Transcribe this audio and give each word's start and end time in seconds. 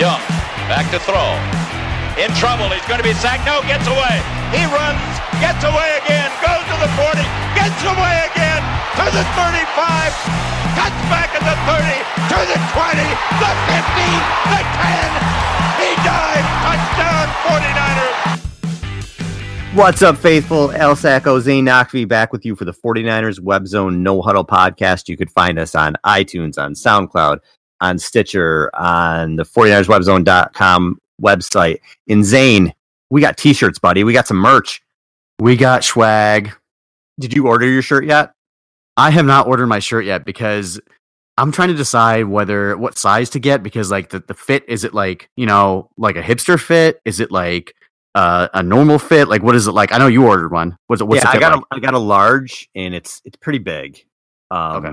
Young, 0.00 0.16
back 0.64 0.88
to 0.96 0.98
throw. 1.04 1.36
In 2.16 2.32
trouble, 2.40 2.72
he's 2.72 2.80
going 2.88 2.96
to 2.96 3.04
be 3.04 3.12
sacked. 3.20 3.44
No, 3.44 3.60
gets 3.68 3.84
away. 3.84 4.16
He 4.48 4.64
runs, 4.64 4.96
gets 5.44 5.60
away 5.60 6.00
again, 6.00 6.32
goes 6.40 6.64
to 6.72 6.76
the 6.80 6.88
40, 6.96 7.20
gets 7.52 7.76
away 7.84 8.16
again, 8.32 8.64
to 8.96 9.04
the 9.12 9.20
35, 9.36 9.60
cuts 10.72 11.00
back 11.12 11.36
at 11.36 11.44
the 11.44 11.52
30, 11.68 11.84
to 12.32 12.38
the 12.48 12.56
20, 12.56 12.96
the 13.44 13.52
15, 13.68 14.24
the 14.48 14.60
10. 14.80 15.20
He 15.84 15.92
dives, 16.00 16.48
touchdown, 16.64 17.28
49ers. 17.44 18.16
What's 19.76 20.00
up, 20.00 20.16
faithful? 20.16 20.72
Al 20.72 20.96
Sacco 20.96 21.40
Zane 21.40 21.66
Nakvi 21.66 22.08
back 22.08 22.32
with 22.32 22.46
you 22.46 22.56
for 22.56 22.64
the 22.64 22.72
49ers 22.72 23.38
Web 23.38 23.66
Zone 23.66 24.02
No 24.02 24.22
Huddle 24.22 24.46
podcast. 24.46 25.10
You 25.10 25.18
could 25.18 25.30
find 25.30 25.58
us 25.58 25.74
on 25.74 25.94
iTunes, 26.06 26.56
on 26.56 26.72
SoundCloud, 26.72 27.40
on 27.80 27.98
Stitcher, 27.98 28.70
on 28.74 29.36
the 29.36 29.44
49erswebzone.com 29.44 30.98
website. 31.20 31.80
In 32.06 32.24
Zane, 32.24 32.72
we 33.10 33.20
got 33.20 33.36
t 33.36 33.52
shirts, 33.52 33.78
buddy. 33.78 34.04
We 34.04 34.12
got 34.12 34.26
some 34.26 34.36
merch. 34.36 34.82
We 35.38 35.56
got 35.56 35.84
swag. 35.84 36.52
Did 37.18 37.34
you 37.34 37.46
order 37.46 37.66
your 37.66 37.82
shirt 37.82 38.04
yet? 38.06 38.32
I 38.96 39.10
have 39.10 39.26
not 39.26 39.46
ordered 39.46 39.66
my 39.66 39.78
shirt 39.78 40.04
yet 40.04 40.24
because 40.24 40.80
I'm 41.38 41.52
trying 41.52 41.68
to 41.68 41.74
decide 41.74 42.26
whether 42.26 42.76
what 42.76 42.98
size 42.98 43.30
to 43.30 43.38
get 43.38 43.62
because 43.62 43.90
like 43.90 44.10
the, 44.10 44.20
the 44.20 44.34
fit 44.34 44.64
is 44.68 44.84
it 44.84 44.92
like, 44.92 45.30
you 45.36 45.46
know, 45.46 45.88
like 45.96 46.16
a 46.16 46.22
hipster 46.22 46.60
fit? 46.60 47.00
Is 47.04 47.20
it 47.20 47.30
like 47.30 47.74
uh, 48.14 48.48
a 48.52 48.62
normal 48.62 48.98
fit? 48.98 49.28
Like, 49.28 49.42
what 49.42 49.54
is 49.54 49.66
it 49.66 49.72
like? 49.72 49.92
I 49.92 49.98
know 49.98 50.06
you 50.06 50.26
ordered 50.26 50.52
one. 50.52 50.76
What's 50.86 51.00
it? 51.00 51.06
What's 51.06 51.24
yeah, 51.24 51.30
I 51.30 51.38
got 51.38 51.56
like? 51.56 51.64
a 51.70 51.74
I 51.76 51.78
got 51.78 51.94
a 51.94 51.98
large, 51.98 52.68
and 52.74 52.94
it's 52.94 53.22
it's 53.24 53.36
pretty 53.36 53.58
big. 53.58 54.04
Um, 54.50 54.84
Okay. 54.84 54.92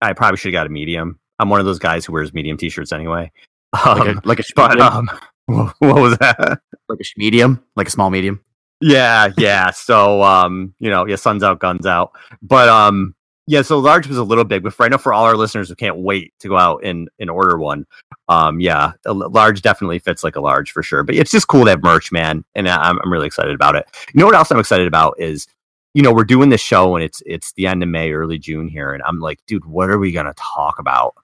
I 0.00 0.12
probably 0.14 0.36
should 0.36 0.52
have 0.52 0.60
got 0.60 0.66
a 0.66 0.70
medium. 0.70 1.18
I'm 1.42 1.50
one 1.50 1.60
of 1.60 1.66
those 1.66 1.78
guys 1.78 2.04
who 2.04 2.12
wears 2.12 2.32
medium 2.32 2.56
t-shirts 2.56 2.92
anyway. 2.92 3.30
like 3.72 4.08
Um, 4.08 4.08
a 4.08 4.20
like 4.24 4.40
a 4.40 4.44
but 4.54 4.80
um, 4.80 5.10
what 5.46 5.80
was 5.80 6.16
that? 6.18 6.60
like 6.88 7.00
a 7.00 7.04
medium, 7.16 7.62
like 7.76 7.88
a 7.88 7.90
small 7.90 8.10
medium. 8.10 8.40
Yeah, 8.80 9.28
yeah. 9.38 9.70
So 9.70 10.22
um, 10.22 10.74
you 10.78 10.90
know, 10.90 11.06
yeah, 11.06 11.16
sun's 11.16 11.42
out, 11.42 11.60
guns 11.60 11.86
out. 11.86 12.12
But 12.42 12.68
um, 12.68 13.14
yeah, 13.46 13.62
so 13.62 13.78
large 13.78 14.06
was 14.06 14.18
a 14.18 14.24
little 14.24 14.44
big, 14.44 14.62
but 14.62 14.72
for 14.72 14.84
I 14.84 14.88
know 14.88 14.98
for 14.98 15.12
all 15.12 15.24
our 15.24 15.36
listeners 15.36 15.68
who 15.68 15.74
can't 15.74 15.98
wait 15.98 16.32
to 16.40 16.48
go 16.48 16.56
out 16.56 16.84
and, 16.84 17.08
and 17.18 17.28
order 17.28 17.58
one, 17.58 17.86
um, 18.28 18.60
yeah, 18.60 18.92
a 19.04 19.12
large 19.12 19.62
definitely 19.62 19.98
fits 19.98 20.22
like 20.22 20.36
a 20.36 20.40
large 20.40 20.70
for 20.70 20.82
sure. 20.82 21.02
But 21.02 21.16
it's 21.16 21.30
just 21.30 21.48
cool 21.48 21.64
to 21.64 21.70
have 21.70 21.82
merch, 21.82 22.12
man, 22.12 22.44
and 22.54 22.68
I'm 22.68 22.98
I'm 23.02 23.12
really 23.12 23.26
excited 23.26 23.54
about 23.54 23.74
it. 23.74 23.86
You 24.14 24.20
know 24.20 24.26
what 24.26 24.34
else 24.34 24.50
I'm 24.50 24.60
excited 24.60 24.86
about 24.86 25.14
is, 25.18 25.46
you 25.94 26.02
know, 26.02 26.12
we're 26.12 26.24
doing 26.24 26.50
this 26.50 26.60
show 26.60 26.94
and 26.94 27.04
it's 27.04 27.22
it's 27.26 27.52
the 27.54 27.66
end 27.66 27.82
of 27.82 27.88
May, 27.88 28.12
early 28.12 28.38
June 28.38 28.68
here, 28.68 28.92
and 28.92 29.02
I'm 29.06 29.18
like, 29.18 29.40
dude, 29.46 29.64
what 29.64 29.90
are 29.90 29.98
we 29.98 30.12
gonna 30.12 30.34
talk 30.36 30.78
about? 30.78 31.14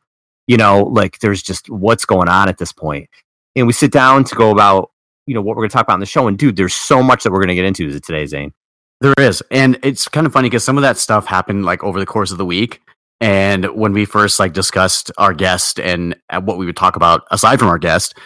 You 0.49 0.57
know, 0.57 0.83
like 0.83 1.21
there's 1.21 1.43
just 1.43 1.71
what's 1.71 2.05
going 2.05 2.29
on 2.29 2.49
at 2.49 2.59
this 2.59 2.73
point, 2.73 3.09
and 3.55 3.67
we 3.69 3.73
sit 3.73 3.93
down 3.93 4.25
to 4.25 4.35
go 4.35 4.51
about 4.51 4.91
you 5.27 5.35
know 5.35 5.43
what 5.43 5.57
we're 5.57 5.63
going 5.63 5.71
to 5.71 5.75
talk 5.75 5.85
about 5.85 5.95
in 5.95 6.01
the 6.01 6.07
show. 6.07 6.27
And 6.27 6.37
dude, 6.37 6.57
there's 6.57 6.75
so 6.75 7.03
much 7.03 7.23
that 7.23 7.31
we're 7.31 7.39
going 7.39 7.49
to 7.49 7.55
get 7.55 7.67
into 7.67 8.01
today, 8.01 8.27
Zane. 8.27 8.53
There 9.01 9.15
is, 9.19 9.43
and 9.53 9.79
it's 9.85 10.09
kind 10.09 10.27
of 10.27 10.33
funny 10.33 10.49
because 10.49 10.65
some 10.65 10.77
of 10.77 10.83
that 10.83 10.97
stuff 10.97 11.27
happened 11.27 11.65
like 11.65 11.85
over 11.85 12.01
the 12.01 12.07
course 12.07 12.33
of 12.33 12.39
the 12.39 12.45
week. 12.45 12.81
And 13.21 13.67
when 13.77 13.93
we 13.93 14.05
first 14.05 14.41
like 14.41 14.53
discussed 14.53 15.11
our 15.19 15.35
guest 15.35 15.79
and 15.79 16.17
what 16.43 16.57
we 16.59 16.67
would 16.67 16.77
talk 16.77 16.97
about 16.97 17.23
aside 17.31 17.59
from 17.59 17.69
our 17.69 17.79
guest, 17.79 18.17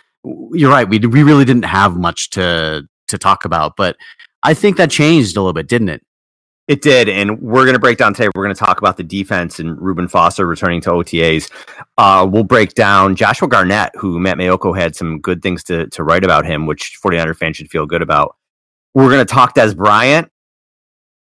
you're 0.53 0.71
right. 0.71 0.89
We 0.89 0.99
we 0.99 1.23
really 1.23 1.45
didn't 1.45 1.65
have 1.65 1.97
much 1.97 2.31
to 2.31 2.89
to 3.09 3.19
talk 3.19 3.45
about, 3.45 3.77
but 3.77 3.97
I 4.43 4.55
think 4.55 4.77
that 4.77 4.91
changed 4.91 5.37
a 5.37 5.41
little 5.41 5.53
bit, 5.53 5.69
didn't 5.69 5.89
it? 5.89 6.03
It 6.69 6.81
did, 6.81 7.09
and 7.09 7.41
we're 7.41 7.65
going 7.65 7.75
to 7.75 7.81
break 7.81 7.99
down 7.99 8.15
today. 8.15 8.29
We're 8.35 8.45
going 8.45 8.55
to 8.55 8.59
talk 8.59 8.79
about 8.79 8.97
the 8.97 9.03
defense 9.03 9.59
and 9.59 9.81
Reuben 9.81 10.07
Foster 10.07 10.47
returning 10.47 10.81
to 10.83 10.91
OTAs. 10.91 11.51
Uh, 11.99 12.27
we'll 12.31 12.45
break 12.45 12.75
down 12.75 13.17
Joshua 13.17 13.49
Garnett, 13.49 13.91
who 13.97 14.21
Matt 14.21 14.39
Maiocco 14.39 14.77
had 14.77 14.95
some 14.95 15.21
good 15.21 15.43
things 15.43 15.65
to 15.65 15.89
to 15.89 16.05
write 16.05 16.23
about 16.23 16.47
him, 16.47 16.67
which 16.67 16.99
49er 17.05 17.37
fans 17.37 17.57
should 17.57 17.71
feel 17.71 17.85
good 17.85 18.01
about. 18.01 18.37
We're 18.95 19.11
going 19.11 19.27
to 19.27 19.33
talk 19.33 19.57
Dez 19.57 19.77
Bryant, 19.77 20.31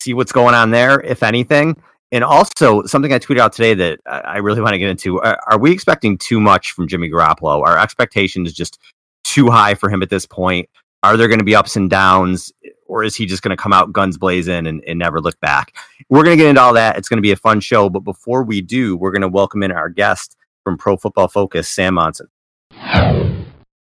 see 0.02 0.14
what's 0.14 0.34
going 0.34 0.54
on 0.54 0.72
there, 0.72 1.00
if 1.00 1.24
anything. 1.24 1.82
And 2.12 2.26
also 2.26 2.84
something 2.84 3.14
I 3.14 3.20
tweeted 3.20 3.40
out 3.40 3.54
today 3.54 3.74
that 3.74 4.00
I 4.06 4.40
really 4.40 4.60
want 4.60 4.74
to 4.74 4.80
get 4.80 4.90
into. 4.90 5.22
Are, 5.22 5.40
are 5.48 5.58
we 5.58 5.72
expecting 5.72 6.18
too 6.18 6.42
much 6.42 6.74
from 6.74 6.90
Jimmy 6.90 7.10
Garoppolo? 7.10 7.62
Are 7.62 7.78
expectations 7.78 8.52
just 8.52 8.80
too 9.24 9.50
high 9.50 9.76
for 9.76 9.90
him 9.90 10.04
at 10.04 10.10
this 10.10 10.26
point? 10.26 10.68
Are 11.04 11.16
there 11.16 11.30
going 11.30 11.40
to 11.40 11.46
be 11.46 11.56
ups 11.56 11.78
and 11.78 11.90
downs, 11.90 12.52
or 12.92 13.06
is 13.06 13.16
he 13.16 13.26
just 13.26 13.42
going 13.42 13.56
to 13.56 13.62
come 13.62 13.72
out 13.72 13.94
guns 13.94 14.18
blazing 14.18 14.68
and, 14.68 14.84
and 14.86 15.00
never 15.00 15.22
look 15.22 15.40
back? 15.40 15.74
We're 16.10 16.26
going 16.26 16.38
to 16.38 16.44
get 16.44 16.50
into 16.50 16.62
all 16.62 16.74
that. 16.74 16.98
It's 16.98 17.08
going 17.08 17.20
to 17.20 17.22
be 17.22 17.32
a 17.32 17.38
fun 17.38 17.62
show. 17.62 17.90
But 17.90 18.02
before 18.02 18.44
we 18.44 18.60
do, 18.60 18.98
we're 18.98 19.12
going 19.12 19.22
to 19.22 19.30
welcome 19.30 19.64
in 19.64 19.72
our 19.72 19.88
guest 19.88 20.36
from 20.66 20.78
Pro 20.78 20.98
Football 20.98 21.30
Focus, 21.30 21.70
Sam 21.70 21.94
Monson. 21.94 22.28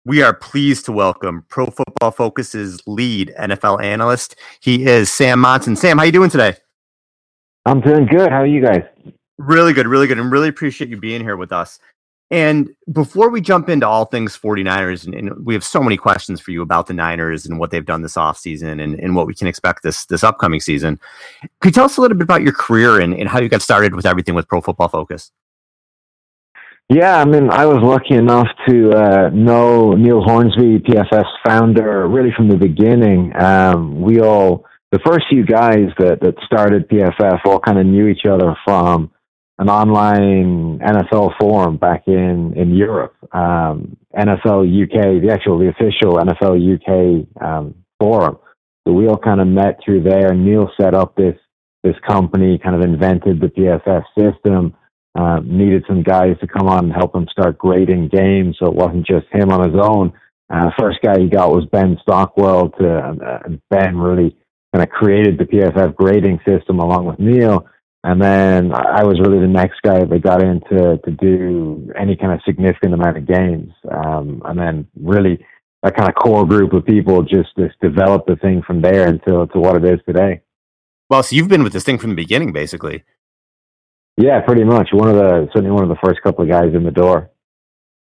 We 0.04 0.20
are 0.22 0.34
pleased 0.34 0.84
to 0.86 0.92
welcome 0.92 1.47
Pro 1.48 1.66
Football 1.66 2.10
Focus's 2.10 2.82
lead 2.86 3.32
NFL 3.38 3.82
analyst. 3.82 4.36
He 4.60 4.84
is 4.84 5.10
Sam 5.10 5.41
Monson. 5.41 5.74
Sam, 5.74 5.97
how 5.97 6.04
you 6.04 6.12
doing 6.12 6.28
today? 6.28 6.56
I'm 7.64 7.80
doing 7.80 8.04
good. 8.06 8.30
How 8.30 8.42
are 8.42 8.47
you 8.47 8.60
guys? 8.60 8.82
Really 9.38 9.72
good, 9.72 9.86
really 9.86 10.06
good, 10.06 10.19
and 10.19 10.30
really 10.30 10.48
appreciate 10.48 10.91
you 10.91 10.98
being 10.98 11.22
here 11.22 11.36
with 11.36 11.53
us. 11.53 11.78
And 12.32 12.70
before 12.91 13.28
we 13.28 13.43
jump 13.43 13.69
into 13.69 13.87
all 13.87 14.06
things 14.06 14.38
49ers, 14.38 15.04
and, 15.04 15.15
and 15.15 15.44
we 15.44 15.53
have 15.53 15.62
so 15.62 15.82
many 15.82 15.98
questions 15.98 16.41
for 16.41 16.50
you 16.50 16.62
about 16.62 16.87
the 16.87 16.94
Niners 16.94 17.44
and 17.44 17.59
what 17.59 17.70
they've 17.70 17.84
done 17.84 18.00
this 18.00 18.15
offseason 18.15 18.82
and, 18.82 18.98
and 18.98 19.15
what 19.15 19.26
we 19.26 19.34
can 19.34 19.47
expect 19.47 19.82
this 19.82 20.06
this 20.06 20.25
upcoming 20.25 20.59
season. 20.59 20.98
Could 21.60 21.69
you 21.69 21.72
tell 21.72 21.84
us 21.84 21.98
a 21.98 22.00
little 22.00 22.16
bit 22.16 22.25
about 22.25 22.41
your 22.41 22.54
career 22.54 23.00
and, 23.00 23.12
and 23.12 23.28
how 23.28 23.38
you 23.38 23.50
got 23.50 23.60
started 23.60 23.94
with 23.94 24.06
everything 24.06 24.34
with 24.34 24.48
Pro 24.48 24.62
Football 24.62 24.88
Focus? 24.88 25.31
Yeah, 26.88 27.19
I 27.19 27.26
mean, 27.26 27.50
I 27.50 27.66
was 27.66 27.82
lucky 27.82 28.15
enough 28.15 28.48
to 28.66 28.92
uh, 28.92 29.31
know 29.34 29.92
Neil 29.92 30.22
Hornsby, 30.22 30.78
PFF's 30.81 31.38
founder, 31.47 32.09
really 32.09 32.32
from 32.34 32.48
the 32.48 32.56
beginning. 32.56 33.32
Um, 33.37 34.00
we 34.00 34.21
all, 34.21 34.65
the 34.91 35.00
first 35.04 35.26
few 35.28 35.44
guys 35.44 35.88
that, 35.98 36.21
that 36.22 36.34
started 36.47 36.88
PFF, 36.88 37.41
all 37.44 37.60
kind 37.60 37.78
of 37.78 37.84
knew 37.84 38.09
each 38.09 38.25
other 38.26 38.56
from 38.65 39.10
an 39.62 39.69
online 39.69 40.81
NFL 40.81 41.34
forum 41.41 41.77
back 41.77 42.03
in, 42.09 42.53
in 42.56 42.75
Europe. 42.75 43.15
Um, 43.33 43.97
NFL 44.12 44.67
UK, 44.67 45.23
the 45.23 45.31
actual, 45.33 45.61
the 45.61 45.69
official 45.69 46.19
NFL 46.19 46.59
UK 46.59 47.43
um, 47.43 47.77
forum. 48.01 48.39
So 48.87 48.93
we 48.93 49.06
all 49.06 49.19
kind 49.19 49.41
of 49.41 49.47
met 49.47 49.78
through 49.84 50.03
there. 50.03 50.34
Neil 50.34 50.69
set 50.81 50.95
up 50.95 51.15
this 51.15 51.37
this 51.84 51.95
company, 52.09 52.59
kind 52.62 52.77
of 52.77 52.83
invented 52.83 53.41
the 53.41 53.49
PFF 53.49 54.05
system. 54.19 54.75
Uh, 55.19 55.41
needed 55.45 55.84
some 55.87 56.03
guys 56.03 56.37
to 56.41 56.47
come 56.47 56.69
on 56.69 56.84
and 56.84 56.93
help 56.93 57.15
him 57.15 57.27
start 57.31 57.59
grading 57.59 58.09
games, 58.09 58.56
so 58.59 58.67
it 58.67 58.75
wasn't 58.75 59.06
just 59.06 59.27
him 59.31 59.51
on 59.51 59.69
his 59.69 59.78
own. 59.81 60.12
Uh, 60.49 60.71
first 60.78 60.99
guy 61.03 61.19
he 61.21 61.28
got 61.28 61.51
was 61.51 61.67
Ben 61.67 61.99
Stockwell. 62.03 62.71
To 62.81 62.99
uh, 62.99 63.49
Ben 63.71 63.97
really 63.97 64.37
kind 64.75 64.83
of 64.83 64.91
created 64.91 65.39
the 65.39 65.45
PFF 65.45 65.95
grading 65.95 66.41
system 66.47 66.78
along 66.78 67.06
with 67.06 67.19
Neil, 67.19 67.67
and 68.05 68.21
then 68.21 68.73
I 68.75 69.05
was 69.05 69.21
really 69.21 69.41
the 69.41 69.47
next 69.47 69.81
guy 69.83 70.05
that 70.05 70.23
got 70.23 70.43
into 70.43 70.99
to 71.05 71.11
do 71.11 71.91
any 71.99 72.17
kind 72.17 72.33
of 72.33 72.41
significant 72.45 72.95
amount 72.95 73.19
of 73.19 73.27
games, 73.27 73.73
um, 73.91 74.43
and 74.45 74.59
then 74.59 74.89
really 75.01 75.45
that 75.83 75.97
kind 75.97 76.09
of 76.09 76.15
core 76.15 76.47
group 76.47 76.73
of 76.73 76.85
people 76.85 77.23
just 77.23 77.57
just 77.57 77.79
developed 77.81 78.27
the 78.27 78.37
thing 78.37 78.63
from 78.67 78.83
there 78.83 79.09
until 79.09 79.47
to 79.47 79.59
what 79.59 79.77
it 79.77 79.85
is 79.85 80.01
today. 80.07 80.41
Well, 81.11 81.23
so 81.23 81.37
you've 81.37 81.49
been 81.49 81.63
with 81.63 81.73
this 81.73 81.85
thing 81.85 81.99
from 81.99 82.11
the 82.11 82.17
beginning, 82.17 82.53
basically. 82.53 83.05
Yeah, 84.17 84.41
pretty 84.41 84.65
much. 84.65 84.89
One 84.93 85.09
of 85.09 85.17
the 85.17 85.49
certainly 85.53 85.71
one 85.71 85.83
of 85.83 85.89
the 85.89 85.99
first 86.03 86.23
couple 86.23 86.45
of 86.45 86.51
guys 86.51 86.75
in 86.75 86.84
the 86.84 86.91
door. 86.91 87.31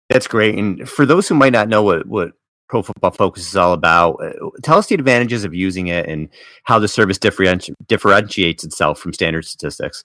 That's 0.09 0.27
great. 0.27 0.55
And 0.55 0.87
for 0.87 1.05
those 1.05 1.27
who 1.27 1.35
might 1.35 1.53
not 1.53 1.69
know 1.69 1.83
what, 1.83 2.05
what 2.05 2.31
Pro 2.69 2.81
Football 2.81 3.11
Focus 3.11 3.47
is 3.47 3.55
all 3.55 3.73
about, 3.73 4.15
uh, 4.21 4.49
tell 4.63 4.77
us 4.77 4.87
the 4.87 4.95
advantages 4.95 5.43
of 5.43 5.53
using 5.53 5.87
it 5.87 6.07
and 6.07 6.29
how 6.63 6.79
the 6.79 6.87
service 6.87 7.17
differenti- 7.17 7.73
differentiates 7.87 8.63
itself 8.63 8.99
from 8.99 9.13
standard 9.13 9.45
statistics. 9.45 10.03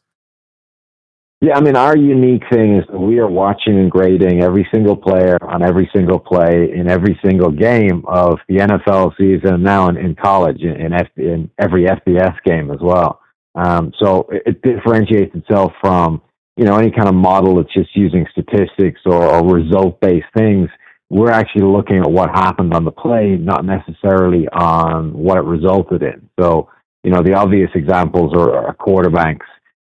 Yeah, 1.42 1.56
I 1.56 1.60
mean, 1.60 1.74
our 1.74 1.96
unique 1.96 2.44
thing 2.52 2.76
is 2.76 2.84
that 2.88 3.00
we 3.00 3.18
are 3.18 3.28
watching 3.28 3.76
and 3.76 3.90
grading 3.90 4.44
every 4.44 4.64
single 4.72 4.96
player 4.96 5.36
on 5.42 5.60
every 5.60 5.90
single 5.92 6.20
play 6.20 6.70
in 6.72 6.88
every 6.88 7.18
single 7.24 7.50
game 7.50 8.04
of 8.06 8.38
the 8.48 8.58
NFL 8.58 9.16
season, 9.18 9.60
now 9.60 9.88
in, 9.88 9.96
in 9.96 10.14
college, 10.14 10.60
in, 10.60 10.80
in, 10.80 10.92
F, 10.92 11.08
in 11.16 11.50
every 11.58 11.86
FBS 11.86 12.36
game 12.44 12.70
as 12.70 12.78
well. 12.80 13.20
Um, 13.56 13.92
so 14.00 14.28
it, 14.30 14.42
it 14.46 14.62
differentiates 14.62 15.34
itself 15.34 15.72
from, 15.80 16.22
you 16.56 16.64
know, 16.64 16.76
any 16.76 16.92
kind 16.92 17.08
of 17.08 17.16
model 17.16 17.56
that's 17.56 17.74
just 17.74 17.90
using 17.96 18.24
statistics 18.30 19.00
or, 19.04 19.24
or 19.24 19.44
result-based 19.44 20.26
things. 20.36 20.70
We're 21.12 21.30
actually 21.30 21.66
looking 21.66 21.98
at 21.98 22.10
what 22.10 22.30
happened 22.30 22.72
on 22.72 22.86
the 22.86 22.90
play, 22.90 23.36
not 23.36 23.66
necessarily 23.66 24.48
on 24.48 25.12
what 25.12 25.36
it 25.36 25.44
resulted 25.44 26.02
in. 26.02 26.30
So, 26.40 26.70
you 27.04 27.10
know, 27.10 27.22
the 27.22 27.34
obvious 27.34 27.70
examples 27.74 28.32
are, 28.34 28.54
are 28.56 28.74
quarterbacks 28.74 29.44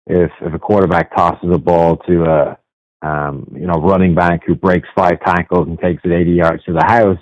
if 0.06 0.30
if 0.42 0.52
a 0.52 0.58
quarterback 0.58 1.16
tosses 1.16 1.48
a 1.50 1.58
ball 1.58 1.96
to 2.08 2.24
a 2.24 2.58
um, 3.06 3.50
you 3.54 3.66
know 3.66 3.80
running 3.80 4.14
back 4.14 4.42
who 4.46 4.54
breaks 4.54 4.86
five 4.94 5.18
tackles 5.24 5.66
and 5.66 5.78
takes 5.78 6.02
it 6.04 6.12
80 6.12 6.30
yards 6.32 6.64
to 6.64 6.74
the 6.74 6.84
house, 6.84 7.18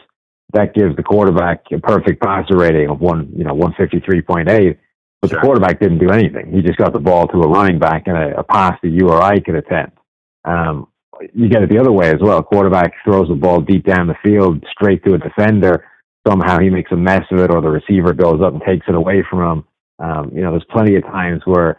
that 0.53 0.75
gives 0.75 0.97
the 0.97 1.03
quarterback 1.05 1.63
a 1.73 1.79
perfect 1.79 2.21
passer 2.21 2.57
rating 2.57 2.91
of 2.91 3.01
one 3.01 3.33
you 3.37 3.45
know 3.45 3.55
153.8. 3.55 4.79
But 5.21 5.31
Sure. 5.31 5.39
the 5.39 5.47
quarterback 5.47 5.79
didn't 5.79 5.99
do 5.99 6.11
anything. 6.11 6.53
He 6.53 6.63
just 6.63 6.79
got 6.79 6.93
the 6.93 6.99
ball 6.99 7.29
to 7.29 7.43
a 7.43 7.49
running 7.49 7.79
back 7.79 8.09
and 8.09 8.17
a, 8.17 8.41
a 8.41 8.43
pass 8.43 8.77
that 8.83 8.89
you 8.89 9.09
or 9.09 9.23
I 9.23 9.39
could 9.39 9.55
attempt. 9.55 9.97
Um, 10.45 10.89
you 11.35 11.49
get 11.49 11.63
it 11.63 11.71
the 11.71 11.79
other 11.79 11.93
way 11.93 12.11
as 12.11 12.21
well. 12.21 12.43
Quarterback 12.43 12.93
throws 13.05 13.29
the 13.29 13.35
ball 13.35 13.61
deep 13.61 13.85
down 13.85 14.07
the 14.07 14.15
field, 14.23 14.65
straight 14.71 15.05
to 15.05 15.15
a 15.15 15.19
defender. 15.19 15.87
Somehow 16.27 16.59
he 16.61 16.71
makes 16.71 16.93
a 16.93 16.97
mess 16.97 17.25
of 17.31 17.41
it, 17.41 17.51
or 17.53 17.61
the 17.61 17.69
receiver 17.69 18.13
goes 18.13 18.41
up 18.43 18.53
and 18.53 18.63
takes 18.67 18.87
it 18.89 18.95
away 18.95 19.25
from 19.29 19.41
him. 19.41 19.65
Um, 19.99 20.31
you 20.35 20.43
know, 20.43 20.51
there's 20.51 20.65
plenty 20.71 20.97
of 20.97 21.03
times 21.05 21.43
where 21.45 21.79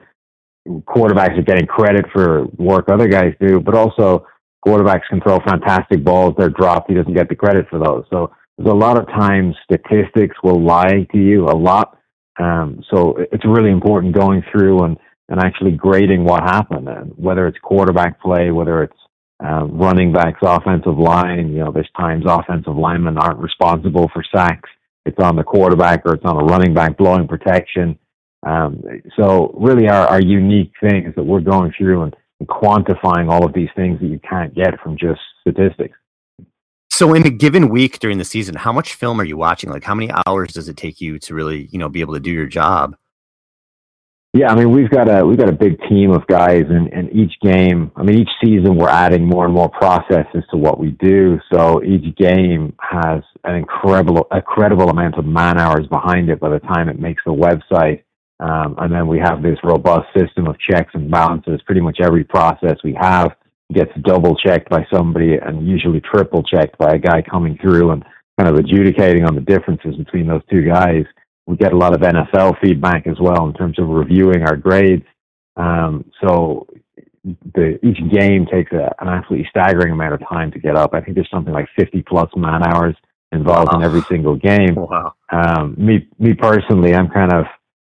quarterbacks 0.67 1.37
are 1.37 1.43
getting 1.43 1.67
credit 1.67 2.05
for 2.13 2.45
work 2.57 2.89
other 2.89 3.07
guys 3.07 3.33
do, 3.39 3.59
but 3.59 3.75
also 3.75 4.25
quarterbacks 4.65 5.07
can 5.09 5.21
throw 5.21 5.39
fantastic 5.39 6.03
balls. 6.03 6.33
They're 6.37 6.49
dropped. 6.49 6.89
He 6.89 6.95
doesn't 6.95 7.13
get 7.13 7.29
the 7.29 7.35
credit 7.35 7.67
for 7.69 7.79
those. 7.79 8.05
So 8.09 8.31
there's 8.57 8.71
a 8.71 8.75
lot 8.75 8.97
of 8.97 9.07
times 9.07 9.55
statistics 9.63 10.37
will 10.43 10.61
lie 10.63 11.05
to 11.11 11.17
you 11.17 11.45
a 11.45 11.55
lot. 11.55 11.97
Um, 12.39 12.83
so 12.91 13.15
it's 13.31 13.45
really 13.45 13.71
important 13.71 14.15
going 14.15 14.43
through 14.51 14.83
and, 14.83 14.97
and 15.29 15.39
actually 15.39 15.71
grading 15.71 16.23
what 16.23 16.43
happened, 16.43 16.87
and 16.87 17.11
whether 17.15 17.47
it's 17.47 17.57
quarterback 17.61 18.21
play, 18.21 18.51
whether 18.51 18.83
it's 18.83 18.97
uh, 19.43 19.65
running 19.65 20.13
backs, 20.13 20.39
offensive 20.41 20.97
line. 20.97 21.49
You 21.49 21.65
know, 21.65 21.71
there's 21.71 21.89
times 21.97 22.23
offensive 22.27 22.75
linemen 22.75 23.17
aren't 23.17 23.39
responsible 23.39 24.09
for 24.13 24.23
sacks. 24.33 24.69
It's 25.05 25.19
on 25.19 25.35
the 25.35 25.43
quarterback 25.43 26.03
or 26.05 26.13
it's 26.13 26.25
on 26.25 26.37
the 26.37 26.43
running 26.43 26.73
back 26.73 26.97
blowing 26.97 27.27
protection. 27.27 27.99
Um, 28.45 28.83
so 29.17 29.53
really 29.57 29.87
our, 29.87 30.07
our 30.07 30.21
unique 30.21 30.71
things 30.81 31.13
that 31.15 31.23
we're 31.23 31.41
going 31.41 31.73
through 31.77 32.03
and, 32.03 32.15
and 32.39 32.47
quantifying 32.47 33.29
all 33.29 33.45
of 33.45 33.53
these 33.53 33.69
things 33.75 33.99
that 33.99 34.07
you 34.07 34.19
can't 34.19 34.55
get 34.55 34.79
from 34.81 34.97
just 34.97 35.19
statistics. 35.41 35.97
So 36.89 37.13
in 37.13 37.25
a 37.25 37.29
given 37.29 37.69
week 37.69 37.99
during 37.99 38.19
the 38.19 38.25
season, 38.25 38.55
how 38.55 38.71
much 38.71 38.93
film 38.93 39.19
are 39.19 39.25
you 39.25 39.35
watching? 39.35 39.69
Like 39.69 39.83
how 39.83 39.95
many 39.95 40.11
hours 40.25 40.53
does 40.53 40.69
it 40.69 40.77
take 40.77 41.01
you 41.01 41.19
to 41.19 41.33
really, 41.33 41.67
you 41.71 41.79
know, 41.79 41.89
be 41.89 42.01
able 42.01 42.13
to 42.13 42.19
do 42.19 42.31
your 42.31 42.45
job? 42.45 42.95
Yeah, 44.35 44.49
I 44.49 44.55
mean 44.55 44.71
we've 44.71 44.89
got 44.89 45.07
a 45.07 45.23
we've 45.23 45.37
got 45.37 45.49
a 45.49 45.55
big 45.55 45.79
team 45.87 46.09
of 46.09 46.25
guys, 46.25 46.63
and, 46.67 46.91
and 46.91 47.07
each 47.13 47.33
game, 47.39 47.91
I 47.95 48.01
mean 48.01 48.17
each 48.17 48.31
season 48.43 48.77
we're 48.77 48.89
adding 48.89 49.27
more 49.27 49.45
and 49.45 49.53
more 49.53 49.69
processes 49.69 50.43
to 50.49 50.57
what 50.57 50.79
we 50.79 50.89
do. 50.99 51.39
So 51.53 51.83
each 51.83 52.15
game 52.15 52.73
has 52.79 53.21
an 53.43 53.55
incredible 53.55 54.25
incredible 54.33 54.89
amount 54.89 55.19
of 55.19 55.25
man 55.25 55.59
hours 55.59 55.85
behind 55.85 56.31
it 56.31 56.39
by 56.39 56.49
the 56.49 56.59
time 56.59 56.89
it 56.89 56.99
makes 56.99 57.21
the 57.27 57.31
website. 57.31 58.01
Um, 58.39 58.75
and 58.79 58.91
then 58.91 59.07
we 59.07 59.19
have 59.19 59.43
this 59.43 59.59
robust 59.63 60.07
system 60.17 60.47
of 60.47 60.55
checks 60.59 60.89
and 60.95 61.11
balances. 61.11 61.61
Pretty 61.67 61.81
much 61.81 61.99
every 62.01 62.23
process 62.23 62.77
we 62.83 62.97
have 62.99 63.35
gets 63.71 63.91
double 64.01 64.35
checked 64.35 64.67
by 64.67 64.83
somebody, 64.91 65.35
and 65.35 65.67
usually 65.67 66.01
triple 66.01 66.41
checked 66.41 66.79
by 66.79 66.95
a 66.95 66.97
guy 66.97 67.21
coming 67.21 67.55
through 67.61 67.91
and 67.91 68.03
kind 68.39 68.49
of 68.49 68.57
adjudicating 68.57 69.25
on 69.25 69.35
the 69.35 69.41
differences 69.41 69.95
between 69.95 70.25
those 70.25 70.41
two 70.49 70.63
guys 70.63 71.05
we 71.45 71.57
get 71.57 71.73
a 71.73 71.77
lot 71.77 71.93
of 71.93 72.01
NFL 72.01 72.59
feedback 72.61 73.07
as 73.07 73.17
well 73.19 73.45
in 73.47 73.53
terms 73.53 73.77
of 73.79 73.89
reviewing 73.89 74.43
our 74.43 74.55
grades. 74.55 75.05
Um, 75.55 76.09
so 76.21 76.67
the, 77.53 77.79
each 77.85 77.99
game 78.11 78.45
takes 78.45 78.71
a, 78.71 78.93
an 78.99 79.07
absolutely 79.07 79.47
staggering 79.49 79.91
amount 79.91 80.13
of 80.13 80.27
time 80.27 80.51
to 80.51 80.59
get 80.59 80.75
up. 80.75 80.93
I 80.93 81.01
think 81.01 81.15
there's 81.15 81.29
something 81.31 81.53
like 81.53 81.67
50 81.77 82.03
plus 82.03 82.29
man 82.35 82.65
hours 82.65 82.95
involved 83.31 83.69
wow. 83.73 83.79
in 83.79 83.85
every 83.85 84.01
single 84.03 84.35
game. 84.35 84.75
Wow. 84.75 85.13
Um, 85.31 85.75
me, 85.77 86.07
me 86.19 86.33
personally, 86.33 86.93
I'm 86.93 87.09
kind 87.09 87.33
of 87.33 87.45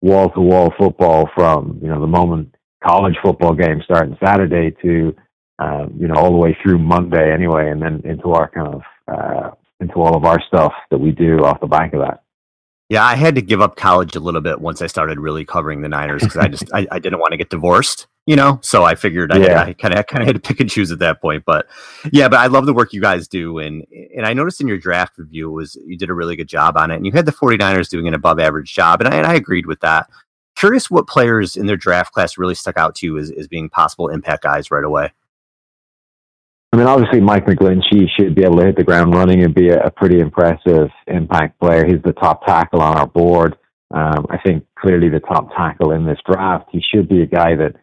wall 0.01 0.30
to 0.31 0.39
wall 0.39 0.74
football 0.77 1.30
from, 1.36 1.80
you 1.81 1.89
know, 1.89 2.00
the 2.00 2.07
moment 2.07 2.56
college 2.83 3.15
football 3.24 3.53
games 3.53 3.83
starting 3.86 4.18
Saturday 4.24 4.75
to, 4.81 5.15
um, 5.59 5.95
you 5.98 6.07
know, 6.07 6.15
all 6.15 6.31
the 6.31 6.38
way 6.38 6.56
through 6.62 6.77
Monday 6.77 7.33
anyway, 7.33 7.69
and 7.69 7.81
then 7.81 8.01
into 8.06 8.31
our 8.31 8.50
kind 8.50 8.75
of, 8.75 8.81
uh, 9.07 9.51
into 9.80 9.95
all 9.95 10.15
of 10.15 10.25
our 10.25 10.41
stuff 10.48 10.74
that 10.91 11.00
we 11.00 11.12
do 11.12 11.39
off 11.39 11.59
the 11.62 11.68
back 11.68 11.94
of 11.94 12.01
that. 12.01 12.21
Yeah, 12.90 13.04
I 13.04 13.16
had 13.16 13.34
to 13.36 13.42
give 13.42 13.62
up 13.62 13.78
college 13.78 14.16
a 14.16 14.20
little 14.20 14.42
bit 14.42 14.62
once 14.62 14.82
I 14.82 14.88
started 14.88 15.20
really 15.20 15.44
covering 15.44 15.82
the 15.82 15.90
Niners 15.90 16.22
because 16.22 16.38
I 16.38 16.48
just 16.48 16.72
I, 16.74 16.86
I, 16.92 17.00
didn't 17.00 17.20
want 17.20 17.32
to 17.32 17.38
get 17.38 17.50
divorced, 17.50 18.06
you 18.28 18.36
know. 18.36 18.60
So 18.62 18.84
I 18.84 18.94
figured 18.94 19.32
I 19.32 19.38
yeah. 19.38 19.74
kind 19.74 19.96
of 19.96 20.06
kind 20.06 20.22
of 20.22 20.28
had 20.28 20.36
to 20.36 20.40
pick 20.40 20.60
and 20.60 20.70
choose 20.70 20.92
at 20.92 21.00
that 21.00 21.20
point. 21.20 21.46
But 21.46 21.66
yeah, 22.12 22.30
but 22.30 22.38
I 22.38 22.46
love 22.46 22.68
the 22.68 22.76
work 22.76 22.94
you 22.94 23.02
guys 23.02 23.28
do, 23.28 23.58
and 23.58 23.84
and 24.16 24.28
I 24.28 24.34
noticed 24.34 24.62
in 24.62 24.68
your 24.68 24.78
draft 24.78 25.18
review 25.18 25.50
was 25.50 25.76
you 25.88 25.98
did 25.98 26.12
a 26.12 26.14
really 26.14 26.36
good 26.36 26.48
job 26.48 26.78
on 26.78 26.92
it, 26.92 26.98
and 26.98 27.08
you 27.08 27.12
had 27.12 27.26
the 27.26 27.32
49ers 27.32 27.90
doing 27.90 28.08
an 28.08 28.14
above 28.14 28.40
average 28.40 28.72
job, 28.72 29.02
and 29.02 29.12
I, 29.12 29.18
and 29.18 29.26
I 29.26 29.34
agreed 29.34 29.66
with 29.66 29.80
that. 29.80 30.08
Curious 30.56 30.90
what 30.90 31.08
players 31.08 31.58
in 31.58 31.66
their 31.66 31.78
draft 31.78 32.14
class 32.14 32.38
really 32.38 32.56
stuck 32.56 32.78
out 32.78 32.96
to 32.96 33.08
you 33.08 33.18
as, 33.18 33.32
as 33.32 33.48
being 33.48 33.68
possible 33.68 34.10
impact 34.10 34.44
guys 34.44 34.70
right 34.70 34.86
away. 34.86 35.12
I 36.75 36.77
mean, 36.77 36.88
obviously, 36.88 37.22
Mike 37.22 37.45
McGlinchey 37.45 38.06
should 38.19 38.36
be 38.36 38.44
able 38.44 38.57
to 38.57 38.66
hit 38.66 38.75
the 38.75 38.83
ground 38.83 39.16
running 39.16 39.45
and 39.45 39.56
be 39.56 39.69
a, 39.69 39.80
a 39.86 39.89
pretty 39.89 40.19
impressive 40.19 40.89
impact 41.07 41.57
player. 41.57 41.86
He's 41.86 42.01
the 42.04 42.12
top 42.12 42.45
tackle 42.45 42.81
on 42.81 42.98
our 42.98 43.07
board. 43.07 43.56
Um, 43.94 44.25
I 44.30 44.38
think 44.45 44.66
clearly 44.77 45.07
the 45.07 45.22
top 45.22 45.56
tackle 45.56 45.94
in 45.94 46.06
this 46.06 46.19
draft. 46.30 46.68
He 46.74 46.83
should 46.94 47.07
be 47.07 47.22
a 47.22 47.27
guy 47.27 47.56
that 47.56 47.75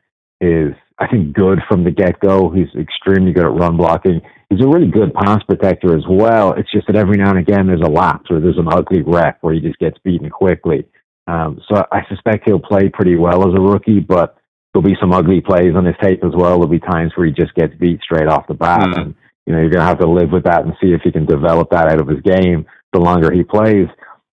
is, 0.42 0.74
I 0.98 1.06
think, 1.06 1.32
good 1.32 1.60
from 1.66 1.84
the 1.84 1.90
get 1.90 2.20
go. 2.20 2.50
He's 2.50 2.68
extremely 2.78 3.32
good 3.32 3.46
at 3.46 3.58
run 3.58 3.78
blocking. 3.78 4.20
He's 4.50 4.62
a 4.62 4.68
really 4.68 4.90
good 4.90 5.14
pass 5.14 5.42
protector 5.44 5.96
as 5.96 6.04
well. 6.06 6.52
It's 6.52 6.70
just 6.70 6.86
that 6.88 6.96
every 6.96 7.16
now 7.16 7.30
and 7.30 7.38
again 7.38 7.68
there's 7.68 7.80
a 7.80 7.90
lapse 7.90 8.26
or 8.28 8.40
there's 8.40 8.58
an 8.58 8.68
ugly 8.70 9.00
rep 9.00 9.38
where 9.40 9.54
he 9.54 9.60
just 9.60 9.78
gets 9.78 9.96
beaten 10.04 10.28
quickly. 10.28 10.84
Um, 11.26 11.62
so 11.66 11.82
I 11.90 12.02
suspect 12.10 12.44
he'll 12.44 12.60
play 12.60 12.90
pretty 12.92 13.16
well 13.16 13.48
as 13.48 13.54
a 13.54 13.60
rookie, 13.62 14.00
but 14.00 14.36
there'll 14.72 14.88
be 14.88 14.96
some 15.00 15.12
ugly 15.12 15.40
plays 15.40 15.74
on 15.76 15.84
his 15.84 15.96
tape 16.02 16.24
as 16.24 16.32
well. 16.34 16.52
There'll 16.52 16.66
be 16.66 16.80
times 16.80 17.12
where 17.14 17.26
he 17.26 17.32
just 17.32 17.54
gets 17.54 17.74
beat 17.78 18.00
straight 18.02 18.28
off 18.28 18.46
the 18.48 18.54
bat. 18.54 18.80
Mm. 18.80 19.00
And, 19.00 19.14
you 19.46 19.52
know, 19.52 19.60
you're 19.60 19.70
going 19.70 19.82
to 19.82 19.86
have 19.86 20.00
to 20.00 20.08
live 20.08 20.30
with 20.30 20.44
that 20.44 20.64
and 20.64 20.74
see 20.80 20.92
if 20.92 21.02
he 21.02 21.12
can 21.12 21.26
develop 21.26 21.70
that 21.70 21.90
out 21.90 22.00
of 22.00 22.08
his 22.08 22.20
game 22.20 22.66
the 22.92 23.00
longer 23.00 23.32
he 23.32 23.42
plays. 23.42 23.88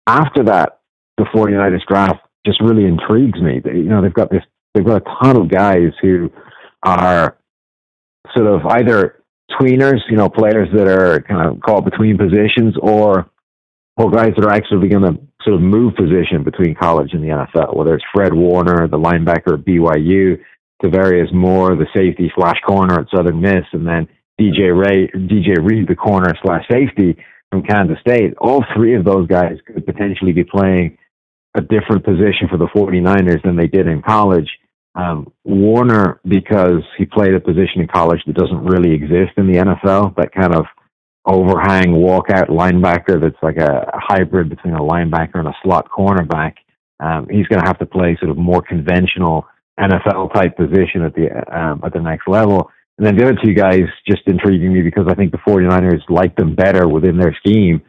After 0.07 0.45
that, 0.45 0.81
the 1.17 1.25
49ers 1.25 1.87
draft 1.89 2.21
just 2.47 2.61
really 2.61 2.85
intrigues 2.85 3.41
me. 3.41 3.61
You 3.65 3.85
know, 3.85 4.03
they've 4.03 4.13
got 4.13 4.31
this, 4.31 4.43
they've 4.75 4.87
got 4.87 5.03
a 5.03 5.25
ton 5.25 5.41
of 5.41 5.49
guys 5.49 5.93
who 6.01 6.31
are 6.83 7.37
sort 8.35 8.47
of 8.47 8.67
either 8.67 9.23
tweeners, 9.61 10.01
you 10.09 10.17
know, 10.17 10.29
players 10.29 10.69
that 10.75 10.89
are 10.89 11.21
kind 11.21 11.49
of 11.49 11.61
caught 11.61 11.85
between 11.85 12.17
positions 12.17 12.75
or, 12.81 13.31
or 13.97 14.11
guys 14.11 14.33
that 14.37 14.45
are 14.45 14.53
actually 14.53 14.89
going 14.89 15.03
to 15.03 15.21
sort 15.45 15.57
of 15.57 15.63
move 15.63 15.95
position 15.95 16.45
between 16.45 16.75
college 16.75 17.13
and 17.13 17.23
the 17.23 17.29
NFL, 17.29 17.77
whether 17.77 17.95
it's 17.95 18.05
Fred 18.15 18.33
Warner, 18.35 18.89
the 18.89 18.99
linebacker 18.99 19.55
at 19.55 19.65
BYU, 19.65 20.39
Tarvarius 20.83 21.33
Moore, 21.33 21.77
the 21.77 21.87
safety 21.95 22.31
slash 22.35 22.61
corner 22.67 23.01
at 23.01 23.07
Southern 23.15 23.41
Miss, 23.41 23.65
and 23.73 23.87
then 23.87 24.09
DJ 24.41 24.77
Ray, 24.77 25.09
DJ 25.09 25.59
Reed, 25.63 25.89
the 25.89 25.95
corner 25.95 26.33
slash 26.43 26.65
safety 26.71 27.17
from 27.51 27.63
Kansas 27.63 27.99
State. 28.01 28.35
All 28.39 28.65
three 28.75 28.97
of 28.97 29.05
those 29.05 29.29
guys 29.29 29.59
could 29.67 29.87
potentially 29.87 30.33
be 30.33 30.45
playing 30.45 30.99
a 31.55 31.61
different 31.61 32.05
position 32.05 32.49
for 32.51 32.57
the 32.57 32.67
49ers 32.67 33.43
than 33.43 33.57
they 33.57 33.67
did 33.67 33.87
in 33.87 34.03
college. 34.03 34.49
Um, 34.95 35.33
Warner, 35.45 36.21
because 36.27 36.83
he 36.99 37.05
played 37.05 37.35
a 37.35 37.41
position 37.41 37.81
in 37.81 37.89
college 37.89 38.21
that 38.27 38.37
doesn't 38.37 38.65
really 38.65 38.93
exist 38.93 39.33
in 39.37 39.47
the 39.47 39.59
NFL, 39.59 40.17
that 40.17 40.33
kind 40.33 40.55
of 40.55 40.65
overhang 41.25 41.93
walkout 41.93 42.49
linebacker 42.49 43.21
that's 43.21 43.41
like 43.43 43.57
a, 43.57 43.91
hybrid 43.95 44.49
between 44.49 44.75
a 44.75 44.81
linebacker 44.81 45.37
and 45.37 45.49
a 45.49 45.55
slot 45.63 45.89
cornerback. 45.91 46.55
Um, 47.01 47.27
he's 47.31 47.47
going 47.47 47.61
to 47.61 47.67
have 47.67 47.79
to 47.79 47.87
play 47.87 48.17
sort 48.19 48.31
of 48.31 48.37
more 48.37 48.63
conventional 48.63 49.47
NFL 49.79 50.35
type 50.35 50.57
position 50.57 51.03
at 51.03 51.15
the 51.15 51.31
um, 51.57 51.81
at 51.85 51.93
the 51.93 52.01
next 52.01 52.29
level. 52.29 52.71
And 52.99 53.07
then 53.07 53.17
the 53.17 53.25
other 53.25 53.39
two 53.43 53.55
guys 53.55 53.83
just 54.07 54.23
intriguing 54.27 54.73
me 54.73 54.83
because 54.83 55.07
I 55.09 55.15
think 55.15 55.33
the 55.33 55.39
49ers 55.39 56.03
like 56.09 56.37
them 56.37 56.55
better 56.55 56.87
within 56.87 57.17
their 57.17 57.35
scheme 57.35 57.83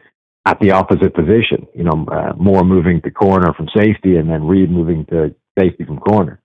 at 0.46 0.58
the 0.60 0.70
opposite 0.70 1.14
position. 1.14 1.66
You 1.74 1.84
know, 1.84 2.06
uh, 2.10 2.32
more 2.36 2.64
moving 2.64 3.00
to 3.02 3.10
corner 3.10 3.52
from 3.54 3.68
safety 3.76 4.16
and 4.16 4.28
then 4.28 4.44
Reed 4.44 4.70
moving 4.70 5.04
to 5.06 5.34
safety 5.58 5.84
from 5.84 5.98
corner. 5.98 6.40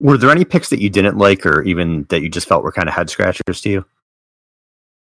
Were 0.00 0.18
there 0.18 0.30
any 0.30 0.44
picks 0.44 0.70
that 0.70 0.80
you 0.80 0.90
didn't 0.90 1.18
like 1.18 1.46
or 1.46 1.62
even 1.62 2.04
that 2.10 2.20
you 2.20 2.28
just 2.28 2.48
felt 2.48 2.64
were 2.64 2.72
kind 2.72 2.88
of 2.88 2.94
head 2.94 3.10
scratchers 3.10 3.60
to 3.62 3.70
you? 3.70 3.84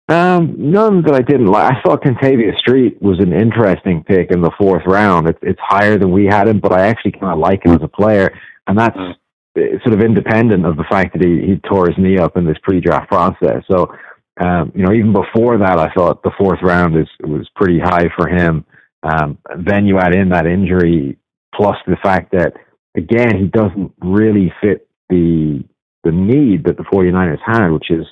Um, 0.08 0.54
none 0.56 1.02
that 1.02 1.14
I 1.14 1.22
didn't 1.22 1.46
like. 1.46 1.72
I 1.72 1.82
thought 1.82 2.04
Kentavius 2.04 2.56
Street 2.58 3.02
was 3.02 3.18
an 3.18 3.32
interesting 3.32 4.04
pick 4.04 4.30
in 4.30 4.40
the 4.40 4.52
fourth 4.56 4.84
round. 4.86 5.28
It's 5.28 5.38
it's 5.42 5.60
higher 5.60 5.98
than 5.98 6.12
we 6.12 6.26
had 6.26 6.46
him, 6.46 6.60
but 6.60 6.72
I 6.72 6.86
actually 6.86 7.12
kind 7.12 7.32
of 7.32 7.40
like 7.40 7.64
him 7.66 7.72
as 7.72 7.82
a 7.82 7.88
player, 7.88 8.30
and 8.68 8.78
that's 8.78 8.96
mm. 8.96 9.82
sort 9.82 9.94
of 9.94 10.00
independent 10.00 10.64
of 10.64 10.76
the 10.76 10.84
fact 10.88 11.14
that 11.14 11.24
he, 11.24 11.54
he 11.54 11.56
tore 11.68 11.88
his 11.88 11.98
knee 11.98 12.18
up 12.18 12.36
in 12.36 12.46
this 12.46 12.58
pre-draft 12.62 13.08
process. 13.10 13.64
So, 13.68 13.92
um, 14.40 14.70
you 14.76 14.84
know, 14.84 14.92
even 14.92 15.12
before 15.12 15.58
that, 15.58 15.80
I 15.80 15.92
thought 15.92 16.22
the 16.22 16.30
fourth 16.38 16.60
round 16.62 16.96
is 16.96 17.08
was 17.22 17.48
pretty 17.56 17.80
high 17.80 18.06
for 18.16 18.28
him. 18.28 18.64
Um, 19.02 19.38
then 19.58 19.86
you 19.86 19.98
add 19.98 20.14
in 20.14 20.28
that 20.28 20.46
injury, 20.46 21.18
plus 21.52 21.76
the 21.88 21.96
fact 22.00 22.30
that 22.30 22.52
again 22.96 23.36
he 23.36 23.48
doesn't 23.48 23.92
really 24.00 24.52
fit 24.62 24.88
the 25.08 25.64
the 26.04 26.12
need 26.12 26.62
that 26.66 26.76
the 26.76 26.84
49ers 26.84 27.40
had, 27.44 27.70
which 27.70 27.90
is 27.90 28.06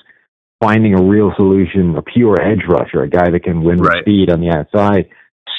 finding 0.61 0.93
a 0.95 1.03
real 1.03 1.31
solution, 1.35 1.95
a 1.97 2.01
pure 2.01 2.41
edge 2.41 2.63
rusher, 2.67 3.03
a 3.03 3.09
guy 3.09 3.29
that 3.29 3.43
can 3.43 3.63
win 3.63 3.77
right. 3.77 4.01
speed 4.01 4.29
on 4.29 4.39
the 4.39 4.49
outside. 4.49 5.09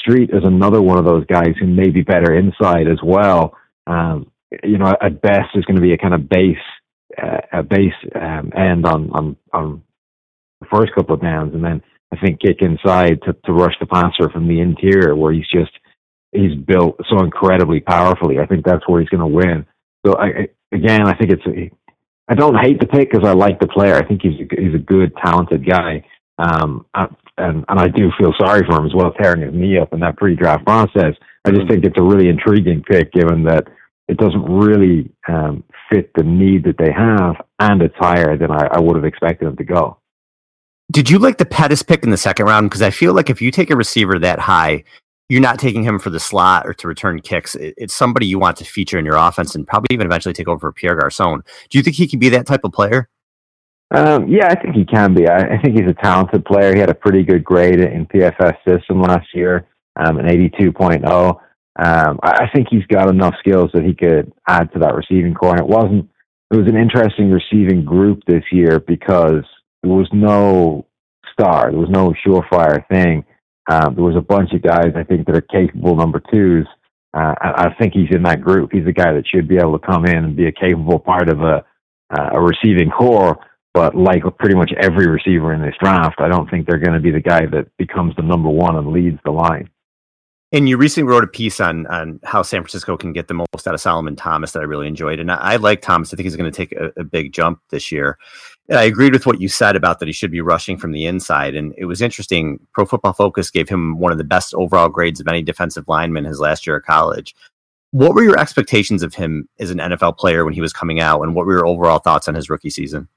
Street 0.01 0.29
is 0.31 0.43
another 0.43 0.81
one 0.81 0.97
of 0.97 1.05
those 1.05 1.25
guys 1.25 1.53
who 1.59 1.67
may 1.67 1.89
be 1.89 2.01
better 2.01 2.33
inside 2.33 2.87
as 2.87 2.99
well. 3.03 3.55
Um, 3.85 4.31
you 4.63 4.77
know, 4.77 4.93
at 5.01 5.21
best 5.21 5.55
is 5.55 5.65
going 5.65 5.75
to 5.75 5.81
be 5.81 5.93
a 5.93 5.97
kind 5.97 6.13
of 6.13 6.29
base, 6.29 6.55
uh, 7.21 7.59
a 7.59 7.63
base 7.63 7.93
um, 8.15 8.51
end 8.55 8.85
on, 8.85 9.09
on 9.11 9.35
on 9.53 9.83
the 10.61 10.67
first 10.71 10.93
couple 10.95 11.15
of 11.15 11.21
downs, 11.21 11.53
and 11.53 11.63
then 11.63 11.81
I 12.11 12.17
think 12.17 12.39
kick 12.39 12.57
inside 12.61 13.21
to, 13.23 13.33
to 13.45 13.53
rush 13.53 13.75
the 13.79 13.85
passer 13.85 14.29
from 14.31 14.47
the 14.47 14.59
interior, 14.61 15.15
where 15.15 15.33
he's 15.33 15.49
just 15.51 15.71
he's 16.31 16.55
built 16.55 16.99
so 17.09 17.23
incredibly 17.23 17.79
powerfully. 17.79 18.39
I 18.39 18.45
think 18.45 18.65
that's 18.65 18.87
where 18.87 19.01
he's 19.01 19.09
going 19.09 19.21
to 19.21 19.27
win. 19.27 19.65
So 20.05 20.17
I, 20.17 20.49
again, 20.73 21.05
I 21.05 21.15
think 21.15 21.31
it's 21.31 21.73
I 22.27 22.35
don't 22.35 22.55
hate 22.55 22.79
the 22.79 22.87
pick 22.87 23.11
because 23.11 23.27
I 23.27 23.33
like 23.33 23.59
the 23.59 23.67
player. 23.67 23.95
I 23.95 24.05
think 24.05 24.21
he's 24.21 24.39
a, 24.39 24.61
he's 24.61 24.75
a 24.75 24.79
good, 24.79 25.15
talented 25.23 25.67
guy. 25.67 26.05
Um, 26.39 26.85
and 26.93 27.65
and 27.67 27.79
I 27.79 27.87
do 27.87 28.11
feel 28.17 28.33
sorry 28.37 28.65
for 28.65 28.77
him 28.77 28.85
as 28.85 28.93
well, 28.93 29.11
tearing 29.13 29.41
his 29.41 29.53
knee 29.53 29.77
up 29.77 29.93
in 29.93 29.99
that 30.01 30.17
pre-draft 30.17 30.65
process. 30.65 31.13
I 31.45 31.51
just 31.51 31.67
think 31.67 31.85
it's 31.85 31.97
a 31.97 32.03
really 32.03 32.29
intriguing 32.29 32.83
pick, 32.83 33.13
given 33.13 33.43
that 33.43 33.67
it 34.07 34.17
doesn't 34.17 34.43
really 34.43 35.11
um, 35.27 35.63
fit 35.89 36.11
the 36.15 36.23
need 36.23 36.63
that 36.65 36.77
they 36.77 36.91
have, 36.91 37.35
and 37.59 37.81
it's 37.81 37.95
higher 37.97 38.37
than 38.37 38.51
I, 38.51 38.67
I 38.71 38.79
would 38.79 38.95
have 38.95 39.05
expected 39.05 39.47
them 39.47 39.57
to 39.57 39.63
go. 39.63 39.97
Did 40.91 41.09
you 41.09 41.19
like 41.19 41.37
the 41.37 41.45
Pettis 41.45 41.83
pick 41.83 42.03
in 42.03 42.11
the 42.11 42.17
second 42.17 42.45
round? 42.45 42.69
Because 42.69 42.81
I 42.81 42.91
feel 42.91 43.13
like 43.13 43.29
if 43.29 43.41
you 43.41 43.51
take 43.51 43.69
a 43.69 43.75
receiver 43.75 44.17
that 44.19 44.39
high, 44.39 44.83
you're 45.29 45.41
not 45.41 45.59
taking 45.59 45.83
him 45.83 45.99
for 45.99 46.09
the 46.09 46.19
slot 46.19 46.65
or 46.65 46.73
to 46.73 46.87
return 46.87 47.19
kicks. 47.21 47.55
It's 47.59 47.93
somebody 47.93 48.25
you 48.27 48.39
want 48.39 48.57
to 48.57 48.65
feature 48.65 48.97
in 48.97 49.05
your 49.05 49.17
offense 49.17 49.55
and 49.55 49.67
probably 49.67 49.87
even 49.91 50.07
eventually 50.07 50.33
take 50.33 50.47
over 50.47 50.59
for 50.59 50.71
Pierre 50.71 50.95
Garcon. 50.95 51.43
Do 51.69 51.77
you 51.77 51.83
think 51.83 51.95
he 51.95 52.07
can 52.07 52.19
be 52.19 52.29
that 52.29 52.45
type 52.45 52.61
of 52.63 52.71
player? 52.71 53.09
Um, 53.91 54.27
yeah, 54.27 54.47
I 54.47 54.61
think 54.61 54.75
he 54.75 54.85
can 54.85 55.13
be. 55.13 55.27
I, 55.27 55.55
I, 55.55 55.61
think 55.61 55.77
he's 55.77 55.89
a 55.89 55.93
talented 55.93 56.43
player. 56.43 56.73
He 56.73 56.79
had 56.79 56.89
a 56.89 56.95
pretty 56.95 57.23
good 57.23 57.43
grade 57.43 57.79
in 57.79 58.05
PFF's 58.05 58.57
system 58.67 59.01
last 59.01 59.27
year, 59.33 59.65
um, 59.95 60.17
an 60.17 60.25
82.0. 60.25 61.05
Um, 61.79 62.19
I, 62.21 62.31
I 62.31 62.49
think 62.53 62.67
he's 62.69 62.85
got 62.87 63.09
enough 63.09 63.35
skills 63.39 63.71
that 63.73 63.85
he 63.85 63.93
could 63.93 64.33
add 64.47 64.73
to 64.73 64.79
that 64.79 64.93
receiving 64.93 65.33
corps. 65.33 65.51
And 65.51 65.59
it 65.61 65.67
wasn't. 65.67 66.09
It 66.51 66.57
was 66.57 66.67
an 66.67 66.77
interesting 66.77 67.29
receiving 67.29 67.83
group 67.83 68.21
this 68.25 68.43
year 68.51 68.79
because 68.79 69.43
there 69.83 69.91
was 69.91 70.07
no 70.13 70.85
star. 71.33 71.71
There 71.71 71.79
was 71.79 71.89
no 71.89 72.13
surefire 72.25 72.87
thing. 72.87 73.23
Um, 73.69 73.95
there 73.95 74.03
was 74.03 74.15
a 74.15 74.21
bunch 74.21 74.53
of 74.53 74.61
guys 74.61 74.93
I 74.95 75.03
think 75.03 75.25
that 75.27 75.35
are 75.35 75.41
capable 75.41 75.95
number 75.95 76.21
twos. 76.31 76.67
Uh, 77.13 77.33
I, 77.41 77.65
I 77.65 77.75
think 77.79 77.93
he's 77.93 78.11
in 78.11 78.23
that 78.23 78.41
group. 78.41 78.71
He's 78.71 78.87
a 78.87 78.93
guy 78.93 79.11
that 79.13 79.27
should 79.27 79.47
be 79.47 79.57
able 79.57 79.77
to 79.77 79.85
come 79.85 80.05
in 80.05 80.23
and 80.23 80.35
be 80.35 80.47
a 80.47 80.51
capable 80.51 80.99
part 80.99 81.29
of 81.29 81.41
a 81.41 81.65
uh, 82.09 82.29
a 82.33 82.41
receiving 82.41 82.89
corps. 82.89 83.37
But 83.73 83.95
like 83.95 84.23
pretty 84.39 84.55
much 84.55 84.71
every 84.79 85.07
receiver 85.07 85.53
in 85.53 85.61
this 85.61 85.75
draft, 85.79 86.19
I 86.19 86.27
don't 86.27 86.49
think 86.49 86.65
they're 86.65 86.79
going 86.79 86.95
to 86.95 86.99
be 86.99 87.11
the 87.11 87.19
guy 87.19 87.45
that 87.45 87.67
becomes 87.77 88.15
the 88.15 88.23
number 88.23 88.49
one 88.49 88.75
and 88.75 88.87
leads 88.87 89.19
the 89.23 89.31
line. 89.31 89.69
And 90.51 90.67
you 90.67 90.77
recently 90.77 91.11
wrote 91.11 91.23
a 91.23 91.27
piece 91.27 91.59
on 91.59 91.85
on 91.87 92.19
how 92.23 92.41
San 92.41 92.61
Francisco 92.61 92.95
can 92.95 93.11
get 93.11 93.27
the 93.27 93.33
most 93.33 93.67
out 93.67 93.73
of 93.73 93.81
Solomon 93.81 94.15
Thomas 94.15 94.53
that 94.53 94.61
I 94.61 94.63
really 94.63 94.87
enjoyed, 94.87 95.19
and 95.19 95.29
I, 95.29 95.35
I 95.35 95.55
like 95.57 95.81
Thomas. 95.81 96.13
I 96.13 96.15
think 96.15 96.25
he's 96.25 96.37
going 96.37 96.51
to 96.51 96.55
take 96.55 96.71
a, 96.71 96.91
a, 96.97 97.03
big 97.03 97.33
jump 97.33 97.59
this 97.69 97.91
year. 97.91 98.17
I 98.69 98.83
agreed 98.83 99.13
with 99.13 99.25
what 99.25 99.39
you 99.39 99.47
said 99.47 99.77
about 99.77 99.99
that 99.99 100.07
he 100.07 100.11
should 100.11 100.31
be 100.31 100.41
rushing 100.41 100.77
from 100.77 100.91
the 100.91 101.05
inside, 101.05 101.55
and 101.55 101.73
it 101.77 101.85
was 101.85 102.01
interesting. 102.01 102.59
Pro 102.73 102.85
Football 102.85 103.13
Focus 103.13 103.49
gave 103.49 103.69
him 103.69 103.97
one 103.97 104.11
of 104.11 104.17
the 104.17 104.25
best 104.25 104.53
overall 104.53 104.89
grades 104.89 105.21
of 105.21 105.27
any 105.27 105.41
defensive 105.41 105.87
lineman 105.87 106.25
his 106.25 106.39
last 106.39 106.67
year 106.67 106.77
of 106.77 106.83
college. 106.83 107.33
What 107.91 108.13
were 108.13 108.23
your 108.23 108.37
expectations 108.37 109.03
of 109.03 109.13
him 109.13 109.47
as 109.59 109.71
an 109.71 109.77
NFL 109.77 110.17
player 110.17 110.43
when 110.43 110.53
he 110.53 110.59
was 110.59 110.73
coming 110.73 110.99
out, 110.99 111.21
and 111.21 111.33
what 111.33 111.45
were 111.45 111.53
your 111.53 111.67
overall 111.67 111.99
thoughts 111.99 112.27
on 112.27 112.35
his 112.35 112.49
rookie 112.49 112.69
season? 112.69 113.07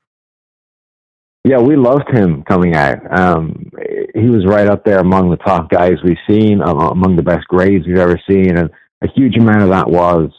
Yeah, 1.43 1.59
we 1.59 1.75
loved 1.75 2.09
him 2.11 2.45
coming 2.45 2.75
out. 2.75 2.99
Um, 3.19 3.71
he 4.15 4.29
was 4.29 4.47
right 4.47 4.69
up 4.69 4.85
there 4.85 4.99
among 4.99 5.31
the 5.31 5.37
top 5.39 5.71
guys 5.71 5.95
we've 6.05 6.17
seen, 6.29 6.63
um, 6.63 6.79
among 6.79 7.17
the 7.17 7.23
best 7.23 7.49
grades 7.49 7.87
we've 7.87 7.97
ever 7.97 8.21
seen, 8.29 8.57
and 8.57 8.71
a 9.03 9.09
huge 9.09 9.37
amount 9.37 9.63
of 9.63 9.71
that 9.71 9.91
was 9.91 10.31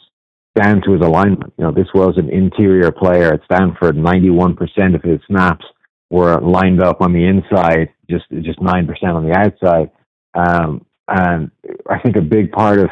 down 0.54 0.82
to 0.82 0.92
his 0.92 1.00
alignment. 1.00 1.52
You 1.58 1.64
know, 1.64 1.72
this 1.72 1.88
was 1.94 2.14
an 2.16 2.28
interior 2.28 2.90
player 2.92 3.32
at 3.32 3.44
Stanford. 3.44 3.96
Ninety-one 3.96 4.56
percent 4.56 4.94
of 4.94 5.02
his 5.02 5.20
snaps 5.26 5.64
were 6.10 6.40
lined 6.40 6.82
up 6.82 7.00
on 7.00 7.12
the 7.12 7.24
inside, 7.24 7.88
just 8.10 8.24
just 8.42 8.60
nine 8.60 8.86
percent 8.86 9.12
on 9.12 9.26
the 9.26 9.36
outside. 9.36 9.90
Um, 10.34 10.84
and 11.08 11.50
I 11.88 11.98
think 11.98 12.16
a 12.16 12.22
big 12.22 12.52
part 12.52 12.78
of 12.78 12.90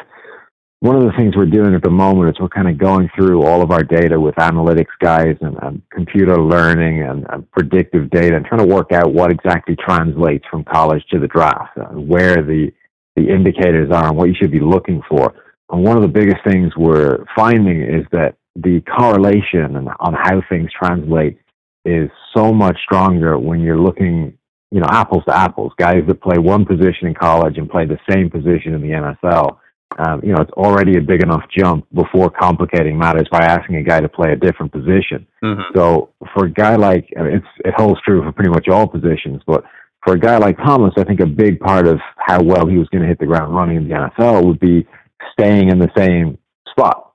one 0.81 0.95
of 0.95 1.03
the 1.03 1.13
things 1.15 1.35
we're 1.35 1.45
doing 1.45 1.75
at 1.75 1.83
the 1.83 1.91
moment 1.91 2.29
is 2.29 2.39
we're 2.39 2.49
kind 2.49 2.67
of 2.67 2.77
going 2.77 3.07
through 3.15 3.43
all 3.43 3.61
of 3.61 3.69
our 3.69 3.83
data 3.83 4.19
with 4.19 4.33
analytics 4.35 4.87
guys 4.99 5.37
and, 5.41 5.55
and 5.61 5.81
computer 5.91 6.41
learning 6.41 7.03
and, 7.03 7.25
and, 7.29 7.49
predictive 7.51 8.09
data 8.09 8.35
and 8.35 8.45
trying 8.45 8.67
to 8.67 8.75
work 8.75 8.91
out 8.91 9.13
what 9.13 9.31
exactly 9.31 9.75
translates 9.75 10.43
from 10.49 10.63
college 10.63 11.03
to 11.11 11.19
the 11.19 11.27
draft, 11.27 11.77
uh, 11.77 11.85
where 11.89 12.37
the 12.37 12.71
the 13.15 13.29
indicators 13.29 13.91
are 13.91 14.07
and 14.07 14.17
what 14.17 14.29
you 14.29 14.35
should 14.39 14.51
be 14.51 14.59
looking 14.59 15.01
for. 15.07 15.33
And 15.71 15.83
one 15.83 15.95
of 15.95 16.01
the 16.01 16.07
biggest 16.07 16.43
things 16.45 16.73
we're 16.75 17.25
finding 17.35 17.81
is 17.81 18.05
that 18.11 18.35
the 18.55 18.81
correlation 18.81 19.75
on 19.75 20.13
how 20.13 20.41
things 20.49 20.69
translate 20.77 21.37
is 21.85 22.09
so 22.35 22.53
much 22.53 22.77
stronger 22.83 23.39
when 23.39 23.61
you're 23.61 23.79
looking, 23.79 24.37
you 24.71 24.79
know, 24.79 24.87
apples 24.89 25.23
to 25.27 25.35
apples. 25.35 25.71
Guys 25.77 26.03
that 26.07 26.21
play 26.21 26.37
one 26.37 26.65
position 26.65 27.07
in 27.07 27.13
college 27.13 27.57
and 27.57 27.69
play 27.69 27.85
the 27.85 27.97
same 28.09 28.29
position 28.29 28.73
in 28.73 28.81
the 28.81 28.89
NFL 28.89 29.57
um, 29.99 30.21
you 30.23 30.31
know, 30.33 30.41
it's 30.41 30.51
already 30.51 30.97
a 30.97 31.01
big 31.01 31.21
enough 31.21 31.43
jump 31.55 31.85
before 31.93 32.29
complicating 32.29 32.97
matters 32.97 33.27
by 33.31 33.39
asking 33.39 33.75
a 33.75 33.83
guy 33.83 33.99
to 33.99 34.07
play 34.07 34.31
a 34.31 34.35
different 34.35 34.71
position. 34.71 35.27
Mm-hmm. 35.43 35.77
So 35.77 36.09
for 36.33 36.45
a 36.45 36.51
guy 36.51 36.75
like, 36.75 37.09
I 37.17 37.23
mean, 37.23 37.35
it's, 37.35 37.47
it 37.65 37.73
holds 37.75 37.99
true 38.01 38.23
for 38.23 38.31
pretty 38.31 38.51
much 38.51 38.67
all 38.69 38.87
positions, 38.87 39.41
but 39.45 39.63
for 40.03 40.13
a 40.13 40.19
guy 40.19 40.37
like 40.37 40.57
Thomas, 40.57 40.93
I 40.97 41.03
think 41.03 41.19
a 41.19 41.25
big 41.25 41.59
part 41.59 41.87
of 41.87 41.99
how 42.17 42.41
well 42.41 42.67
he 42.67 42.77
was 42.77 42.87
going 42.89 43.01
to 43.01 43.07
hit 43.07 43.19
the 43.19 43.25
ground 43.25 43.53
running 43.53 43.77
in 43.77 43.87
the 43.87 43.93
NFL 43.93 44.45
would 44.45 44.59
be 44.59 44.87
staying 45.33 45.69
in 45.69 45.79
the 45.79 45.91
same 45.95 46.37
spot. 46.69 47.13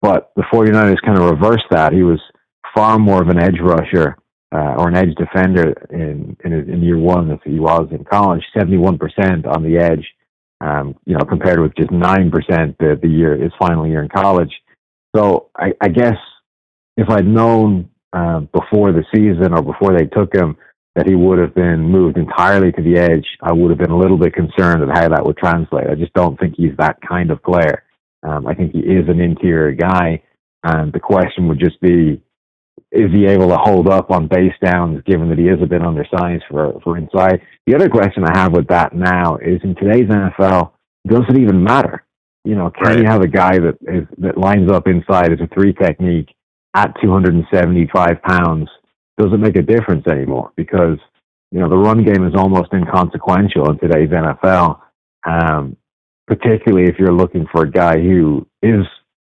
But 0.00 0.32
the 0.36 0.42
49ers 0.42 1.00
kind 1.04 1.18
of 1.18 1.30
reversed 1.30 1.66
that. 1.70 1.92
He 1.92 2.02
was 2.02 2.20
far 2.74 2.98
more 2.98 3.22
of 3.22 3.28
an 3.28 3.38
edge 3.38 3.58
rusher 3.60 4.16
uh, 4.54 4.74
or 4.76 4.88
an 4.88 4.96
edge 4.96 5.14
defender 5.16 5.72
in, 5.90 6.36
in, 6.44 6.52
in 6.52 6.82
year 6.82 6.98
one 6.98 7.28
than 7.28 7.40
he 7.44 7.58
was 7.58 7.88
in 7.90 8.04
college, 8.04 8.42
71% 8.56 9.46
on 9.46 9.62
the 9.62 9.78
edge 9.78 10.04
um, 10.64 10.94
you 11.04 11.14
know, 11.14 11.24
compared 11.24 11.60
with 11.60 11.74
just 11.76 11.90
9% 11.90 12.30
the, 12.78 12.98
the 13.00 13.08
year, 13.08 13.36
his 13.36 13.52
final 13.58 13.86
year 13.86 14.02
in 14.02 14.08
college. 14.08 14.52
So 15.14 15.50
I, 15.56 15.72
I 15.80 15.88
guess 15.88 16.16
if 16.96 17.08
I'd 17.10 17.26
known 17.26 17.90
uh, 18.12 18.40
before 18.40 18.92
the 18.92 19.04
season 19.14 19.52
or 19.52 19.62
before 19.62 19.96
they 19.96 20.06
took 20.06 20.34
him 20.34 20.56
that 20.94 21.08
he 21.08 21.14
would 21.14 21.38
have 21.38 21.54
been 21.54 21.82
moved 21.82 22.16
entirely 22.16 22.70
to 22.72 22.82
the 22.82 22.96
edge, 22.96 23.26
I 23.42 23.52
would 23.52 23.70
have 23.70 23.78
been 23.78 23.90
a 23.90 23.98
little 23.98 24.18
bit 24.18 24.34
concerned 24.34 24.82
of 24.82 24.88
how 24.90 25.08
that 25.08 25.24
would 25.24 25.36
translate. 25.36 25.88
I 25.88 25.94
just 25.94 26.12
don't 26.14 26.38
think 26.38 26.54
he's 26.56 26.76
that 26.78 26.98
kind 27.06 27.30
of 27.30 27.42
player. 27.42 27.82
Um, 28.22 28.46
I 28.46 28.54
think 28.54 28.72
he 28.72 28.80
is 28.80 29.08
an 29.08 29.20
interior 29.20 29.72
guy, 29.72 30.22
and 30.62 30.92
the 30.92 31.00
question 31.00 31.48
would 31.48 31.58
just 31.58 31.80
be 31.80 32.22
is 32.90 33.12
he 33.12 33.26
able 33.26 33.48
to 33.48 33.56
hold 33.56 33.88
up 33.88 34.10
on 34.10 34.28
base 34.28 34.54
downs 34.62 35.02
given 35.04 35.28
that 35.28 35.38
he 35.38 35.48
is 35.48 35.60
a 35.60 35.66
bit 35.66 35.82
undersized 35.82 36.44
for, 36.48 36.80
for 36.82 36.96
inside? 36.96 37.40
The 37.66 37.74
other 37.74 37.88
question 37.88 38.24
I 38.24 38.38
have 38.38 38.52
with 38.52 38.68
that 38.68 38.94
now 38.94 39.36
is 39.36 39.60
in 39.64 39.74
today's 39.74 40.08
NFL, 40.08 40.72
does 41.06 41.22
it 41.28 41.38
even 41.38 41.62
matter? 41.62 42.04
You 42.44 42.54
know, 42.54 42.70
can 42.70 42.86
right. 42.86 42.98
you 42.98 43.04
have 43.06 43.22
a 43.22 43.28
guy 43.28 43.58
that 43.58 43.78
is, 43.82 44.06
that 44.18 44.38
lines 44.38 44.70
up 44.70 44.86
inside 44.86 45.32
as 45.32 45.40
a 45.40 45.48
three 45.52 45.72
technique 45.72 46.28
at 46.74 46.94
275 47.02 48.22
pounds? 48.22 48.68
Does 49.18 49.32
it 49.32 49.38
make 49.38 49.56
a 49.56 49.62
difference 49.62 50.06
anymore? 50.06 50.52
Because, 50.56 50.98
you 51.50 51.60
know, 51.60 51.68
the 51.68 51.76
run 51.76 52.04
game 52.04 52.26
is 52.26 52.34
almost 52.34 52.72
inconsequential 52.72 53.70
in 53.70 53.78
today's 53.78 54.10
NFL. 54.10 54.80
Um, 55.26 55.76
particularly 56.26 56.88
if 56.88 56.98
you're 56.98 57.12
looking 57.12 57.46
for 57.52 57.62
a 57.62 57.70
guy 57.70 58.00
who 58.00 58.46
is 58.62 58.84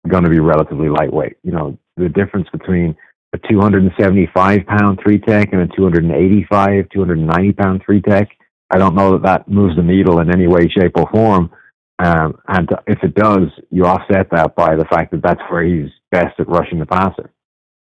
going 0.08 0.24
to 0.24 0.30
be 0.30 0.40
relatively 0.40 0.88
lightweight. 0.88 1.36
You 1.42 1.52
know, 1.52 1.78
the 1.96 2.08
difference 2.08 2.48
between 2.50 2.96
a 3.34 3.38
275 3.38 4.66
pound 4.66 5.00
three 5.02 5.18
tech 5.18 5.52
and 5.52 5.62
a 5.62 5.76
285, 5.76 6.88
290 6.90 7.52
pound 7.52 7.82
three 7.84 8.00
tech. 8.00 8.28
I 8.70 8.78
don't 8.78 8.94
know 8.94 9.12
that 9.12 9.22
that 9.22 9.48
moves 9.48 9.76
the 9.76 9.82
needle 9.82 10.20
in 10.20 10.32
any 10.32 10.46
way, 10.46 10.68
shape, 10.68 10.92
or 10.96 11.08
form. 11.10 11.50
Um, 11.98 12.38
and 12.46 12.68
if 12.86 13.02
it 13.02 13.14
does, 13.14 13.48
you 13.70 13.84
offset 13.84 14.28
that 14.30 14.54
by 14.54 14.76
the 14.76 14.84
fact 14.84 15.10
that 15.12 15.22
that's 15.22 15.40
where 15.48 15.64
he's 15.64 15.90
best 16.10 16.38
at 16.38 16.48
rushing 16.48 16.78
the 16.78 16.86
passer. 16.86 17.30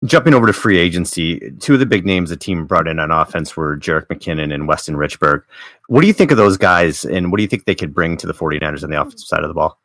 Jumping 0.05 0.33
over 0.33 0.47
to 0.47 0.53
free 0.53 0.79
agency, 0.79 1.53
two 1.59 1.75
of 1.75 1.81
the 1.81 1.87
big 1.87 2.07
names 2.07 2.31
the 2.31 2.37
team 2.37 2.67
brought 2.67 2.87
in 2.87 3.01
on 3.01 3.11
offense 3.11 3.57
were 3.57 3.77
Jerick 3.77 4.07
McKinnon 4.07 4.55
and 4.55 4.69
Weston 4.69 4.95
Richburg. 4.95 5.43
What 5.89 6.03
do 6.03 6.07
you 6.07 6.13
think 6.13 6.31
of 6.31 6.37
those 6.37 6.57
guys, 6.57 7.05
and 7.05 7.33
what 7.33 7.39
do 7.39 7.43
you 7.43 7.49
think 7.49 7.65
they 7.65 7.75
could 7.75 7.93
bring 7.93 8.17
to 8.19 8.27
the 8.27 8.35
49ers 8.35 8.85
on 8.85 8.91
the 8.91 9.01
offensive 9.01 9.27
side 9.27 9.43
of 9.43 9.49
the 9.49 9.55
ball? 9.55 9.81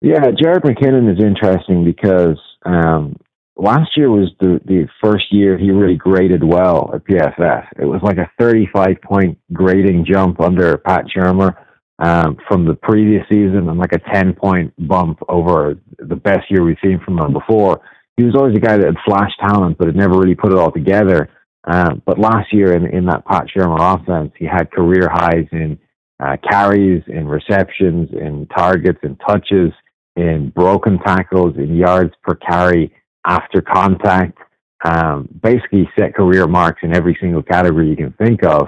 Yeah, 0.00 0.24
Jerick 0.30 0.62
McKinnon 0.62 1.12
is 1.12 1.22
interesting 1.22 1.84
because 1.84 2.38
um, 2.64 3.16
last 3.58 3.96
year 3.96 4.10
was 4.10 4.30
the, 4.40 4.60
the 4.64 4.88
first 5.02 5.26
year 5.30 5.58
he 5.58 5.70
really 5.70 5.96
graded 5.96 6.44
well 6.44 6.90
at 6.94 7.04
PFF. 7.04 7.66
It 7.78 7.84
was 7.84 8.00
like 8.02 8.16
a 8.16 8.30
35 8.38 8.96
point 9.02 9.38
grading 9.52 10.06
jump 10.06 10.40
under 10.40 10.78
Pat 10.78 11.06
Shurmur 11.14 11.56
um, 11.98 12.36
from 12.46 12.64
the 12.64 12.74
previous 12.74 13.24
season 13.28 13.68
and 13.68 13.78
like 13.78 13.92
a 13.92 13.98
10 14.12 14.34
point 14.34 14.72
bump 14.86 15.18
over 15.28 15.74
the 15.98 16.16
best 16.16 16.50
year 16.50 16.64
we've 16.64 16.76
seen 16.82 17.00
from 17.04 17.18
him 17.18 17.32
before. 17.32 17.80
He 18.18 18.24
was 18.24 18.34
always 18.34 18.56
a 18.56 18.60
guy 18.60 18.76
that 18.76 18.84
had 18.84 18.96
flash 19.06 19.30
talent, 19.40 19.78
but 19.78 19.86
had 19.86 19.94
never 19.94 20.18
really 20.18 20.34
put 20.34 20.52
it 20.52 20.58
all 20.58 20.72
together. 20.72 21.30
Um, 21.62 22.02
but 22.04 22.18
last 22.18 22.52
year 22.52 22.74
in, 22.74 22.84
in 22.86 23.06
that 23.06 23.24
Pat 23.24 23.46
Shurmur 23.46 23.78
offense, 23.78 24.32
he 24.36 24.44
had 24.44 24.72
career 24.72 25.08
highs 25.08 25.46
in 25.52 25.78
uh, 26.18 26.36
carries, 26.50 27.04
in 27.06 27.28
receptions, 27.28 28.08
in 28.12 28.46
targets, 28.46 28.98
in 29.04 29.14
touches, 29.16 29.72
in 30.16 30.50
broken 30.50 30.98
tackles, 30.98 31.56
in 31.58 31.76
yards 31.76 32.12
per 32.24 32.34
carry 32.34 32.92
after 33.24 33.62
contact, 33.62 34.36
um, 34.84 35.28
basically 35.40 35.88
set 35.96 36.12
career 36.12 36.48
marks 36.48 36.80
in 36.82 36.96
every 36.96 37.16
single 37.20 37.42
category 37.42 37.88
you 37.88 37.96
can 37.96 38.12
think 38.14 38.42
of. 38.42 38.66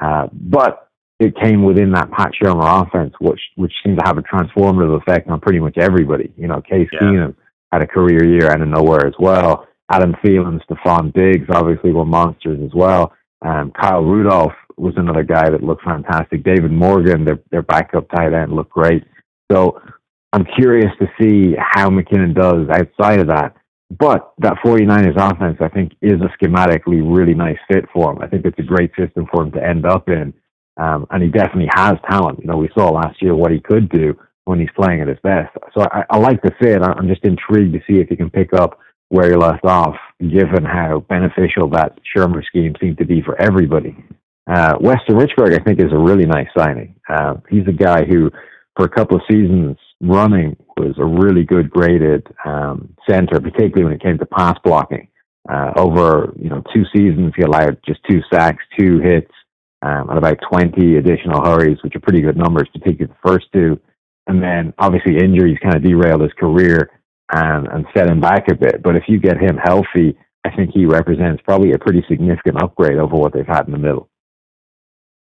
Uh, 0.00 0.26
but 0.32 0.90
it 1.18 1.34
came 1.40 1.62
within 1.62 1.92
that 1.92 2.10
Pat 2.10 2.32
Shurmur 2.38 2.86
offense, 2.86 3.14
which 3.20 3.40
which 3.54 3.72
seemed 3.82 4.00
to 4.00 4.04
have 4.04 4.18
a 4.18 4.22
transformative 4.22 5.00
effect 5.00 5.30
on 5.30 5.40
pretty 5.40 5.60
much 5.60 5.78
everybody. 5.78 6.30
You 6.36 6.48
know, 6.48 6.60
Case 6.60 6.88
yeah. 6.92 7.00
Keenum 7.00 7.36
had 7.72 7.82
a 7.82 7.86
career 7.86 8.24
year 8.24 8.50
out 8.50 8.60
of 8.60 8.68
nowhere 8.68 9.06
as 9.06 9.14
well. 9.18 9.66
Adam 9.90 10.14
Thielen, 10.24 10.60
Stefon 10.64 11.12
Diggs, 11.12 11.48
obviously 11.50 11.92
were 11.92 12.04
monsters 12.04 12.60
as 12.64 12.72
well. 12.74 13.12
Um, 13.44 13.72
Kyle 13.72 14.02
Rudolph 14.02 14.52
was 14.76 14.94
another 14.96 15.22
guy 15.22 15.50
that 15.50 15.62
looked 15.62 15.84
fantastic. 15.84 16.44
David 16.44 16.70
Morgan, 16.70 17.24
their 17.24 17.40
their 17.50 17.62
backup 17.62 18.08
tight 18.10 18.32
end, 18.32 18.52
looked 18.52 18.70
great. 18.70 19.04
So 19.50 19.80
I'm 20.32 20.46
curious 20.56 20.90
to 21.00 21.06
see 21.20 21.54
how 21.58 21.90
McKinnon 21.90 22.34
does 22.34 22.68
outside 22.70 23.20
of 23.20 23.28
that. 23.28 23.56
But 23.98 24.32
that 24.38 24.56
49ers 24.64 25.16
offense, 25.16 25.58
I 25.60 25.68
think, 25.68 25.92
is 26.00 26.20
a 26.22 26.32
schematically 26.38 27.02
really 27.04 27.34
nice 27.34 27.58
fit 27.70 27.84
for 27.92 28.12
him. 28.12 28.22
I 28.22 28.26
think 28.26 28.46
it's 28.46 28.58
a 28.58 28.62
great 28.62 28.90
system 28.98 29.26
for 29.30 29.42
him 29.42 29.52
to 29.52 29.62
end 29.62 29.84
up 29.84 30.08
in. 30.08 30.32
Um, 30.78 31.06
and 31.10 31.22
he 31.22 31.28
definitely 31.28 31.68
has 31.74 31.94
talent. 32.08 32.38
You 32.40 32.46
know, 32.46 32.56
we 32.56 32.70
saw 32.74 32.88
last 32.88 33.20
year 33.20 33.34
what 33.34 33.52
he 33.52 33.60
could 33.60 33.90
do 33.90 34.18
when 34.44 34.58
he's 34.58 34.68
playing 34.74 35.00
at 35.00 35.08
his 35.08 35.18
best. 35.22 35.56
So 35.76 35.86
I, 35.92 36.04
I 36.10 36.18
like 36.18 36.42
the 36.42 36.52
fit. 36.60 36.82
I'm 36.82 37.08
just 37.08 37.24
intrigued 37.24 37.74
to 37.74 37.80
see 37.80 38.00
if 38.00 38.08
he 38.08 38.16
can 38.16 38.30
pick 38.30 38.52
up 38.52 38.78
where 39.08 39.28
he 39.30 39.36
left 39.36 39.64
off, 39.64 39.94
given 40.20 40.64
how 40.64 41.04
beneficial 41.08 41.68
that 41.68 41.98
Shurmur 42.16 42.44
scheme 42.44 42.74
seemed 42.80 42.98
to 42.98 43.04
be 43.04 43.22
for 43.22 43.40
everybody. 43.40 43.94
Uh, 44.50 44.74
Weston 44.80 45.16
Richburg, 45.16 45.58
I 45.58 45.62
think, 45.62 45.80
is 45.80 45.92
a 45.92 45.98
really 45.98 46.26
nice 46.26 46.48
signing. 46.56 46.94
Uh, 47.08 47.34
he's 47.48 47.66
a 47.68 47.72
guy 47.72 48.04
who, 48.04 48.30
for 48.74 48.86
a 48.86 48.88
couple 48.88 49.16
of 49.16 49.22
seasons 49.30 49.76
running, 50.00 50.56
was 50.76 50.94
a 50.98 51.04
really 51.04 51.44
good 51.44 51.70
graded 51.70 52.26
um, 52.44 52.94
center, 53.08 53.38
particularly 53.38 53.84
when 53.84 53.92
it 53.92 54.02
came 54.02 54.18
to 54.18 54.26
pass 54.26 54.56
blocking. 54.64 55.08
Uh, 55.48 55.72
over 55.76 56.32
you 56.40 56.48
know 56.48 56.62
two 56.72 56.84
seasons, 56.94 57.32
he 57.36 57.42
allowed 57.42 57.76
just 57.86 58.00
two 58.08 58.20
sacks, 58.32 58.62
two 58.78 59.00
hits, 59.00 59.30
um, 59.82 60.08
and 60.08 60.16
about 60.16 60.38
20 60.50 60.96
additional 60.96 61.44
hurries, 61.44 61.78
which 61.82 61.96
are 61.96 62.00
pretty 62.00 62.20
good 62.20 62.36
numbers, 62.36 62.68
particularly 62.72 63.12
the 63.12 63.28
first 63.28 63.46
two. 63.52 63.78
And 64.26 64.42
then 64.42 64.72
obviously 64.78 65.18
injuries 65.18 65.58
kind 65.62 65.74
of 65.74 65.82
derailed 65.82 66.22
his 66.22 66.32
career 66.38 66.90
and, 67.32 67.66
and 67.68 67.86
set 67.94 68.08
him 68.08 68.20
back 68.20 68.48
a 68.48 68.54
bit. 68.54 68.82
But 68.82 68.96
if 68.96 69.04
you 69.08 69.18
get 69.18 69.40
him 69.40 69.56
healthy, 69.56 70.16
I 70.44 70.50
think 70.54 70.70
he 70.72 70.86
represents 70.86 71.42
probably 71.42 71.72
a 71.72 71.78
pretty 71.78 72.04
significant 72.08 72.62
upgrade 72.62 72.98
over 72.98 73.16
what 73.16 73.32
they've 73.32 73.46
had 73.46 73.66
in 73.66 73.72
the 73.72 73.78
middle. 73.78 74.08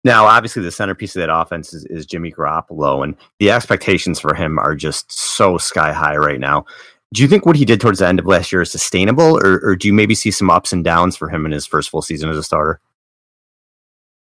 Now, 0.03 0.25
obviously, 0.25 0.63
the 0.63 0.72
centerpiece 0.72 1.15
of 1.15 1.20
that 1.20 1.34
offense 1.34 1.74
is, 1.74 1.86
is 1.86 2.08
Jimmy 2.08 2.31
Garoppolo, 2.31 3.03
and 3.03 3.15
the 3.39 3.51
expectations 3.51 4.20
for 4.20 4.34
him 4.34 4.58
are 4.58 4.75
just 4.75 5.12
so 5.12 5.60
sky 5.60 5.93
high 5.93 6.17
right 6.17 6.39
now. 6.39 6.65
Do 7.13 7.22
you 7.22 7.27
think 7.27 7.46
what 7.46 7.55
he 7.55 7.65
did 7.65 7.79
towards 7.79 8.00
the 8.00 8.08
end 8.08 8.20
of 8.20 8.25
last 8.25 8.51
year 8.51 8.63
is 8.63 8.72
sustainable, 8.72 9.38
or, 9.38 9.60
or 9.63 9.75
do 9.75 9.88
you 9.88 9.93
maybe 9.93 10.15
see 10.15 10.31
some 10.31 10.50
ups 10.50 10.74
and 10.74 10.84
downs 10.84 11.15
for 11.15 11.29
him 11.29 11.46
in 11.46 11.51
his 11.51 11.67
first 11.67 11.89
full 11.89 12.01
season 12.01 12.29
as 12.29 12.38
a 12.38 12.43
starter? 12.43 12.79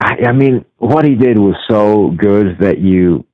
I, 0.00 0.26
I 0.28 0.32
mean, 0.32 0.64
what 0.78 1.04
he 1.04 1.16
did 1.16 1.38
was 1.38 1.56
so 1.68 2.10
good 2.10 2.58
that 2.60 2.78
you 2.78 3.26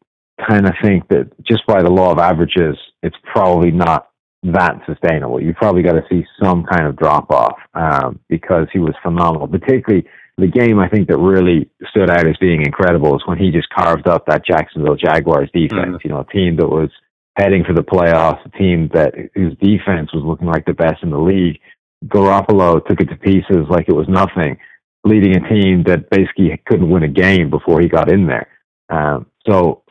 kind 0.48 0.66
of 0.66 0.74
think 0.82 1.08
that 1.08 1.30
just 1.46 1.66
by 1.66 1.82
the 1.82 1.90
law 1.90 2.12
of 2.12 2.18
averages, 2.18 2.76
it's 3.02 3.16
probably 3.32 3.70
not 3.70 4.08
that 4.44 4.80
sustainable. 4.86 5.40
You 5.40 5.54
probably 5.54 5.82
got 5.82 5.92
to 5.92 6.04
see 6.10 6.24
some 6.42 6.64
kind 6.64 6.86
of 6.86 6.96
drop 6.96 7.30
off 7.30 7.58
um, 7.74 8.18
because 8.28 8.66
he 8.72 8.78
was 8.78 8.94
phenomenal. 9.02 9.46
Particularly 9.46 10.06
the 10.38 10.48
game, 10.48 10.78
I 10.78 10.88
think 10.88 11.08
that 11.08 11.18
really 11.18 11.70
stood 11.90 12.10
out 12.10 12.26
as 12.26 12.36
being 12.40 12.62
incredible 12.62 13.14
is 13.14 13.22
when 13.26 13.38
he 13.38 13.50
just 13.50 13.68
carved 13.70 14.08
up 14.08 14.26
that 14.26 14.44
Jacksonville 14.44 14.96
Jaguars 14.96 15.50
defense. 15.52 15.96
Mm. 15.96 16.04
You 16.04 16.10
know, 16.10 16.20
a 16.20 16.32
team 16.32 16.56
that 16.56 16.68
was 16.68 16.90
heading 17.36 17.64
for 17.64 17.74
the 17.74 17.82
playoffs, 17.82 18.44
a 18.44 18.58
team 18.58 18.90
that 18.94 19.14
whose 19.34 19.56
defense 19.58 20.12
was 20.12 20.24
looking 20.24 20.48
like 20.48 20.64
the 20.64 20.74
best 20.74 21.02
in 21.02 21.10
the 21.10 21.18
league. 21.18 21.58
Garoppolo 22.06 22.84
took 22.84 23.00
it 23.00 23.08
to 23.10 23.16
pieces 23.16 23.68
like 23.70 23.88
it 23.88 23.94
was 23.94 24.08
nothing, 24.08 24.58
leading 25.04 25.36
a 25.36 25.48
team 25.48 25.84
that 25.86 26.10
basically 26.10 26.60
couldn't 26.66 26.90
win 26.90 27.04
a 27.04 27.08
game 27.08 27.48
before 27.48 27.80
he 27.80 27.88
got 27.88 28.10
in 28.10 28.26
there. 28.26 28.48
Um, 28.88 29.26
so 29.48 29.82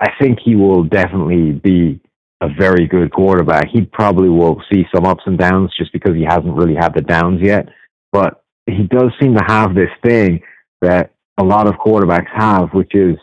I 0.00 0.10
think 0.20 0.38
he 0.44 0.56
will 0.56 0.84
definitely 0.84 1.52
be 1.52 2.00
a 2.40 2.48
very 2.48 2.86
good 2.86 3.12
quarterback. 3.12 3.68
He 3.68 3.82
probably 3.82 4.28
will 4.28 4.62
see 4.72 4.84
some 4.94 5.04
ups 5.04 5.22
and 5.26 5.38
downs 5.38 5.72
just 5.76 5.92
because 5.92 6.14
he 6.14 6.24
hasn't 6.24 6.54
really 6.54 6.74
had 6.74 6.94
the 6.94 7.02
downs 7.02 7.40
yet. 7.42 7.68
But 8.12 8.42
he 8.66 8.84
does 8.84 9.12
seem 9.20 9.34
to 9.34 9.44
have 9.46 9.74
this 9.74 9.90
thing 10.02 10.40
that 10.80 11.12
a 11.38 11.44
lot 11.44 11.66
of 11.66 11.74
quarterbacks 11.74 12.28
have, 12.34 12.70
which 12.72 12.94
is 12.94 13.16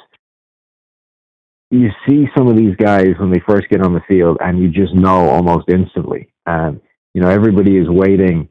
you 1.70 1.90
see 2.08 2.28
some 2.36 2.48
of 2.48 2.56
these 2.56 2.76
guys 2.76 3.10
when 3.20 3.32
they 3.32 3.42
first 3.48 3.70
get 3.70 3.82
on 3.82 3.94
the 3.94 4.02
field 4.08 4.38
and 4.40 4.60
you 4.60 4.70
just 4.70 4.94
know 4.94 5.30
almost 5.30 5.70
instantly. 5.70 6.30
And, 6.46 6.80
you 7.14 7.22
know, 7.22 7.30
everybody 7.30 7.78
is 7.78 7.90
waiting. 7.90 8.48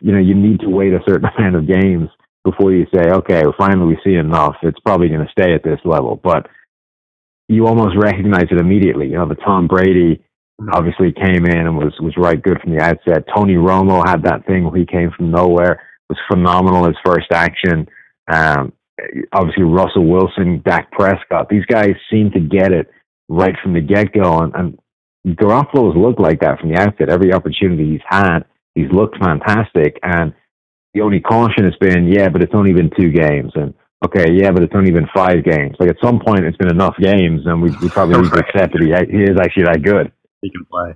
You 0.00 0.12
know, 0.12 0.18
you 0.18 0.34
need 0.34 0.60
to 0.60 0.68
wait 0.68 0.92
a 0.92 1.00
certain 1.06 1.28
amount 1.38 1.56
of 1.56 1.68
games 1.68 2.08
before 2.44 2.72
you 2.72 2.86
say, 2.94 3.10
okay, 3.10 3.42
well, 3.42 3.54
finally 3.58 3.86
we 3.86 3.98
see 4.04 4.16
enough. 4.16 4.56
It's 4.62 4.80
probably 4.80 5.08
going 5.08 5.24
to 5.24 5.32
stay 5.32 5.52
at 5.54 5.62
this 5.62 5.80
level. 5.84 6.20
But 6.22 6.48
you 7.48 7.66
almost 7.66 7.96
recognize 7.96 8.46
it 8.50 8.60
immediately. 8.60 9.06
You 9.06 9.18
know, 9.18 9.28
the 9.28 9.36
Tom 9.36 9.66
Brady 9.66 10.22
obviously 10.72 11.12
came 11.12 11.44
in 11.46 11.66
and 11.66 11.76
was 11.76 11.94
was 12.00 12.14
right 12.16 12.40
good 12.40 12.60
from 12.60 12.74
the 12.74 12.82
outset. 12.82 13.24
Tony 13.34 13.54
Romo 13.54 14.06
had 14.06 14.22
that 14.24 14.46
thing 14.46 14.64
where 14.64 14.78
he 14.78 14.86
came 14.86 15.10
from 15.16 15.30
nowhere, 15.30 15.82
was 16.08 16.18
phenomenal 16.30 16.86
his 16.86 16.96
first 17.04 17.30
action. 17.32 17.88
Um, 18.30 18.72
obviously 19.32 19.64
Russell 19.64 20.06
Wilson, 20.06 20.62
Dak 20.64 20.90
Prescott, 20.90 21.48
these 21.48 21.64
guys 21.66 21.92
seem 22.10 22.30
to 22.32 22.40
get 22.40 22.72
it 22.72 22.90
right 23.28 23.54
from 23.62 23.74
the 23.74 23.80
get 23.80 24.12
go, 24.12 24.38
and, 24.38 24.54
and 24.54 24.78
Garoppolo 25.36 25.92
has 25.92 26.00
looked 26.00 26.20
like 26.20 26.40
that 26.40 26.60
from 26.60 26.70
the 26.70 26.80
outset. 26.80 27.10
Every 27.10 27.32
opportunity 27.32 27.92
he's 27.92 28.00
had, 28.08 28.40
he's 28.74 28.90
looked 28.90 29.18
fantastic, 29.18 29.98
and 30.02 30.32
the 30.94 31.02
only 31.02 31.20
caution 31.20 31.64
has 31.64 31.74
been, 31.80 32.06
yeah, 32.08 32.28
but 32.28 32.42
it's 32.42 32.54
only 32.54 32.72
been 32.72 32.90
two 32.98 33.10
games, 33.10 33.52
and 33.54 33.74
okay, 34.04 34.32
yeah, 34.32 34.50
but 34.50 34.62
it's 34.62 34.74
only 34.74 34.90
been 34.90 35.08
five 35.14 35.44
games. 35.44 35.76
Like 35.78 35.90
at 35.90 35.96
some 36.02 36.20
point, 36.20 36.44
it's 36.44 36.56
been 36.56 36.70
enough 36.70 36.96
games, 36.98 37.42
and 37.46 37.62
we, 37.62 37.70
we 37.82 37.88
probably 37.88 38.20
need 38.20 38.32
to 38.32 38.38
accept 38.38 38.74
that 38.74 38.82
he, 38.82 39.16
he 39.16 39.24
is 39.24 39.38
actually 39.40 39.64
that 39.64 39.82
good. 39.82 40.12
He 40.42 40.50
can 40.50 40.64
play. 40.66 40.94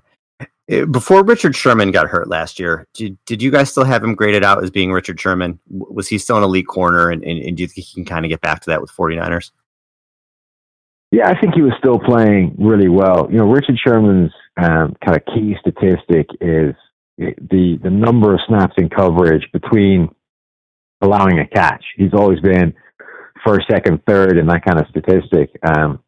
Eh, 0.68 0.84
before 0.84 1.24
Richard 1.24 1.56
Sherman 1.56 1.90
got 1.90 2.08
hurt 2.08 2.28
last 2.28 2.58
year, 2.58 2.86
did, 2.94 3.18
did 3.26 3.42
you 3.42 3.50
guys 3.50 3.70
still 3.70 3.84
have 3.84 4.04
him 4.04 4.14
graded 4.14 4.44
out 4.44 4.62
as 4.62 4.70
being 4.70 4.92
Richard 4.92 5.20
Sherman? 5.20 5.58
Was 5.68 6.08
he 6.08 6.18
still 6.18 6.36
an 6.36 6.44
elite 6.44 6.68
corner, 6.68 7.10
and, 7.10 7.24
and, 7.24 7.42
and 7.42 7.56
do 7.56 7.62
you 7.62 7.66
think 7.66 7.86
he 7.86 7.94
can 7.94 8.04
kind 8.04 8.24
of 8.24 8.28
get 8.28 8.40
back 8.40 8.60
to 8.60 8.70
that 8.70 8.80
with 8.80 8.90
49ers? 8.92 9.50
Yeah, 11.10 11.28
I 11.28 11.40
think 11.40 11.54
he 11.54 11.62
was 11.62 11.72
still 11.78 11.98
playing 11.98 12.54
really 12.58 12.88
well. 12.88 13.26
You 13.30 13.38
know, 13.38 13.50
Richard 13.50 13.76
Sherman's 13.84 14.30
um, 14.56 14.94
kind 15.04 15.16
of 15.16 15.24
key 15.34 15.56
statistic 15.60 16.28
is 16.40 16.74
the 17.18 17.78
the 17.82 17.90
number 17.90 18.32
of 18.32 18.40
snaps 18.46 18.74
in 18.78 18.88
coverage 18.88 19.46
between 19.52 20.08
allowing 21.00 21.40
a 21.40 21.46
catch. 21.46 21.84
He's 21.96 22.14
always 22.14 22.38
been 22.40 22.74
first, 23.46 23.66
second, 23.70 24.00
third, 24.06 24.38
and 24.38 24.48
that 24.48 24.64
kind 24.64 24.80
of 24.80 24.86
statistic. 24.88 25.50
Um, 25.66 26.02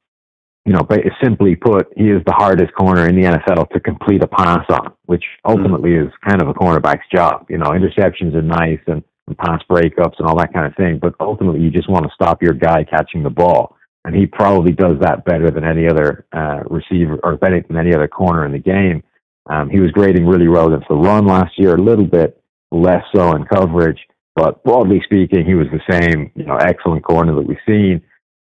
you 0.64 0.72
know, 0.72 0.82
but 0.82 1.00
simply 1.22 1.56
put, 1.56 1.88
he 1.96 2.04
is 2.04 2.22
the 2.24 2.32
hardest 2.32 2.72
corner 2.74 3.08
in 3.08 3.16
the 3.16 3.26
NFL 3.26 3.70
to 3.70 3.80
complete 3.80 4.22
a 4.22 4.28
pass 4.28 4.64
on, 4.70 4.92
which 5.06 5.24
ultimately 5.44 5.90
mm. 5.90 6.06
is 6.06 6.12
kind 6.26 6.40
of 6.40 6.48
a 6.48 6.54
cornerback's 6.54 7.08
job. 7.12 7.46
You 7.48 7.58
know, 7.58 7.70
interceptions 7.70 8.34
are 8.34 8.42
nice 8.42 8.78
and, 8.86 9.02
and 9.26 9.38
pass 9.38 9.60
breakups 9.68 10.18
and 10.18 10.28
all 10.28 10.38
that 10.38 10.52
kind 10.52 10.66
of 10.66 10.76
thing, 10.76 11.00
but 11.02 11.14
ultimately 11.18 11.60
you 11.60 11.70
just 11.70 11.90
want 11.90 12.04
to 12.04 12.12
stop 12.14 12.42
your 12.42 12.52
guy 12.52 12.84
catching 12.84 13.24
the 13.24 13.30
ball. 13.30 13.76
And 14.04 14.14
he 14.14 14.26
probably 14.26 14.72
does 14.72 14.98
that 15.00 15.24
better 15.24 15.50
than 15.50 15.64
any 15.64 15.88
other 15.88 16.26
uh, 16.32 16.62
receiver 16.68 17.18
or 17.22 17.36
better 17.36 17.64
than 17.66 17.76
any 17.76 17.94
other 17.94 18.08
corner 18.08 18.44
in 18.44 18.52
the 18.52 18.58
game. 18.58 19.02
Um, 19.46 19.68
he 19.68 19.80
was 19.80 19.90
grading 19.90 20.26
really 20.26 20.48
well 20.48 20.68
against 20.68 20.88
the 20.88 20.94
run 20.94 21.26
last 21.26 21.52
year, 21.56 21.74
a 21.74 21.82
little 21.82 22.06
bit 22.06 22.40
less 22.70 23.02
so 23.14 23.34
in 23.34 23.44
coverage. 23.44 23.98
But 24.34 24.62
broadly 24.64 25.00
speaking, 25.04 25.44
he 25.44 25.54
was 25.54 25.66
the 25.70 25.82
same, 25.90 26.30
you 26.34 26.44
know, 26.44 26.56
excellent 26.56 27.04
corner 27.04 27.34
that 27.34 27.46
we've 27.46 27.58
seen. 27.66 28.02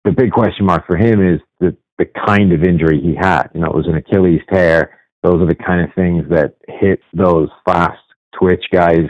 The 0.03 0.11
big 0.11 0.31
question 0.31 0.65
mark 0.65 0.85
for 0.85 0.97
him 0.97 1.25
is 1.25 1.39
the, 1.59 1.75
the 1.97 2.05
kind 2.27 2.51
of 2.51 2.63
injury 2.63 3.01
he 3.01 3.15
had. 3.15 3.49
You 3.53 3.61
know, 3.61 3.67
it 3.67 3.75
was 3.75 3.87
an 3.87 3.95
Achilles 3.95 4.41
tear. 4.51 4.99
Those 5.23 5.41
are 5.41 5.47
the 5.47 5.55
kind 5.55 5.81
of 5.87 5.93
things 5.95 6.25
that 6.29 6.55
hit 6.67 6.99
those 7.13 7.49
fast 7.65 7.99
twitch 8.37 8.63
guys 8.71 9.07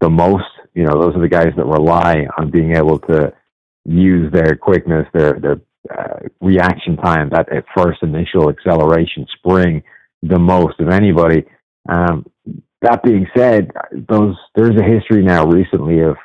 the 0.00 0.10
most. 0.10 0.44
You 0.74 0.84
know, 0.84 1.00
those 1.00 1.14
are 1.16 1.20
the 1.20 1.28
guys 1.28 1.52
that 1.56 1.66
rely 1.66 2.26
on 2.38 2.50
being 2.50 2.76
able 2.76 2.98
to 3.00 3.32
use 3.84 4.32
their 4.32 4.56
quickness, 4.56 5.06
their 5.12 5.38
their 5.40 5.60
uh, 5.90 6.20
reaction 6.40 6.96
time, 6.96 7.30
that 7.30 7.48
first 7.76 8.02
initial 8.02 8.48
acceleration 8.48 9.26
spring 9.36 9.82
the 10.22 10.38
most 10.38 10.78
of 10.80 10.88
anybody. 10.88 11.44
Um, 11.88 12.24
that 12.82 13.02
being 13.02 13.26
said, 13.36 13.70
those 14.08 14.36
there's 14.54 14.78
a 14.78 14.84
history 14.84 15.22
now 15.22 15.46
recently 15.46 16.00
of 16.00 16.16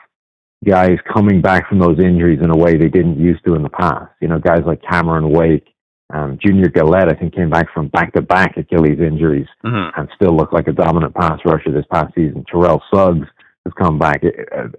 guys 0.66 0.98
coming 1.14 1.42
back 1.42 1.70
from 1.70 1.80
those 1.80 2.00
injuries 2.00 2.40
in 2.42 2.50
a 2.50 2.58
way 2.58 2.76
they 2.76 2.90
didn't 2.90 3.20
used 3.20 3.46
to 3.46 3.56
in 3.56 3.64
the 3.64 3.70
past. 3.70 4.12
You 4.22 4.28
know, 4.28 4.40
guys 4.40 4.62
like 4.66 4.82
Cameron 4.82 5.30
Wake, 5.30 5.68
um, 6.14 6.38
Junior 6.44 6.70
Galette, 6.70 7.10
I 7.10 7.14
think 7.14 7.36
came 7.36 7.50
back 7.50 7.68
from 7.74 7.90
back-to-back 7.90 8.58
Achilles 8.58 9.00
injuries 9.00 9.48
mm-hmm. 9.64 10.00
and 10.00 10.10
still 10.16 10.36
looked 10.36 10.54
like 10.54 10.68
a 10.68 10.74
dominant 10.74 11.14
pass 11.14 11.40
rusher 11.46 11.72
this 11.72 11.86
past 11.92 12.14
season. 12.16 12.44
Terrell 12.50 12.82
Suggs 12.94 13.28
has 13.66 13.74
come 13.78 14.00
back. 14.00 14.24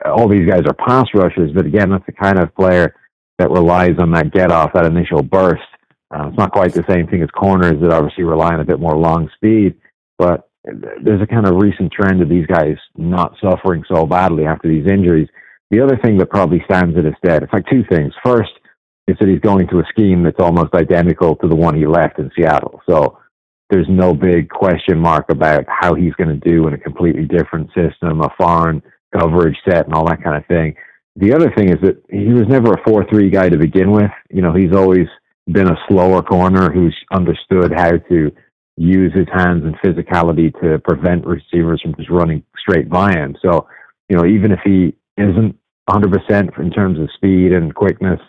all 0.05 0.29
these 0.29 0.49
guys 0.49 0.63
are 0.67 0.75
pass 0.75 1.07
rushers, 1.15 1.53
but 1.55 1.67
again, 1.67 1.91
that's 1.91 2.07
the 2.07 2.13
kind 2.13 2.39
of 2.39 2.55
player 2.55 2.95
that 3.39 3.51
relies 3.51 3.99
on 3.99 4.11
that 4.13 4.33
get 4.33 4.51
off, 4.51 4.73
that 4.75 4.87
initial 4.87 5.23
burst. 5.23 5.63
Uh, 6.11 6.29
it's 6.29 6.39
not 6.39 6.51
quite 6.51 6.73
the 6.73 6.85
same 6.89 7.07
thing 7.07 7.23
as 7.23 7.29
corners 7.31 7.81
that 7.83 7.93
obviously 7.93 8.25
rely 8.25 8.55
on 8.55 8.61
a 8.61 8.65
bit 8.65 8.81
more 8.81 8.97
long 8.97 9.31
speed, 9.37 9.75
but 10.19 10.48
there's 11.03 11.23
a 11.23 11.27
kind 11.27 11.47
of 11.47 11.57
recent 11.57 11.93
trend 11.93 12.23
of 12.23 12.29
these 12.29 12.47
guys 12.47 12.77
not 12.97 13.35
suffering 13.43 13.85
so 13.93 14.07
badly 14.07 14.45
after 14.45 14.69
these 14.69 14.87
injuries. 14.87 15.29
The 15.71 15.81
other 15.81 15.99
thing 16.03 16.19
that 16.19 16.31
probably 16.31 16.63
stands 16.65 16.97
in 16.99 17.05
his 17.05 17.15
stead, 17.25 17.43
in 17.43 17.49
fact, 17.49 17.69
two 17.71 17.85
things. 17.91 18.13
First, 18.25 18.51
is 19.07 19.17
that 19.21 19.29
he's 19.29 19.41
going 19.41 19.67
to 19.69 19.81
a 19.81 19.85
scheme 19.89 20.23
that's 20.23 20.41
almost 20.41 20.75
identical 20.75 21.37
to 21.37 21.49
the 21.49 21.57
one 21.57 21.75
he 21.75 21.87
left 21.87 22.19
in 22.19 22.31
Seattle. 22.37 22.81
So 22.89 23.19
there's 23.71 23.87
no 23.89 24.15
big 24.15 24.49
question 24.49 24.99
mark 24.99 25.27
about 25.31 25.65
how 25.69 25.95
he's 25.95 26.15
going 26.15 26.29
to 26.29 26.49
do 26.49 26.69
in 26.69 26.75
a 26.75 26.79
completely 26.79 27.25
different 27.25 27.69
system, 27.69 28.21
a 28.21 28.29
foreign 28.39 28.83
coverage 29.17 29.57
set, 29.69 29.87
and 29.87 29.95
all 29.95 30.07
that 30.09 30.23
kind 30.23 30.37
of 30.37 30.47
thing. 30.47 30.75
The 31.17 31.35
other 31.35 31.51
thing 31.57 31.71
is 31.71 31.81
that 31.83 32.03
he 32.11 32.29
was 32.29 32.47
never 32.49 32.75
a 32.75 32.83
4 32.87 33.07
3 33.11 33.31
guy 33.31 33.49
to 33.49 33.59
begin 33.59 33.91
with. 33.91 34.11
You 34.31 34.43
know, 34.43 34.55
he's 34.55 34.75
always 34.75 35.07
been 35.51 35.69
a 35.69 35.79
slower 35.89 36.23
corner 36.23 36.71
who's 36.71 36.97
understood 37.13 37.73
how 37.75 37.93
to 37.93 38.31
use 38.79 39.13
his 39.13 39.27
hands 39.33 39.65
and 39.65 39.77
physicality 39.79 40.53
to 40.61 40.79
prevent 40.81 41.27
receivers 41.27 41.81
from 41.83 41.95
just 41.97 42.11
running 42.11 42.43
straight 42.59 42.89
by 42.89 43.13
him. 43.13 43.37
So, 43.43 43.67
you 44.09 44.17
know, 44.17 44.25
even 44.25 44.53
if 44.53 44.61
he 44.65 44.95
isn't 45.17 45.57
100% 45.91 46.59
in 46.59 46.71
terms 46.71 46.99
of 46.99 47.09
speed 47.15 47.53
and 47.53 47.75
quickness, 47.75 48.21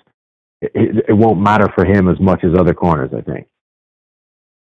it, 0.61 1.05
it 1.07 1.13
won't 1.13 1.39
matter 1.39 1.71
for 1.75 1.85
him 1.85 2.09
as 2.09 2.19
much 2.19 2.43
as 2.43 2.51
other 2.57 2.73
corners, 2.73 3.11
I 3.15 3.21
think. 3.21 3.47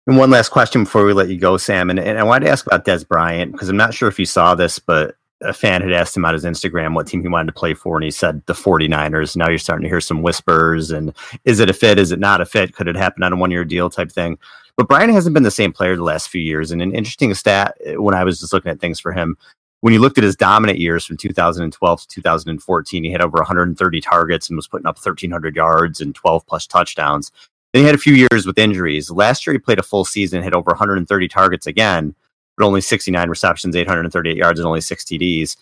And 0.07 0.17
one 0.17 0.29
last 0.31 0.49
question 0.49 0.85
before 0.85 1.05
we 1.05 1.13
let 1.13 1.29
you 1.29 1.37
go, 1.37 1.57
Sam. 1.57 1.89
And, 1.89 1.99
and 1.99 2.17
I 2.17 2.23
wanted 2.23 2.45
to 2.45 2.51
ask 2.51 2.65
about 2.65 2.85
Dez 2.85 3.07
Bryant 3.07 3.51
because 3.51 3.69
I'm 3.69 3.77
not 3.77 3.93
sure 3.93 4.07
if 4.07 4.17
you 4.17 4.25
saw 4.25 4.55
this, 4.55 4.79
but 4.79 5.15
a 5.41 5.53
fan 5.53 5.81
had 5.81 5.93
asked 5.93 6.15
him 6.15 6.25
on 6.25 6.33
his 6.33 6.45
Instagram 6.45 6.93
what 6.93 7.07
team 7.07 7.21
he 7.21 7.27
wanted 7.27 7.47
to 7.47 7.57
play 7.57 7.73
for, 7.73 7.95
and 7.95 8.03
he 8.03 8.11
said 8.11 8.45
the 8.45 8.53
49ers. 8.53 9.35
Now 9.35 9.49
you're 9.49 9.57
starting 9.57 9.83
to 9.83 9.89
hear 9.89 10.01
some 10.01 10.21
whispers 10.21 10.91
and 10.91 11.13
is 11.45 11.59
it 11.59 11.69
a 11.69 11.73
fit? 11.73 11.97
Is 11.97 12.11
it 12.11 12.19
not 12.19 12.41
a 12.41 12.45
fit? 12.45 12.75
Could 12.75 12.87
it 12.87 12.95
happen 12.95 13.23
on 13.23 13.33
a 13.33 13.37
one 13.37 13.51
year 13.51 13.63
deal 13.63 13.89
type 13.89 14.11
thing? 14.11 14.37
But 14.79 14.87
Brian 14.87 15.09
hasn't 15.09 15.33
been 15.33 15.43
the 15.43 15.51
same 15.51 15.73
player 15.73 15.97
the 15.97 16.03
last 16.03 16.29
few 16.29 16.39
years. 16.39 16.71
And 16.71 16.81
an 16.81 16.95
interesting 16.95 17.33
stat 17.33 17.75
eh, 17.83 17.95
when 17.95 18.15
I 18.15 18.23
was 18.23 18.39
just 18.39 18.53
looking 18.53 18.71
at 18.71 18.79
things 18.79 18.97
for 18.97 19.11
him, 19.11 19.35
when 19.81 19.93
you 19.93 19.99
looked 19.99 20.17
at 20.17 20.23
his 20.23 20.37
dominant 20.37 20.79
years 20.79 21.05
from 21.05 21.17
2012 21.17 22.01
to 22.01 22.07
2014, 22.07 23.03
he 23.03 23.11
had 23.11 23.19
over 23.19 23.39
130 23.39 23.99
targets 23.99 24.47
and 24.47 24.55
was 24.55 24.69
putting 24.69 24.87
up 24.87 24.95
1,300 24.95 25.53
yards 25.53 25.99
and 25.99 26.15
12 26.15 26.47
plus 26.47 26.65
touchdowns. 26.65 27.29
Then 27.73 27.81
he 27.81 27.87
had 27.87 27.93
a 27.93 27.97
few 27.97 28.13
years 28.13 28.45
with 28.45 28.57
injuries. 28.57 29.11
Last 29.11 29.45
year, 29.45 29.51
he 29.51 29.59
played 29.59 29.79
a 29.79 29.83
full 29.83 30.05
season, 30.05 30.43
hit 30.43 30.53
over 30.53 30.69
130 30.69 31.27
targets 31.27 31.67
again, 31.67 32.15
but 32.55 32.65
only 32.65 32.79
69 32.79 33.27
receptions, 33.27 33.75
838 33.75 34.37
yards, 34.37 34.61
and 34.61 34.65
only 34.65 34.79
six 34.79 35.03
TDs. 35.03 35.57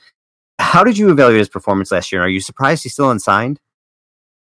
How 0.59 0.83
did 0.83 0.95
you 0.95 1.09
evaluate 1.09 1.39
his 1.39 1.49
performance 1.49 1.91
last 1.91 2.11
year? 2.11 2.21
are 2.21 2.29
you 2.29 2.39
surprised 2.39 2.83
he's 2.83 2.93
still 2.93 3.09
unsigned? 3.09 3.59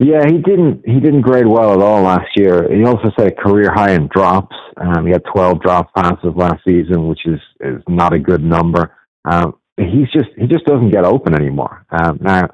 Yeah, 0.01 0.25
he 0.27 0.39
didn't. 0.39 0.83
He 0.87 0.99
didn't 0.99 1.21
grade 1.21 1.47
well 1.47 1.75
at 1.75 1.83
all 1.83 2.03
last 2.03 2.29
year. 2.35 2.67
He 2.75 2.85
also 2.85 3.11
set 3.19 3.29
a 3.29 3.31
career 3.33 3.71
high 3.71 3.93
in 3.93 4.09
drops. 4.09 4.57
Um, 4.79 5.05
he 5.05 5.13
had 5.13 5.23
12 5.31 5.61
drop 5.61 5.95
passes 5.95 6.33
last 6.35 6.65
season, 6.67 7.07
which 7.07 7.21
is 7.27 7.39
is 7.61 7.83
not 7.87 8.15
a 8.15 8.19
good 8.19 8.43
number. 8.43 8.97
Um, 9.31 9.59
he's 9.77 10.11
just 10.11 10.31
he 10.39 10.47
just 10.47 10.65
doesn't 10.65 10.91
get 10.91 11.05
open 11.05 11.35
anymore. 11.35 11.85
Um, 11.91 12.19
now, 12.23 12.49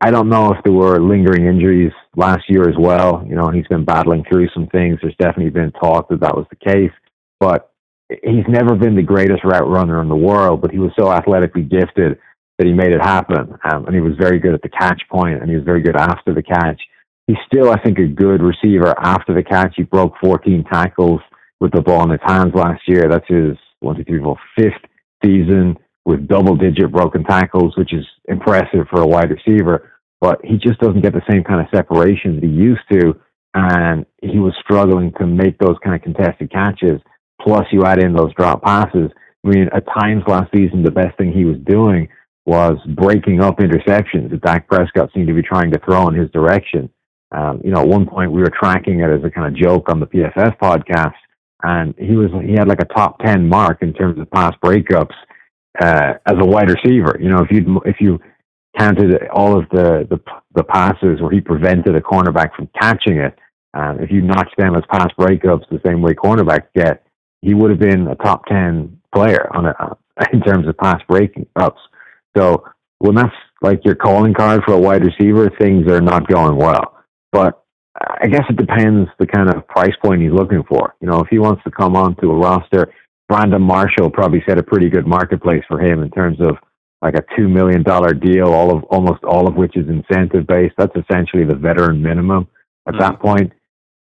I 0.00 0.10
don't 0.10 0.28
know 0.28 0.52
if 0.52 0.64
there 0.64 0.72
were 0.72 1.00
lingering 1.00 1.46
injuries 1.46 1.92
last 2.16 2.42
year 2.48 2.68
as 2.68 2.74
well. 2.76 3.24
You 3.24 3.36
know, 3.36 3.48
he's 3.50 3.68
been 3.68 3.84
battling 3.84 4.24
through 4.28 4.48
some 4.52 4.66
things. 4.66 4.98
There's 5.00 5.14
definitely 5.20 5.50
been 5.50 5.70
talk 5.70 6.08
that 6.08 6.18
that 6.20 6.36
was 6.36 6.46
the 6.50 6.70
case, 6.72 6.92
but 7.38 7.70
he's 8.08 8.48
never 8.48 8.74
been 8.74 8.96
the 8.96 9.02
greatest 9.02 9.44
route 9.44 9.68
runner 9.68 10.02
in 10.02 10.08
the 10.08 10.16
world. 10.16 10.60
But 10.60 10.72
he 10.72 10.80
was 10.80 10.90
so 10.98 11.12
athletically 11.12 11.62
gifted 11.62 12.18
that 12.58 12.66
he 12.66 12.72
made 12.72 12.92
it 12.92 13.00
happen. 13.00 13.54
Um, 13.70 13.86
and 13.86 13.94
he 13.94 14.00
was 14.00 14.14
very 14.18 14.38
good 14.38 14.54
at 14.54 14.62
the 14.62 14.68
catch 14.68 15.00
point 15.10 15.40
and 15.40 15.48
he 15.48 15.56
was 15.56 15.64
very 15.64 15.80
good 15.80 15.96
after 15.96 16.34
the 16.34 16.42
catch. 16.42 16.80
He's 17.26 17.36
still, 17.46 17.70
I 17.70 17.80
think, 17.82 17.98
a 17.98 18.06
good 18.06 18.42
receiver 18.42 18.94
after 18.98 19.34
the 19.34 19.44
catch. 19.44 19.74
He 19.76 19.84
broke 19.84 20.14
14 20.22 20.64
tackles 20.70 21.20
with 21.60 21.72
the 21.72 21.82
ball 21.82 22.04
in 22.04 22.10
his 22.10 22.20
hands 22.24 22.54
last 22.54 22.82
year. 22.86 23.08
That's 23.08 23.28
his 23.28 23.56
one, 23.80 23.96
two, 23.96 24.04
three, 24.04 24.20
four, 24.20 24.36
fifth 24.56 24.82
season 25.24 25.76
with 26.04 26.26
double 26.26 26.56
digit 26.56 26.90
broken 26.90 27.22
tackles, 27.24 27.76
which 27.76 27.92
is 27.92 28.04
impressive 28.28 28.86
for 28.90 29.02
a 29.02 29.06
wide 29.06 29.30
receiver. 29.30 29.92
But 30.20 30.40
he 30.42 30.56
just 30.56 30.80
doesn't 30.80 31.02
get 31.02 31.12
the 31.12 31.22
same 31.30 31.44
kind 31.44 31.60
of 31.60 31.66
separation 31.72 32.36
that 32.36 32.44
he 32.44 32.50
used 32.50 32.82
to. 32.90 33.14
And 33.54 34.04
he 34.22 34.38
was 34.38 34.54
struggling 34.60 35.12
to 35.18 35.26
make 35.26 35.58
those 35.58 35.76
kind 35.84 35.94
of 35.94 36.02
contested 36.02 36.50
catches. 36.50 37.00
Plus, 37.40 37.66
you 37.70 37.84
add 37.84 38.02
in 38.02 38.14
those 38.14 38.34
drop 38.34 38.62
passes. 38.62 39.10
I 39.44 39.48
mean, 39.48 39.68
at 39.72 39.86
times 40.00 40.24
last 40.26 40.50
season, 40.52 40.82
the 40.82 40.90
best 40.90 41.16
thing 41.18 41.32
he 41.32 41.44
was 41.44 41.56
doing 41.64 42.08
was 42.48 42.78
breaking 42.96 43.42
up 43.42 43.58
interceptions 43.58 44.30
that 44.30 44.40
Dak 44.40 44.66
Prescott 44.68 45.10
seemed 45.14 45.28
to 45.28 45.34
be 45.34 45.42
trying 45.42 45.70
to 45.70 45.78
throw 45.80 46.08
in 46.08 46.14
his 46.14 46.30
direction. 46.30 46.88
Um, 47.30 47.60
you 47.62 47.70
know, 47.70 47.82
at 47.82 47.86
one 47.86 48.06
point 48.06 48.32
we 48.32 48.40
were 48.40 48.50
tracking 48.58 49.00
it 49.00 49.10
as 49.10 49.22
a 49.22 49.30
kind 49.30 49.46
of 49.46 49.54
joke 49.54 49.90
on 49.90 50.00
the 50.00 50.06
PFF 50.06 50.58
podcast, 50.58 51.12
and 51.62 51.94
he 51.98 52.16
was 52.16 52.30
he 52.42 52.52
had 52.52 52.66
like 52.66 52.80
a 52.80 52.86
top 52.86 53.18
ten 53.18 53.46
mark 53.46 53.82
in 53.82 53.92
terms 53.92 54.18
of 54.18 54.30
pass 54.30 54.54
breakups 54.64 55.12
uh, 55.78 56.14
as 56.24 56.36
a 56.40 56.44
wide 56.44 56.70
receiver. 56.70 57.18
You 57.20 57.28
know, 57.28 57.40
if 57.42 57.50
you 57.50 57.82
if 57.84 57.96
you 58.00 58.18
counted 58.78 59.28
all 59.28 59.58
of 59.58 59.68
the, 59.68 60.06
the 60.08 60.18
the 60.54 60.64
passes 60.64 61.20
where 61.20 61.30
he 61.30 61.42
prevented 61.42 61.94
a 61.96 62.00
cornerback 62.00 62.54
from 62.56 62.70
catching 62.80 63.18
it, 63.18 63.38
um, 63.74 64.00
if 64.00 64.10
you 64.10 64.22
notched 64.22 64.56
them 64.56 64.74
as 64.74 64.82
pass 64.90 65.08
breakups 65.18 65.68
the 65.70 65.82
same 65.84 66.00
way 66.00 66.14
cornerbacks 66.14 66.68
get, 66.74 67.04
he 67.42 67.52
would 67.52 67.68
have 67.68 67.78
been 67.78 68.08
a 68.08 68.14
top 68.14 68.46
ten 68.46 68.98
player 69.14 69.54
on 69.54 69.66
uh, 69.66 69.94
in 70.32 70.40
terms 70.40 70.66
of 70.66 70.78
pass 70.78 71.02
breaking 71.06 71.46
ups. 71.56 71.80
So 72.38 72.64
when 72.98 73.14
that's 73.14 73.34
like 73.62 73.84
your 73.84 73.94
calling 73.94 74.34
card 74.34 74.62
for 74.64 74.74
a 74.74 74.78
wide 74.78 75.04
receiver, 75.04 75.50
things 75.58 75.90
are 75.90 76.00
not 76.00 76.28
going 76.28 76.56
well. 76.56 76.96
But 77.32 77.62
I 78.00 78.26
guess 78.28 78.44
it 78.48 78.56
depends 78.56 79.10
the 79.18 79.26
kind 79.26 79.50
of 79.50 79.66
price 79.66 79.94
point 80.04 80.22
he's 80.22 80.32
looking 80.32 80.62
for. 80.68 80.94
You 81.00 81.08
know, 81.08 81.20
if 81.20 81.28
he 81.28 81.38
wants 81.38 81.62
to 81.64 81.70
come 81.70 81.96
onto 81.96 82.30
a 82.30 82.36
roster, 82.36 82.92
Brandon 83.28 83.60
Marshall 83.60 84.10
probably 84.10 84.42
set 84.48 84.58
a 84.58 84.62
pretty 84.62 84.88
good 84.88 85.06
marketplace 85.06 85.64
for 85.68 85.80
him 85.80 86.02
in 86.02 86.10
terms 86.10 86.40
of 86.40 86.56
like 87.02 87.14
a 87.14 87.24
two 87.36 87.48
million 87.48 87.82
dollar 87.82 88.12
deal, 88.12 88.48
all 88.48 88.76
of 88.76 88.84
almost 88.84 89.22
all 89.24 89.46
of 89.46 89.54
which 89.54 89.76
is 89.76 89.88
incentive 89.88 90.46
based. 90.46 90.74
That's 90.78 90.96
essentially 90.96 91.44
the 91.44 91.56
veteran 91.56 92.02
minimum 92.02 92.48
at 92.86 92.94
mm-hmm. 92.94 93.00
that 93.00 93.20
point. 93.20 93.52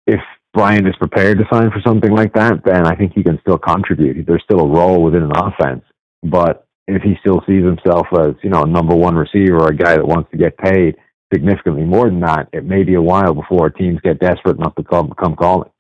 If 0.07 0.21
Brian 0.55 0.87
is 0.87 0.97
prepared 0.97 1.39
to 1.39 1.45
sign 1.53 1.71
for 1.71 1.81
something 1.87 2.11
like 2.11 2.35
that, 2.35 2.65
then 2.65 2.87
I 2.87 2.95
think 2.95 3.13
he 3.15 3.23
can 3.23 3.39
still 3.41 3.59
contribute. 3.59 4.27
There's 4.27 4.43
still 4.43 4.61
a 4.61 4.69
role 4.69 5.03
within 5.03 5.23
an 5.23 5.33
offense. 5.35 5.85
But 6.23 6.68
if 6.97 7.03
he 7.03 7.17
still 7.21 7.43
sees 7.47 7.65
himself 7.65 8.07
as, 8.19 8.35
you 8.43 8.51
know, 8.51 8.63
a 8.63 8.67
number 8.67 8.95
one 8.95 9.15
receiver 9.15 9.59
or 9.59 9.69
a 9.69 9.77
guy 9.77 9.97
that 9.97 10.07
wants 10.07 10.31
to 10.31 10.39
get 10.39 10.57
paid 10.59 10.97
significantly 11.33 11.85
more 11.85 12.07
than 12.07 12.21
that, 12.21 12.49
it 12.53 12.65
may 12.65 12.83
be 12.83 12.95
a 12.95 13.03
while 13.03 13.35
before 13.35 13.71
teams 13.71 14.01
get 14.03 14.19
desperate 14.19 14.57
enough 14.57 14.75
to 14.77 14.83
come, 14.83 15.13
come 15.21 15.37
calling. 15.37 15.71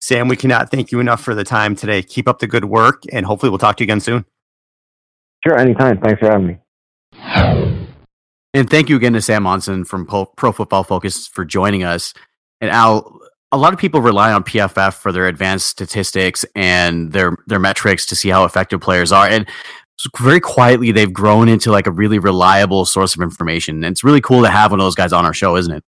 Sam, 0.00 0.28
we 0.28 0.36
cannot 0.36 0.70
thank 0.70 0.92
you 0.92 1.00
enough 1.00 1.22
for 1.22 1.34
the 1.34 1.44
time 1.44 1.74
today. 1.74 2.02
Keep 2.02 2.28
up 2.28 2.38
the 2.38 2.46
good 2.46 2.66
work, 2.66 3.04
and 3.10 3.24
hopefully 3.24 3.48
we'll 3.48 3.58
talk 3.58 3.76
to 3.78 3.82
you 3.82 3.86
again 3.86 4.00
soon. 4.00 4.26
Sure, 5.46 5.58
anytime. 5.58 5.98
Thanks 5.98 6.20
for 6.20 6.30
having 6.30 6.46
me. 6.46 6.58
And 8.54 8.68
thank 8.68 8.88
you 8.88 8.96
again 8.96 9.14
to 9.14 9.22
Sam 9.22 9.44
Monson 9.44 9.84
from 9.84 10.06
Pro 10.06 10.52
Football 10.52 10.84
Focus 10.84 11.26
for 11.26 11.44
joining 11.44 11.82
us. 11.82 12.12
And 12.60 12.70
Al, 12.70 13.18
a 13.50 13.58
lot 13.58 13.72
of 13.72 13.78
people 13.78 14.00
rely 14.00 14.32
on 14.32 14.44
PFF 14.44 14.94
for 14.94 15.10
their 15.10 15.26
advanced 15.26 15.66
statistics 15.66 16.44
and 16.54 17.12
their 17.12 17.36
their 17.46 17.58
metrics 17.58 18.06
to 18.06 18.16
see 18.16 18.28
how 18.28 18.44
effective 18.44 18.80
players 18.80 19.12
are. 19.12 19.26
And 19.26 19.48
very 20.18 20.40
quietly 20.40 20.92
they've 20.92 21.12
grown 21.12 21.48
into 21.48 21.70
like 21.70 21.86
a 21.86 21.90
really 21.90 22.18
reliable 22.18 22.84
source 22.84 23.14
of 23.14 23.22
information. 23.22 23.76
And 23.76 23.92
it's 23.92 24.04
really 24.04 24.20
cool 24.20 24.42
to 24.42 24.50
have 24.50 24.70
one 24.70 24.80
of 24.80 24.84
those 24.84 24.94
guys 24.94 25.12
on 25.12 25.24
our 25.24 25.34
show, 25.34 25.56
isn't 25.56 25.72
it? 25.72 25.84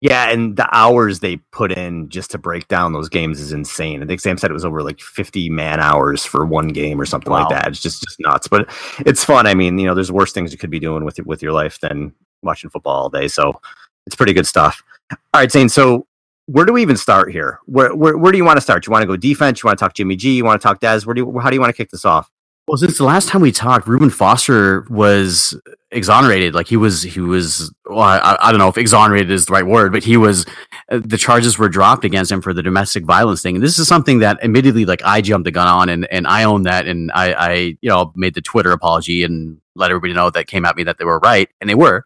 Yeah, 0.00 0.30
and 0.30 0.56
the 0.56 0.68
hours 0.72 1.18
they 1.18 1.38
put 1.50 1.72
in 1.72 2.08
just 2.08 2.30
to 2.30 2.38
break 2.38 2.68
down 2.68 2.92
those 2.92 3.08
games 3.08 3.40
is 3.40 3.50
insane. 3.50 4.00
I 4.00 4.06
think 4.06 4.20
Sam 4.20 4.38
said 4.38 4.48
it 4.48 4.54
was 4.54 4.64
over 4.64 4.80
like 4.82 5.00
50 5.00 5.50
man 5.50 5.80
hours 5.80 6.24
for 6.24 6.46
one 6.46 6.68
game 6.68 7.00
or 7.00 7.04
something 7.04 7.32
wow. 7.32 7.40
like 7.40 7.48
that. 7.48 7.66
It's 7.66 7.82
just 7.82 8.04
just 8.04 8.20
nuts, 8.20 8.46
but 8.46 8.70
it's 9.00 9.24
fun. 9.24 9.48
I 9.48 9.54
mean, 9.54 9.76
you 9.76 9.86
know, 9.86 9.94
there's 9.96 10.12
worse 10.12 10.32
things 10.32 10.52
you 10.52 10.58
could 10.58 10.70
be 10.70 10.78
doing 10.78 11.04
with 11.04 11.18
with 11.26 11.42
your 11.42 11.52
life 11.52 11.80
than 11.80 12.14
watching 12.42 12.70
football 12.70 13.02
all 13.02 13.08
day. 13.08 13.26
So 13.26 13.60
it's 14.06 14.14
pretty 14.14 14.32
good 14.32 14.46
stuff. 14.46 14.84
All 15.10 15.18
right, 15.40 15.50
Zane. 15.50 15.68
So 15.68 16.06
where 16.46 16.64
do 16.64 16.72
we 16.72 16.82
even 16.82 16.96
start 16.96 17.32
here? 17.32 17.58
Where 17.66 17.92
where, 17.92 18.16
where 18.16 18.30
do 18.30 18.38
you 18.38 18.44
want 18.44 18.58
to 18.58 18.60
start? 18.60 18.84
Do 18.84 18.88
you 18.88 18.92
want 18.92 19.02
to 19.02 19.06
go 19.08 19.16
defense? 19.16 19.60
You 19.62 19.66
want 19.66 19.80
to 19.80 19.84
talk 19.84 19.94
Jimmy 19.94 20.14
G? 20.14 20.36
You 20.36 20.44
want 20.44 20.60
to 20.60 20.66
talk 20.66 20.80
Dez? 20.80 21.06
Where 21.06 21.14
do 21.14 21.22
you, 21.22 21.38
how 21.40 21.50
do 21.50 21.56
you 21.56 21.60
want 21.60 21.70
to 21.70 21.76
kick 21.76 21.90
this 21.90 22.04
off? 22.04 22.30
Well, 22.68 22.76
since 22.76 22.98
the 22.98 23.04
last 23.04 23.28
time 23.28 23.40
we 23.40 23.50
talked, 23.50 23.88
Reuben 23.88 24.10
Foster 24.10 24.82
was 24.90 25.58
exonerated. 25.90 26.54
Like 26.54 26.68
he 26.68 26.76
was, 26.76 27.02
he 27.02 27.18
was. 27.18 27.72
Well, 27.86 28.00
I, 28.00 28.36
I 28.42 28.50
don't 28.52 28.58
know 28.58 28.68
if 28.68 28.76
exonerated 28.76 29.30
is 29.30 29.46
the 29.46 29.54
right 29.54 29.66
word, 29.66 29.90
but 29.90 30.04
he 30.04 30.18
was. 30.18 30.44
Uh, 30.92 31.00
the 31.02 31.16
charges 31.16 31.58
were 31.58 31.70
dropped 31.70 32.04
against 32.04 32.30
him 32.30 32.42
for 32.42 32.52
the 32.52 32.62
domestic 32.62 33.06
violence 33.06 33.40
thing. 33.40 33.56
And 33.56 33.64
this 33.64 33.78
is 33.78 33.88
something 33.88 34.18
that, 34.18 34.44
admittedly, 34.44 34.84
like 34.84 35.02
I 35.02 35.22
jumped 35.22 35.46
the 35.46 35.50
gun 35.50 35.66
on, 35.66 35.88
and 35.88 36.06
and 36.12 36.26
I 36.26 36.44
own 36.44 36.64
that, 36.64 36.86
and 36.86 37.10
I, 37.12 37.32
I, 37.32 37.52
you 37.80 37.88
know, 37.88 38.12
made 38.14 38.34
the 38.34 38.42
Twitter 38.42 38.70
apology 38.70 39.24
and 39.24 39.58
let 39.74 39.90
everybody 39.90 40.12
know 40.12 40.28
that 40.28 40.46
came 40.46 40.66
at 40.66 40.76
me 40.76 40.84
that 40.84 40.98
they 40.98 41.06
were 41.06 41.20
right, 41.20 41.48
and 41.62 41.70
they 41.70 41.74
were. 41.74 42.04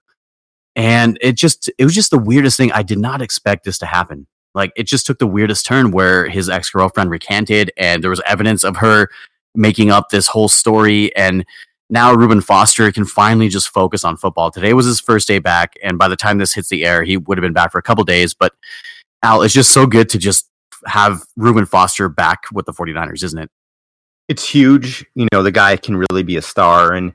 And 0.76 1.18
it 1.20 1.32
just, 1.32 1.70
it 1.76 1.84
was 1.84 1.94
just 1.94 2.12
the 2.12 2.18
weirdest 2.18 2.56
thing. 2.56 2.72
I 2.72 2.82
did 2.82 2.98
not 2.98 3.20
expect 3.20 3.64
this 3.64 3.78
to 3.78 3.86
happen. 3.86 4.26
Like 4.54 4.72
it 4.76 4.84
just 4.84 5.06
took 5.06 5.18
the 5.18 5.26
weirdest 5.26 5.66
turn 5.66 5.90
where 5.90 6.28
his 6.28 6.48
ex 6.48 6.70
girlfriend 6.70 7.10
recanted, 7.10 7.72
and 7.76 8.02
there 8.02 8.10
was 8.10 8.22
evidence 8.28 8.62
of 8.64 8.76
her 8.76 9.08
making 9.54 9.90
up 9.90 10.08
this 10.08 10.26
whole 10.26 10.48
story. 10.48 11.14
And 11.16 11.44
now 11.90 12.14
Reuben 12.14 12.40
Foster 12.40 12.90
can 12.90 13.04
finally 13.04 13.48
just 13.48 13.68
focus 13.68 14.04
on 14.04 14.16
football. 14.16 14.50
Today 14.50 14.72
was 14.72 14.86
his 14.86 15.00
first 15.00 15.28
day 15.28 15.38
back, 15.38 15.74
and 15.82 15.98
by 15.98 16.08
the 16.08 16.16
time 16.16 16.38
this 16.38 16.54
hits 16.54 16.68
the 16.68 16.84
air, 16.84 17.02
he 17.02 17.16
would 17.16 17.36
have 17.36 17.42
been 17.42 17.52
back 17.52 17.72
for 17.72 17.78
a 17.78 17.82
couple 17.82 18.02
days. 18.04 18.32
But 18.32 18.54
Al, 19.22 19.42
it's 19.42 19.54
just 19.54 19.70
so 19.70 19.86
good 19.86 20.08
to 20.10 20.18
just 20.18 20.48
have 20.86 21.22
Reuben 21.36 21.66
Foster 21.66 22.08
back 22.08 22.44
with 22.52 22.66
the 22.66 22.72
49ers, 22.72 23.22
isn't 23.22 23.38
it? 23.38 23.50
It's 24.28 24.48
huge. 24.48 25.04
You 25.14 25.28
know, 25.32 25.42
the 25.42 25.50
guy 25.50 25.76
can 25.76 25.96
really 25.96 26.22
be 26.22 26.36
a 26.36 26.42
star. 26.42 26.94
And 26.94 27.12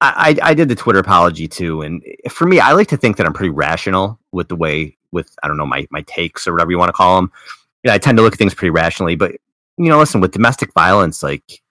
I, 0.00 0.36
I, 0.42 0.50
I 0.50 0.54
did 0.54 0.68
the 0.68 0.76
Twitter 0.76 1.00
apology 1.00 1.48
too. 1.48 1.82
And 1.82 2.02
for 2.30 2.46
me, 2.46 2.60
I 2.60 2.72
like 2.72 2.88
to 2.88 2.96
think 2.96 3.16
that 3.16 3.26
I'm 3.26 3.32
pretty 3.32 3.50
rational 3.50 4.18
with 4.32 4.48
the 4.48 4.56
way, 4.56 4.96
with, 5.10 5.34
I 5.42 5.48
don't 5.48 5.56
know, 5.56 5.66
my, 5.66 5.86
my 5.90 6.02
takes 6.02 6.46
or 6.46 6.52
whatever 6.52 6.70
you 6.70 6.78
want 6.78 6.90
to 6.90 6.94
call 6.94 7.16
them. 7.16 7.32
You 7.82 7.88
know, 7.88 7.94
I 7.94 7.98
tend 7.98 8.16
to 8.18 8.22
look 8.22 8.34
at 8.34 8.38
things 8.38 8.54
pretty 8.54 8.70
rationally, 8.70 9.16
but 9.16 9.36
you 9.78 9.88
know, 9.88 9.98
listen 9.98 10.20
with 10.20 10.32
domestic 10.32 10.72
violence, 10.74 11.22
like 11.22 11.62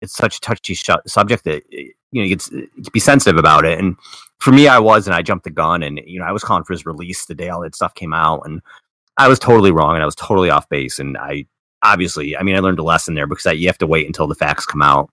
it's 0.00 0.14
such 0.14 0.36
a 0.36 0.40
touchy 0.40 0.74
sh- 0.74 0.88
subject 1.06 1.44
that 1.44 1.62
eh, 1.72 1.88
you 2.12 2.20
know 2.20 2.22
you 2.22 2.28
get 2.28 2.40
to 2.40 2.62
eh, 2.62 2.88
be 2.92 3.00
sensitive 3.00 3.38
about 3.38 3.64
it. 3.64 3.78
And 3.78 3.96
for 4.38 4.52
me, 4.52 4.68
I 4.68 4.78
was, 4.78 5.06
and 5.06 5.14
I 5.14 5.22
jumped 5.22 5.44
the 5.44 5.50
gun, 5.50 5.82
and 5.82 6.00
you 6.06 6.20
know, 6.20 6.26
I 6.26 6.32
was 6.32 6.44
calling 6.44 6.64
for 6.64 6.72
his 6.72 6.86
release 6.86 7.26
the 7.26 7.34
day 7.34 7.48
all 7.48 7.62
that 7.62 7.74
stuff 7.74 7.94
came 7.94 8.14
out, 8.14 8.42
and 8.44 8.60
I 9.16 9.28
was 9.28 9.38
totally 9.38 9.72
wrong, 9.72 9.94
and 9.94 10.02
I 10.02 10.06
was 10.06 10.14
totally 10.14 10.50
off 10.50 10.68
base, 10.68 10.98
and 10.98 11.16
I 11.16 11.46
obviously, 11.82 12.36
I 12.36 12.42
mean, 12.42 12.56
I 12.56 12.60
learned 12.60 12.78
a 12.78 12.84
lesson 12.84 13.14
there 13.14 13.26
because 13.26 13.46
I, 13.46 13.52
you 13.52 13.66
have 13.68 13.78
to 13.78 13.86
wait 13.86 14.06
until 14.06 14.26
the 14.26 14.34
facts 14.34 14.66
come 14.66 14.82
out. 14.82 15.10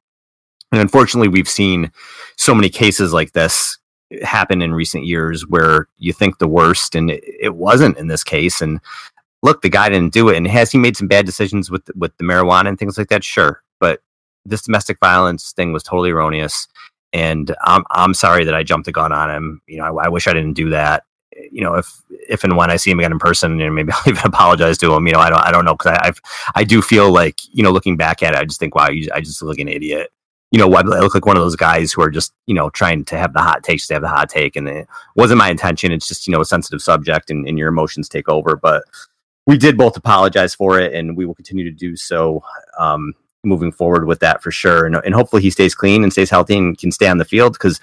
And 0.71 0.79
unfortunately, 0.79 1.27
we've 1.27 1.49
seen 1.49 1.91
so 2.38 2.55
many 2.55 2.69
cases 2.69 3.12
like 3.12 3.34
this 3.34 3.77
happen 4.23 4.62
in 4.62 4.73
recent 4.73 5.05
years 5.05 5.45
where 5.47 5.88
you 5.97 6.13
think 6.13 6.38
the 6.38 6.47
worst, 6.47 6.95
and 6.95 7.12
it, 7.12 7.23
it 7.39 7.55
wasn't 7.55 7.97
in 7.97 8.07
this 8.07 8.23
case. 8.23 8.62
And 8.62 8.79
look, 9.41 9.62
the 9.62 9.69
guy 9.69 9.89
didn't 9.89 10.13
do 10.13 10.30
it. 10.30 10.38
And 10.38 10.47
has 10.47 10.71
he 10.71 10.77
made 10.77 10.97
some 10.97 11.08
bad 11.08 11.25
decisions 11.25 11.69
with 11.69 11.89
with 11.95 12.15
the 12.17 12.23
marijuana 12.23 12.69
and 12.69 12.80
things 12.80 12.97
like 12.97 13.10
that? 13.10 13.23
Sure, 13.23 13.62
but 13.80 14.01
this 14.45 14.62
domestic 14.63 14.97
violence 14.99 15.51
thing 15.51 15.71
was 15.71 15.84
totally 15.84 16.12
erroneous. 16.12 16.67
And 17.13 17.56
I'm 17.63 17.84
I'm 17.89 18.13
sorry 18.13 18.45
that 18.45 18.56
I 18.56 18.63
jumped 18.63 18.86
the 18.86 18.91
gun 18.91 19.12
on 19.12 19.30
him. 19.30 19.62
You 19.67 19.77
know, 19.77 19.99
I, 19.99 20.06
I 20.06 20.10
wish 20.10 20.27
I 20.27 20.34
didn't 20.34 20.54
do 20.54 20.69
that. 20.69 21.04
You 21.51 21.62
know, 21.62 21.75
if 21.75 21.91
if 22.30 22.43
and 22.43 22.56
when 22.56 22.71
I 22.71 22.77
see 22.77 22.91
him 22.91 22.99
again 22.99 23.12
in 23.12 23.19
person, 23.19 23.60
and 23.60 23.75
maybe 23.75 23.91
I'll 23.95 24.04
even 24.08 24.25
apologize 24.25 24.77
to 24.80 24.93
him. 24.93 25.08
You 25.08 25.13
know, 25.13 25.19
I 25.19 25.30
don't 25.30 25.45
I 25.45 25.51
don't 25.51 25.65
know 25.65 25.75
because 25.75 25.97
I 25.97 26.08
I've, 26.08 26.21
I 26.56 26.63
do 26.63 26.82
feel 26.82 27.12
like 27.12 27.41
you 27.54 27.63
know 27.63 27.71
looking 27.71 27.97
back 27.97 28.23
at 28.23 28.34
it, 28.34 28.39
I 28.39 28.45
just 28.45 28.60
think 28.60 28.75
wow, 28.75 28.89
you, 28.89 29.10
I 29.13 29.21
just 29.21 29.41
look 29.41 29.49
like 29.49 29.60
an 29.60 29.67
idiot 29.67 30.12
you 30.51 30.60
know, 30.60 30.71
I 30.73 30.82
look 30.82 31.13
like 31.13 31.25
one 31.25 31.38
of 31.38 31.43
those 31.43 31.56
guys 31.56 31.93
who 31.93 32.01
are 32.01 32.10
just, 32.10 32.34
you 32.45 32.54
know, 32.54 32.69
trying 32.69 33.06
to 33.06 33.17
have 33.17 33.32
the 33.32 33.39
hot 33.39 33.63
takes 33.63 33.88
to 33.88 33.93
have 33.93 34.01
the 34.01 34.10
hot 34.10 34.27
take. 34.30 34.58
And 34.58 34.67
it 34.67 34.88
wasn't 35.15 35.38
my 35.38 35.49
intention. 35.49 35.93
It's 35.93 36.08
just, 36.08 36.27
you 36.27 36.34
know, 36.34 36.41
a 36.41 36.45
sensitive 36.45 36.82
subject 36.82 37.30
and, 37.30 37.47
and 37.47 37.58
your 37.58 37.69
emotions 37.69 38.10
take 38.10 38.27
over. 38.27 38.58
But 38.58 38.84
we 39.47 39.58
did 39.58 39.77
both 39.77 39.97
apologize 39.97 40.54
for 40.54 40.80
it 40.80 40.93
and 40.93 41.17
we 41.17 41.25
will 41.25 41.36
continue 41.36 41.63
to 41.63 41.71
do 41.71 41.95
so 41.95 42.43
um, 42.80 43.13
moving 43.43 43.71
forward 43.71 44.06
with 44.06 44.19
that 44.19 44.41
for 44.41 44.51
sure. 44.51 44.86
And, 44.86 44.95
and 44.95 45.13
hopefully 45.13 45.41
he 45.41 45.49
stays 45.49 45.75
clean 45.75 46.04
and 46.04 46.12
stays 46.12 46.30
healthy 46.30 46.58
and 46.58 46.77
can 46.77 46.91
stay 46.91 47.08
on 47.08 47.17
the 47.17 47.25
field 47.25 47.54
because 47.54 47.80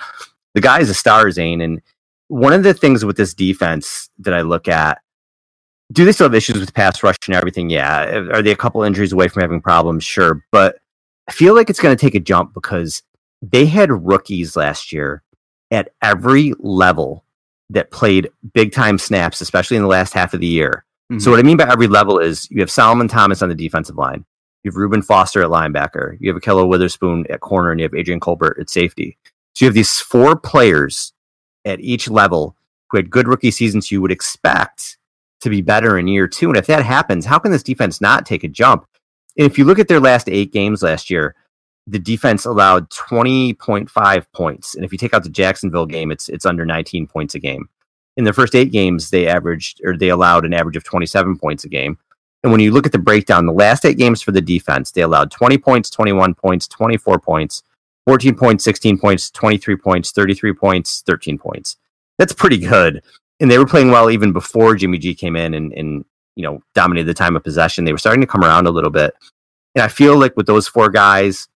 the 0.55 0.61
guy 0.61 0.81
is 0.81 0.91
a 0.91 0.95
star, 0.95 1.31
Zane. 1.31 1.61
And 1.61 1.83
one 2.29 2.53
of 2.53 2.63
the 2.63 2.75
things 2.75 3.05
with 3.05 3.17
this 3.17 3.35
defense 3.35 4.09
that 4.19 4.35
I 4.35 4.43
look 4.43 4.69
at, 4.69 5.01
do 5.91 6.05
they 6.05 6.13
still 6.13 6.27
have 6.27 6.35
issues 6.35 6.61
with 6.61 6.75
pass 6.75 7.03
rush 7.03 7.17
and 7.27 7.35
everything? 7.35 7.71
Yeah. 7.71 8.29
Are 8.33 8.43
they 8.43 8.53
a 8.53 8.57
couple 8.57 8.83
injuries 8.83 9.13
away 9.13 9.29
from 9.29 9.41
having 9.41 9.61
problems? 9.61 10.05
Sure. 10.05 10.45
But 10.53 10.79
I 11.29 11.33
feel 11.33 11.55
like 11.55 11.71
it's 11.71 11.81
going 11.81 11.97
to 11.97 12.01
take 12.01 12.15
a 12.15 12.21
jump 12.21 12.55
because 12.55 13.03
they 13.43 13.67
had 13.67 13.91
rookies 13.91 14.57
last 14.57 14.93
year 14.93 15.23
at 15.71 15.91
every 16.03 16.55
level 16.59 17.25
that 17.71 17.91
played 17.91 18.31
big 18.55 18.73
time 18.73 18.99
snaps, 18.99 19.41
especially 19.41 19.77
in 19.77 19.83
the 19.83 19.89
last 19.89 20.13
half 20.13 20.35
of 20.35 20.41
the 20.41 20.47
year. 20.47 20.85
Mm-hmm. 21.11 21.21
So 21.21 21.31
what 21.31 21.41
I 21.41 21.43
mean 21.43 21.57
by 21.57 21.71
every 21.71 21.89
level 21.89 22.19
is 22.19 22.51
you 22.51 22.61
have 22.61 22.71
Solomon 22.71 23.09
Thomas 23.09 23.43
on 23.43 23.49
the 23.49 23.55
defensive 23.55 23.97
line, 23.97 24.25
you 24.63 24.71
have 24.71 24.77
Reuben 24.77 25.03
Foster 25.03 25.43
at 25.43 25.49
linebacker, 25.51 26.17
you 26.21 26.33
have 26.33 26.41
Ahkello 26.41 26.69
Witherspoon 26.69 27.27
at 27.31 27.41
corner, 27.41 27.71
and 27.71 27.81
you 27.81 27.85
have 27.85 27.95
Adrian 27.95 28.21
Colbert 28.21 28.59
at 28.61 28.69
safety. 28.69 29.17
So 29.55 29.65
you 29.65 29.69
have 29.69 29.75
these 29.75 29.99
four 29.99 30.37
players 30.37 31.13
at 31.65 31.81
each 31.81 32.09
level 32.09 32.57
who 32.91 32.99
had 32.99 33.11
good 33.11 33.29
rookie 33.29 33.51
seasons 33.51 33.91
you 33.91 34.01
would 34.01 34.13
expect 34.13 34.99
to 35.41 35.51
be 35.51 35.63
better 35.63 35.99
in 35.99 36.09
year 36.09 36.29
two. 36.29 36.49
And 36.49 36.57
if 36.57 36.67
that 36.67 36.85
happens, 36.85 37.25
how 37.25 37.39
can 37.39 37.53
this 37.53 37.63
defense 37.63 38.01
not 38.01 38.27
take 38.27 38.45
a 38.45 38.49
jump? 38.49 38.87
And 39.37 39.47
if 39.47 39.57
you 39.57 39.65
look 39.65 39.79
at 39.79 39.89
their 39.89 40.01
last 40.01 40.29
eight 40.29 40.53
games 40.53 40.83
last 40.83 41.11
year, 41.11 41.35
the 41.87 41.99
defense 41.99 42.45
allowed 42.45 42.91
20.5 42.91 44.27
points. 44.33 44.75
And 44.75 44.85
if 44.85 44.93
you 44.93 44.99
take 44.99 45.15
out 45.15 45.23
the 45.23 45.31
Jacksonville 45.31 45.87
game, 45.87 46.11
it's 46.11 46.29
it's 46.29 46.45
under 46.45 46.67
19 46.67 47.07
points 47.07 47.35
a 47.35 47.39
game. 47.39 47.69
In 48.19 48.25
their 48.25 48.33
first 48.33 48.57
eight 48.57 48.73
games, 48.73 49.11
they 49.11 49.29
averaged 49.29 49.81
or 49.85 49.97
they 49.97 50.09
allowed 50.09 50.45
an 50.45 50.53
average 50.53 50.77
of 50.77 50.83
27 50.83 51.39
points 51.39 51.65
a 51.65 51.69
game. 51.69 51.97
And 52.43 52.51
when 52.51 52.61
you 52.61 52.73
look 52.73 52.85
at 52.85 52.91
the 52.93 52.99
breakdown, 52.99 53.47
the 53.47 53.53
last 53.53 53.85
eight 53.85 53.97
games 53.97 54.21
for 54.21 54.33
the 54.33 54.41
defense, 54.41 54.91
they 54.91 55.03
allowed 55.03 55.31
20 55.31 55.57
points, 55.59 55.89
21 55.89 56.35
points, 56.35 56.67
24 56.67 57.21
points, 57.21 57.63
14 58.07 58.35
points, 58.35 58.65
16 58.65 58.99
points, 58.99 59.31
23 59.31 59.77
points, 59.77 60.11
33 60.11 60.53
points, 60.53 61.03
13 61.07 61.39
points. 61.39 61.77
That's 62.19 62.33
pretty 62.33 62.59
good. 62.59 63.03
And 63.39 63.49
they 63.49 63.59
were 63.59 63.67
playing 63.67 63.93
well 63.93 64.11
even 64.11 64.33
before 64.33 64.75
Jimmy 64.75 64.99
G 64.99 65.15
came 65.15 65.37
in 65.37 65.55
and, 65.55 65.73
and 65.73 66.05
you 66.35 66.43
know, 66.43 66.61
dominated 66.75 67.07
the 67.07 67.15
time 67.15 67.37
of 67.37 67.45
possession. 67.45 67.85
They 67.85 67.93
were 67.93 67.99
starting 67.99 68.21
to 68.21 68.27
come 68.27 68.43
around 68.43 68.67
a 68.67 68.73
little 68.73 68.91
bit. 68.91 69.15
And 69.77 69.83
I 69.83 69.89
feel 69.89 70.19
like 70.19 70.37
with 70.37 70.47
those 70.47 70.67
four 70.67 70.91
guys 70.91 71.47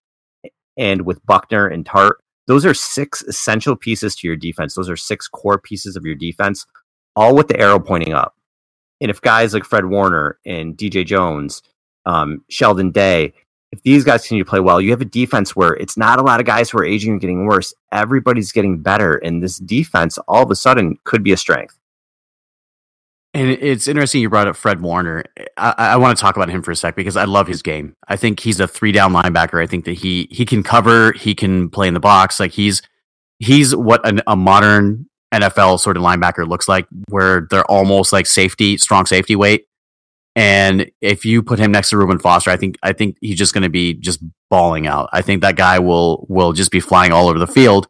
and 0.76 1.02
with 1.02 1.24
Buckner 1.26 1.66
and 1.66 1.84
Tartt, 1.84 2.14
those 2.46 2.66
are 2.66 2.74
six 2.74 3.22
essential 3.22 3.76
pieces 3.76 4.16
to 4.16 4.26
your 4.26 4.36
defense. 4.36 4.74
Those 4.74 4.90
are 4.90 4.96
six 4.96 5.28
core 5.28 5.58
pieces 5.58 5.96
of 5.96 6.04
your 6.04 6.14
defense, 6.14 6.66
all 7.14 7.34
with 7.34 7.48
the 7.48 7.58
arrow 7.58 7.78
pointing 7.78 8.12
up. 8.12 8.34
And 9.00 9.10
if 9.10 9.20
guys 9.20 9.54
like 9.54 9.64
Fred 9.64 9.86
Warner 9.86 10.38
and 10.46 10.76
DJ 10.76 11.04
Jones, 11.04 11.62
um, 12.06 12.44
Sheldon 12.48 12.90
Day, 12.90 13.32
if 13.72 13.82
these 13.82 14.04
guys 14.04 14.22
continue 14.22 14.44
to 14.44 14.50
play 14.50 14.60
well, 14.60 14.80
you 14.80 14.90
have 14.90 15.00
a 15.00 15.06
defense 15.06 15.56
where 15.56 15.74
it's 15.74 15.96
not 15.96 16.18
a 16.18 16.22
lot 16.22 16.40
of 16.40 16.46
guys 16.46 16.70
who 16.70 16.78
are 16.78 16.84
aging 16.84 17.12
and 17.12 17.20
getting 17.20 17.46
worse. 17.46 17.72
Everybody's 17.90 18.52
getting 18.52 18.78
better. 18.80 19.14
And 19.14 19.42
this 19.42 19.56
defense 19.56 20.18
all 20.28 20.42
of 20.42 20.50
a 20.50 20.56
sudden 20.56 20.98
could 21.04 21.22
be 21.22 21.32
a 21.32 21.36
strength. 21.36 21.78
And 23.34 23.48
it's 23.48 23.88
interesting 23.88 24.20
you 24.20 24.28
brought 24.28 24.46
up 24.46 24.56
Fred 24.56 24.82
Warner. 24.82 25.24
I, 25.56 25.72
I, 25.78 25.96
want 25.96 26.16
to 26.16 26.20
talk 26.20 26.36
about 26.36 26.50
him 26.50 26.62
for 26.62 26.70
a 26.70 26.76
sec 26.76 26.94
because 26.94 27.16
I 27.16 27.24
love 27.24 27.46
his 27.46 27.62
game. 27.62 27.96
I 28.06 28.16
think 28.16 28.40
he's 28.40 28.60
a 28.60 28.68
three 28.68 28.92
down 28.92 29.14
linebacker. 29.14 29.62
I 29.62 29.66
think 29.66 29.86
that 29.86 29.94
he 29.94 30.28
he 30.30 30.44
can 30.44 30.62
cover, 30.62 31.12
he 31.12 31.34
can 31.34 31.70
play 31.70 31.88
in 31.88 31.94
the 31.94 32.00
box. 32.00 32.38
Like 32.38 32.52
he's 32.52 32.82
he's 33.38 33.74
what 33.74 34.06
an, 34.06 34.20
a 34.26 34.36
modern 34.36 35.08
NFL 35.32 35.80
sort 35.80 35.96
of 35.96 36.02
linebacker 36.02 36.46
looks 36.46 36.68
like, 36.68 36.86
where 37.08 37.46
they're 37.50 37.70
almost 37.70 38.12
like 38.12 38.26
safety, 38.26 38.76
strong 38.76 39.06
safety 39.06 39.34
weight. 39.34 39.66
And 40.36 40.90
if 41.00 41.24
you 41.24 41.42
put 41.42 41.58
him 41.58 41.72
next 41.72 41.90
to 41.90 41.96
Reuben 41.96 42.18
Foster, 42.18 42.50
I 42.50 42.58
think 42.58 42.76
I 42.82 42.92
think 42.92 43.16
he's 43.22 43.38
just 43.38 43.54
going 43.54 43.62
to 43.62 43.70
be 43.70 43.94
just 43.94 44.22
balling 44.50 44.86
out. 44.86 45.08
I 45.12 45.22
think 45.22 45.40
that 45.40 45.56
guy 45.56 45.78
will 45.78 46.26
will 46.28 46.52
just 46.52 46.70
be 46.70 46.80
flying 46.80 47.12
all 47.12 47.28
over 47.28 47.38
the 47.38 47.46
field, 47.46 47.86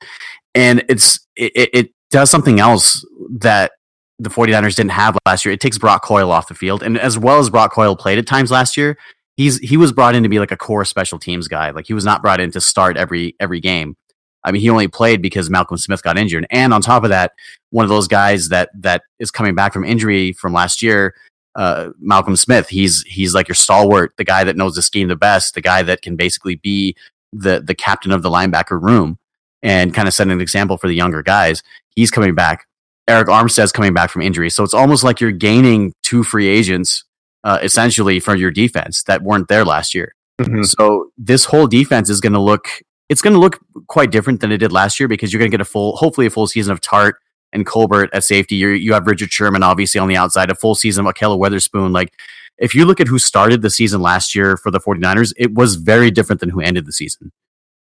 and 0.55 0.85
it's 0.89 1.19
it, 1.35 1.71
it 1.73 1.91
does 2.11 2.31
something 2.31 2.61
else 2.61 3.05
that 3.41 3.73
the 4.19 4.31
49ers 4.31 4.77
didn't 4.77 4.93
have 4.93 5.17
last 5.27 5.45
year. 5.45 5.53
It 5.53 5.61
takes 5.61 5.79
Brock 5.79 6.03
Coyle 6.05 6.31
off 6.31 6.49
the 6.49 6.55
field. 6.55 6.83
And 6.83 6.99
as 6.99 7.19
well 7.19 7.39
as 7.39 7.51
Brock 7.51 7.73
Coyle 7.73 7.97
played 7.97 8.19
at 8.19 8.27
times 8.27 8.51
last 8.51 8.77
year, 8.77 8.97
he's 9.37 9.59
he 9.59 9.77
was 9.77 9.93
brought 9.93 10.15
in 10.15 10.23
to 10.23 10.29
be 10.29 10.39
like 10.39 10.53
a 10.53 10.57
core 10.57 10.85
special 10.85 11.19
teams 11.19 11.49
guy. 11.49 11.71
Like 11.71 11.87
he 11.87 11.95
was 11.95 12.05
not 12.05 12.23
brought 12.23 12.41
in 12.41 12.51
to 12.53 12.61
start 12.61 12.97
every 12.97 13.35
every 13.41 13.61
game. 13.61 13.97
I 14.45 14.51
mean, 14.51 14.61
he 14.61 14.71
only 14.71 14.89
played 14.89 15.23
because 15.23 15.51
Malcolm 15.51 15.77
Smith 15.77 16.03
got 16.03 16.19
injured. 16.19 16.47
And 16.51 16.75
on 16.75 16.83
top 16.83 17.05
of 17.05 17.11
that, 17.11 17.33
one 17.71 17.85
of 17.85 17.89
those 17.89 18.09
guys 18.09 18.49
that 18.49 18.71
that 18.75 19.03
is 19.19 19.31
coming 19.31 19.55
back 19.55 19.73
from 19.73 19.85
injury 19.85 20.33
from 20.33 20.53
last 20.53 20.83
year, 20.83 21.15
uh, 21.55 21.91
Malcolm 22.01 22.37
Smith. 22.37 22.69
He's 22.69 23.03
he's 23.03 23.35
like 23.35 23.49
your 23.49 23.55
stalwart, 23.55 24.15
the 24.17 24.25
guy 24.25 24.45
that 24.45 24.57
knows 24.57 24.75
the 24.75 24.83
scheme 24.83 25.09
the 25.09 25.17
best, 25.17 25.55
the 25.55 25.61
guy 25.61 25.83
that 25.83 26.03
can 26.03 26.17
basically 26.17 26.57
be 26.57 26.97
the 27.33 27.63
the 27.65 27.75
captain 27.75 28.13
of 28.13 28.23
the 28.23 28.31
linebacker 28.31 28.81
room 28.81 29.19
and 29.63 29.95
kind 29.95 30.09
of 30.09 30.15
set 30.15 30.29
an 30.29 30.41
example 30.41 30.77
for 30.77 30.89
the 30.89 30.95
younger 30.95 31.23
guys. 31.23 31.63
He's 31.95 32.11
coming 32.11 32.35
back. 32.35 32.67
Arik 33.09 33.27
Armstead's 33.27 33.73
coming 33.73 33.93
back 33.93 34.11
from 34.11 34.23
injury. 34.23 34.51
So 34.51 34.63
it's 34.63 34.75
almost 34.75 35.05
like 35.05 35.21
you're 35.21 35.33
gaining 35.33 35.93
two 36.03 36.23
free 36.23 36.49
agents 36.49 37.05
uh, 37.45 37.59
essentially 37.63 38.21
for 38.21 38.35
your 38.35 38.51
defense 38.51 39.03
that 39.05 39.23
weren't 39.23 39.49
there 39.49 39.65
last 39.65 39.95
year. 39.95 40.15
Mm-hmm. 40.41 40.63
So 40.63 41.11
this 41.19 41.45
whole 41.45 41.67
defense 41.67 42.09
is 42.09 42.21
going 42.21 42.33
to 42.33 42.41
look 42.41 42.69
it's 43.09 43.21
going 43.21 43.35
to 43.35 43.41
look 43.41 43.61
quite 43.89 44.11
different 44.11 44.41
than 44.41 44.51
it 44.53 44.59
did 44.59 44.73
last 44.73 44.99
year 44.99 45.09
because 45.09 45.33
you're 45.33 45.39
going 45.39 45.51
to 45.51 45.55
get 45.55 45.61
a 45.61 45.67
full 45.69 45.97
hopefully 45.97 46.27
a 46.27 46.31
full 46.31 46.47
season 46.47 46.73
of 46.73 46.81
Tartt 46.81 47.15
and 47.53 47.67
Colbert 47.67 48.09
at 48.15 48.25
safety. 48.25 48.57
you 48.57 48.69
you 48.69 48.93
have 48.95 49.07
Richard 49.07 49.33
Sherman 49.33 49.63
obviously 49.63 50.01
on 50.01 50.09
the 50.09 50.17
outside, 50.17 50.51
a 50.51 50.55
full 50.55 50.75
season 50.75 51.07
of 51.07 51.15
Ahkello 51.15 51.39
Witherspoon. 51.39 51.93
Like 51.93 52.13
if 52.59 52.75
you 52.75 52.85
look 52.85 53.01
at 53.01 53.09
who 53.09 53.19
started 53.19 53.63
the 53.63 53.71
season 53.71 54.01
last 54.01 54.35
year 54.35 54.57
for 54.57 54.71
the 54.71 54.81
49ers, 54.81 55.33
it 55.37 55.55
was 55.55 55.75
very 55.75 56.11
different 56.11 56.41
than 56.41 56.51
who 56.51 56.61
ended 56.61 56.87
the 56.87 56.93
season 56.93 57.33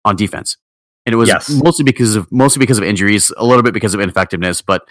on 0.04 0.16
defense 0.16 0.56
and 1.04 1.12
it 1.12 1.16
was 1.16 1.28
yes. 1.28 1.50
mostly 1.50 1.84
because 1.84 2.14
of 2.14 2.30
mostly 2.30 2.60
because 2.60 2.78
of 2.78 2.84
injuries, 2.84 3.32
a 3.36 3.44
little 3.44 3.62
bit 3.62 3.74
because 3.74 3.94
of 3.94 4.00
ineffectiveness, 4.00 4.62
but 4.62 4.86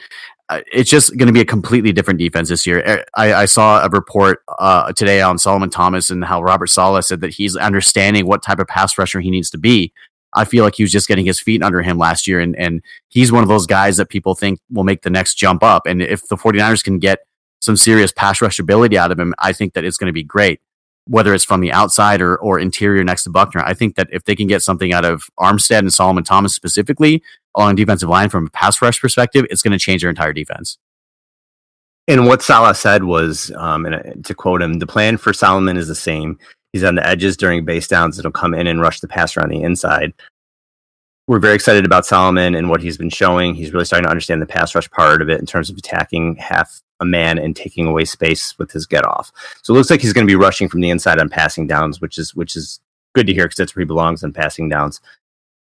uh, 0.50 0.62
it's 0.72 0.90
just 0.90 1.16
going 1.18 1.28
to 1.28 1.34
be 1.34 1.40
a 1.40 1.46
completely 1.46 1.94
different 1.94 2.20
defense 2.20 2.50
this 2.50 2.66
year. 2.66 2.84
Er, 2.86 3.06
I, 3.16 3.34
I 3.34 3.46
saw 3.46 3.84
a 3.84 3.90
report 3.90 4.44
uh, 4.60 4.92
today 4.92 5.22
on 5.22 5.38
Solomon 5.38 5.70
Thomas 5.70 6.10
and 6.10 6.26
how 6.26 6.42
Robert 6.44 6.68
Saleh 6.68 7.06
said 7.06 7.22
that 7.22 7.34
he's 7.34 7.56
understanding 7.56 8.26
what 8.26 8.44
type 8.44 8.60
of 8.60 8.68
pass 8.68 8.98
rusher 8.98 9.22
he 9.22 9.32
needs 9.32 9.50
to 9.52 9.58
be. 9.58 9.94
I 10.34 10.46
feel 10.46 10.64
like 10.64 10.76
he 10.76 10.84
was 10.84 10.92
just 10.92 11.08
getting 11.08 11.26
his 11.26 11.40
feet 11.40 11.64
under 11.64 11.82
him 11.82 11.98
last 11.98 12.28
year, 12.28 12.40
and 12.42 12.56
and 12.58 12.82
he's 13.08 13.32
one 13.32 13.44
of 13.44 13.50
those 13.50 13.66
guys 13.66 13.98
that 13.98 14.10
people 14.10 14.36
think 14.36 14.60
will 14.70 14.84
make 14.84 15.04
the 15.04 15.10
next 15.10 15.36
jump 15.36 15.64
up. 15.64 15.86
And 15.86 16.02
if 16.02 16.28
the 16.28 16.36
49ers 16.36 16.84
can 16.84 17.00
get 17.00 17.20
some 17.62 17.78
serious 17.78 18.12
pass 18.12 18.42
rush 18.42 18.60
ability 18.60 18.98
out 18.98 19.12
of 19.12 19.20
him, 19.20 19.34
I 19.40 19.54
think 19.54 19.74
that 19.74 19.86
it's 19.86 19.98
going 19.98 20.08
to 20.08 20.14
be 20.14 20.24
great 20.24 20.60
whether 21.12 21.34
it's 21.34 21.44
from 21.44 21.60
the 21.60 21.74
outside 21.74 22.22
or, 22.22 22.38
or 22.38 22.58
interior 22.58 23.04
next 23.04 23.26
to 23.26 23.30
Buckner. 23.30 23.62
I 23.66 23.74
think 23.74 23.96
that 23.96 24.08
if 24.14 24.24
they 24.24 24.36
can 24.36 24.48
get 24.48 24.64
something 24.64 24.94
out 24.94 25.04
of 25.04 25.30
Armstead 25.38 25.80
and 25.80 25.94
Solomon 25.94 26.24
Thomas 26.24 26.56
specifically 26.56 27.22
along 27.54 27.76
defensive 27.76 28.08
line 28.08 28.30
from 28.30 28.48
a 28.48 28.50
pass 28.50 28.82
rush 28.82 29.02
perspective, 29.02 29.46
it's 29.50 29.62
going 29.62 29.74
to 29.74 29.78
change 29.78 30.02
their 30.02 30.10
entire 30.10 30.32
defense. 30.32 30.78
And 32.08 32.28
what 32.28 32.42
Saleh 32.42 32.78
said 32.78 33.04
was, 33.04 33.52
um, 33.58 33.86
and 33.86 33.96
uh, 33.96 34.02
to 34.24 34.34
quote 34.34 34.62
him, 34.62 34.80
the 34.80 34.88
plan 34.88 35.18
for 35.18 35.34
Solomon 35.34 35.76
is 35.76 35.90
the 35.90 35.96
same. 35.96 36.40
He's 36.72 36.86
on 36.86 36.96
the 36.96 37.06
edges 37.06 37.36
during 37.36 37.66
base 37.66 37.90
downs. 37.90 38.18
It'll 38.18 38.32
come 38.32 38.54
in 38.54 38.66
and 38.66 38.80
rush 38.80 39.02
the 39.02 39.08
passer 39.10 39.42
on 39.42 39.50
the 39.50 39.62
inside. 39.62 40.14
We're 41.28 41.40
very 41.40 41.56
excited 41.56 41.86
about 41.86 42.06
Solomon 42.06 42.56
and 42.56 42.70
what 42.70 42.82
he's 42.82 42.98
been 42.98 43.10
showing. 43.10 43.54
He's 43.54 43.74
really 43.74 43.86
starting 43.86 44.06
to 44.06 44.10
understand 44.10 44.42
the 44.42 44.46
pass 44.46 44.74
rush 44.74 44.90
part 44.92 45.22
of 45.22 45.30
it 45.30 45.42
in 45.42 45.46
terms 45.46 45.70
of 45.70 45.78
attacking 45.78 46.38
half 46.38 46.82
a 47.02 47.06
man 47.06 47.38
and 47.38 47.56
taking 47.56 47.88
away 47.88 48.06
space 48.06 48.58
with 48.58 48.72
his 48.72 48.86
get 48.86 49.06
off. 49.06 49.32
So 49.64 49.74
it 49.74 49.78
looks 49.78 49.90
like 49.90 50.02
he's 50.02 50.14
going 50.14 50.26
to 50.26 50.32
be 50.32 50.36
rushing 50.36 50.70
from 50.70 50.80
the 50.80 50.90
inside 50.90 51.20
on 51.20 51.28
passing 51.28 51.68
downs, 51.68 52.00
which 52.00 52.18
is 52.18 52.34
which 52.34 52.56
is 52.56 52.80
good 53.14 53.28
to 53.28 53.34
hear 53.34 53.46
because 53.46 53.58
that's 53.58 53.76
where 53.76 53.82
he 53.82 53.88
belongs 53.88 54.24
on 54.24 54.32
passing 54.32 54.70
downs. 54.70 55.02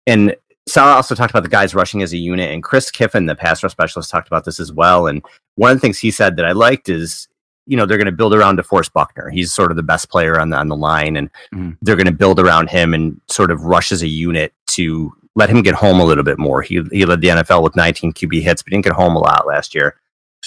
And 0.07 0.35
Sal 0.67 0.89
also 0.89 1.15
talked 1.15 1.31
about 1.31 1.45
the 1.45 1.49
guys 1.49 1.75
rushing 1.75 2.03
as 2.03 2.13
a 2.13 2.17
unit, 2.17 2.51
and 2.51 2.63
Chris 2.63 2.91
Kiffin, 2.91 3.27
the 3.27 3.37
pass 3.37 3.63
rush 3.63 3.73
specialist, 3.73 4.11
talked 4.11 4.27
about 4.27 4.45
this 4.45 4.59
as 4.59 4.73
well. 4.73 5.07
And 5.07 5.25
one 5.55 5.71
of 5.71 5.77
the 5.77 5.81
things 5.81 5.99
he 5.99 6.11
said 6.11 6.37
that 6.37 6.45
I 6.45 6.53
liked 6.53 6.89
is, 6.89 7.29
you 7.67 7.77
know, 7.77 7.87
they're 7.87 7.99
going 7.99 8.07
to 8.07 8.13
build 8.13 8.35
around 8.35 8.59
DeForest 8.59 8.93
Buckner. 8.93 9.29
He's 9.29 9.53
sort 9.53 9.71
of 9.71 9.77
the 9.77 9.83
best 9.83 10.09
player 10.09 10.41
on 10.41 10.51
the 10.51 10.57
on 10.57 10.69
the 10.69 10.77
line, 10.77 11.17
and 11.17 11.31
mm-hmm. 11.55 11.73
they're 11.83 11.97
going 11.97 12.07
to 12.07 12.13
build 12.13 12.41
around 12.41 12.71
him 12.71 12.95
and 12.95 13.21
sort 13.29 13.51
of 13.51 13.65
rush 13.65 13.93
as 13.93 14.03
a 14.03 14.09
unit 14.09 14.53
to 14.69 15.13
let 15.37 15.51
him 15.51 15.63
get 15.63 15.75
home 15.75 16.01
a 16.01 16.05
little 16.05 16.25
bit 16.25 16.39
more. 16.39 16.63
He 16.63 16.83
he 16.91 17.05
led 17.05 17.21
the 17.21 17.29
NFL 17.29 17.63
with 17.63 17.77
19 17.77 18.13
QB 18.13 18.43
hits, 18.43 18.63
but 18.63 18.71
didn't 18.71 18.85
get 18.85 18.95
home 18.95 19.15
a 19.15 19.21
lot 19.21 19.47
last 19.47 19.75
year. 19.75 19.97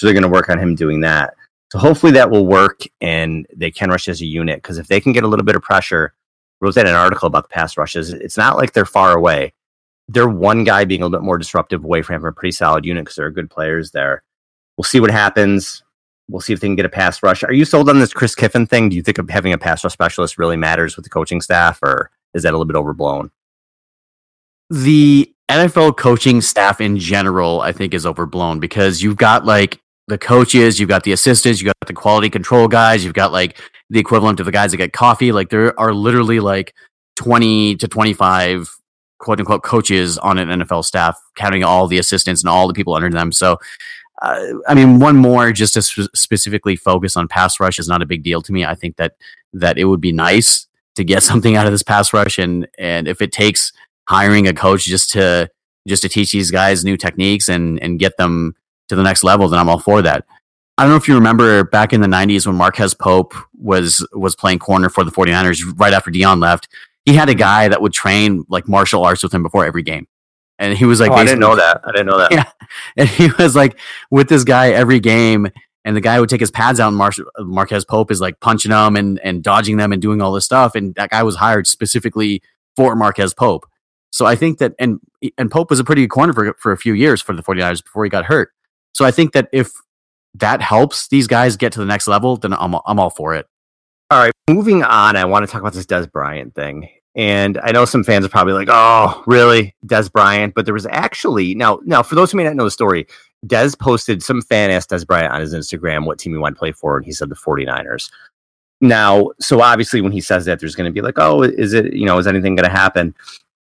So 0.00 0.06
they're 0.06 0.14
going 0.14 0.22
to 0.22 0.30
work 0.30 0.48
on 0.48 0.58
him 0.58 0.74
doing 0.74 1.00
that. 1.00 1.34
So 1.70 1.78
hopefully 1.78 2.10
that 2.12 2.30
will 2.30 2.46
work, 2.46 2.84
and 3.02 3.46
they 3.54 3.70
can 3.70 3.90
rush 3.90 4.08
as 4.08 4.22
a 4.22 4.24
unit 4.24 4.62
because 4.62 4.78
if 4.78 4.88
they 4.88 4.98
can 4.98 5.12
get 5.12 5.24
a 5.24 5.28
little 5.28 5.44
bit 5.44 5.56
of 5.56 5.62
pressure, 5.62 6.14
wrote 6.62 6.74
that 6.76 6.88
an 6.88 6.94
article 6.94 7.26
about 7.26 7.44
the 7.44 7.52
pass 7.52 7.76
rushes. 7.76 8.10
It's 8.10 8.38
not 8.38 8.56
like 8.56 8.72
they're 8.72 8.86
far 8.86 9.14
away. 9.14 9.52
They're 10.08 10.26
one 10.26 10.64
guy 10.64 10.86
being 10.86 11.02
a 11.02 11.04
little 11.04 11.18
bit 11.18 11.24
more 11.24 11.36
disruptive 11.36 11.84
away 11.84 12.00
from 12.00 12.24
a 12.24 12.32
pretty 12.32 12.52
solid 12.52 12.86
unit 12.86 13.04
because 13.04 13.16
there 13.16 13.26
are 13.26 13.30
good 13.30 13.50
players 13.50 13.90
there. 13.90 14.22
We'll 14.78 14.84
see 14.84 15.00
what 15.00 15.10
happens. 15.10 15.82
We'll 16.30 16.40
see 16.40 16.54
if 16.54 16.60
they 16.60 16.68
can 16.68 16.76
get 16.76 16.86
a 16.86 16.88
pass 16.88 17.22
rush. 17.22 17.44
Are 17.44 17.52
you 17.52 17.66
sold 17.66 17.90
on 17.90 17.98
this 17.98 18.14
Chris 18.14 18.34
Kiffin 18.34 18.66
thing? 18.66 18.88
Do 18.88 18.96
you 18.96 19.02
think 19.02 19.18
having 19.28 19.52
a 19.52 19.58
pass 19.58 19.84
rush 19.84 19.92
specialist 19.92 20.38
really 20.38 20.56
matters 20.56 20.96
with 20.96 21.04
the 21.04 21.10
coaching 21.10 21.42
staff, 21.42 21.78
or 21.82 22.10
is 22.32 22.44
that 22.44 22.54
a 22.54 22.56
little 22.56 22.64
bit 22.64 22.76
overblown? 22.76 23.30
The 24.70 25.30
NFL 25.50 25.98
coaching 25.98 26.40
staff 26.40 26.80
in 26.80 26.96
general, 26.96 27.60
I 27.60 27.72
think, 27.72 27.92
is 27.92 28.06
overblown 28.06 28.60
because 28.60 29.02
you've 29.02 29.16
got 29.16 29.44
like 29.44 29.79
the 30.10 30.18
coaches, 30.18 30.78
you've 30.78 30.88
got 30.88 31.04
the 31.04 31.12
assistants, 31.12 31.62
you've 31.62 31.68
got 31.68 31.86
the 31.86 31.94
quality 31.94 32.28
control 32.28 32.68
guys, 32.68 33.04
you've 33.04 33.14
got 33.14 33.32
like 33.32 33.58
the 33.88 33.98
equivalent 33.98 34.40
of 34.40 34.46
the 34.46 34.52
guys 34.52 34.72
that 34.72 34.76
get 34.76 34.92
coffee. 34.92 35.32
Like 35.32 35.48
there 35.48 35.78
are 35.80 35.94
literally 35.94 36.40
like 36.40 36.74
20 37.16 37.76
to 37.76 37.88
25 37.88 38.76
quote 39.18 39.38
unquote 39.38 39.62
coaches 39.62 40.18
on 40.18 40.38
an 40.38 40.48
NFL 40.48 40.84
staff, 40.84 41.18
counting 41.36 41.64
all 41.64 41.86
the 41.86 41.98
assistants 41.98 42.42
and 42.42 42.48
all 42.48 42.66
the 42.66 42.74
people 42.74 42.94
under 42.94 43.08
them. 43.08 43.32
So, 43.32 43.58
uh, 44.20 44.44
I 44.68 44.74
mean, 44.74 44.98
one 44.98 45.16
more 45.16 45.52
just 45.52 45.74
to 45.74 45.82
sp- 45.86 46.12
specifically 46.14 46.76
focus 46.76 47.16
on 47.16 47.28
pass 47.28 47.60
rush 47.60 47.78
is 47.78 47.88
not 47.88 48.02
a 48.02 48.06
big 48.06 48.22
deal 48.22 48.42
to 48.42 48.52
me. 48.52 48.64
I 48.64 48.74
think 48.74 48.96
that 48.96 49.14
that 49.52 49.78
it 49.78 49.84
would 49.84 50.00
be 50.00 50.12
nice 50.12 50.66
to 50.96 51.04
get 51.04 51.22
something 51.30 51.56
out 51.56 51.66
of 51.66 51.72
this 51.72 51.82
pass 51.82 52.12
rush, 52.12 52.38
and 52.38 52.66
and 52.78 53.06
if 53.06 53.22
it 53.22 53.32
takes 53.32 53.72
hiring 54.08 54.48
a 54.48 54.52
coach 54.52 54.84
just 54.84 55.10
to 55.10 55.48
just 55.86 56.02
to 56.02 56.08
teach 56.08 56.32
these 56.32 56.50
guys 56.50 56.84
new 56.84 56.96
techniques 56.96 57.48
and 57.48 57.80
and 57.80 57.98
get 57.98 58.16
them 58.16 58.54
to 58.90 58.96
the 58.96 59.02
next 59.02 59.24
level, 59.24 59.48
then 59.48 59.58
I'm 59.58 59.68
all 59.68 59.78
for 59.78 60.02
that. 60.02 60.26
I 60.76 60.82
don't 60.82 60.90
know 60.90 60.96
if 60.96 61.06
you 61.06 61.14
remember 61.14 61.64
back 61.64 61.92
in 61.92 62.00
the 62.00 62.06
90s 62.06 62.46
when 62.46 62.56
Marquez 62.56 62.92
Pope 62.92 63.34
was 63.54 64.06
was 64.12 64.34
playing 64.34 64.58
corner 64.58 64.88
for 64.88 65.04
the 65.04 65.10
49ers 65.10 65.78
right 65.78 65.92
after 65.92 66.10
Deion 66.10 66.40
left. 66.40 66.68
He 67.04 67.14
had 67.14 67.28
a 67.28 67.34
guy 67.34 67.68
that 67.68 67.80
would 67.80 67.92
train 67.92 68.44
like 68.48 68.68
martial 68.68 69.04
arts 69.04 69.22
with 69.22 69.32
him 69.32 69.42
before 69.42 69.64
every 69.64 69.82
game. 69.82 70.06
And 70.58 70.76
he 70.76 70.84
was 70.84 71.00
like, 71.00 71.12
oh, 71.12 71.14
I 71.14 71.24
didn't 71.24 71.38
know 71.38 71.54
that. 71.54 71.80
I 71.84 71.92
didn't 71.92 72.06
know 72.06 72.18
that. 72.18 72.32
Yeah. 72.32 72.44
And 72.96 73.08
he 73.08 73.30
was 73.38 73.56
like 73.56 73.78
with 74.10 74.28
this 74.28 74.44
guy 74.44 74.70
every 74.70 75.00
game. 75.00 75.48
And 75.84 75.96
the 75.96 76.00
guy 76.00 76.20
would 76.20 76.28
take 76.28 76.40
his 76.40 76.50
pads 76.50 76.78
out, 76.78 76.88
and 76.88 76.96
Mar- 76.96 77.10
Marquez 77.38 77.86
Pope 77.86 78.10
is 78.10 78.20
like 78.20 78.38
punching 78.40 78.70
them 78.70 78.96
and, 78.96 79.18
and 79.20 79.42
dodging 79.42 79.78
them 79.78 79.92
and 79.92 80.02
doing 80.02 80.20
all 80.20 80.30
this 80.32 80.44
stuff. 80.44 80.74
And 80.74 80.94
that 80.96 81.08
guy 81.08 81.22
was 81.22 81.36
hired 81.36 81.66
specifically 81.66 82.42
for 82.76 82.94
Marquez 82.94 83.32
Pope. 83.32 83.64
So 84.12 84.26
I 84.26 84.36
think 84.36 84.58
that 84.58 84.74
and 84.78 85.00
and 85.38 85.50
Pope 85.50 85.70
was 85.70 85.80
a 85.80 85.84
pretty 85.84 86.02
good 86.02 86.10
corner 86.10 86.32
for 86.32 86.54
for 86.58 86.72
a 86.72 86.76
few 86.76 86.92
years 86.92 87.22
for 87.22 87.34
the 87.34 87.42
49ers 87.42 87.82
before 87.82 88.04
he 88.04 88.10
got 88.10 88.26
hurt. 88.26 88.52
So 88.92 89.04
I 89.04 89.10
think 89.10 89.32
that 89.32 89.48
if 89.52 89.70
that 90.34 90.60
helps 90.60 91.08
these 91.08 91.26
guys 91.26 91.56
get 91.56 91.72
to 91.72 91.80
the 91.80 91.86
next 91.86 92.06
level, 92.06 92.36
then 92.36 92.52
I'm 92.54 92.74
I'm 92.86 92.98
all 92.98 93.10
for 93.10 93.34
it. 93.34 93.46
All 94.10 94.18
right, 94.18 94.32
moving 94.48 94.82
on. 94.82 95.16
I 95.16 95.24
want 95.24 95.46
to 95.46 95.50
talk 95.50 95.60
about 95.60 95.72
this 95.72 95.86
Dez 95.86 96.10
Bryant 96.10 96.54
thing. 96.54 96.88
And 97.16 97.58
I 97.62 97.72
know 97.72 97.84
some 97.84 98.04
fans 98.04 98.24
are 98.24 98.28
probably 98.28 98.52
like, 98.52 98.68
"Oh, 98.70 99.22
really, 99.26 99.74
Dez 99.86 100.10
Bryant?" 100.10 100.54
But 100.54 100.64
there 100.64 100.74
was 100.74 100.86
actually 100.86 101.54
now, 101.54 101.80
now 101.84 102.02
for 102.02 102.14
those 102.14 102.30
who 102.30 102.38
may 102.38 102.44
not 102.44 102.54
know 102.54 102.64
the 102.64 102.70
story, 102.70 103.06
Dez 103.46 103.78
posted 103.78 104.22
some 104.22 104.42
fan 104.42 104.70
asked 104.70 104.90
Dez 104.90 105.06
Bryant 105.06 105.32
on 105.32 105.40
his 105.40 105.54
Instagram 105.54 106.06
what 106.06 106.18
team 106.18 106.32
he 106.32 106.38
wanted 106.38 106.54
to 106.54 106.58
play 106.60 106.72
for, 106.72 106.96
and 106.96 107.04
he 107.04 107.12
said 107.12 107.28
the 107.28 107.34
49ers. 107.34 108.10
Now, 108.80 109.30
so 109.40 109.60
obviously 109.60 110.00
when 110.00 110.12
he 110.12 110.20
says 110.20 110.44
that, 110.46 110.60
there's 110.60 110.76
going 110.76 110.88
to 110.88 110.92
be 110.92 111.00
like, 111.00 111.18
"Oh, 111.18 111.42
is 111.42 111.72
it? 111.72 111.92
You 111.94 112.06
know, 112.06 112.18
is 112.18 112.26
anything 112.28 112.54
going 112.54 112.68
to 112.68 112.76
happen?" 112.76 113.14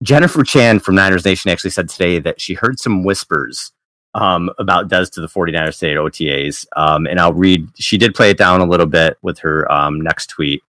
Jennifer 0.03 0.43
Chan 0.43 0.79
from 0.79 0.95
Niners 0.95 1.25
Nation 1.25 1.51
actually 1.51 1.69
said 1.71 1.87
today 1.87 2.19
that 2.19 2.41
she 2.41 2.55
heard 2.55 2.79
some 2.79 3.03
whispers 3.03 3.71
um, 4.13 4.49
about 4.59 4.89
Dez 4.89 5.11
to 5.11 5.21
the 5.21 5.27
49ers 5.27 5.79
today 5.79 5.93
at 5.93 5.97
OTAs. 5.97 6.65
Um, 6.75 7.07
and 7.07 7.19
I'll 7.19 7.33
read, 7.33 7.67
she 7.77 7.97
did 7.97 8.15
play 8.15 8.29
it 8.29 8.37
down 8.37 8.61
a 8.61 8.65
little 8.65 8.85
bit 8.85 9.17
with 9.21 9.39
her 9.39 9.71
um, 9.71 10.01
next 10.01 10.27
tweet, 10.27 10.61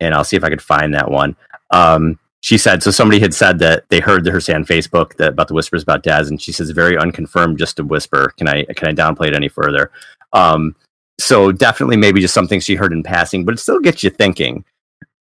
and 0.00 0.14
I'll 0.14 0.24
see 0.24 0.36
if 0.36 0.44
I 0.44 0.48
could 0.48 0.62
find 0.62 0.94
that 0.94 1.10
one. 1.10 1.36
Um, 1.70 2.18
she 2.40 2.58
said, 2.58 2.82
so 2.82 2.90
somebody 2.90 3.18
had 3.18 3.34
said 3.34 3.58
that 3.58 3.88
they 3.88 3.98
heard 3.98 4.26
her 4.26 4.40
say 4.40 4.54
on 4.54 4.64
Facebook 4.64 5.16
that 5.16 5.32
about 5.32 5.48
the 5.48 5.54
whispers 5.54 5.82
about 5.82 6.04
Dez, 6.04 6.28
and 6.28 6.40
she 6.40 6.52
says, 6.52 6.70
very 6.70 6.96
unconfirmed, 6.96 7.58
just 7.58 7.80
a 7.80 7.84
whisper. 7.84 8.32
Can 8.36 8.48
I, 8.48 8.64
can 8.64 8.88
I 8.88 8.92
downplay 8.92 9.28
it 9.28 9.34
any 9.34 9.48
further? 9.48 9.90
Um, 10.32 10.76
so 11.18 11.50
definitely 11.50 11.96
maybe 11.96 12.20
just 12.20 12.34
something 12.34 12.60
she 12.60 12.74
heard 12.74 12.92
in 12.92 13.02
passing, 13.02 13.44
but 13.44 13.54
it 13.54 13.58
still 13.58 13.80
gets 13.80 14.04
you 14.04 14.10
thinking. 14.10 14.64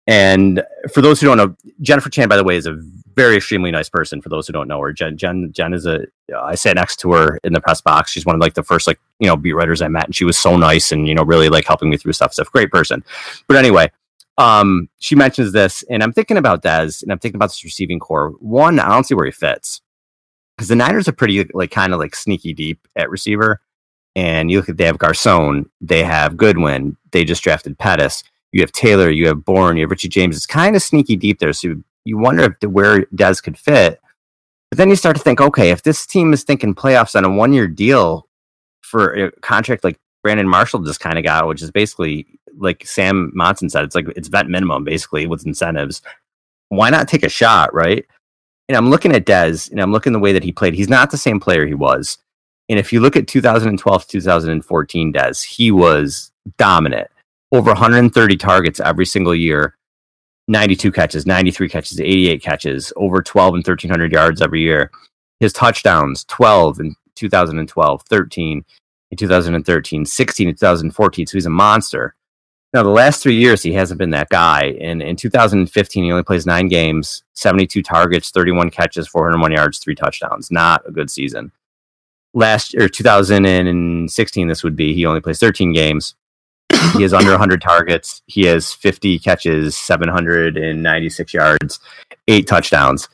And 0.05 0.63
for 0.93 1.01
those 1.01 1.21
who 1.21 1.27
don't 1.27 1.37
know, 1.37 1.55
Jennifer 1.81 2.09
Chan, 2.09 2.27
by 2.27 2.35
the 2.35 2.43
way, 2.43 2.57
is 2.57 2.65
a 2.65 2.77
very 3.15 3.37
extremely 3.37 3.71
nice 3.71 3.89
person. 3.89 4.21
For 4.21 4.29
those 4.29 4.47
who 4.47 4.53
don't 4.53 4.67
know 4.67 4.81
her, 4.81 4.91
Jen 4.91 5.17
Jen 5.17 5.51
Jen 5.53 5.73
is 5.73 5.85
a. 5.85 6.05
I 6.37 6.55
sat 6.55 6.75
next 6.75 6.97
to 7.01 7.11
her 7.13 7.39
in 7.43 7.53
the 7.53 7.61
press 7.61 7.79
box. 7.79 8.11
She's 8.11 8.25
one 8.25 8.35
of 8.35 8.41
like 8.41 8.55
the 8.55 8.63
first 8.63 8.87
like 8.87 8.99
you 9.19 9.27
know 9.27 9.37
beat 9.37 9.53
writers 9.53 9.81
I 9.81 9.87
met, 9.87 10.05
and 10.05 10.15
she 10.15 10.25
was 10.25 10.37
so 10.37 10.57
nice 10.57 10.91
and 10.91 11.07
you 11.07 11.15
know 11.15 11.23
really 11.23 11.49
like 11.49 11.65
helping 11.65 11.89
me 11.89 11.97
through 11.97 12.13
stuff. 12.13 12.33
Stuff, 12.33 12.51
great 12.51 12.71
person. 12.71 13.03
But 13.47 13.57
anyway, 13.57 13.91
um, 14.37 14.89
she 14.99 15.15
mentions 15.15 15.51
this, 15.53 15.83
and 15.89 16.03
I'm 16.03 16.11
thinking 16.11 16.37
about 16.37 16.63
Dez, 16.63 17.01
and 17.01 17.11
I'm 17.11 17.19
thinking 17.19 17.37
about 17.37 17.49
this 17.49 17.63
receiving 17.63 17.99
corps. 17.99 18.33
One, 18.39 18.79
I 18.79 18.89
don't 18.89 19.05
see 19.05 19.15
where 19.15 19.25
he 19.25 19.31
fits 19.31 19.81
because 20.57 20.67
the 20.67 20.75
Niners 20.75 21.07
are 21.07 21.13
pretty 21.13 21.45
like 21.53 21.71
kind 21.71 21.93
of 21.93 21.99
like 21.99 22.15
sneaky 22.15 22.53
deep 22.53 22.87
at 22.95 23.09
receiver. 23.09 23.61
And 24.15 24.51
you 24.51 24.57
look 24.57 24.69
at 24.69 24.77
they 24.77 24.85
have 24.85 24.99
Garcon, 24.99 25.69
they 25.81 26.03
have 26.03 26.37
Goodwin, 26.37 26.97
they 27.11 27.23
just 27.23 27.43
drafted 27.43 27.77
Pettis. 27.79 28.23
You 28.53 28.61
have 28.61 28.71
Taylor, 28.71 29.09
you 29.09 29.27
have 29.27 29.43
Bourne, 29.43 29.77
you 29.77 29.83
have 29.83 29.91
Richie 29.91 30.07
James. 30.07 30.37
It's 30.37 30.45
kind 30.45 30.75
of 30.75 30.81
sneaky 30.81 31.15
deep 31.15 31.39
there. 31.39 31.53
So 31.53 31.75
you 32.05 32.17
wonder 32.17 32.43
if 32.61 32.69
where 32.69 33.01
Dez 33.07 33.41
could 33.41 33.57
fit. 33.57 33.99
But 34.69 34.77
then 34.77 34.89
you 34.89 34.95
start 34.95 35.15
to 35.17 35.21
think, 35.21 35.41
okay, 35.41 35.71
if 35.71 35.83
this 35.83 36.05
team 36.05 36.33
is 36.33 36.43
thinking 36.43 36.73
playoffs 36.73 37.15
on 37.15 37.25
a 37.25 37.29
one 37.29 37.51
year 37.51 37.67
deal 37.67 38.27
for 38.81 39.13
a 39.13 39.31
contract 39.41 39.83
like 39.83 39.97
Brandon 40.21 40.47
Marshall 40.47 40.81
just 40.81 40.99
kind 40.99 41.17
of 41.17 41.23
got, 41.23 41.47
which 41.47 41.61
is 41.61 41.71
basically 41.71 42.27
like 42.57 42.85
Sam 42.85 43.31
Monson 43.33 43.69
said, 43.69 43.83
it's 43.83 43.95
like 43.95 44.07
it's 44.15 44.27
vet 44.27 44.47
minimum 44.47 44.83
basically 44.83 45.27
with 45.27 45.45
incentives. 45.45 46.01
Why 46.69 46.89
not 46.89 47.07
take 47.07 47.23
a 47.23 47.29
shot, 47.29 47.73
right? 47.73 48.05
And 48.69 48.77
I'm 48.77 48.89
looking 48.89 49.13
at 49.13 49.25
Dez 49.25 49.69
and 49.71 49.79
I'm 49.79 49.91
looking 49.91 50.13
the 50.13 50.19
way 50.19 50.31
that 50.31 50.43
he 50.43 50.51
played. 50.51 50.73
He's 50.73 50.89
not 50.89 51.11
the 51.11 51.17
same 51.17 51.39
player 51.39 51.65
he 51.65 51.73
was. 51.73 52.17
And 52.69 52.79
if 52.79 52.93
you 52.93 52.99
look 52.99 53.15
at 53.15 53.27
2012 53.27 54.07
2014 54.07 55.13
Dez, 55.13 55.43
he 55.43 55.71
was 55.71 56.31
dominant. 56.57 57.09
Over 57.53 57.69
130 57.69 58.35
targets 58.37 58.79
every 58.79 59.05
single 59.05 59.35
year 59.35 59.77
92 60.47 60.91
catches, 60.91 61.25
93 61.25 61.69
catches, 61.69 61.99
88 61.99 62.41
catches, 62.41 62.91
over 62.97 63.21
12 63.21 63.53
and 63.55 63.65
1300 63.65 64.11
yards 64.11 64.41
every 64.41 64.61
year. 64.61 64.91
His 65.39 65.53
touchdowns 65.53 66.25
12 66.25 66.79
in 66.79 66.95
2012, 67.15 68.01
13 68.09 68.65
in 69.11 69.17
2013, 69.17 70.05
16 70.05 70.47
in 70.47 70.55
2014. 70.55 71.27
So 71.27 71.33
he's 71.33 71.45
a 71.45 71.49
monster. 71.49 72.15
Now, 72.73 72.81
the 72.81 72.89
last 72.89 73.21
three 73.21 73.35
years, 73.35 73.61
he 73.61 73.71
hasn't 73.73 73.99
been 73.99 74.09
that 74.09 74.29
guy. 74.29 74.75
And 74.81 75.01
in 75.01 75.15
2015, 75.15 76.03
he 76.03 76.11
only 76.11 76.23
plays 76.23 76.47
nine 76.47 76.67
games, 76.67 77.23
72 77.35 77.83
targets, 77.83 78.31
31 78.31 78.71
catches, 78.71 79.07
401 79.07 79.51
yards, 79.51 79.77
three 79.77 79.93
touchdowns. 79.95 80.49
Not 80.49 80.81
a 80.87 80.91
good 80.91 81.11
season. 81.11 81.51
Last 82.33 82.73
year, 82.73 82.89
2016, 82.89 84.47
this 84.47 84.63
would 84.63 84.75
be, 84.75 84.95
he 84.95 85.05
only 85.05 85.21
plays 85.21 85.37
13 85.37 85.71
games, 85.71 86.15
he 86.91 87.01
has 87.03 87.13
under 87.13 87.31
100 87.31 87.61
targets. 87.61 88.21
He 88.27 88.45
has 88.45 88.73
50 88.73 89.19
catches, 89.19 89.77
796 89.77 91.33
yards, 91.33 91.79
eight 92.27 92.47
touchdowns. 92.47 93.09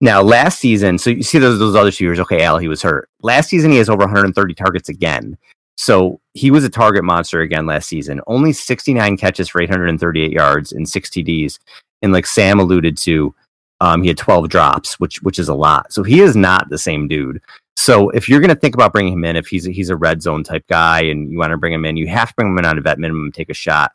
Now, 0.00 0.22
last 0.22 0.60
season, 0.60 0.98
so 0.98 1.10
you 1.10 1.22
see 1.22 1.38
those, 1.38 1.58
those 1.58 1.76
other 1.76 1.90
two 1.90 2.04
years, 2.04 2.20
okay, 2.20 2.42
Al, 2.42 2.58
he 2.58 2.68
was 2.68 2.82
hurt. 2.82 3.08
Last 3.22 3.50
season, 3.50 3.70
he 3.70 3.76
has 3.76 3.90
over 3.90 4.00
130 4.00 4.54
targets 4.54 4.88
again. 4.88 5.36
So 5.76 6.20
he 6.34 6.50
was 6.50 6.64
a 6.64 6.70
target 6.70 7.04
monster 7.04 7.40
again 7.40 7.66
last 7.66 7.88
season. 7.88 8.20
Only 8.26 8.52
69 8.52 9.16
catches 9.16 9.48
for 9.48 9.62
838 9.62 10.30
yards 10.30 10.72
and 10.72 10.88
6 10.88 11.10
TDs. 11.10 11.58
And 12.02 12.12
like 12.12 12.26
Sam 12.26 12.58
alluded 12.58 12.96
to, 12.98 13.34
um, 13.80 14.02
he 14.02 14.08
had 14.08 14.18
12 14.18 14.48
drops, 14.48 15.00
which 15.00 15.22
which 15.22 15.38
is 15.38 15.48
a 15.48 15.54
lot. 15.54 15.92
So 15.92 16.02
he 16.02 16.20
is 16.20 16.36
not 16.36 16.68
the 16.68 16.78
same 16.78 17.08
dude. 17.08 17.40
So 17.76 18.10
if 18.10 18.28
you're 18.28 18.40
going 18.40 18.54
to 18.54 18.60
think 18.60 18.74
about 18.74 18.92
bringing 18.92 19.14
him 19.14 19.24
in, 19.24 19.36
if 19.36 19.46
he's 19.46 19.66
a, 19.66 19.70
he's 19.70 19.88
a 19.88 19.96
red 19.96 20.20
zone 20.20 20.44
type 20.44 20.66
guy 20.68 21.00
and 21.02 21.32
you 21.32 21.38
want 21.38 21.52
to 21.52 21.56
bring 21.56 21.72
him 21.72 21.86
in, 21.86 21.96
you 21.96 22.08
have 22.08 22.28
to 22.28 22.34
bring 22.34 22.48
him 22.48 22.58
in 22.58 22.66
on 22.66 22.76
a 22.76 22.82
vet 22.82 22.98
minimum 22.98 23.32
take 23.32 23.48
a 23.48 23.54
shot. 23.54 23.92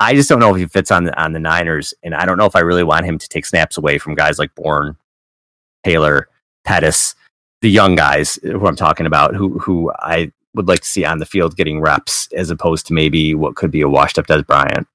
I 0.00 0.14
just 0.14 0.28
don't 0.28 0.40
know 0.40 0.52
if 0.52 0.56
he 0.56 0.66
fits 0.66 0.90
on 0.90 1.04
the 1.04 1.22
on 1.22 1.32
the 1.32 1.38
Niners, 1.38 1.94
and 2.02 2.14
I 2.14 2.26
don't 2.26 2.38
know 2.38 2.46
if 2.46 2.56
I 2.56 2.60
really 2.60 2.82
want 2.82 3.06
him 3.06 3.18
to 3.18 3.28
take 3.28 3.46
snaps 3.46 3.78
away 3.78 3.98
from 3.98 4.16
guys 4.16 4.38
like 4.38 4.54
Bourne, 4.56 4.96
Taylor, 5.84 6.28
Pettis, 6.64 7.14
the 7.60 7.70
young 7.70 7.94
guys 7.94 8.38
who 8.42 8.66
I'm 8.66 8.76
talking 8.76 9.06
about, 9.06 9.36
who 9.36 9.60
who 9.60 9.92
I 10.00 10.32
would 10.54 10.68
like 10.68 10.80
to 10.80 10.88
see 10.88 11.04
on 11.04 11.18
the 11.18 11.26
field 11.26 11.56
getting 11.56 11.80
reps 11.80 12.28
as 12.32 12.50
opposed 12.50 12.86
to 12.86 12.92
maybe 12.92 13.34
what 13.34 13.56
could 13.56 13.70
be 13.70 13.80
a 13.80 13.88
washed 13.88 14.18
up 14.18 14.26
Dez 14.26 14.44
Bryant. 14.44 14.88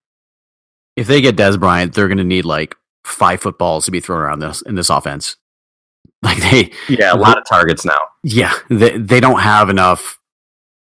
If 0.95 1.07
they 1.07 1.21
get 1.21 1.37
Dez 1.37 1.59
Bryant, 1.59 1.93
they're 1.93 2.07
going 2.07 2.17
to 2.17 2.23
need 2.23 2.45
like 2.45 2.75
five 3.03 3.41
footballs 3.41 3.85
to 3.85 3.91
be 3.91 3.99
thrown 3.99 4.21
around 4.21 4.39
this 4.39 4.61
in 4.61 4.75
this 4.75 4.89
offense. 4.89 5.35
Like 6.21 6.41
they, 6.51 6.71
yeah, 6.89 7.13
a 7.13 7.15
lot 7.15 7.37
of 7.37 7.45
targets 7.45 7.85
now. 7.85 7.97
Yeah, 8.23 8.53
they 8.69 8.97
they 8.97 9.21
don't 9.21 9.39
have 9.39 9.69
enough 9.69 10.19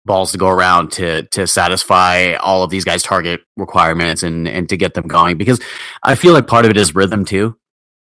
balls 0.04 0.34
to 0.34 0.38
go 0.38 0.50
around 0.50 0.92
to 0.94 1.24
to 1.28 1.48
satisfy 1.48 2.34
all 2.34 2.64
of 2.64 2.70
these 2.70 2.84
guys' 2.84 3.02
target 3.02 3.40
requirements 3.56 4.24
and 4.24 4.46
and 4.46 4.68
to 4.68 4.76
get 4.76 4.94
them 4.94 5.08
going 5.08 5.38
because 5.38 5.62
I 6.04 6.16
feel 6.16 6.34
like 6.34 6.48
part 6.48 6.66
of 6.66 6.72
it 6.72 6.76
is 6.76 6.96
rhythm 6.96 7.24
too. 7.24 7.58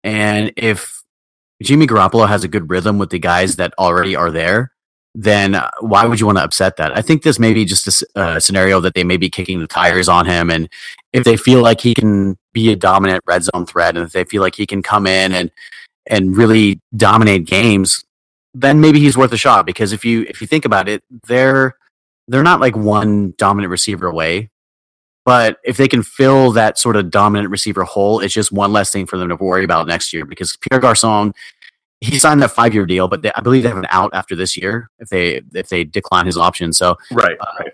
And 0.06 0.54
if 0.56 1.04
Jimmy 1.62 1.86
Garoppolo 1.86 2.30
has 2.30 2.46
a 2.46 2.48
good 2.48 2.70
rhythm 2.70 2.98
with 2.98 3.10
the 3.10 3.20
guys 3.20 3.58
that 3.58 3.74
already 3.78 4.16
are 4.16 4.32
there, 4.32 4.72
then 5.14 5.62
why 5.82 6.06
would 6.06 6.20
you 6.20 6.26
want 6.26 6.38
to 6.38 6.44
upset 6.44 6.78
that? 6.78 6.98
I 6.98 7.02
think 7.02 7.24
this 7.24 7.40
may 7.40 7.54
be 7.54 7.66
just 7.66 8.04
a 8.16 8.20
uh, 8.20 8.40
scenario 8.40 8.80
that 8.80 8.94
they 8.94 9.04
may 9.04 9.18
be 9.18 9.30
kicking 9.30 9.60
the 9.60 9.68
tires 9.68 10.08
on 10.08 10.26
him. 10.26 10.50
And 10.50 10.70
if 11.12 11.24
they 11.24 11.36
feel 11.36 11.62
like 11.62 11.82
he 11.82 11.94
can 11.94 12.38
be 12.54 12.72
a 12.72 12.76
dominant 12.76 13.24
red 13.28 13.44
zone 13.44 13.66
threat 13.66 13.98
and 13.98 14.06
if 14.06 14.14
they 14.14 14.24
feel 14.24 14.42
like 14.42 14.56
he 14.56 14.66
can 14.66 14.82
come 14.82 15.08
in 15.08 15.34
and, 15.34 15.52
and 16.06 16.36
really 16.38 16.80
dominate 16.96 17.46
games, 17.46 18.06
then 18.54 18.80
maybe 18.80 19.00
he's 19.00 19.18
worth 19.18 19.34
a 19.34 19.38
shot 19.38 19.66
because 19.66 19.92
if 19.92 20.06
you, 20.06 20.24
if 20.24 20.42
you 20.42 20.48
think 20.48 20.66
about 20.66 20.88
it, 20.88 21.04
they're, 21.28 21.76
they're 22.28 22.44
not 22.44 22.62
like 22.62 22.76
one 22.76 23.34
dominant 23.38 23.72
receiver 23.72 24.08
away. 24.08 24.50
But 25.24 25.60
if 25.64 25.78
they 25.78 25.88
can 25.88 26.02
fill 26.02 26.52
that 26.54 26.80
sort 26.80 26.96
of 26.96 27.12
dominant 27.12 27.52
receiver 27.52 27.84
hole, 27.84 28.22
it's 28.22 28.34
just 28.34 28.52
one 28.52 28.74
less 28.74 28.92
thing 28.92 29.06
for 29.06 29.18
them 29.18 29.30
to 29.30 29.36
worry 29.36 29.64
about 29.64 29.88
next 29.88 30.14
year 30.14 30.26
because 30.26 30.58
Pierre 30.58 30.82
Garcon 30.82 31.34
he 32.02 32.18
signed 32.18 32.42
that 32.42 32.52
five 32.52 32.74
year 32.74 32.86
deal, 32.86 33.08
but 33.08 33.22
they, 33.22 33.32
I 33.36 33.42
believe 33.42 33.64
they 33.64 33.70
have 33.70 33.78
an 33.78 33.86
out 33.90 34.12
after 34.14 34.36
this 34.36 34.58
year 34.58 34.90
if 35.00 35.10
they 35.10 35.42
if 35.54 35.70
they 35.70 35.84
decline 35.84 36.26
his 36.26 36.38
option. 36.38 36.74
So 36.74 36.98
right, 37.12 37.38
uh, 37.40 37.46
right. 37.60 37.74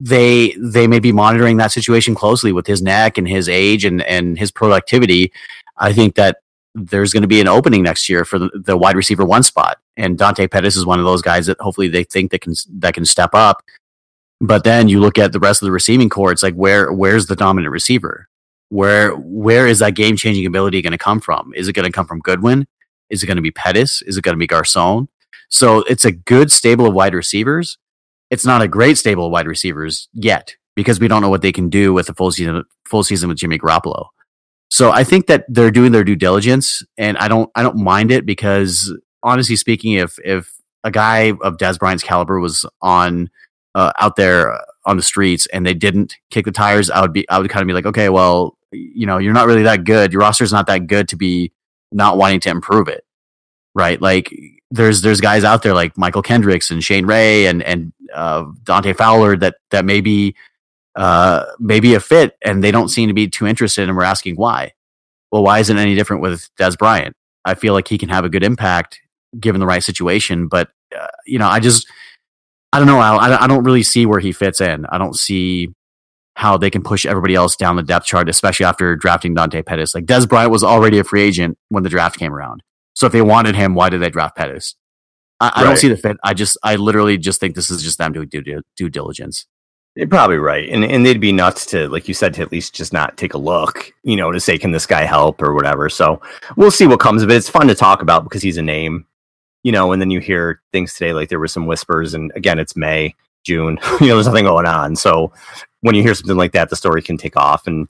They 0.00 0.56
they 0.58 0.88
may 0.88 0.98
be 0.98 1.12
monitoring 1.12 1.56
that 1.58 1.70
situation 1.70 2.16
closely 2.16 2.52
with 2.52 2.66
his 2.66 2.82
neck 2.82 3.16
and 3.16 3.28
his 3.28 3.48
age 3.48 3.84
and 3.84 4.02
and 4.02 4.36
his 4.36 4.50
productivity. 4.50 5.32
I 5.76 5.92
think 5.92 6.16
that 6.16 6.38
there's 6.74 7.12
going 7.12 7.22
to 7.22 7.28
be 7.28 7.40
an 7.40 7.46
opening 7.46 7.84
next 7.84 8.08
year 8.08 8.24
for 8.24 8.38
the, 8.38 8.50
the, 8.52 8.76
wide 8.76 8.96
receiver 8.96 9.24
one 9.24 9.44
spot, 9.44 9.78
and 9.96 10.18
Dante 10.18 10.48
Pettis 10.48 10.74
is 10.76 10.84
one 10.84 10.98
of 10.98 11.04
those 11.04 11.22
guys 11.22 11.46
that 11.46 11.60
hopefully 11.60 11.86
they 11.86 12.02
think 12.02 12.32
that 12.32 12.40
can 12.40 12.54
that 12.78 12.94
can 12.94 13.04
step 13.04 13.30
up. 13.32 13.62
But 14.40 14.64
then 14.64 14.88
you 14.88 14.98
look 14.98 15.16
at 15.16 15.32
the 15.32 15.38
rest 15.38 15.62
of 15.62 15.66
the 15.66 15.72
receiving 15.72 16.08
corps; 16.08 16.32
it's 16.32 16.42
like 16.42 16.54
where 16.54 16.92
where's 16.92 17.26
the 17.26 17.36
dominant 17.36 17.70
receiver? 17.70 18.28
Where 18.70 19.12
where 19.14 19.68
is 19.68 19.78
that 19.78 19.94
game 19.94 20.16
changing 20.16 20.44
ability 20.44 20.82
going 20.82 20.90
to 20.90 20.98
come 20.98 21.20
from? 21.20 21.52
Is 21.54 21.68
it 21.68 21.74
going 21.74 21.86
to 21.86 21.92
come 21.92 22.06
from 22.06 22.18
Goodwin? 22.18 22.66
Is 23.10 23.22
it 23.22 23.26
going 23.26 23.36
to 23.36 23.42
be 23.42 23.50
Pettis? 23.50 24.02
Is 24.02 24.16
it 24.16 24.24
going 24.24 24.34
to 24.34 24.38
be 24.38 24.46
Garcon? 24.46 25.08
So 25.48 25.80
it's 25.80 26.04
a 26.04 26.12
good 26.12 26.50
stable 26.50 26.86
of 26.86 26.94
wide 26.94 27.14
receivers. 27.14 27.78
It's 28.30 28.44
not 28.44 28.62
a 28.62 28.68
great 28.68 28.98
stable 28.98 29.26
of 29.26 29.32
wide 29.32 29.46
receivers 29.46 30.08
yet 30.12 30.56
because 30.74 30.98
we 30.98 31.08
don't 31.08 31.22
know 31.22 31.28
what 31.28 31.42
they 31.42 31.52
can 31.52 31.68
do 31.68 31.92
with 31.92 32.08
a 32.08 32.14
full 32.14 32.32
season 32.32 32.64
full 32.86 33.04
season 33.04 33.28
with 33.28 33.38
Jimmy 33.38 33.58
Garoppolo. 33.58 34.06
So 34.70 34.90
I 34.90 35.04
think 35.04 35.26
that 35.26 35.44
they're 35.48 35.70
doing 35.70 35.92
their 35.92 36.04
due 36.04 36.16
diligence, 36.16 36.82
and 36.98 37.16
I 37.18 37.28
don't 37.28 37.50
I 37.54 37.62
don't 37.62 37.76
mind 37.76 38.10
it 38.10 38.26
because 38.26 38.92
honestly 39.22 39.56
speaking, 39.56 39.92
if 39.92 40.18
if 40.24 40.52
a 40.82 40.90
guy 40.90 41.32
of 41.42 41.56
Dez 41.56 41.78
Bryant's 41.78 42.02
caliber 42.02 42.40
was 42.40 42.66
on 42.82 43.30
uh, 43.74 43.92
out 44.00 44.16
there 44.16 44.58
on 44.86 44.96
the 44.96 45.02
streets 45.02 45.46
and 45.52 45.64
they 45.64 45.74
didn't 45.74 46.16
kick 46.30 46.44
the 46.44 46.52
tires, 46.52 46.90
I 46.90 47.00
would 47.00 47.12
be 47.12 47.28
I 47.28 47.38
would 47.38 47.50
kind 47.50 47.62
of 47.62 47.66
be 47.66 47.72
like, 47.72 47.86
okay, 47.86 48.08
well, 48.08 48.56
you 48.72 49.06
know, 49.06 49.18
you're 49.18 49.32
not 49.32 49.46
really 49.46 49.62
that 49.62 49.84
good. 49.84 50.12
Your 50.12 50.20
roster's 50.20 50.52
not 50.52 50.66
that 50.66 50.86
good 50.86 51.08
to 51.08 51.16
be 51.16 51.52
not 51.94 52.18
wanting 52.18 52.40
to 52.40 52.50
improve 52.50 52.88
it, 52.88 53.04
right? 53.74 54.00
Like 54.00 54.34
there's 54.70 55.00
there's 55.00 55.20
guys 55.20 55.44
out 55.44 55.62
there 55.62 55.72
like 55.72 55.94
Mychal 55.94 56.24
Kendricks 56.24 56.70
and 56.70 56.82
Shane 56.82 57.06
Ray 57.06 57.46
and 57.46 57.62
and 57.62 57.92
uh, 58.12 58.44
Dante 58.64 58.92
Fowler 58.92 59.36
that 59.38 59.56
that 59.70 59.84
maybe 59.84 60.34
uh, 60.96 61.46
maybe 61.58 61.94
a 61.94 62.00
fit, 62.00 62.36
and 62.44 62.62
they 62.62 62.70
don't 62.70 62.88
seem 62.88 63.08
to 63.08 63.14
be 63.14 63.28
too 63.28 63.46
interested, 63.46 63.88
and 63.88 63.96
we're 63.96 64.04
asking 64.04 64.36
why. 64.36 64.72
Well, 65.32 65.42
why 65.42 65.60
isn't 65.60 65.76
it 65.76 65.80
any 65.80 65.94
different 65.94 66.22
with 66.22 66.48
Dez 66.56 66.78
Bryant? 66.78 67.16
I 67.44 67.54
feel 67.54 67.72
like 67.72 67.88
he 67.88 67.98
can 67.98 68.08
have 68.08 68.24
a 68.24 68.28
good 68.28 68.44
impact 68.44 69.00
given 69.40 69.60
the 69.60 69.66
right 69.66 69.82
situation, 69.82 70.48
but 70.48 70.68
uh, 70.96 71.06
you 71.26 71.38
know, 71.38 71.48
I 71.48 71.60
just 71.60 71.88
I 72.72 72.78
don't 72.78 72.88
know. 72.88 72.98
I, 72.98 73.44
I 73.44 73.46
don't 73.46 73.64
really 73.64 73.82
see 73.82 74.06
where 74.06 74.20
he 74.20 74.32
fits 74.32 74.60
in. 74.60 74.86
I 74.86 74.98
don't 74.98 75.16
see 75.16 75.72
how 76.34 76.56
they 76.56 76.70
can 76.70 76.82
push 76.82 77.06
everybody 77.06 77.34
else 77.34 77.56
down 77.56 77.76
the 77.76 77.82
depth 77.82 78.06
chart, 78.06 78.28
especially 78.28 78.66
after 78.66 78.96
drafting 78.96 79.34
Dante 79.34 79.62
Pettis. 79.62 79.94
Like 79.94 80.04
Dez 80.04 80.28
Bryant 80.28 80.50
was 80.50 80.64
already 80.64 80.98
a 80.98 81.04
free 81.04 81.22
agent 81.22 81.56
when 81.68 81.82
the 81.82 81.88
draft 81.88 82.18
came 82.18 82.32
around. 82.32 82.62
So 82.94 83.06
if 83.06 83.12
they 83.12 83.22
wanted 83.22 83.56
him, 83.56 83.74
why 83.74 83.88
did 83.88 84.00
they 84.02 84.10
draft 84.10 84.36
Pettis? 84.36 84.74
I, 85.40 85.52
I 85.56 85.64
don't 85.64 85.76
see 85.76 85.88
the 85.88 85.96
fit. 85.96 86.16
I 86.24 86.34
just, 86.34 86.56
I 86.62 86.76
literally 86.76 87.18
just 87.18 87.40
think 87.40 87.54
this 87.54 87.70
is 87.70 87.82
just 87.82 87.98
them 87.98 88.12
doing 88.12 88.28
due, 88.28 88.62
due 88.76 88.88
diligence. 88.88 89.46
You're 89.96 90.08
probably 90.08 90.38
right, 90.38 90.68
and 90.70 90.84
and 90.84 91.06
they'd 91.06 91.20
be 91.20 91.30
nuts 91.30 91.66
to, 91.66 91.88
like 91.88 92.08
you 92.08 92.14
said, 92.14 92.34
to 92.34 92.42
at 92.42 92.50
least 92.50 92.74
just 92.74 92.92
not 92.92 93.16
take 93.16 93.34
a 93.34 93.38
look, 93.38 93.92
you 94.02 94.16
know, 94.16 94.32
to 94.32 94.40
say 94.40 94.58
can 94.58 94.72
this 94.72 94.86
guy 94.86 95.04
help 95.04 95.40
or 95.40 95.54
whatever. 95.54 95.88
So 95.88 96.20
we'll 96.56 96.72
see 96.72 96.88
what 96.88 96.98
comes 96.98 97.22
of 97.22 97.30
it. 97.30 97.36
It's 97.36 97.48
fun 97.48 97.68
to 97.68 97.76
talk 97.76 98.02
about 98.02 98.24
because 98.24 98.42
he's 98.42 98.56
a 98.56 98.62
name, 98.62 99.06
you 99.62 99.70
know. 99.70 99.92
And 99.92 100.02
then 100.02 100.10
you 100.10 100.18
hear 100.18 100.60
things 100.72 100.94
today, 100.94 101.12
like 101.12 101.28
there 101.28 101.38
were 101.38 101.46
some 101.46 101.66
whispers, 101.66 102.12
and 102.12 102.32
again, 102.34 102.58
it's 102.58 102.74
May, 102.74 103.14
June, 103.44 103.78
you 104.00 104.08
know, 104.08 104.14
there's 104.14 104.26
nothing 104.26 104.44
going 104.44 104.66
on. 104.66 104.96
So 104.96 105.32
when 105.80 105.94
you 105.94 106.02
hear 106.02 106.14
something 106.14 106.36
like 106.36 106.52
that, 106.52 106.70
the 106.70 106.76
story 106.76 107.02
can 107.02 107.16
take 107.16 107.36
off, 107.36 107.66
and 107.66 107.88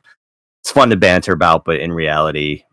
it's 0.62 0.72
fun 0.72 0.90
to 0.90 0.96
banter 0.96 1.32
about. 1.32 1.64
But 1.64 1.80
in 1.80 1.92
reality, 1.92 2.64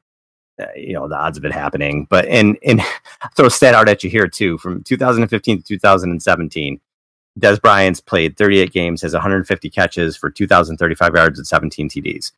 uh, 0.60 0.66
you 0.76 0.94
know 0.94 1.08
the 1.08 1.18
odds 1.18 1.38
of 1.38 1.46
it 1.46 1.52
happening. 1.52 2.08
But 2.10 2.26
and 2.26 2.58
and 2.66 2.82
throw 3.36 3.48
a 3.48 3.52
stat 3.52 3.76
out 3.76 3.90
at 3.90 4.04
you 4.04 4.10
here 4.10 4.28
too. 4.28 4.58
From 4.58 4.84
2015 4.84 5.58
to 5.60 5.64
2017, 5.64 6.80
Dez 7.40 7.62
Bryant's 7.62 8.02
played 8.02 8.38
38 8.38 8.72
games, 8.72 9.02
has 9.02 9.14
150 9.14 9.70
catches 9.70 10.18
for 10.18 10.30
2,035 10.30 11.16
yards 11.16 11.40
and 11.40 11.48
17 11.48 11.90
TDs. 11.90 12.32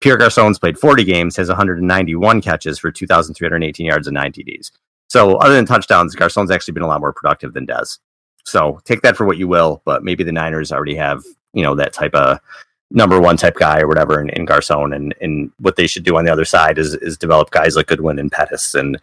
Pierre 0.00 0.16
Garcon's 0.16 0.58
played 0.58 0.78
40 0.78 1.04
games, 1.04 1.36
has 1.36 1.48
191 1.48 2.42
catches 2.42 2.78
for 2.78 2.90
2,318 2.90 3.86
yards 3.86 4.06
and 4.06 4.14
9 4.14 4.32
TDs. 4.32 4.70
So 5.08 5.36
other 5.36 5.54
than 5.54 5.66
touchdowns, 5.66 6.14
Garcon's 6.14 6.50
actually 6.50 6.72
been 6.72 6.82
a 6.82 6.86
lot 6.86 7.00
more 7.00 7.12
productive 7.12 7.54
than 7.54 7.66
Dez. 7.66 7.98
So 8.46 8.80
take 8.84 9.02
that 9.02 9.16
for 9.16 9.26
what 9.26 9.38
you 9.38 9.48
will, 9.48 9.82
but 9.84 10.04
maybe 10.04 10.24
the 10.24 10.32
Niners 10.32 10.72
already 10.72 10.94
have 10.94 11.24
you 11.52 11.62
know 11.62 11.74
that 11.74 11.92
type 11.92 12.14
of 12.14 12.38
number 12.90 13.20
one 13.20 13.36
type 13.36 13.56
guy 13.56 13.80
or 13.80 13.88
whatever 13.88 14.20
in, 14.20 14.30
in 14.30 14.44
Garcon 14.44 14.92
and 14.92 15.14
and 15.20 15.50
what 15.58 15.76
they 15.76 15.86
should 15.86 16.04
do 16.04 16.16
on 16.16 16.24
the 16.24 16.32
other 16.32 16.44
side 16.44 16.78
is 16.78 16.94
is 16.94 17.16
develop 17.18 17.50
guys 17.50 17.76
like 17.76 17.88
Goodwin 17.88 18.18
and 18.18 18.30
Pettis 18.30 18.74
and 18.74 18.98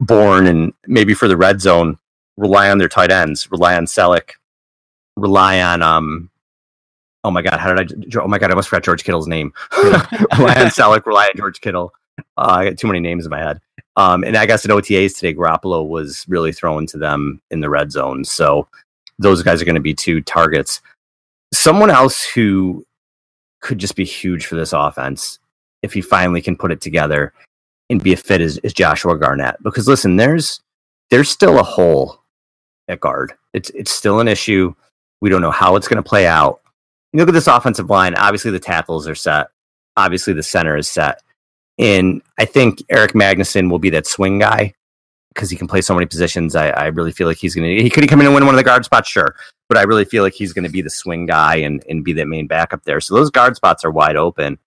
Bourne 0.00 0.46
and 0.46 0.72
maybe 0.86 1.12
for 1.12 1.28
the 1.28 1.36
red 1.36 1.60
zone 1.60 1.98
rely 2.36 2.70
on 2.70 2.78
their 2.78 2.88
tight 2.88 3.10
ends, 3.10 3.50
rely 3.50 3.76
on 3.76 3.84
Celek, 3.84 4.32
rely 5.16 5.60
on 5.60 5.82
um 5.82 6.30
oh 7.24 7.30
my 7.30 7.42
god, 7.42 7.60
how 7.60 7.74
did 7.74 7.92
I 7.92 8.20
oh 8.20 8.28
my 8.28 8.38
god, 8.38 8.50
I 8.50 8.52
almost 8.52 8.70
forgot 8.70 8.84
George 8.84 9.04
Kittle's 9.04 9.28
name. 9.28 9.52
rely 9.76 10.54
on 10.54 10.66
Celek, 10.70 11.04
rely 11.04 11.26
on 11.26 11.36
George 11.36 11.60
Kittle. 11.60 11.92
Uh, 12.38 12.56
I 12.58 12.64
got 12.70 12.78
too 12.78 12.86
many 12.86 13.00
names 13.00 13.26
in 13.26 13.30
my 13.30 13.38
head. 13.38 13.60
Um, 13.98 14.24
and 14.24 14.36
I 14.36 14.46
guess 14.46 14.64
at 14.64 14.70
OTAs 14.70 15.16
today, 15.16 15.34
Garoppolo 15.34 15.86
was 15.86 16.24
really 16.26 16.52
thrown 16.52 16.86
to 16.86 16.98
them 16.98 17.42
in 17.50 17.60
the 17.60 17.68
red 17.68 17.92
zone. 17.92 18.24
So 18.24 18.66
those 19.18 19.42
guys 19.42 19.60
are 19.60 19.66
going 19.66 19.74
to 19.74 19.80
be 19.80 19.94
two 19.94 20.22
targets 20.22 20.80
someone 21.52 21.90
else 21.90 22.24
who 22.24 22.86
could 23.60 23.78
just 23.78 23.96
be 23.96 24.04
huge 24.04 24.46
for 24.46 24.56
this 24.56 24.72
offense 24.72 25.38
if 25.82 25.92
he 25.92 26.00
finally 26.00 26.42
can 26.42 26.56
put 26.56 26.72
it 26.72 26.80
together 26.80 27.32
and 27.90 28.02
be 28.02 28.12
a 28.12 28.16
fit 28.16 28.40
is, 28.40 28.58
is 28.58 28.72
Joshua 28.72 29.18
Garnett. 29.18 29.62
Because 29.62 29.88
listen, 29.88 30.16
there's 30.16 30.60
there's 31.10 31.30
still 31.30 31.58
a 31.58 31.62
hole 31.62 32.22
at 32.88 33.00
guard. 33.00 33.32
It's 33.54 33.70
it's 33.70 33.90
still 33.90 34.20
an 34.20 34.28
issue. 34.28 34.74
We 35.20 35.30
don't 35.30 35.42
know 35.42 35.50
how 35.50 35.76
it's 35.76 35.88
going 35.88 36.02
to 36.02 36.08
play 36.08 36.26
out. 36.26 36.60
You 37.12 37.20
look 37.20 37.28
at 37.28 37.32
this 37.32 37.46
offensive 37.46 37.90
line. 37.90 38.14
Obviously, 38.14 38.50
the 38.50 38.60
tackles 38.60 39.08
are 39.08 39.14
set. 39.14 39.48
Obviously, 39.96 40.34
the 40.34 40.42
center 40.42 40.76
is 40.76 40.88
set. 40.88 41.22
And 41.78 42.22
I 42.38 42.44
think 42.44 42.82
Erik 42.90 43.12
Magnuson 43.12 43.70
will 43.70 43.78
be 43.78 43.90
that 43.90 44.06
swing 44.06 44.38
guy 44.38 44.74
because 45.32 45.50
he 45.50 45.56
can 45.56 45.68
play 45.68 45.80
so 45.80 45.94
many 45.94 46.06
positions. 46.06 46.56
I, 46.56 46.70
I 46.70 46.86
really 46.86 47.12
feel 47.12 47.28
like 47.28 47.36
he's 47.36 47.54
going 47.54 47.76
to. 47.76 47.82
He 47.82 47.90
could 47.90 48.08
come 48.08 48.20
in 48.20 48.26
and 48.26 48.34
win 48.34 48.44
one 48.44 48.54
of 48.54 48.58
the 48.58 48.64
guard 48.64 48.84
spots, 48.84 49.08
sure, 49.08 49.36
but 49.68 49.78
I 49.78 49.82
really 49.82 50.04
feel 50.04 50.24
like 50.24 50.34
he's 50.34 50.52
going 50.52 50.64
to 50.64 50.70
be 50.70 50.82
the 50.82 50.90
swing 50.90 51.26
guy 51.26 51.56
and 51.56 51.84
and 51.88 52.04
be 52.04 52.12
that 52.14 52.26
main 52.26 52.46
backup 52.46 52.82
there. 52.84 53.00
So 53.00 53.14
those 53.14 53.30
guard 53.30 53.54
spots 53.54 53.84
are 53.84 53.90
wide 53.90 54.16
open, 54.16 54.58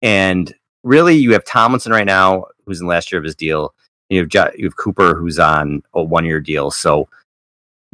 and 0.00 0.54
really 0.84 1.16
you 1.16 1.32
have 1.32 1.44
Tomlinson 1.44 1.92
right 1.92 2.06
now, 2.06 2.46
who's 2.64 2.80
in 2.80 2.86
last 2.86 3.10
year 3.10 3.18
of 3.18 3.24
his 3.24 3.34
deal. 3.34 3.74
You 4.10 4.20
have 4.20 4.54
you 4.56 4.66
have 4.66 4.76
Cooper, 4.76 5.14
who's 5.14 5.38
on 5.38 5.82
a 5.94 6.02
one 6.02 6.24
year 6.24 6.40
deal. 6.40 6.70
So 6.70 7.08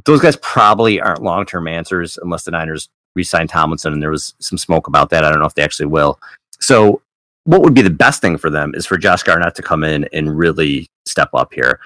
those 0.04 0.20
guys 0.20 0.36
probably 0.36 1.00
aren't 1.00 1.22
long 1.22 1.46
term 1.46 1.66
answers 1.66 2.18
unless 2.22 2.44
the 2.44 2.50
Niners 2.50 2.90
re-sign 3.14 3.48
Tomlinson, 3.48 3.92
and 3.92 4.02
there 4.02 4.10
was 4.10 4.34
some 4.38 4.58
smoke 4.58 4.86
about 4.86 5.10
that. 5.10 5.24
I 5.24 5.30
don't 5.30 5.40
know 5.40 5.46
if 5.46 5.54
they 5.54 5.62
actually 5.62 5.86
will. 5.86 6.20
So 6.60 7.00
what 7.48 7.62
would 7.62 7.72
be 7.72 7.80
the 7.80 7.88
best 7.88 8.20
thing 8.20 8.36
for 8.36 8.50
them 8.50 8.74
is 8.74 8.84
for 8.84 8.98
Josh 8.98 9.22
Garnett 9.22 9.54
to 9.54 9.62
come 9.62 9.82
in 9.82 10.04
and 10.12 10.36
really 10.36 10.86
step 11.06 11.30
up 11.32 11.54
here. 11.54 11.80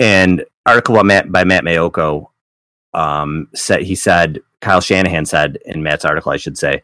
And 0.00 0.44
article 0.66 0.96
by 0.96 1.04
Matt, 1.04 1.30
by 1.30 1.44
Matt 1.44 1.62
Maiocco 1.62 2.26
um, 2.94 3.46
said 3.54 3.82
he 3.82 3.94
said 3.94 4.40
Kyle 4.60 4.80
Shanahan 4.80 5.24
said 5.24 5.58
in 5.66 5.84
Matt's 5.84 6.04
article, 6.04 6.32
I 6.32 6.36
should 6.36 6.58
say, 6.58 6.82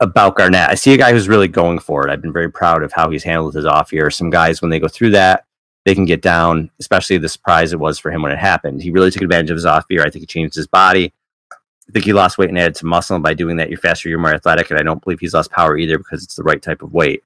about 0.00 0.36
Garnett. 0.36 0.68
I 0.68 0.74
see 0.74 0.92
a 0.92 0.98
guy 0.98 1.10
who's 1.10 1.26
really 1.26 1.48
going 1.48 1.78
for 1.78 2.06
it. 2.06 2.12
I've 2.12 2.20
been 2.20 2.34
very 2.34 2.52
proud 2.52 2.82
of 2.82 2.92
how 2.92 3.08
he's 3.08 3.24
handled 3.24 3.54
his 3.54 3.64
off 3.64 3.94
year. 3.94 4.10
Some 4.10 4.28
guys, 4.28 4.60
when 4.60 4.70
they 4.70 4.78
go 4.78 4.88
through 4.88 5.12
that, 5.12 5.46
they 5.86 5.94
can 5.94 6.04
get 6.04 6.20
down, 6.20 6.70
especially 6.80 7.16
the 7.16 7.30
surprise 7.30 7.72
it 7.72 7.80
was 7.80 7.98
for 7.98 8.10
him 8.10 8.20
when 8.20 8.30
it 8.30 8.38
happened. 8.38 8.82
He 8.82 8.90
really 8.90 9.10
took 9.10 9.22
advantage 9.22 9.50
of 9.50 9.56
his 9.56 9.64
off 9.64 9.86
year. 9.88 10.02
I 10.02 10.10
think 10.10 10.20
he 10.20 10.26
changed 10.26 10.54
his 10.54 10.66
body. 10.66 11.14
I 11.50 11.92
think 11.92 12.04
he 12.04 12.12
lost 12.12 12.36
weight 12.36 12.50
and 12.50 12.58
added 12.58 12.76
some 12.76 12.90
muscle. 12.90 13.16
And 13.16 13.22
by 13.22 13.32
doing 13.32 13.56
that, 13.56 13.70
you're 13.70 13.78
faster, 13.78 14.10
you're 14.10 14.18
more 14.18 14.34
athletic. 14.34 14.70
And 14.70 14.78
I 14.78 14.82
don't 14.82 15.02
believe 15.02 15.18
he's 15.18 15.32
lost 15.32 15.50
power 15.50 15.78
either 15.78 15.96
because 15.96 16.22
it's 16.22 16.34
the 16.34 16.42
right 16.42 16.60
type 16.60 16.82
of 16.82 16.92
weight. 16.92 17.24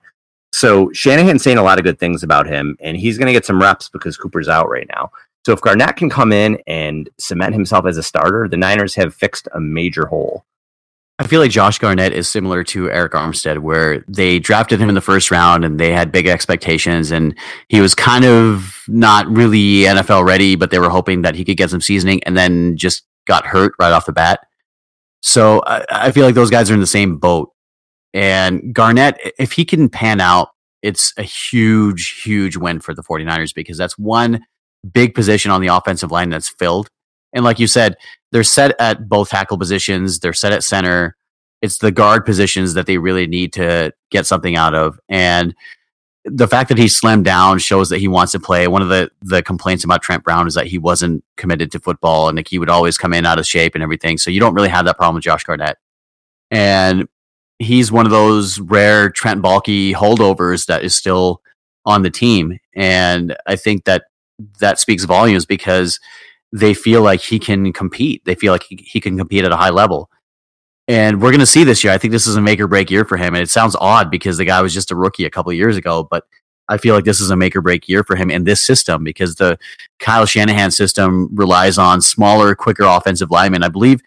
So 0.53 0.93
Shanahan's 0.93 1.43
saying 1.43 1.59
a 1.59 1.63
lot 1.63 1.79
of 1.79 1.85
good 1.85 1.99
things 1.99 2.23
about 2.23 2.47
him, 2.47 2.77
and 2.81 2.97
he's 2.97 3.19
going 3.19 3.27
to 3.27 3.33
get 3.33 3.47
some 3.47 3.61
reps 3.61 3.89
because 3.89 4.17
Cooper's 4.17 4.49
out 4.49 4.69
right 4.69 4.87
now. 4.89 5.11
So 5.45 5.53
if 5.53 5.61
Garnett 5.61 5.97
can 5.97 6.09
come 6.09 6.31
in 6.33 6.59
and 6.67 7.11
cement 7.19 7.55
himself 7.55 7.87
as 7.87 7.97
a 7.97 8.03
starter, 8.03 8.49
the 8.49 8.57
Niners 8.57 8.95
have 8.95 9.15
fixed 9.15 9.49
a 9.55 9.61
major 9.61 10.07
hole. 10.07 10.45
I 11.19 11.27
feel 11.27 11.41
like 11.41 11.51
Josh 11.51 11.79
Garnett 11.79 12.13
is 12.13 12.29
similar 12.29 12.65
to 12.65 12.87
Arik 12.87 13.11
Armstead, 13.11 13.59
where 13.59 14.05
they 14.09 14.39
drafted 14.39 14.81
him 14.81 14.89
in 14.89 14.95
the 14.95 15.01
first 15.01 15.31
round 15.31 15.65
and 15.65 15.79
they 15.79 15.93
had 15.93 16.13
big 16.13 16.27
expectations, 16.27 17.11
and 17.11 17.37
he 17.69 17.81
was 17.81 17.95
kind 17.95 18.25
of 18.25 18.83
not 18.89 19.27
really 19.29 19.83
NFL 19.83 20.25
ready, 20.25 20.57
but 20.57 20.71
they 20.71 20.79
were 20.79 20.91
hoping 20.91 21.23
that 21.23 21.35
he 21.35 21.45
could 21.45 21.57
get 21.57 21.71
some 21.71 21.81
seasoning, 21.81 22.23
and 22.25 22.37
then 22.37 22.77
just 22.77 23.05
got 23.27 23.47
hurt 23.47 23.73
right 23.79 23.93
off 23.93 24.07
the 24.07 24.13
bat. 24.13 24.41
So 25.23 25.63
I, 25.67 25.85
I 25.91 26.11
feel 26.11 26.27
like 26.27 26.35
those 26.35 26.51
guys 26.51 26.71
are 26.71 26.75
in 26.75 26.81
the 26.81 26.87
same 26.87 27.19
boat. 27.19 27.52
And 28.15 28.75
Garnett, 28.75 29.19
if 29.39 29.53
he 29.53 29.65
can 29.65 29.89
pan 29.89 30.21
out, 30.21 30.51
it's 30.83 31.13
a 31.17 31.23
huge, 31.23 32.23
huge 32.23 32.57
win 32.57 32.81
for 32.81 32.95
the 32.95 33.03
49ers 33.03 33.55
because 33.55 33.79
that's 33.79 33.99
one 33.99 34.45
big 34.93 35.15
position 35.15 35.51
on 35.51 35.61
the 35.61 35.69
offensive 35.69 36.11
line 36.11 36.31
that's 36.31 36.49
filled. 36.49 36.89
And 37.33 37.45
like 37.45 37.59
you 37.59 37.67
said, 37.67 37.97
they're 38.33 38.43
set 38.43 38.79
at 38.81 39.09
both 39.09 39.31
tackle 39.31 39.59
positions, 39.59 40.19
they're 40.19 40.33
set 40.33 40.53
at 40.53 40.65
center. 40.65 41.17
It's 41.63 41.79
the 41.79 41.93
guard 41.93 42.27
positions 42.27 42.75
that 42.75 42.87
they 42.87 42.99
really 42.99 43.29
need 43.29 43.53
to 43.53 43.93
get 44.11 44.27
something 44.27 44.57
out 44.57 44.75
of. 44.75 44.99
And 45.09 45.55
the 46.25 46.49
fact 46.49 46.69
that 46.69 46.79
he 46.79 46.87
slimmed 46.87 47.25
down 47.25 47.59
shows 47.59 47.89
that 47.89 47.99
he 47.99 48.09
wants 48.09 48.33
to 48.33 48.41
play. 48.41 48.69
One 48.69 48.83
of 48.83 48.89
the 48.89 49.11
the 49.23 49.43
complaints 49.43 49.85
about 49.85 50.03
Trent 50.03 50.23
Brown 50.23 50.47
is 50.47 50.55
that 50.55 50.67
he 50.67 50.79
wasn't 50.79 51.25
committed 51.37 51.73
to 51.73 51.81
football 51.81 52.29
and 52.29 52.37
like 52.37 52.49
he 52.49 52.59
would 52.59 52.71
always 52.71 52.97
come 52.97 53.13
in 53.13 53.27
out 53.27 53.39
of 53.39 53.47
shape 53.47 53.75
and 53.75 53.83
everything. 53.83 54.19
So 54.19 54.31
you 54.31 54.41
don't 54.41 54.55
really 54.55 54.69
have 54.69 54.85
that 54.85 54.97
problem 54.97 55.17
with 55.17 55.25
Josh 55.25 55.45
Garnett. 55.45 55.79
And 56.51 57.09
he's 57.63 57.93
one 57.93 58.07
of 58.07 58.13
those 58.13 58.61
rare 58.61 59.11
Trent 59.11 59.43
Baalke 59.43 59.95
holdovers 59.95 60.67
that 60.67 60.85
is 60.85 60.95
still 60.95 61.43
on 61.85 62.03
the 62.03 62.11
team. 62.11 62.59
And 62.75 63.37
I 63.47 63.57
think 63.57 63.85
that 63.85 64.05
that 64.61 64.79
speaks 64.79 65.05
volumes 65.05 65.47
because 65.47 66.01
they 66.53 66.75
feel 66.75 67.03
like 67.03 67.21
he 67.21 67.39
can 67.39 67.73
compete. 67.73 68.25
They 68.25 68.35
feel 68.35 68.53
like 68.53 68.65
he, 68.65 68.77
he 68.77 69.01
can 69.01 69.17
compete 69.17 69.45
at 69.45 69.53
a 69.53 69.57
high 69.57 69.71
level. 69.71 70.11
And 70.89 71.23
we're 71.23 71.31
going 71.31 71.41
to 71.41 71.47
see 71.47 71.65
this 71.65 71.83
year. 71.85 71.93
I 71.93 71.99
think 71.99 72.13
this 72.13 72.27
is 72.27 72.37
a 72.37 72.41
make 72.41 72.61
or 72.61 72.67
break 72.67 72.91
year 72.91 73.05
for 73.05 73.17
him. 73.17 73.35
And 73.35 73.43
it 73.43 73.51
sounds 73.51 73.77
odd 73.81 74.11
because 74.11 74.37
the 74.37 74.45
guy 74.45 74.61
was 74.61 74.75
just 74.75 74.91
a 74.91 74.97
rookie 74.97 75.25
a 75.25 75.31
couple 75.31 75.53
years 75.53 75.77
ago, 75.77 76.07
but 76.11 76.25
I 76.69 76.79
feel 76.79 76.95
like 76.95 77.05
this 77.05 77.21
is 77.21 77.31
a 77.31 77.37
make 77.37 77.55
or 77.55 77.61
break 77.61 77.89
year 77.89 78.05
for 78.05 78.17
him 78.17 78.31
in 78.31 78.45
this 78.45 78.61
system 78.61 79.05
because 79.05 79.37
the 79.37 79.59
Kyle 79.99 80.27
Shanahan 80.27 80.71
system 80.71 81.29
relies 81.35 81.79
on 81.79 82.01
smaller, 82.01 82.55
quicker 82.55 82.85
offensive 82.85 83.31
linemen. 83.31 83.63
I 83.63 83.69
believe 83.69 84.01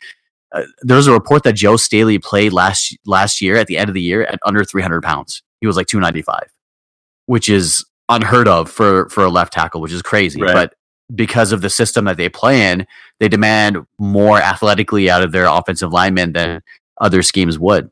uh, 0.56 0.64
there 0.82 0.98
was 0.98 1.08
a 1.08 1.12
report 1.12 1.44
that 1.44 1.54
Joe 1.54 1.76
Staley 1.76 2.18
played 2.18 2.54
last 2.54 2.98
last 3.06 3.42
year 3.42 3.58
at 3.58 3.68
the 3.68 3.78
end 3.78 3.90
of 3.90 3.94
the 3.94 4.02
year 4.02 4.24
at 4.24 4.40
under 4.46 4.64
300 4.64 5.04
pounds. 5.04 5.44
He 5.60 5.68
was 5.68 5.76
like 5.76 5.88
295, 5.88 6.44
which 7.26 7.50
is 7.50 7.86
unheard 8.08 8.48
of 8.48 8.72
for 8.72 9.10
for 9.10 9.26
a 9.26 9.30
left 9.30 9.54
tackle, 9.54 9.82
which 9.82 9.92
is 9.92 10.02
crazy. 10.02 10.42
Right. 10.42 10.54
But 10.54 10.76
because 11.14 11.52
of 11.52 11.62
the 11.62 11.70
system 11.70 12.06
that 12.06 12.18
they 12.18 12.30
play 12.30 12.72
in, 12.72 12.88
they 13.20 13.28
demand 13.28 13.86
more 14.00 14.42
athletically 14.42 15.10
out 15.10 15.22
of 15.22 15.32
their 15.34 15.46
offensive 15.46 15.92
linemen 15.92 16.34
than 16.34 16.62
other 17.00 17.22
schemes 17.22 17.60
would. 17.60 17.92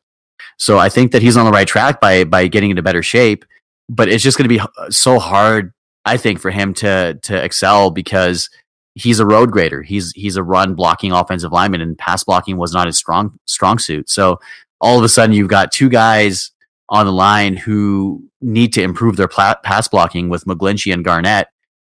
So 0.57 0.79
I 0.79 0.89
think 0.89 1.11
that 1.11 1.21
he's 1.21 1.37
on 1.37 1.45
the 1.45 1.51
right 1.51 1.67
track 1.67 1.99
by 1.99 2.23
by 2.23 2.47
getting 2.47 2.69
into 2.69 2.81
better 2.81 3.03
shape. 3.03 3.43
But 3.89 4.07
it's 4.07 4.23
just 4.23 4.37
going 4.37 4.49
to 4.49 4.55
be 4.55 4.61
so 4.89 5.19
hard, 5.19 5.73
I 6.05 6.15
think, 6.15 6.39
for 6.39 6.49
him 6.49 6.73
to 6.75 7.19
to 7.23 7.43
excel 7.43 7.91
because 7.91 8.49
he's 8.95 9.19
a 9.19 9.25
road 9.25 9.51
grader. 9.51 9.81
He's 9.81 10.11
he's 10.11 10.35
a 10.35 10.43
run 10.43 10.75
blocking 10.75 11.11
offensive 11.11 11.51
lineman, 11.51 11.81
and 11.81 11.97
pass 11.97 12.23
blocking 12.23 12.57
was 12.57 12.73
not 12.73 12.87
his 12.87 12.97
strong 12.97 13.37
strong 13.45 13.79
suit. 13.79 14.09
So 14.09 14.39
all 14.81 14.97
of 14.97 15.03
a 15.03 15.09
sudden, 15.09 15.35
you've 15.35 15.47
got 15.49 15.71
two 15.71 15.89
guys 15.89 16.51
on 16.89 17.05
the 17.05 17.11
line 17.11 17.55
who 17.55 18.23
need 18.41 18.73
to 18.73 18.83
improve 18.83 19.15
their 19.15 19.27
pla- 19.27 19.55
pass 19.63 19.87
blocking 19.87 20.29
with 20.29 20.45
McGlinchey 20.45 20.93
and 20.93 21.03
Garnett, 21.03 21.47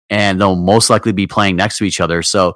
and 0.10 0.40
they'll 0.40 0.56
most 0.56 0.90
likely 0.90 1.12
be 1.12 1.28
playing 1.28 1.56
next 1.56 1.78
to 1.80 1.84
each 1.84 2.00
other. 2.00 2.22
So 2.22 2.56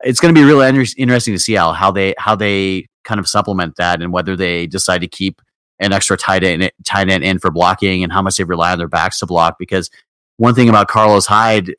it's 0.00 0.20
going 0.20 0.34
to 0.34 0.40
be 0.40 0.44
really 0.44 0.68
inter- 0.68 0.92
interesting 0.96 1.34
to 1.34 1.40
see 1.40 1.54
how 1.54 1.72
how 1.72 1.90
they 1.90 2.14
how 2.18 2.36
they 2.36 2.88
kind 3.04 3.20
of 3.20 3.28
supplement 3.28 3.76
that 3.76 4.02
and 4.02 4.12
whether 4.12 4.36
they 4.36 4.66
decide 4.66 5.00
to 5.00 5.08
keep 5.08 5.40
an 5.80 5.92
extra 5.92 6.16
tight 6.16 6.44
end 6.44 6.70
tight 6.84 7.08
end 7.08 7.24
in 7.24 7.38
for 7.38 7.50
blocking 7.50 8.02
and 8.02 8.12
how 8.12 8.20
much 8.20 8.36
they 8.36 8.44
rely 8.44 8.72
on 8.72 8.78
their 8.78 8.88
backs 8.88 9.18
to 9.20 9.26
block. 9.26 9.56
Because 9.58 9.90
one 10.36 10.54
thing 10.54 10.68
about 10.68 10.88
Carlos 10.88 11.26
Hyde, 11.26 11.74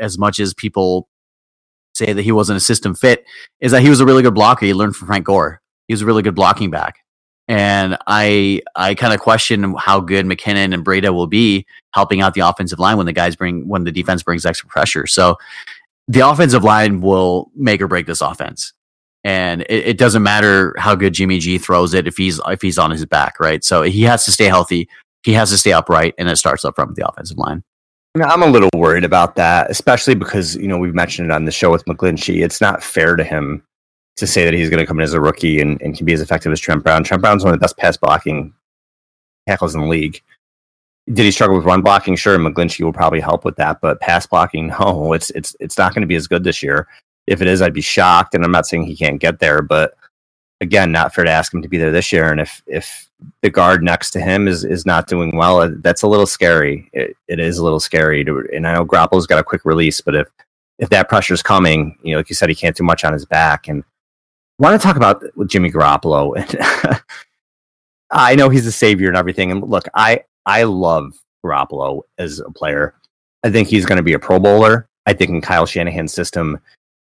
as 0.00 0.18
much 0.18 0.40
as 0.40 0.54
people 0.54 1.08
say 1.94 2.12
that 2.12 2.22
he 2.22 2.32
wasn't 2.32 2.56
a 2.56 2.60
system 2.60 2.94
fit 2.94 3.24
is 3.60 3.72
that 3.72 3.82
he 3.82 3.90
was 3.90 4.00
a 4.00 4.06
really 4.06 4.22
good 4.22 4.34
blocker. 4.34 4.66
He 4.66 4.74
learned 4.74 4.96
from 4.96 5.08
Frank 5.08 5.26
Gore. 5.26 5.60
He 5.88 5.94
was 5.94 6.02
a 6.02 6.06
really 6.06 6.22
good 6.22 6.34
blocking 6.34 6.70
back. 6.70 6.98
And 7.48 7.98
I 8.06 8.62
I 8.76 8.94
kind 8.94 9.12
of 9.12 9.20
question 9.20 9.74
how 9.76 10.00
good 10.00 10.26
McKinnon 10.26 10.72
and 10.72 10.84
Breida 10.84 11.12
will 11.12 11.26
be 11.26 11.66
helping 11.92 12.20
out 12.20 12.34
the 12.34 12.40
offensive 12.40 12.78
line 12.78 12.96
when 12.96 13.06
the 13.06 13.12
guys 13.12 13.36
bring 13.36 13.68
when 13.68 13.84
the 13.84 13.92
defense 13.92 14.22
brings 14.22 14.46
extra 14.46 14.68
pressure. 14.68 15.06
So 15.06 15.36
the 16.08 16.20
offensive 16.20 16.64
line 16.64 17.00
will 17.00 17.50
make 17.54 17.80
or 17.82 17.88
break 17.88 18.06
this 18.06 18.20
offense. 18.20 18.72
And 19.24 19.62
it, 19.62 19.86
it 19.86 19.98
doesn't 19.98 20.22
matter 20.22 20.74
how 20.78 20.94
good 20.94 21.14
Jimmy 21.14 21.38
G 21.38 21.58
throws 21.58 21.94
it 21.94 22.06
if 22.06 22.16
he's 22.16 22.40
if 22.46 22.62
he's 22.62 22.78
on 22.78 22.90
his 22.90 23.04
back, 23.06 23.38
right? 23.40 23.62
So 23.62 23.82
he 23.82 24.02
has 24.02 24.24
to 24.24 24.32
stay 24.32 24.46
healthy, 24.46 24.88
he 25.24 25.32
has 25.32 25.50
to 25.50 25.58
stay 25.58 25.72
upright, 25.72 26.14
and 26.18 26.28
it 26.28 26.36
starts 26.36 26.64
up 26.64 26.76
front 26.76 26.90
with 26.90 26.96
the 26.96 27.08
offensive 27.08 27.38
line. 27.38 27.64
I'm 28.20 28.42
a 28.42 28.46
little 28.46 28.68
worried 28.74 29.04
about 29.04 29.36
that, 29.36 29.70
especially 29.70 30.14
because 30.14 30.56
you 30.56 30.68
know 30.68 30.76
we've 30.76 30.94
mentioned 30.94 31.30
it 31.30 31.34
on 31.34 31.46
the 31.46 31.52
show 31.52 31.70
with 31.70 31.84
McGlinchey. 31.86 32.44
It's 32.44 32.60
not 32.60 32.82
fair 32.82 33.16
to 33.16 33.24
him 33.24 33.62
to 34.16 34.26
say 34.26 34.44
that 34.44 34.52
he's 34.52 34.68
going 34.68 34.80
to 34.80 34.86
come 34.86 34.98
in 34.98 35.04
as 35.04 35.14
a 35.14 35.20
rookie 35.20 35.60
and, 35.60 35.80
and 35.80 35.96
can 35.96 36.04
be 36.04 36.12
as 36.12 36.20
effective 36.20 36.52
as 36.52 36.60
Trent 36.60 36.82
Brown. 36.82 37.04
Trent 37.04 37.22
Brown's 37.22 37.42
one 37.42 37.54
of 37.54 37.58
the 37.58 37.64
best 37.64 37.78
pass 37.78 37.96
blocking 37.96 38.52
tackles 39.48 39.74
in 39.74 39.80
the 39.80 39.86
league. 39.86 40.20
Did 41.06 41.24
he 41.24 41.30
struggle 41.30 41.56
with 41.56 41.64
run 41.64 41.80
blocking? 41.80 42.14
Sure, 42.14 42.38
McGlinchey 42.38 42.84
will 42.84 42.92
probably 42.92 43.20
help 43.20 43.46
with 43.46 43.56
that, 43.56 43.80
but 43.80 44.00
pass 44.00 44.26
blocking, 44.26 44.66
no, 44.80 45.14
it's 45.14 45.30
it's 45.30 45.56
it's 45.58 45.78
not 45.78 45.94
going 45.94 46.02
to 46.02 46.06
be 46.06 46.16
as 46.16 46.28
good 46.28 46.44
this 46.44 46.62
year. 46.62 46.88
If 47.26 47.40
it 47.40 47.48
is, 47.48 47.62
I'd 47.62 47.72
be 47.72 47.80
shocked. 47.80 48.34
And 48.34 48.44
I'm 48.44 48.52
not 48.52 48.66
saying 48.66 48.84
he 48.84 48.96
can't 48.96 49.20
get 49.20 49.38
there, 49.38 49.62
but 49.62 49.94
again, 50.60 50.92
not 50.92 51.14
fair 51.14 51.24
to 51.24 51.30
ask 51.30 51.54
him 51.54 51.62
to 51.62 51.68
be 51.68 51.78
there 51.78 51.92
this 51.92 52.12
year. 52.12 52.30
And 52.30 52.40
if 52.40 52.62
if 52.66 53.08
the 53.42 53.50
guard 53.50 53.82
next 53.82 54.10
to 54.12 54.20
him 54.20 54.48
is 54.48 54.64
is 54.64 54.86
not 54.86 55.06
doing 55.06 55.36
well, 55.36 55.60
uh, 55.60 55.70
that's 55.78 56.02
a 56.02 56.08
little 56.08 56.26
scary. 56.26 56.90
It, 56.92 57.16
it 57.28 57.40
is 57.40 57.58
a 57.58 57.64
little 57.64 57.80
scary. 57.80 58.24
To, 58.24 58.46
and 58.52 58.66
I 58.66 58.74
know 58.74 58.84
Garoppolo's 58.84 59.26
got 59.26 59.38
a 59.38 59.44
quick 59.44 59.64
release, 59.64 60.00
but 60.00 60.14
if 60.14 60.28
if 60.78 60.88
that 60.90 61.08
pressure's 61.08 61.42
coming, 61.42 61.96
you 62.02 62.12
know, 62.12 62.18
like 62.18 62.28
you 62.28 62.34
said, 62.34 62.48
he 62.48 62.54
can't 62.54 62.76
do 62.76 62.82
much 62.82 63.04
on 63.04 63.12
his 63.12 63.24
back. 63.24 63.68
And 63.68 63.82
I 63.82 64.62
want 64.62 64.80
to 64.80 64.84
talk 64.84 64.96
about 64.96 65.22
with 65.36 65.48
Jimmy 65.48 65.70
Garoppolo. 65.70 66.34
And 67.00 67.00
I 68.12 68.34
know 68.34 68.50
he's 68.50 68.66
a 68.66 68.72
savior 68.72 69.08
and 69.08 69.16
everything. 69.16 69.50
And 69.50 69.62
look, 69.68 69.86
I 69.94 70.20
I 70.44 70.64
love 70.64 71.14
Garoppolo 71.44 72.02
as 72.18 72.40
a 72.40 72.50
player. 72.50 72.94
I 73.42 73.50
think 73.50 73.68
he's 73.68 73.86
going 73.86 73.96
to 73.96 74.02
be 74.02 74.12
a 74.12 74.18
Pro 74.18 74.38
Bowler. 74.38 74.88
I 75.06 75.14
think 75.14 75.30
in 75.30 75.40
Kyle 75.40 75.66
Shanahan's 75.66 76.12
system, 76.12 76.60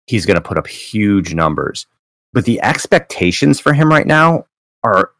he's 0.06 0.26
going 0.26 0.36
to 0.36 0.40
put 0.40 0.58
up 0.58 0.66
huge 0.66 1.34
numbers. 1.34 1.86
But 2.32 2.44
the 2.44 2.60
expectations 2.62 3.60
for 3.60 3.72
him 3.72 3.88
right 3.88 4.06
now 4.06 4.46
are 4.82 5.12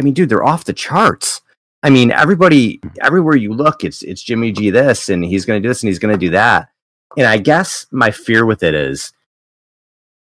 I 0.00 0.02
mean, 0.02 0.14
dude, 0.14 0.30
they're 0.30 0.42
off 0.42 0.64
the 0.64 0.72
charts. 0.72 1.42
I 1.82 1.90
mean, 1.90 2.10
everybody, 2.10 2.80
everywhere 3.02 3.36
you 3.36 3.52
look, 3.52 3.84
it's 3.84 4.02
it's 4.02 4.22
Jimmy 4.22 4.50
G 4.50 4.70
this, 4.70 5.10
and 5.10 5.22
he's 5.22 5.44
going 5.44 5.62
to 5.62 5.66
do 5.66 5.68
this, 5.68 5.82
and 5.82 5.88
he's 5.88 5.98
going 5.98 6.14
to 6.14 6.18
do 6.18 6.30
that. 6.30 6.70
And 7.18 7.26
I 7.26 7.36
guess 7.36 7.86
my 7.90 8.10
fear 8.10 8.46
with 8.46 8.62
it 8.62 8.74
is 8.74 9.12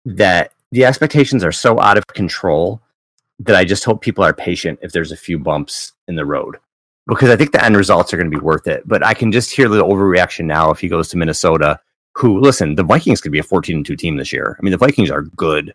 that 0.06 0.52
the 0.72 0.86
expectations 0.86 1.44
are 1.44 1.52
so 1.52 1.78
out 1.78 1.98
of 1.98 2.06
control 2.06 2.80
that 3.40 3.56
I 3.56 3.64
just 3.64 3.84
hope 3.84 4.00
people 4.00 4.24
are 4.24 4.32
patient 4.32 4.78
if 4.82 4.92
there's 4.92 5.12
a 5.12 5.16
few 5.16 5.38
bumps 5.38 5.92
in 6.08 6.16
the 6.16 6.24
road 6.24 6.56
because 7.06 7.28
I 7.28 7.36
think 7.36 7.52
the 7.52 7.64
end 7.64 7.76
results 7.76 8.14
are 8.14 8.16
going 8.16 8.30
to 8.30 8.38
be 8.38 8.42
worth 8.42 8.66
it. 8.66 8.86
But 8.86 9.04
I 9.04 9.12
can 9.12 9.30
just 9.30 9.50
hear 9.50 9.68
the 9.68 9.84
overreaction 9.84 10.44
now 10.44 10.70
if 10.70 10.78
he 10.78 10.88
goes 10.88 11.08
to 11.08 11.18
Minnesota. 11.18 11.80
Who 12.16 12.40
listen? 12.40 12.76
The 12.76 12.84
Vikings 12.84 13.20
could 13.20 13.32
be 13.32 13.38
a 13.38 13.42
14 13.42 13.76
and 13.76 13.86
2 13.86 13.96
team 13.96 14.16
this 14.16 14.32
year. 14.32 14.56
I 14.58 14.62
mean, 14.62 14.72
the 14.72 14.78
Vikings 14.78 15.10
are 15.10 15.22
good. 15.22 15.74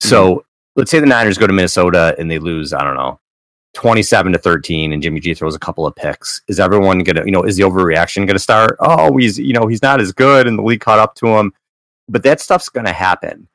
So 0.00 0.36
mm-hmm. 0.36 0.47
Let's 0.78 0.92
say 0.92 1.00
the 1.00 1.06
Niners 1.06 1.36
go 1.36 1.48
to 1.48 1.52
Minnesota 1.52 2.14
and 2.20 2.30
they 2.30 2.38
lose, 2.38 2.72
I 2.72 2.84
don't 2.84 2.94
know, 2.94 3.18
27 3.74 4.32
to 4.32 4.38
13 4.38 4.92
and 4.92 5.02
Jimmy 5.02 5.18
G 5.18 5.34
throws 5.34 5.56
a 5.56 5.58
couple 5.58 5.84
of 5.84 5.94
picks. 5.96 6.40
Is 6.46 6.60
everyone 6.60 7.00
going 7.00 7.16
to, 7.16 7.24
you 7.24 7.32
know, 7.32 7.42
is 7.42 7.56
the 7.56 7.64
overreaction 7.64 8.18
going 8.18 8.28
to 8.28 8.38
start? 8.38 8.76
Oh, 8.78 9.16
he's, 9.16 9.38
you 9.38 9.52
know, 9.52 9.66
he's 9.66 9.82
not 9.82 10.00
as 10.00 10.12
good 10.12 10.46
and 10.46 10.56
the 10.56 10.62
league 10.62 10.80
caught 10.80 11.00
up 11.00 11.16
to 11.16 11.26
him. 11.26 11.52
But 12.08 12.22
that 12.22 12.40
stuff's 12.40 12.68
going 12.68 12.86
to 12.86 12.92
happen. 12.92 13.48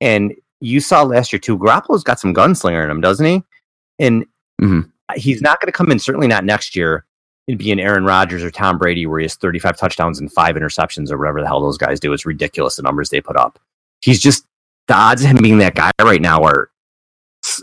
And 0.00 0.34
you 0.60 0.80
saw 0.80 1.02
last 1.02 1.30
year 1.30 1.40
too, 1.40 1.58
Garoppolo's 1.58 2.04
got 2.04 2.18
some 2.18 2.34
gunslinger 2.34 2.82
in 2.82 2.90
him, 2.90 3.02
doesn't 3.02 3.26
he? 3.26 3.44
And 3.98 4.24
mm-hmm. 4.60 4.80
he's 5.14 5.42
not 5.42 5.60
going 5.60 5.70
to 5.70 5.76
come 5.76 5.90
in, 5.90 5.98
certainly 5.98 6.26
not 6.26 6.42
next 6.42 6.74
year, 6.74 7.04
and 7.48 7.58
be 7.58 7.70
an 7.70 7.80
Aaron 7.80 8.06
Rodgers 8.06 8.42
or 8.42 8.50
Tom 8.50 8.78
Brady 8.78 9.04
where 9.04 9.18
he 9.18 9.24
has 9.24 9.34
35 9.34 9.76
touchdowns 9.76 10.18
and 10.18 10.32
five 10.32 10.56
interceptions 10.56 11.12
or 11.12 11.18
whatever 11.18 11.42
the 11.42 11.46
hell 11.46 11.60
those 11.60 11.76
guys 11.76 12.00
do. 12.00 12.14
It's 12.14 12.24
ridiculous 12.24 12.76
the 12.76 12.82
numbers 12.82 13.10
they 13.10 13.20
put 13.20 13.36
up. 13.36 13.58
He's 14.00 14.20
just 14.20 14.46
the 14.88 14.94
odds 14.94 15.22
of 15.22 15.30
him 15.30 15.38
being 15.38 15.58
that 15.58 15.74
guy 15.74 15.90
right 16.00 16.20
now 16.20 16.42
are 16.42 16.70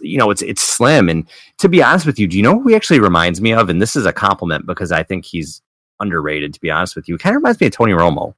you 0.01 0.17
know 0.17 0.29
it's 0.29 0.41
it's 0.41 0.61
slim 0.61 1.07
and 1.07 1.27
to 1.57 1.69
be 1.69 1.81
honest 1.81 2.05
with 2.05 2.19
you 2.19 2.27
do 2.27 2.35
you 2.35 2.43
know 2.43 2.59
who 2.59 2.69
he 2.69 2.75
actually 2.75 2.99
reminds 2.99 3.39
me 3.39 3.53
of 3.53 3.69
and 3.69 3.81
this 3.81 3.95
is 3.95 4.05
a 4.05 4.11
compliment 4.11 4.65
because 4.65 4.91
i 4.91 5.01
think 5.01 5.23
he's 5.23 5.61
underrated 6.01 6.53
to 6.53 6.59
be 6.59 6.69
honest 6.69 6.97
with 6.97 7.07
you 7.07 7.17
kind 7.17 7.33
of 7.33 7.41
reminds 7.41 7.61
me 7.61 7.67
of 7.67 7.73
tony 7.73 7.93
romo 7.93 8.33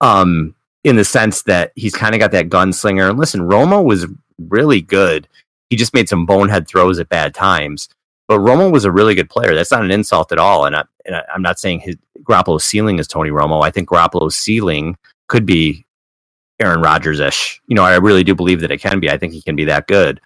um 0.00 0.54
in 0.84 0.94
the 0.94 1.04
sense 1.04 1.42
that 1.42 1.72
he's 1.74 1.94
kind 1.94 2.14
of 2.14 2.20
got 2.20 2.30
that 2.30 2.48
gunslinger 2.48 3.10
and 3.10 3.18
listen 3.18 3.40
romo 3.40 3.82
was 3.82 4.06
really 4.48 4.80
good. 4.80 5.28
He 5.68 5.76
just 5.76 5.94
made 5.94 6.08
some 6.08 6.26
bonehead 6.26 6.66
throws 6.66 6.98
at 6.98 7.08
bad 7.08 7.34
times. 7.34 7.88
But 8.26 8.38
Romo 8.38 8.72
was 8.72 8.84
a 8.84 8.92
really 8.92 9.14
good 9.14 9.28
player. 9.28 9.54
That's 9.54 9.72
not 9.72 9.84
an 9.84 9.90
insult 9.90 10.30
at 10.30 10.38
all. 10.38 10.64
And 10.64 10.76
I, 10.76 10.84
am 11.34 11.42
not 11.42 11.58
saying 11.58 11.80
his 11.80 11.96
Garoppolo's 12.22 12.64
ceiling 12.64 12.98
is 12.98 13.08
Tony 13.08 13.30
Romo. 13.30 13.64
I 13.64 13.70
think 13.70 13.88
Garoppolo's 13.88 14.36
ceiling 14.36 14.96
could 15.28 15.44
be 15.44 15.84
Aaron 16.60 16.82
Rodgers 16.82 17.20
ish. 17.20 17.60
You 17.66 17.74
know, 17.74 17.84
I 17.84 17.96
really 17.96 18.24
do 18.24 18.34
believe 18.34 18.60
that 18.60 18.70
it 18.70 18.80
can 18.80 19.00
be. 19.00 19.10
I 19.10 19.16
think 19.16 19.32
he 19.32 19.42
can 19.42 19.56
be 19.56 19.64
that 19.64 19.86
good. 19.86 20.20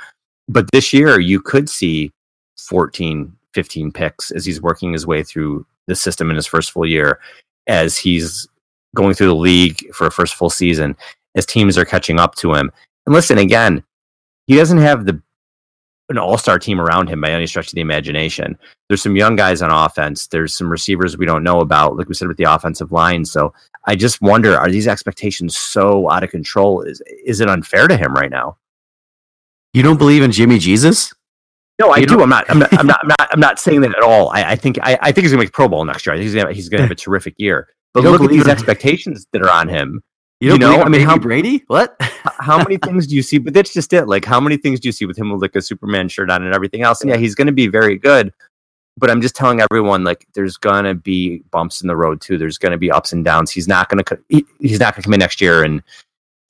But 0.49 0.71
this 0.73 0.93
year, 0.93 1.21
you 1.21 1.41
could 1.41 1.71
see 1.71 2.13
14, 2.59 3.33
15 3.55 3.93
picks 3.93 4.31
as 4.31 4.45
he's 4.45 4.61
working 4.61 4.93
his 4.93 5.07
way 5.07 5.23
through 5.23 5.67
the 5.87 5.95
system 5.95 6.31
in 6.31 6.37
his 6.37 6.47
first 6.47 6.71
full 6.73 6.87
year, 6.87 7.21
as 7.67 7.97
he's 7.97 8.49
going 8.95 9.15
through 9.15 9.29
the 9.29 9.35
league 9.35 9.93
for 9.95 10.07
a 10.07 10.11
first 10.11 10.35
full 10.35 10.51
season, 10.51 10.97
as 11.35 11.47
teams 11.47 11.79
are 11.79 11.85
catching 11.85 12.19
up 12.19 12.35
to 12.37 12.55
him. 12.55 12.71
And 13.07 13.15
listen, 13.15 13.39
again, 13.39 13.83
he 14.47 14.57
doesn't 14.57 14.79
have 14.79 15.07
the 15.07 15.21
an 16.09 16.19
all-star 16.19 16.59
team 16.59 16.81
around 16.81 17.09
him 17.09 17.21
by 17.21 17.31
any 17.31 17.47
stretch 17.47 17.69
of 17.69 17.75
the 17.75 17.81
imagination. 17.81 18.59
There's 18.89 19.03
some 19.03 19.17
young 19.17 19.37
guys 19.37 19.63
on 19.63 19.71
offense. 19.71 20.27
There's 20.27 20.55
some 20.55 20.71
receivers 20.71 21.17
we 21.17 21.27
don't 21.27 21.43
know 21.43 21.61
about, 21.61 21.97
like 21.97 22.09
we 22.09 22.15
said 22.15 22.29
with 22.29 22.37
the 22.37 22.45
offensive 22.45 22.93
line. 22.93 23.25
So 23.25 23.55
I 23.87 23.97
just 23.97 24.21
wonder: 24.21 24.57
Are 24.57 24.71
these 24.71 24.87
expectations 24.87 25.57
so 25.57 26.11
out 26.11 26.25
of 26.25 26.31
control? 26.31 26.83
Is 26.83 27.03
is 27.25 27.41
it 27.41 27.49
unfair 27.49 27.89
to 27.89 27.97
him 27.97 28.15
right 28.15 28.31
now? 28.31 28.59
You 29.73 29.83
don't 29.83 29.99
believe 29.99 30.23
in 30.23 30.31
Jimmy 30.31 30.59
Jesus? 30.59 31.13
No, 31.81 31.91
I 31.91 31.99
you 31.99 32.07
do. 32.07 32.23
I'm 32.23 32.29
not, 32.29 32.49
I'm 32.49 32.61
not. 32.61 32.73
I'm 32.79 32.87
not. 32.87 33.01
I'm 33.03 33.09
not. 33.09 33.29
I'm 33.33 33.41
not 33.41 33.59
saying 33.59 33.81
that 33.81 33.97
at 33.97 34.03
all. 34.03 34.29
I, 34.31 34.53
I 34.53 34.57
think. 34.57 34.79
I, 34.83 34.97
I, 35.01 35.11
think 35.11 35.25
he's 35.25 35.33
going 35.33 35.41
to 35.41 35.47
make 35.47 35.53
Pro 35.53 35.69
Bowl 35.69 35.85
next 35.85 36.07
year. 36.07 36.15
I 36.15 36.19
think 36.19 36.31
he's. 36.31 36.41
To, 36.41 36.53
he's 36.53 36.69
going 36.69 36.79
to 36.79 36.85
have 36.85 36.93
a 36.93 36.95
terrific 36.95 37.35
year. 37.39 37.69
But 37.93 38.05
look 38.05 38.23
at 38.23 38.31
these 38.31 38.47
expectations 38.47 39.27
that 39.33 39.43
are 39.43 39.51
on 39.51 39.69
him. 39.69 40.03
You, 40.45 40.53
you 40.53 40.59
know, 40.59 40.83
I 40.83 40.91
mean, 40.91 41.01
how 41.01 41.17
Brady? 41.17 41.65
What? 41.69 41.97
how 42.39 42.59
many 42.59 42.77
things 42.77 43.07
do 43.07 43.17
you 43.17 43.23
see? 43.23 43.39
But 43.39 43.55
that's 43.55 43.73
just 43.73 43.95
it. 43.95 44.07
Like, 44.09 44.27
how 44.27 44.39
many 44.39 44.59
things 44.59 44.79
do 44.79 44.89
you 44.89 44.93
see 44.93 45.07
with 45.07 45.17
him 45.17 45.31
with 45.31 45.41
like 45.41 45.57
a 45.57 45.63
Superman 45.63 46.07
shirt 46.07 46.31
on 46.31 46.43
and 46.43 46.55
everything 46.55 46.83
else? 46.83 47.01
And 47.01 47.09
yeah, 47.09 47.17
he's 47.17 47.35
going 47.35 47.47
to 47.47 47.53
be 47.53 47.67
very 47.67 47.97
good. 47.97 48.31
But 48.99 49.11
I'm 49.11 49.23
just 49.23 49.35
telling 49.35 49.63
everyone, 49.63 50.05
like, 50.05 50.27
there's 50.35 50.59
going 50.59 50.85
to 50.85 50.95
be 50.95 51.39
bumps 51.51 51.81
in 51.81 51.89
the 51.89 51.97
road 51.97 52.21
too. 52.21 52.37
There's 52.37 52.59
going 52.59 52.73
to 52.73 52.79
be 52.79 52.91
ups 52.91 53.15
and 53.15 53.25
downs. 53.25 53.53
He's 53.53 53.67
not 53.67 53.89
going 53.89 54.05
to. 54.05 54.19
He, 54.29 54.45
he's 54.61 54.79
not 54.79 54.93
going 54.95 55.01
to 55.01 55.07
come 55.07 55.15
in 55.15 55.21
next 55.21 55.41
year 55.41 55.65
and 55.65 55.83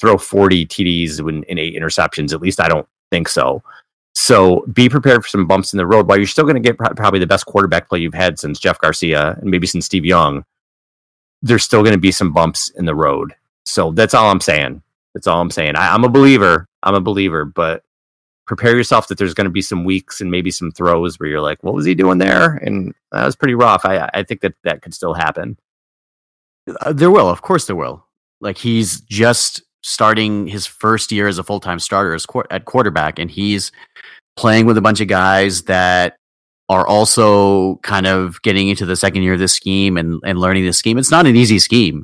throw 0.01 0.19
40 0.19 0.67
TDs 0.67 1.21
and, 1.21 1.45
and 1.49 1.59
eight 1.61 1.77
interceptions. 1.77 2.33
At 2.33 2.41
least 2.41 2.61
I 2.61 2.67
don't 2.67 2.89
think 3.13 3.29
so. 3.29 3.63
So 4.17 4.67
be 4.73 4.89
prepared 4.89 5.23
for 5.23 5.29
some 5.29 5.47
bumps 5.47 5.73
in 5.73 5.77
the 5.77 5.87
road. 5.87 6.09
While 6.09 6.19
you're 6.19 6.27
still 6.27 6.45
going 6.45 6.61
to 6.61 6.61
get 6.61 6.79
probably 6.79 7.21
the 7.21 7.29
best 7.29 7.47
quarterback 7.47 7.89
play 7.89 8.01
you've 8.01 8.13
had 8.13 8.41
since 8.41 8.59
Jeff 8.59 8.81
Garcia 8.81 9.39
and 9.41 9.51
maybe 9.51 9.69
since 9.69 9.87
Steve 9.87 10.05
Young, 10.05 10.45
there's 11.43 11.63
still 11.63 11.83
going 11.83 11.95
to 11.95 12.01
be 12.01 12.11
some 12.11 12.33
bumps 12.33 12.71
in 12.71 12.87
the 12.87 12.95
road. 12.95 13.35
So 13.65 13.93
that's 13.93 14.15
all 14.15 14.31
I'm 14.31 14.41
saying. 14.41 14.83
That's 15.15 15.27
all 15.27 15.41
I'm 15.41 15.51
saying. 15.51 15.77
I, 15.77 15.95
I'm 15.95 16.05
a 16.05 16.09
believer. 16.09 16.67
I'm 16.83 16.95
a 16.95 17.01
believer, 17.01 17.45
but 17.45 17.83
prepare 18.47 18.77
yourself 18.77 19.09
that 19.09 19.19
there's 19.19 19.35
going 19.35 19.47
to 19.47 19.51
be 19.51 19.63
some 19.63 19.85
weeks 19.85 20.21
and 20.21 20.31
maybe 20.31 20.51
some 20.51 20.71
throws 20.71 21.19
where 21.19 21.29
you're 21.29 21.41
like, 21.41 21.63
what 21.63 21.75
was 21.75 21.87
he 21.87 21.95
doing 21.95 22.19
there? 22.19 22.57
And 22.57 22.95
that 23.13 23.25
was 23.25 23.37
pretty 23.37 23.55
rough. 23.55 23.85
I, 23.85 24.11
I 24.13 24.23
think 24.23 24.41
that 24.43 24.55
that 24.65 24.83
could 24.83 24.93
still 24.93 25.15
happen. 25.15 25.57
Uh, 26.81 26.93
there 26.93 27.11
will, 27.11 27.29
of 27.29 27.43
course, 27.43 27.67
there 27.67 27.77
will. 27.77 28.05
Like 28.41 28.59
he's 28.59 29.01
just 29.03 29.63
starting 29.83 30.47
his 30.47 30.67
first 30.67 31.13
year 31.13 31.29
as 31.29 31.39
a 31.39 31.45
full 31.45 31.61
time 31.61 31.79
starter 31.79 32.15
as 32.15 32.27
qu- 32.27 32.45
at 32.51 32.65
quarterback, 32.65 33.19
and 33.19 33.31
he's 33.31 33.73
playing 34.37 34.67
with 34.67 34.77
a 34.77 34.83
bunch 34.83 35.01
of 35.01 35.09
guys 35.09 35.63
that 35.63 36.17
are 36.69 36.87
also 36.87 37.77
kind 37.77 38.07
of 38.07 38.41
getting 38.43 38.69
into 38.69 38.87
the 38.87 38.97
second 38.97 39.23
year 39.23 39.35
of 39.35 39.39
this 39.39 39.53
scheme 39.53 39.97
and, 39.97 40.21
and 40.25 40.39
learning 40.39 40.65
this 40.65 40.79
scheme. 40.79 40.99
It's 40.99 41.11
not 41.11 41.27
an 41.27 41.37
easy 41.37 41.59
scheme. 41.59 42.03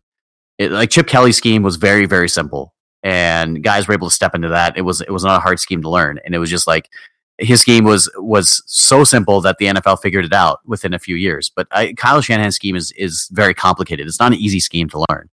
It, 0.61 0.72
like 0.72 0.90
Chip 0.90 1.06
Kelly's 1.06 1.38
scheme 1.38 1.62
was 1.62 1.76
very, 1.76 2.04
very 2.04 2.28
simple. 2.28 2.74
And 3.02 3.64
guys 3.64 3.88
were 3.88 3.94
able 3.94 4.11
to 4.11 4.14
step 4.14 4.34
into 4.34 4.48
that. 4.48 4.76
It 4.76 4.82
was 4.82 5.00
it 5.00 5.11
was 5.11 5.24
not 5.24 5.38
a 5.38 5.40
hard 5.40 5.58
scheme 5.58 5.80
to 5.80 5.88
learn. 5.88 6.20
And 6.22 6.34
it 6.34 6.38
was 6.38 6.50
just 6.50 6.66
like 6.66 6.90
his 7.38 7.62
scheme 7.62 7.84
was 7.84 8.11
was 8.16 8.62
so 8.66 9.02
simple 9.02 9.40
that 9.40 9.56
the 9.56 9.64
NFL 9.64 10.02
figured 10.02 10.26
it 10.26 10.34
out 10.34 10.61
within 10.66 10.92
a 10.92 10.98
few 10.98 11.16
years. 11.16 11.50
But 11.56 11.66
I, 11.70 11.94
Kyle 11.94 12.20
Shanahan's 12.20 12.56
scheme 12.56 12.76
is 12.76 12.92
is 12.92 13.26
very 13.32 13.54
complicated. 13.54 14.06
It's 14.06 14.20
not 14.20 14.32
an 14.32 14.38
easy 14.38 14.61
scheme 14.61 14.90
to 14.90 15.02
learn. 15.08 15.30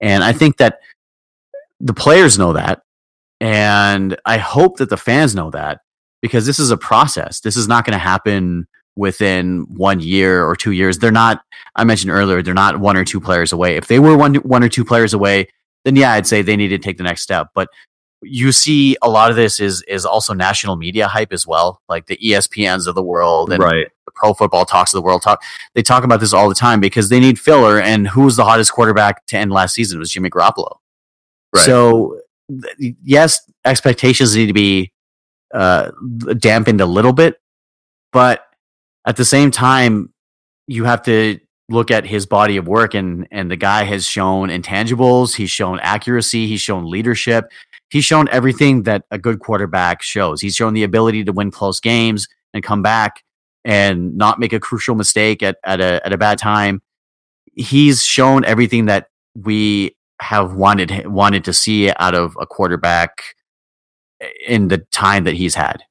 And 0.00 0.24
I 0.24 0.32
think 0.32 0.56
that 0.56 0.80
the 1.78 1.94
players 1.94 2.36
know 2.36 2.52
that. 2.54 2.82
And 3.40 4.16
I 4.24 4.38
hope 4.38 4.78
that 4.78 4.90
the 4.90 4.96
fans 4.96 5.32
know 5.32 5.50
that 5.50 5.82
because 6.22 6.44
this 6.44 6.58
is 6.58 6.72
a 6.72 6.76
process. 6.76 7.38
This 7.38 7.56
is 7.56 7.68
not 7.68 7.84
going 7.84 7.92
to 7.92 7.98
happen 7.98 8.66
within 8.96 9.66
one 9.68 10.00
year 10.00 10.44
or 10.44 10.56
two 10.56 10.72
years. 10.72 10.98
They're 10.98 11.12
not, 11.12 11.42
I 11.76 11.84
mentioned 11.84 12.10
earlier, 12.10 12.42
they're 12.42 12.54
not 12.54 12.80
one 12.80 12.96
or 12.96 13.04
two 13.04 13.20
players 13.20 13.52
away. 13.52 13.76
If 13.76 13.86
they 13.86 13.98
were 13.98 14.16
one, 14.16 14.36
one 14.36 14.64
or 14.64 14.68
two 14.68 14.84
players 14.84 15.14
away, 15.14 15.48
then 15.84 15.96
yeah, 15.96 16.12
I'd 16.12 16.26
say 16.26 16.42
they 16.42 16.56
need 16.56 16.68
to 16.68 16.78
take 16.78 16.96
the 16.96 17.04
next 17.04 17.22
step. 17.22 17.48
But 17.54 17.68
you 18.22 18.50
see 18.50 18.96
a 19.02 19.08
lot 19.08 19.30
of 19.30 19.36
this 19.36 19.60
is 19.60 19.82
is 19.82 20.04
also 20.04 20.32
national 20.32 20.76
media 20.76 21.06
hype 21.06 21.32
as 21.32 21.46
well, 21.46 21.80
like 21.88 22.06
the 22.06 22.16
ESPNs 22.16 22.86
of 22.86 22.94
the 22.94 23.02
world 23.02 23.52
and 23.52 23.62
right. 23.62 23.88
the 24.06 24.12
pro 24.14 24.32
football 24.34 24.64
talks 24.64 24.92
of 24.94 24.98
the 24.98 25.02
world 25.02 25.22
talk. 25.22 25.42
They 25.74 25.82
talk 25.82 26.02
about 26.02 26.20
this 26.20 26.32
all 26.32 26.48
the 26.48 26.54
time 26.54 26.80
because 26.80 27.08
they 27.08 27.20
need 27.20 27.38
filler. 27.38 27.78
And 27.80 28.08
who 28.08 28.22
was 28.22 28.36
the 28.36 28.44
hottest 28.44 28.72
quarterback 28.72 29.26
to 29.26 29.36
end 29.36 29.52
last 29.52 29.74
season? 29.74 29.98
It 29.98 30.00
was 30.00 30.10
Jimmy 30.10 30.30
Garoppolo. 30.30 30.78
Right. 31.54 31.64
So 31.64 32.20
yes, 32.78 33.40
expectations 33.64 34.34
need 34.34 34.46
to 34.46 34.52
be 34.52 34.92
uh, 35.54 35.90
dampened 36.38 36.80
a 36.80 36.86
little 36.86 37.12
bit, 37.12 37.40
but 38.12 38.45
at 39.06 39.16
the 39.16 39.24
same 39.24 39.50
time, 39.50 40.12
you 40.66 40.84
have 40.84 41.02
to 41.04 41.38
look 41.68 41.90
at 41.90 42.06
his 42.06 42.26
body 42.26 42.56
of 42.56 42.68
work 42.68 42.94
and 42.94 43.26
and 43.30 43.50
the 43.50 43.56
guy 43.56 43.82
has 43.82 44.06
shown 44.06 44.50
intangibles 44.50 45.34
he's 45.34 45.50
shown 45.50 45.80
accuracy 45.80 46.46
he's 46.46 46.60
shown 46.60 46.88
leadership 46.88 47.50
he's 47.90 48.04
shown 48.04 48.28
everything 48.28 48.84
that 48.84 49.04
a 49.10 49.18
good 49.18 49.40
quarterback 49.40 50.00
shows 50.00 50.40
he's 50.40 50.54
shown 50.54 50.74
the 50.74 50.84
ability 50.84 51.24
to 51.24 51.32
win 51.32 51.50
close 51.50 51.80
games 51.80 52.28
and 52.54 52.62
come 52.62 52.82
back 52.82 53.24
and 53.64 54.16
not 54.16 54.38
make 54.38 54.52
a 54.52 54.60
crucial 54.60 54.94
mistake 54.94 55.42
at, 55.42 55.56
at 55.64 55.80
a 55.80 56.00
at 56.06 56.12
a 56.12 56.18
bad 56.18 56.38
time 56.38 56.80
he's 57.56 58.04
shown 58.04 58.44
everything 58.44 58.86
that 58.86 59.08
we 59.34 59.96
have 60.20 60.54
wanted 60.54 61.06
wanted 61.06 61.44
to 61.44 61.52
see 61.52 61.90
out 61.98 62.14
of 62.14 62.36
a 62.40 62.46
quarterback 62.46 63.34
in 64.46 64.68
the 64.68 64.78
time 64.78 65.24
that 65.24 65.34
he's 65.34 65.54
had. 65.54 65.82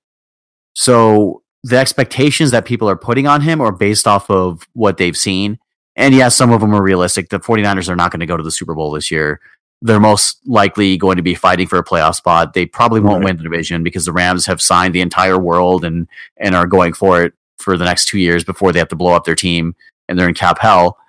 So 0.74 1.44
the 1.66 1.78
expectations 1.78 2.52
that 2.52 2.64
people 2.64 2.88
are 2.88 2.96
putting 2.96 3.26
on 3.26 3.42
him 3.42 3.60
are 3.60 3.72
based 3.72 4.06
off 4.06 4.30
of 4.30 4.68
what 4.74 4.98
they've 4.98 5.18
seen. 5.18 5.58
And 5.96 6.14
yes, 6.14 6.36
some 6.36 6.52
of 6.52 6.62
them 6.62 6.76
are 6.76 6.84
realistic. 6.84 7.30
The 7.30 7.40
49ers 7.40 7.90
are 7.90 7.96
not 7.96 8.12
going 8.12 8.20
to 8.20 8.28
go 8.28 8.38
to 8.38 8.44
the 8.44 8.52
Super 8.52 8.76
Bowl 8.76 8.92
this 8.92 9.10
year. 9.10 9.42
They're 9.82 10.00
most 10.00 10.38
likely 10.46 10.96
going 10.96 11.18
to 11.18 11.24
be 11.24 11.34
fighting 11.34 11.68
for 11.68 11.80
a 11.80 11.84
playoff 11.84 12.14
spot. 12.14 12.54
They 12.54 12.68
probably 12.68 13.00
won't 13.00 13.22
right. 13.22 13.26
win 13.26 13.38
the 13.38 13.44
division 13.44 13.82
because 13.82 14.06
the 14.06 14.12
Rams 14.12 14.46
have 14.46 14.62
signed 14.62 14.94
the 14.94 15.02
entire 15.02 15.40
world 15.40 15.84
and 15.84 16.08
and 16.38 16.56
are 16.56 16.68
going 16.68 16.94
for 16.94 17.24
it 17.24 17.34
for 17.58 17.78
the 17.78 17.86
next 17.86 18.06
two 18.06 18.20
years 18.20 18.44
before 18.44 18.72
they 18.72 18.80
have 18.80 18.90
to 18.90 18.96
blow 18.96 19.14
up 19.14 19.24
their 19.26 19.34
team 19.34 19.76
and 20.08 20.20
they're 20.20 20.30
in 20.30 20.36
cap 20.36 20.60
hell. 20.60 21.00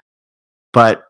But 0.72 1.04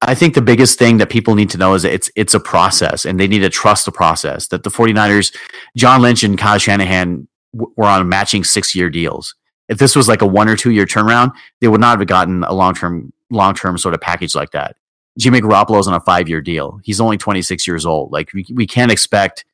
I 0.00 0.14
think 0.14 0.34
the 0.34 0.42
biggest 0.42 0.78
thing 0.78 0.98
that 0.98 1.10
people 1.10 1.34
need 1.34 1.50
to 1.50 1.58
know 1.58 1.74
is 1.74 1.82
that 1.82 1.92
it's 1.92 2.10
it's 2.14 2.34
a 2.34 2.40
process 2.40 3.04
and 3.04 3.18
they 3.18 3.26
need 3.26 3.40
to 3.40 3.50
trust 3.50 3.84
the 3.84 3.92
process. 3.92 4.46
That 4.48 4.62
the 4.62 4.70
49ers, 4.70 5.34
John 5.76 6.02
Lynch 6.02 6.22
and 6.22 6.38
Kyle 6.38 6.58
Shanahan 6.58 7.26
were 7.52 7.86
on 7.86 8.08
matching 8.08 8.44
six 8.44 8.74
year 8.74 8.90
deals. 8.90 9.34
If 9.68 9.78
this 9.78 9.94
was 9.94 10.08
like 10.08 10.22
a 10.22 10.26
one 10.26 10.48
or 10.48 10.56
two 10.56 10.70
year 10.70 10.86
turnaround, 10.86 11.32
they 11.60 11.68
would 11.68 11.80
not 11.80 11.98
have 11.98 12.08
gotten 12.08 12.44
a 12.44 12.52
long 12.52 12.74
term 12.74 13.12
long 13.30 13.54
term 13.54 13.78
sort 13.78 13.94
of 13.94 14.00
package 14.00 14.34
like 14.34 14.50
that. 14.50 14.76
Jimmy 15.18 15.40
Garoppolo's 15.40 15.88
on 15.88 15.94
a 15.94 16.00
five 16.00 16.28
year 16.28 16.40
deal. 16.40 16.80
He's 16.84 17.00
only 17.00 17.16
26 17.16 17.66
years 17.66 17.84
old. 17.84 18.12
Like 18.12 18.32
we, 18.32 18.46
we 18.52 18.66
can't 18.66 18.90
expect 18.92 19.44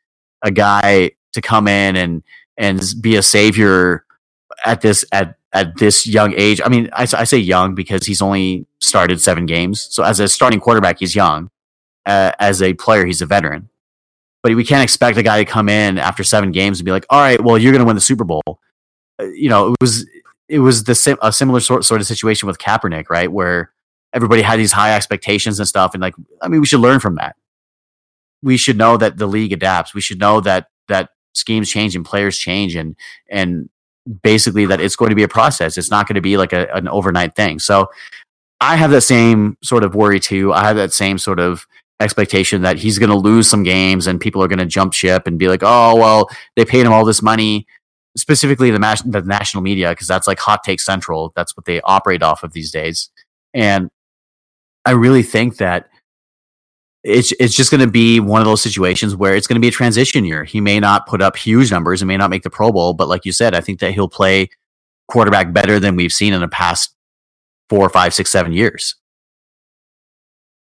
a 0.42 0.50
guy 0.50 1.12
to 1.32 1.40
come 1.40 1.68
in 1.68 1.96
and 1.96 2.22
and 2.56 2.82
be 3.00 3.16
a 3.16 3.22
savior 3.22 4.04
at 4.64 4.80
this 4.80 5.04
at 5.12 5.36
at 5.52 5.76
this 5.78 6.06
young 6.06 6.34
age. 6.36 6.60
I 6.64 6.68
mean, 6.68 6.88
I, 6.92 7.02
I, 7.02 7.24
say 7.24 7.38
young 7.38 7.74
because 7.74 8.04
he's 8.04 8.20
only 8.20 8.66
started 8.80 9.22
seven 9.22 9.46
games. 9.46 9.80
So 9.90 10.02
as 10.02 10.20
a 10.20 10.28
starting 10.28 10.60
quarterback, 10.60 10.98
he's 10.98 11.14
young. 11.14 11.50
Uh, 12.04 12.32
as 12.38 12.60
a 12.60 12.74
player, 12.74 13.06
he's 13.06 13.22
a 13.22 13.26
veteran. 13.26 13.70
But 14.46 14.54
we 14.54 14.64
can't 14.64 14.84
expect 14.84 15.18
a 15.18 15.24
guy 15.24 15.42
to 15.42 15.44
come 15.44 15.68
in 15.68 15.98
after 15.98 16.22
seven 16.22 16.52
games 16.52 16.78
and 16.78 16.84
be 16.84 16.92
like, 16.92 17.04
"All 17.10 17.18
right, 17.18 17.42
well, 17.42 17.58
you're 17.58 17.72
going 17.72 17.80
to 17.80 17.84
win 17.84 17.96
the 17.96 18.00
Super 18.00 18.22
Bowl." 18.22 18.60
Uh, 19.20 19.24
you 19.24 19.48
know, 19.48 19.72
it 19.72 19.76
was 19.80 20.06
it 20.48 20.60
was 20.60 20.84
the 20.84 21.18
a 21.20 21.32
similar 21.32 21.58
sort 21.58 21.84
sort 21.84 22.00
of 22.00 22.06
situation 22.06 22.46
with 22.46 22.58
Kaepernick, 22.58 23.10
right, 23.10 23.32
where 23.32 23.72
everybody 24.12 24.42
had 24.42 24.60
these 24.60 24.70
high 24.70 24.94
expectations 24.94 25.58
and 25.58 25.66
stuff, 25.66 25.94
and 25.94 26.00
like, 26.00 26.14
I 26.40 26.46
mean, 26.46 26.60
we 26.60 26.66
should 26.68 26.78
learn 26.78 27.00
from 27.00 27.16
that. 27.16 27.34
We 28.40 28.56
should 28.56 28.78
know 28.78 28.96
that 28.96 29.16
the 29.16 29.26
league 29.26 29.52
adapts. 29.52 29.94
We 29.94 30.00
should 30.00 30.20
know 30.20 30.40
that 30.42 30.68
that 30.86 31.08
schemes 31.34 31.68
change 31.68 31.96
and 31.96 32.04
players 32.04 32.38
change, 32.38 32.76
and 32.76 32.94
and 33.28 33.68
basically 34.22 34.64
that 34.66 34.80
it's 34.80 34.94
going 34.94 35.10
to 35.10 35.16
be 35.16 35.24
a 35.24 35.28
process. 35.28 35.76
It's 35.76 35.90
not 35.90 36.06
going 36.06 36.14
to 36.14 36.20
be 36.20 36.36
like 36.36 36.52
a, 36.52 36.72
an 36.72 36.86
overnight 36.86 37.34
thing. 37.34 37.58
So 37.58 37.88
I 38.60 38.76
have 38.76 38.92
that 38.92 39.00
same 39.00 39.58
sort 39.64 39.82
of 39.82 39.96
worry 39.96 40.20
too. 40.20 40.52
I 40.52 40.68
have 40.68 40.76
that 40.76 40.92
same 40.92 41.18
sort 41.18 41.40
of 41.40 41.66
expectation 42.00 42.62
that 42.62 42.78
he's 42.78 42.98
going 42.98 43.10
to 43.10 43.16
lose 43.16 43.48
some 43.48 43.62
games 43.62 44.06
and 44.06 44.20
people 44.20 44.42
are 44.42 44.48
going 44.48 44.58
to 44.58 44.66
jump 44.66 44.92
ship 44.92 45.26
and 45.26 45.38
be 45.38 45.48
like, 45.48 45.62
oh, 45.62 45.96
well, 45.96 46.28
they 46.54 46.64
paid 46.64 46.84
him 46.84 46.92
all 46.92 47.04
this 47.04 47.22
money, 47.22 47.66
specifically 48.16 48.70
the, 48.70 48.78
mas- 48.78 49.02
the 49.02 49.22
national 49.22 49.62
media, 49.62 49.90
because 49.90 50.06
that's 50.06 50.26
like 50.26 50.38
hot 50.38 50.62
take 50.62 50.80
central. 50.80 51.32
That's 51.34 51.56
what 51.56 51.64
they 51.64 51.80
operate 51.82 52.22
off 52.22 52.42
of 52.42 52.52
these 52.52 52.70
days. 52.70 53.10
And 53.54 53.88
I 54.84 54.92
really 54.92 55.22
think 55.22 55.56
that 55.56 55.88
it's 57.02 57.32
it's 57.38 57.54
just 57.54 57.70
going 57.70 57.80
to 57.80 57.86
be 57.86 58.18
one 58.18 58.40
of 58.40 58.46
those 58.46 58.60
situations 58.60 59.14
where 59.14 59.36
it's 59.36 59.46
going 59.46 59.54
to 59.54 59.60
be 59.60 59.68
a 59.68 59.72
transition 59.72 60.24
year. 60.24 60.42
He 60.42 60.60
may 60.60 60.80
not 60.80 61.06
put 61.06 61.22
up 61.22 61.36
huge 61.36 61.70
numbers 61.70 62.02
and 62.02 62.08
may 62.08 62.16
not 62.16 62.30
make 62.30 62.42
the 62.42 62.50
Pro 62.50 62.72
Bowl, 62.72 62.94
but 62.94 63.08
like 63.08 63.24
you 63.24 63.32
said, 63.32 63.54
I 63.54 63.60
think 63.60 63.78
that 63.78 63.92
he'll 63.92 64.08
play 64.08 64.48
quarterback 65.08 65.52
better 65.52 65.78
than 65.78 65.94
we've 65.94 66.12
seen 66.12 66.32
in 66.32 66.40
the 66.40 66.48
past 66.48 66.94
four, 67.70 67.88
five, 67.88 68.12
six, 68.12 68.30
seven 68.30 68.52
years. 68.52 68.96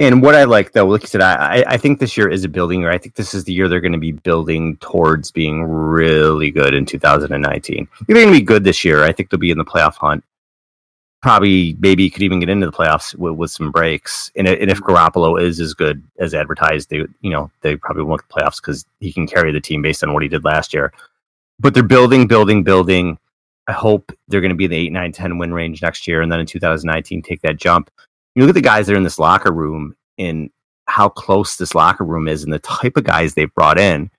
And 0.01 0.21
what 0.21 0.35
I 0.35 0.45
like 0.45 0.73
though, 0.73 0.87
like 0.87 1.03
you 1.03 1.09
said, 1.09 1.21
I, 1.21 1.65
I 1.67 1.77
think 1.77 2.01
this 2.01 2.17
year 2.17 2.29
is 2.29 2.45
a 2.45 2.49
building 2.49 2.81
year. 2.81 2.91
I 2.91 2.99
think 2.99 3.15
this 3.15 3.35
is 3.35 3.45
the 3.45 3.53
year 3.53 3.69
they're 3.69 3.81
going 3.81 3.93
to 3.93 3.99
be 3.99 4.13
building 4.13 4.77
towards 4.79 5.31
being 5.31 5.63
really 5.63 6.51
good 6.51 6.75
in 6.75 6.87
2019. 6.87 7.89
They're 8.07 8.15
going 8.15 8.27
to 8.27 8.33
be 8.33 8.45
good 8.45 8.65
this 8.65 8.85
year, 8.85 9.05
I 9.05 9.13
think 9.13 9.31
they'll 9.31 9.39
be 9.39 9.51
in 9.51 9.59
the 9.59 9.65
playoff 9.65 9.95
hunt 9.95 10.25
probably 11.23 11.77
maybe 11.79 12.11
could 12.11 12.23
even 12.23 12.41
get 12.41 12.49
into 12.49 12.67
the 12.67 12.73
playoffs 12.73 13.15
with, 13.15 13.35
with 13.35 13.51
some 13.51 13.71
breaks. 13.71 14.31
And, 14.37 14.47
and, 14.47 14.71
if 14.71 14.81
mm-hmm. 14.81 14.93
Garoppolo 14.93 15.41
is 15.41 15.61
as 15.61 15.73
good 15.73 16.03
as 16.19 16.35
advertised, 16.35 16.91
they 16.91 17.07
you 17.21 17.31
know 17.31 17.51
they 17.63 17.77
probably 17.77 18.03
won't 18.03 18.21
the 18.29 18.35
playoffs 18.35 18.61
because 18.61 18.85
he 19.01 19.13
can 19.13 19.27
carry 19.27 19.53
the 19.53 19.61
team 19.61 19.81
based 19.81 20.03
on 20.05 20.13
what 20.13 20.23
he 20.23 20.29
did 20.29 20.45
last 20.45 20.75
year. 20.75 20.93
But 21.59 21.75
they're 21.75 21.83
building, 21.83 22.27
building, 22.27 22.65
building. 22.65 23.19
I 23.69 23.73
hope 23.73 24.13
they're 24.27 24.41
going 24.41 24.51
to 24.51 24.57
be 24.57 24.65
in 24.65 24.73
the 24.73 24.77
8, 24.77 24.93
9, 24.93 25.13
10 25.13 25.39
win 25.39 25.55
range 25.55 25.81
next 25.83 26.09
year, 26.09 26.21
and 26.21 26.31
then 26.31 26.41
in 26.41 26.47
2019 26.47 27.23
take 27.23 27.41
that 27.43 27.57
jump. 27.57 27.91
You 28.35 28.43
look 28.43 28.51
at 28.51 28.55
the 28.55 28.61
guys 28.61 28.87
that 28.87 28.95
are 28.95 28.97
in 28.97 29.03
this 29.03 29.19
locker 29.19 29.53
room 29.53 29.95
and 30.19 30.51
how 30.87 31.09
close 31.09 31.57
this 31.57 31.75
locker 31.75 32.05
room 32.05 32.29
is, 32.29 32.45
and 32.45 32.53
the 32.53 32.59
type 32.59 32.97
of 32.97 33.05
guys 33.05 33.35
they've 33.35 33.55
brought 33.55 33.79
in. 33.79 34.11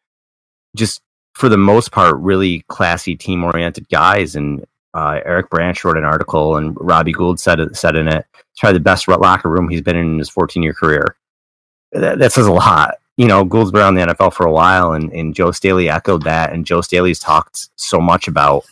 Just 0.76 1.02
for 1.34 1.50
the 1.50 1.58
most 1.58 1.92
part, 1.92 2.16
really 2.18 2.64
classy, 2.68 3.16
team 3.16 3.44
oriented 3.44 3.90
guys, 3.90 4.36
and 4.36 4.66
uh, 4.94 5.20
Eric 5.26 5.50
Branch 5.50 5.84
wrote 5.84 5.98
an 5.98 6.04
article, 6.04 6.58
and 6.58 6.78
Robbie 6.80 7.14
Gould 7.14 7.40
said 7.40 7.60
said 7.76 7.96
in 7.96 8.08
it, 8.08 8.26
it's 8.34 8.60
probably 8.60 8.78
the 8.78 8.84
best 8.84 9.08
locker 9.08 9.50
room 9.50 9.68
he's 9.70 9.82
been 9.82 9.96
in, 9.96 10.14
in 10.14 10.20
his 10.20 10.30
14 10.30 10.62
year 10.62 10.74
career. 10.74 11.16
That, 11.92 12.20
that, 12.20 12.32
says 12.32 12.48
a 12.48 12.52
lot. 12.52 12.96
You 13.18 13.28
know, 13.28 13.44
Gould's 13.44 13.72
been 13.72 13.82
around 13.82 13.96
the 13.96 14.02
NFL 14.02 14.34
for 14.34 14.46
a 14.46 14.52
while, 14.52 14.94
and, 14.94 15.12
and 15.12 15.36
Joe 15.36 15.52
Staley 15.52 15.90
echoed 15.90 16.24
that. 16.24 16.52
And 16.52 16.66
Joe 16.66 16.82
Staley's 16.82 17.20
talked 17.20 17.70
so 17.76 18.00
much 18.00 18.28
about 18.28 18.66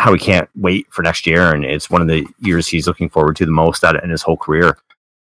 how 0.00 0.12
he 0.12 0.18
can't 0.18 0.48
wait 0.56 0.86
for 0.90 1.02
next 1.02 1.26
year, 1.26 1.54
and 1.54 1.64
it's 1.64 1.90
one 1.90 2.02
of 2.02 2.08
the 2.08 2.26
years 2.40 2.66
he's 2.66 2.86
looking 2.86 3.08
forward 3.08 3.36
to 3.36 3.46
the 3.46 3.52
most 3.52 3.84
out 3.84 4.02
in 4.02 4.10
his 4.10 4.22
whole 4.22 4.36
career. 4.36 4.76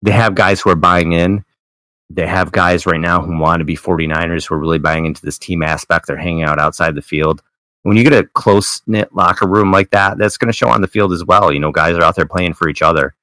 They 0.01 0.11
have 0.11 0.35
guys 0.35 0.61
who 0.61 0.69
are 0.69 0.75
buying 0.75 1.13
in. 1.13 1.43
They 2.09 2.27
have 2.27 2.51
guys 2.51 2.85
right 2.85 2.99
now 2.99 3.21
who 3.21 3.37
want 3.37 3.59
to 3.59 3.65
be 3.65 3.77
49ers 3.77 4.47
who 4.47 4.55
are 4.55 4.59
really 4.59 4.79
buying 4.79 5.05
into 5.05 5.21
this 5.21 5.37
team 5.37 5.63
aspect. 5.63 6.07
They're 6.07 6.17
hanging 6.17 6.43
out 6.43 6.59
outside 6.59 6.95
the 6.95 7.01
field 7.01 7.41
when 7.83 7.97
you 7.97 8.03
get 8.03 8.13
a 8.13 8.27
close 8.27 8.81
knit 8.87 9.13
locker 9.13 9.47
room 9.47 9.71
like 9.71 9.89
that, 9.91 10.17
that's 10.17 10.37
going 10.37 10.51
to 10.51 10.57
show 10.57 10.69
on 10.69 10.81
the 10.81 10.87
field 10.87 11.11
as 11.13 11.25
well. 11.25 11.51
You 11.51 11.59
know, 11.59 11.71
guys 11.71 11.95
are 11.95 12.03
out 12.03 12.15
there 12.15 12.25
playing 12.25 12.53
for 12.53 12.69
each 12.69 12.81
other. 12.81 13.15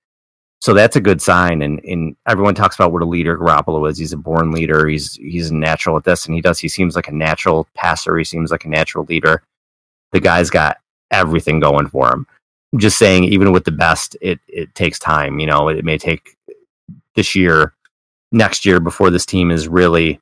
So 0.61 0.75
that's 0.75 0.97
a 0.97 1.01
good 1.01 1.23
sign. 1.23 1.63
And, 1.63 1.81
and 1.85 2.17
everyone 2.27 2.57
talks 2.57 2.75
about 2.75 2.93
what 2.93 3.03
a 3.03 3.07
leader 3.07 3.39
Garoppolo 3.39 3.89
is. 3.89 3.99
He's 3.99 4.13
a 4.13 4.17
born 4.17 4.51
leader. 4.51 4.89
He's 4.89 5.15
he's 5.15 5.53
natural 5.53 5.97
at 5.97 6.03
this, 6.03 6.27
and 6.27 6.35
he 6.35 6.41
does. 6.41 6.59
He 6.59 6.69
seems 6.69 6.97
like 6.97 7.07
a 7.07 7.15
natural 7.15 7.69
passer. 7.75 8.19
He 8.19 8.25
seems 8.25 8.51
like 8.51 8.65
a 8.65 8.69
natural 8.69 9.05
leader. 9.05 9.45
The 10.11 10.19
guy's 10.19 10.51
got 10.51 10.79
everything 11.11 11.61
going 11.61 11.89
for 11.89 12.13
him. 12.13 12.27
I'm 12.73 12.79
just 12.79 12.99
saying, 12.99 13.25
even 13.25 13.53
with 13.53 13.65
the 13.65 13.73
best, 13.73 14.17
it 14.21 14.41
it 14.49 14.75
takes 14.75 14.99
time. 14.99 15.39
You 15.39 15.47
know, 15.47 15.69
it, 15.69 15.85
may 15.85 15.97
take 15.97 16.37
this 17.15 17.35
year, 17.35 17.75
next 18.31 18.67
year 18.67 18.79
before 18.79 19.11
this 19.11 19.25
team 19.25 19.51
is 19.51 19.69
really 19.69 20.21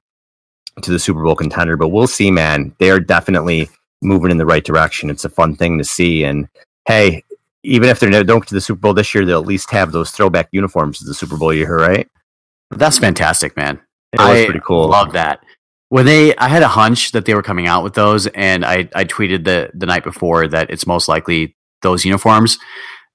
to 0.82 0.90
the 0.90 0.98
Super 0.98 1.22
Bowl 1.22 1.34
contender. 1.34 1.76
But 1.76 1.88
we'll 1.88 2.06
see, 2.06 2.30
man. 2.30 2.74
They 2.78 2.90
are 2.90 3.00
definitely 3.00 3.68
moving 4.02 4.30
in 4.30 4.38
the 4.38 4.46
right 4.46 4.64
direction. 4.64 5.10
It's 5.10 5.24
a 5.24 5.28
fun 5.28 5.56
thing 5.56 5.78
to 5.78 5.84
see. 5.84 6.24
And 6.24 6.48
hey, 6.86 7.24
even 7.64 7.88
if 7.88 7.98
they 7.98 8.10
don't 8.10 8.26
go 8.26 8.40
to 8.40 8.54
the 8.54 8.60
Super 8.60 8.80
Bowl 8.80 8.94
this 8.94 9.12
year, 9.14 9.24
they'll 9.24 9.40
at 9.40 9.46
least 9.46 9.70
have 9.72 9.90
those 9.90 10.10
throwback 10.12 10.48
uniforms 10.52 10.98
to 11.00 11.04
the 11.04 11.14
Super 11.14 11.36
Bowl 11.36 11.52
year, 11.52 11.76
right? 11.76 12.08
That's 12.70 12.98
fantastic, 12.98 13.56
man. 13.56 13.80
It 14.12 14.20
was 14.20 14.28
I 14.28 14.44
pretty 14.44 14.60
cool. 14.64 14.88
Love 14.88 15.12
that. 15.12 15.40
When 15.88 16.04
they, 16.04 16.34
I 16.36 16.48
had 16.48 16.62
a 16.62 16.68
hunch 16.68 17.12
that 17.12 17.26
they 17.26 17.34
were 17.34 17.42
coming 17.42 17.66
out 17.66 17.84
with 17.84 17.94
those, 17.94 18.26
and 18.28 18.64
I, 18.64 18.88
I 18.94 19.04
tweeted 19.04 19.44
the 19.44 19.70
the 19.72 19.86
night 19.86 20.04
before 20.04 20.48
that 20.48 20.70
it's 20.70 20.86
most 20.86 21.08
likely 21.08 21.56
those 21.82 22.04
uniforms. 22.04 22.58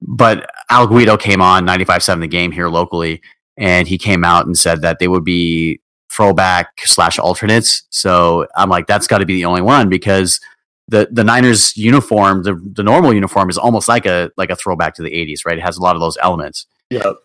But 0.01 0.49
Al 0.69 0.87
Guido 0.87 1.15
came 1.17 1.41
on 1.41 1.65
95-7 1.67 2.21
the 2.21 2.27
game 2.27 2.51
here 2.51 2.69
locally, 2.69 3.21
and 3.57 3.87
he 3.87 3.97
came 3.97 4.23
out 4.23 4.45
and 4.45 4.57
said 4.57 4.81
that 4.81 4.99
they 4.99 5.07
would 5.07 5.23
be 5.23 5.79
throwback 6.11 6.69
slash 6.85 7.19
alternates. 7.19 7.83
So 7.89 8.47
I'm 8.55 8.69
like, 8.69 8.87
that's 8.87 9.07
got 9.07 9.19
to 9.19 9.25
be 9.25 9.35
the 9.35 9.45
only 9.45 9.61
one 9.61 9.89
because 9.89 10.39
the 10.87 11.07
the 11.11 11.23
Niners 11.23 11.75
uniform, 11.77 12.43
the 12.43 12.55
the 12.73 12.83
normal 12.83 13.13
uniform 13.13 13.49
is 13.49 13.57
almost 13.57 13.87
like 13.87 14.05
a 14.05 14.31
like 14.37 14.49
a 14.49 14.55
throwback 14.55 14.95
to 14.95 15.03
the 15.03 15.11
80s, 15.11 15.45
right? 15.45 15.57
It 15.57 15.63
has 15.63 15.77
a 15.77 15.81
lot 15.81 15.95
of 15.95 16.01
those 16.01 16.17
elements. 16.21 16.67
Yep. 16.89 17.15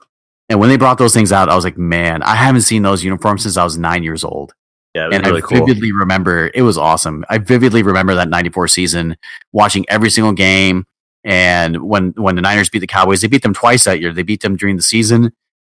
And 0.49 0.61
when 0.61 0.68
they 0.68 0.76
brought 0.76 0.99
those 0.99 1.12
things 1.12 1.32
out, 1.32 1.49
I 1.49 1.57
was 1.57 1.64
like, 1.64 1.76
man, 1.76 2.22
I 2.22 2.36
haven't 2.36 2.61
seen 2.62 2.82
those 2.82 3.03
uniforms 3.03 3.42
since 3.42 3.57
I 3.57 3.64
was 3.64 3.76
nine 3.76 4.05
years 4.05 4.22
old. 4.22 4.55
Yeah, 4.97 5.11
and 5.12 5.26
really 5.26 5.42
I 5.42 5.47
vividly 5.47 5.90
cool. 5.90 5.99
remember 5.99 6.51
it 6.55 6.62
was 6.62 6.78
awesome. 6.78 7.22
I 7.28 7.36
vividly 7.36 7.82
remember 7.82 8.14
that 8.14 8.30
'94 8.30 8.68
season, 8.68 9.18
watching 9.53 9.84
every 9.90 10.09
single 10.09 10.32
game. 10.32 10.86
And 11.22 11.82
when 11.82 12.14
when 12.16 12.34
the 12.34 12.40
Niners 12.40 12.70
beat 12.70 12.78
the 12.78 12.86
Cowboys, 12.86 13.20
they 13.20 13.28
beat 13.28 13.42
them 13.42 13.53
twice 13.53 13.84
that 13.84 14.01
year. 14.01 14.11
They 14.11 14.22
beat 14.22 14.40
them 14.40 14.57
during 14.57 14.76
the 14.76 14.82
season, 14.82 15.32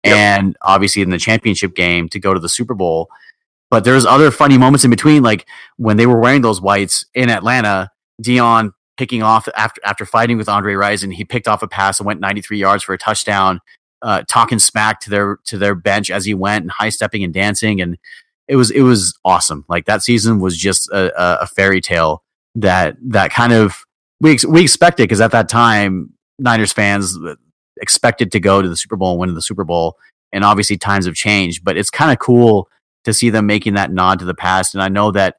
yep. 0.05 0.15
and 0.15 0.55
obviously 0.61 1.01
in 1.01 1.09
the 1.09 1.17
championship 1.17 1.75
game 1.75 2.07
to 2.09 2.19
go 2.19 2.33
to 2.33 2.39
the 2.39 2.47
Super 2.47 2.73
Bowl. 2.73 3.09
But 3.69 3.83
there's 3.83 4.05
other 4.05 4.31
funny 4.31 4.57
moments 4.57 4.85
in 4.85 4.89
between, 4.89 5.21
like 5.21 5.45
when 5.75 5.97
they 5.97 6.05
were 6.05 6.19
wearing 6.19 6.41
those 6.41 6.61
whites 6.61 7.05
in 7.13 7.29
Atlanta, 7.29 7.91
Deion 8.23 8.71
picking 8.95 9.21
off 9.21 9.49
after 9.53 9.81
after 9.83 10.05
fighting 10.05 10.37
with 10.37 10.47
Andre 10.47 10.75
Rison, 10.75 11.13
he 11.13 11.25
picked 11.25 11.49
off 11.49 11.61
a 11.61 11.67
pass 11.67 11.99
and 11.99 12.07
went 12.07 12.21
93 12.21 12.57
yards 12.57 12.85
for 12.85 12.93
a 12.93 12.97
touchdown, 12.97 13.59
uh, 14.01 14.23
talking 14.29 14.59
smack 14.59 15.01
to 15.01 15.09
their 15.09 15.39
to 15.47 15.57
their 15.57 15.75
bench 15.75 16.09
as 16.09 16.23
he 16.23 16.33
went 16.33 16.63
and 16.63 16.71
high 16.71 16.89
stepping 16.89 17.21
and 17.21 17.33
dancing, 17.33 17.81
and 17.81 17.97
it 18.49 18.55
was 18.55 18.71
it 18.71 18.81
was 18.81 19.17
awesome. 19.23 19.63
Like 19.69 19.85
that 19.85 20.01
season 20.01 20.39
was 20.39 20.57
just 20.57 20.89
a, 20.89 21.41
a 21.41 21.47
fairy 21.47 21.79
tale 21.79 22.23
that 22.55 22.97
that 23.01 23.31
kind 23.31 23.53
of 23.53 23.85
we 24.19 24.33
ex- 24.33 24.45
we 24.45 24.63
expected 24.63 25.03
because 25.03 25.21
at 25.21 25.31
that 25.31 25.47
time 25.47 26.11
Niners 26.39 26.73
fans 26.73 27.15
uh, 27.17 27.35
expected 27.79 28.31
to 28.31 28.39
go 28.39 28.61
to 28.61 28.67
the 28.67 28.75
Super 28.75 28.95
Bowl 28.95 29.11
and 29.11 29.19
win 29.19 29.33
the 29.35 29.41
Super 29.41 29.63
Bowl, 29.63 29.97
and 30.33 30.43
obviously 30.43 30.77
times 30.77 31.05
have 31.05 31.13
changed, 31.13 31.63
but 31.63 31.77
it's 31.77 31.91
kind 31.91 32.11
of 32.11 32.17
cool 32.17 32.67
to 33.03 33.13
see 33.13 33.29
them 33.29 33.45
making 33.45 33.75
that 33.75 33.91
nod 33.93 34.19
to 34.19 34.25
the 34.25 34.33
past. 34.33 34.73
And 34.73 34.81
I 34.81 34.89
know 34.89 35.11
that 35.11 35.35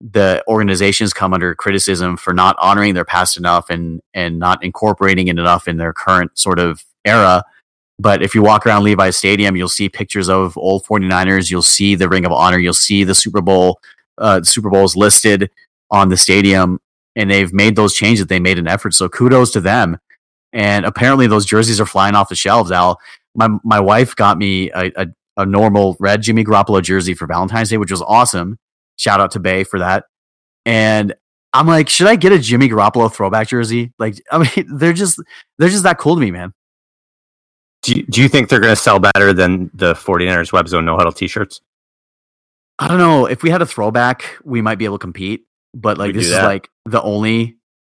the 0.00 0.42
organizations 0.46 1.12
come 1.12 1.34
under 1.34 1.54
criticism 1.56 2.16
for 2.16 2.32
not 2.32 2.56
honoring 2.60 2.94
their 2.94 3.04
past 3.04 3.36
enough 3.36 3.70
and 3.70 4.00
and 4.14 4.38
not 4.38 4.62
incorporating 4.62 5.26
it 5.26 5.38
enough 5.38 5.66
in 5.66 5.78
their 5.78 5.92
current 5.92 6.38
sort 6.38 6.60
of 6.60 6.84
era. 7.04 7.42
But 7.98 8.22
if 8.22 8.34
you 8.34 8.42
walk 8.42 8.66
around 8.66 8.84
Levi's 8.84 9.16
Stadium, 9.16 9.54
you'll 9.54 9.68
see 9.68 9.88
pictures 9.88 10.28
of 10.28 10.56
old 10.56 10.84
49ers. 10.84 11.50
You'll 11.50 11.62
see 11.62 11.94
the 11.94 12.08
Ring 12.08 12.24
of 12.24 12.32
Honor. 12.32 12.58
You'll 12.58 12.74
see 12.74 13.04
the 13.04 13.14
Super 13.14 13.40
Bowl. 13.40 13.80
Uh, 14.18 14.42
Super 14.42 14.70
Bowls 14.70 14.96
listed 14.96 15.50
on 15.90 16.08
the 16.08 16.16
stadium, 16.16 16.80
and 17.16 17.30
they've 17.30 17.52
made 17.52 17.76
those 17.76 17.94
changes. 17.94 18.26
They 18.26 18.40
made 18.40 18.58
an 18.58 18.68
effort. 18.68 18.94
So 18.94 19.08
kudos 19.08 19.52
to 19.52 19.60
them. 19.60 19.98
And 20.52 20.84
apparently, 20.84 21.26
those 21.26 21.46
jerseys 21.46 21.80
are 21.80 21.86
flying 21.86 22.14
off 22.14 22.28
the 22.28 22.34
shelves. 22.34 22.70
Al, 22.70 22.98
my 23.34 23.48
my 23.64 23.80
wife 23.80 24.14
got 24.16 24.36
me 24.36 24.70
a, 24.72 24.92
a 24.96 25.06
a 25.36 25.46
normal 25.46 25.96
red 25.98 26.22
Jimmy 26.22 26.44
Garoppolo 26.44 26.82
jersey 26.82 27.14
for 27.14 27.26
Valentine's 27.26 27.70
Day, 27.70 27.78
which 27.78 27.90
was 27.90 28.02
awesome. 28.02 28.58
Shout 28.96 29.20
out 29.20 29.30
to 29.32 29.40
Bay 29.40 29.64
for 29.64 29.78
that. 29.78 30.04
And 30.66 31.14
I'm 31.52 31.66
like, 31.66 31.88
should 31.88 32.06
I 32.06 32.16
get 32.16 32.32
a 32.32 32.38
Jimmy 32.38 32.68
Garoppolo 32.68 33.12
throwback 33.12 33.48
jersey? 33.48 33.92
Like, 33.98 34.22
I 34.30 34.38
mean, 34.38 34.76
they're 34.76 34.92
just 34.92 35.20
they're 35.58 35.68
just 35.68 35.84
that 35.84 35.98
cool 35.98 36.14
to 36.14 36.20
me, 36.20 36.30
man. 36.30 36.52
Do 37.82 37.94
you, 37.94 38.06
do 38.06 38.22
you 38.22 38.28
think 38.28 38.48
they're 38.48 38.60
going 38.60 38.74
to 38.74 38.80
sell 38.80 38.98
better 38.98 39.32
than 39.32 39.70
the 39.74 39.94
49ers 39.94 40.52
Web 40.52 40.68
Zone 40.68 40.84
No 40.84 40.96
Huddle 40.96 41.12
t-shirts? 41.12 41.60
I 42.78 42.88
don't 42.88 42.98
know. 42.98 43.26
If 43.26 43.42
we 43.42 43.50
had 43.50 43.60
a 43.60 43.66
throwback, 43.66 44.36
we 44.44 44.62
might 44.62 44.78
be 44.78 44.84
able 44.84 44.98
to 44.98 45.02
compete. 45.02 45.46
But 45.74 45.98
like, 45.98 46.14
this 46.14 46.26
is 46.26 46.32
like 46.32 46.68
the 46.84 47.02
only 47.02 47.56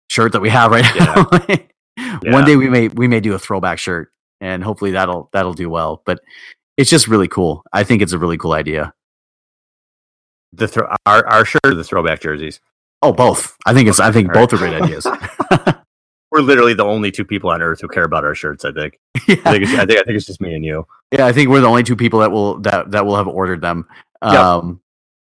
shirt 0.10 0.32
that 0.34 0.42
we 0.42 0.50
have 0.50 0.72
right 0.72 0.86
now. 0.98 1.28
yeah. 2.24 2.32
One 2.34 2.46
day 2.46 2.56
we 2.56 2.70
may 2.70 2.88
we 2.90 3.08
may 3.08 3.20
do 3.20 3.34
a 3.34 3.40
throwback 3.40 3.80
shirt, 3.80 4.12
and 4.42 4.64
hopefully 4.64 4.92
that'll 4.92 5.30
that'll 5.34 5.54
do 5.54 5.70
well. 5.70 6.02
But 6.06 6.20
it's 6.78 6.90
just 6.90 7.08
really 7.08 7.28
cool. 7.28 7.64
I 7.74 7.84
think 7.84 8.02
it's 8.02 8.14
a 8.14 8.20
really 8.20 8.38
cool 8.38 8.54
idea. 8.54 8.94
The 10.52 10.68
throw 10.68 10.88
our 11.06 11.26
our 11.26 11.46
shirt 11.46 11.62
or 11.66 11.74
the 11.74 11.84
throwback 11.84 12.22
jerseys? 12.22 12.60
Oh, 13.02 13.12
both. 13.12 13.58
I 13.66 13.74
think 13.74 13.90
it's. 13.90 14.00
I 14.00 14.12
think 14.12 14.32
both 14.32 14.54
are 14.54 14.58
great 14.58 14.82
ideas. 14.82 15.06
We're 16.34 16.42
literally 16.42 16.74
the 16.74 16.84
only 16.84 17.12
two 17.12 17.24
people 17.24 17.52
on 17.52 17.62
earth 17.62 17.80
who 17.80 17.88
care 17.88 18.04
about 18.04 18.24
our 18.24 18.34
shirts. 18.34 18.66
I 18.66 18.72
think. 18.72 19.00
Yeah. 19.28 19.36
I 19.46 19.52
think, 19.52 19.68
I 19.68 19.86
think. 19.86 20.00
I 20.00 20.04
think 20.04 20.18
it's 20.18 20.26
just 20.26 20.42
me 20.42 20.54
and 20.54 20.66
you. 20.66 20.86
Yeah, 21.12 21.28
I 21.28 21.32
think 21.32 21.50
we're 21.50 21.62
the 21.62 21.68
only 21.68 21.84
two 21.84 21.96
people 21.96 22.20
that 22.20 22.32
will 22.32 22.60
that 22.62 22.92
that 22.92 23.06
will 23.06 23.16
have 23.16 23.28
ordered 23.28 23.62
them. 23.62 23.88
Um, 24.22 24.68
yep. 24.68 24.78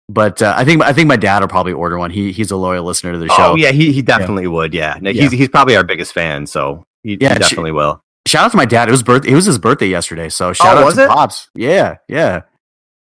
But 0.09 0.41
uh, 0.41 0.53
I 0.57 0.66
think 0.66 0.82
I 0.82 0.91
think 0.91 1.07
my 1.07 1.16
dad 1.16 1.41
will 1.41 1.47
probably 1.47 1.72
order 1.72 1.97
one. 1.97 2.11
He 2.11 2.32
he's 2.32 2.51
a 2.51 2.57
loyal 2.57 2.84
listener 2.84 3.14
to 3.14 3.18
the 3.20 3.28
show. 3.30 3.51
Oh 3.51 3.55
yeah, 3.55 3.72
he 3.72 3.93
he 3.93 4.01
definitely 4.01 4.43
yeah. 4.43 4.49
would. 4.49 4.74
Yeah, 4.74 4.97
no, 4.99 5.11
he's 5.11 5.32
yeah. 5.32 5.38
he's 5.38 5.49
probably 5.49 5.76
our 5.78 5.84
biggest 5.84 6.14
fan, 6.14 6.47
so 6.47 6.84
he, 7.03 7.18
yeah, 7.22 7.34
he 7.34 7.39
definitely 7.39 7.72
sh- 7.72 7.76
will. 7.76 8.03
Shout 8.28 8.45
out 8.45 8.51
to 8.51 8.57
my 8.57 8.66
dad. 8.66 8.89
It 8.89 8.91
was 8.91 9.03
birth. 9.03 9.26
It 9.26 9.36
was 9.36 9.45
his 9.45 9.59
birthday 9.59 9.88
yesterday. 9.88 10.30
So 10.30 10.51
shout 10.51 10.78
oh, 10.78 10.88
out 10.88 10.95
to 10.95 11.03
it? 11.03 11.07
pops. 11.07 11.49
Yeah, 11.55 11.97
yeah. 12.09 12.41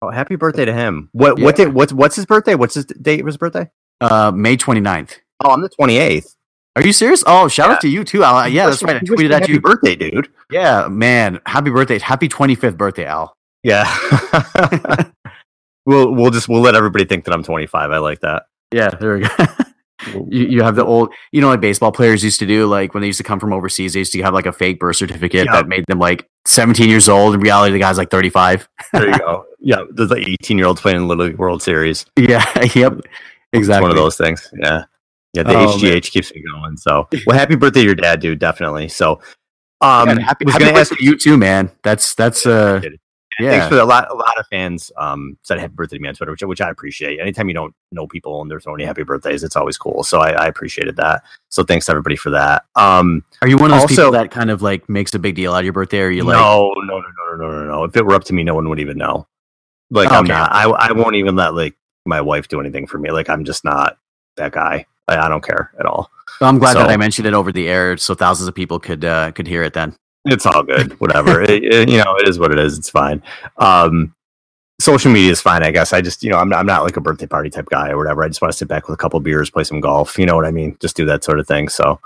Oh, 0.01 0.11
happy 0.11 0.35
birthday 0.35 0.65
to 0.65 0.73
him. 0.73 1.09
What 1.13 1.39
yeah. 1.39 1.45
what 1.45 1.55
did 1.55 1.73
what's 1.73 1.93
what's 1.93 2.15
his 2.15 2.25
birthday? 2.25 2.53
What's 2.53 2.75
his 2.75 2.85
date 2.85 3.21
of 3.21 3.25
his 3.25 3.37
birthday? 3.37 3.69
Uh 4.01 4.31
May 4.35 4.57
29th. 4.57 5.17
Oh, 5.43 5.51
I'm 5.51 5.61
the 5.61 5.69
28th. 5.69 6.34
Are 6.76 6.82
you 6.86 6.91
serious? 6.91 7.23
Oh, 7.26 7.47
shout 7.47 7.69
yeah. 7.69 7.73
out 7.76 7.82
to 7.82 7.88
you 7.88 8.03
too, 8.03 8.23
Al. 8.23 8.47
Yeah, 8.49 8.65
that's 8.67 8.84
right. 8.84 8.97
I 8.97 8.99
tweeted 8.99 9.32
at 9.32 9.47
you. 9.47 9.61
birthday, 9.61 9.95
dude. 9.95 10.28
Yeah, 10.51 10.88
man. 10.89 11.39
Happy 11.45 11.69
birthday. 11.69 11.99
Happy 11.99 12.28
25th 12.28 12.78
birthday, 12.78 13.05
Al. 13.05 13.36
Yeah. 13.63 13.86
We'll 15.88 16.11
we'll 16.15 16.32
just 16.32 16.49
we'll 16.49 16.61
let 16.61 16.73
everybody 16.73 17.05
think 17.05 17.26
that 17.26 17.34
I'm 17.34 17.43
25. 17.43 17.91
I 17.91 17.97
like 17.99 18.19
that. 18.21 18.47
Yeah, 18.71 18.89
there 18.89 19.17
we 19.17 19.21
go. 19.21 19.30
you, 20.30 20.47
you 20.47 20.63
have 20.63 20.76
the 20.76 20.84
old, 20.84 21.13
you 21.32 21.41
know, 21.41 21.47
like 21.49 21.61
baseball 21.61 21.91
players 21.91 22.23
used 22.23 22.39
to 22.39 22.47
do, 22.47 22.65
like 22.65 22.95
when 22.95 23.01
they 23.01 23.07
used 23.07 23.19
to 23.19 23.23
come 23.23 23.39
from 23.39 23.53
overseas, 23.53 23.93
they 23.93 23.99
used 23.99 24.11
to 24.13 24.21
have 24.23 24.34
like 24.34 24.47
a 24.47 24.51
fake 24.51 24.80
birth 24.80 24.95
certificate 24.95 25.45
Yeah. 25.45 25.51
that 25.51 25.67
made 25.67 25.86
them 25.88 25.99
like 25.99 26.28
17 26.47 26.89
years 26.89 27.07
old. 27.07 27.36
In 27.36 27.39
reality, 27.39 27.71
the 27.71 27.78
guy's 27.78 27.99
like 27.99 28.09
35. 28.09 28.67
There 28.93 29.07
you 29.09 29.19
go. 29.19 29.45
yeah, 29.59 29.84
there's 29.91 30.09
like 30.09 30.28
18 30.28 30.57
year 30.57 30.65
olds 30.65 30.82
playing 30.82 30.97
in 30.97 31.07
Little 31.07 31.26
League 31.26 31.38
World 31.38 31.61
Series. 31.61 32.07
Yeah, 32.17 32.43
yep, 32.73 32.93
It's 32.97 33.05
exactly. 33.53 33.84
one 33.84 33.91
of 33.91 33.97
those 33.97 34.17
things. 34.17 34.51
Yeah. 34.59 34.86
Yeah, 35.36 35.43
the 35.43 35.55
oh, 35.55 35.67
HGH 35.67 35.91
man. 35.91 36.01
keeps 36.01 36.33
me 36.33 36.43
going. 36.51 36.77
So, 36.77 37.07
well, 37.27 37.38
happy 37.38 37.55
birthday 37.55 37.81
to 37.81 37.86
your 37.86 37.95
dad, 37.95 38.19
dude. 38.19 38.39
Definitely. 38.39 38.88
So, 38.88 39.21
um, 39.81 40.09
yeah, 40.09 40.19
happy, 40.19 40.45
was 40.45 40.53
happy 40.53 40.65
gonna 40.65 40.86
you 40.99 41.17
too, 41.17 41.38
man. 41.38 41.71
That's 41.83 42.15
that's 42.15 42.45
uh, 42.45 42.81
yeah. 43.39 43.51
Thanks 43.51 43.67
for 43.67 43.75
the, 43.75 43.83
a 43.83 43.86
lot. 43.86 44.09
A 44.09 44.15
lot 44.15 44.38
of 44.39 44.47
fans 44.47 44.91
um 44.97 45.38
said 45.43 45.59
happy 45.59 45.73
birthday 45.73 45.97
to 45.97 46.01
me 46.01 46.07
on 46.07 46.15
Twitter, 46.15 46.31
which 46.31 46.43
which 46.43 46.61
I 46.61 46.69
appreciate. 46.69 47.19
Anytime 47.19 47.49
you 47.49 47.53
don't 47.53 47.73
know 47.91 48.07
people 48.07 48.41
and 48.41 48.49
they're 48.49 48.59
throwing 48.59 48.86
happy 48.86 49.03
birthdays, 49.03 49.43
it's 49.43 49.55
always 49.55 49.77
cool. 49.77 50.03
So 50.03 50.19
I, 50.19 50.31
I 50.31 50.45
appreciated 50.45 50.95
that. 50.97 51.23
So 51.49 51.63
thanks 51.63 51.88
to 51.88 51.91
everybody 51.91 52.15
for 52.15 52.29
that. 52.29 52.63
Um, 52.75 53.23
are 53.41 53.47
you 53.47 53.57
one 53.57 53.71
of 53.71 53.81
those 53.81 53.81
also, 53.83 53.95
people 53.95 54.11
that 54.13 54.31
kind 54.31 54.49
of 54.49 54.61
like 54.61 54.88
makes 54.88 55.13
a 55.13 55.19
big 55.19 55.36
deal 55.36 55.53
out 55.53 55.59
of 55.59 55.65
your 55.65 55.73
birthday? 55.73 55.99
Or 55.99 56.07
are 56.07 56.11
you 56.11 56.23
no, 56.23 56.27
like 56.27 56.38
no, 56.38 56.73
no, 56.75 56.99
no, 56.99 57.36
no, 57.36 57.36
no, 57.36 57.51
no, 57.51 57.65
no? 57.65 57.83
If 57.83 57.97
it 57.97 58.05
were 58.05 58.13
up 58.13 58.23
to 58.25 58.33
me, 58.33 58.43
no 58.43 58.55
one 58.55 58.69
would 58.69 58.79
even 58.79 58.97
know. 58.97 59.27
Like 59.91 60.11
oh, 60.11 60.15
I'm 60.15 60.23
okay. 60.23 60.33
not. 60.33 60.51
I 60.53 60.63
I 60.63 60.91
won't 60.93 61.15
even 61.15 61.36
let 61.36 61.53
like 61.53 61.75
my 62.05 62.21
wife 62.21 62.47
do 62.47 62.59
anything 62.61 62.88
for 62.88 62.97
me. 62.97 63.11
Like 63.11 63.29
I'm 63.29 63.43
just 63.43 63.65
not 63.65 63.97
that 64.38 64.53
guy. 64.53 64.86
I, 65.07 65.29
don't 65.29 65.43
care 65.43 65.71
at 65.79 65.85
all. 65.85 66.09
Well, 66.41 66.49
I'm 66.49 66.59
glad 66.59 66.75
that 66.75 66.89
I 66.89 66.97
mentioned 66.97 67.27
it 67.27 67.33
over 67.33 67.51
the 67.51 67.67
air 67.67 67.95
so 67.97 68.13
thousands 68.15 68.47
of 68.47 68.55
people 68.55 68.79
could 68.79 69.05
uh, 69.05 69.31
could 69.31 69.47
hear 69.47 69.63
it. 69.63 69.73
Then 69.73 69.95
It's 70.25 70.45
all 70.45 70.63
good. 70.63 70.93
Whatever. 70.99 71.41
it, 71.41 71.63
it- 71.63 71.89
you 71.89 72.03
know, 72.03 72.15
it 72.17 72.27
is 72.27 72.39
what 72.39 72.51
it 72.51 72.59
is. 72.59 72.77
It's 72.77 72.89
fine. 72.89 73.21
Um, 73.57 74.13
social 74.79 75.11
media 75.11 75.31
is 75.31 75.39
fine, 75.41 75.63
I 75.63 75.71
guess. 75.71 75.93
I 75.93 76.01
just, 76.01 76.23
you 76.23 76.29
know, 76.29 76.37
I'm 76.37 76.49
not, 76.49 76.59
I'm 76.59 76.65
not 76.65 76.83
like 76.83 76.97
a 76.97 77.01
birthday 77.01 77.27
party 77.27 77.49
type 77.49 77.67
guy 77.69 77.89
or 77.89 77.97
whatever. 77.97 78.23
I 78.23 78.27
just 78.27 78.41
want 78.41 78.51
to 78.51 78.57
sit 78.57 78.67
back 78.67 78.87
with 78.87 78.93
a 78.93 79.01
couple 79.01 79.19
beers, 79.21 79.49
play 79.49 79.63
some 79.63 79.79
golf. 79.79 80.17
You 80.19 80.25
know 80.25 80.35
what 80.35 80.45
I 80.45 80.51
mean? 80.51 80.75
Just 80.81 80.97
do 80.97 81.05
that 81.05 81.23
sort 81.23 81.39
of 81.39 81.47
thing. 81.47 81.69
So, 81.69 81.99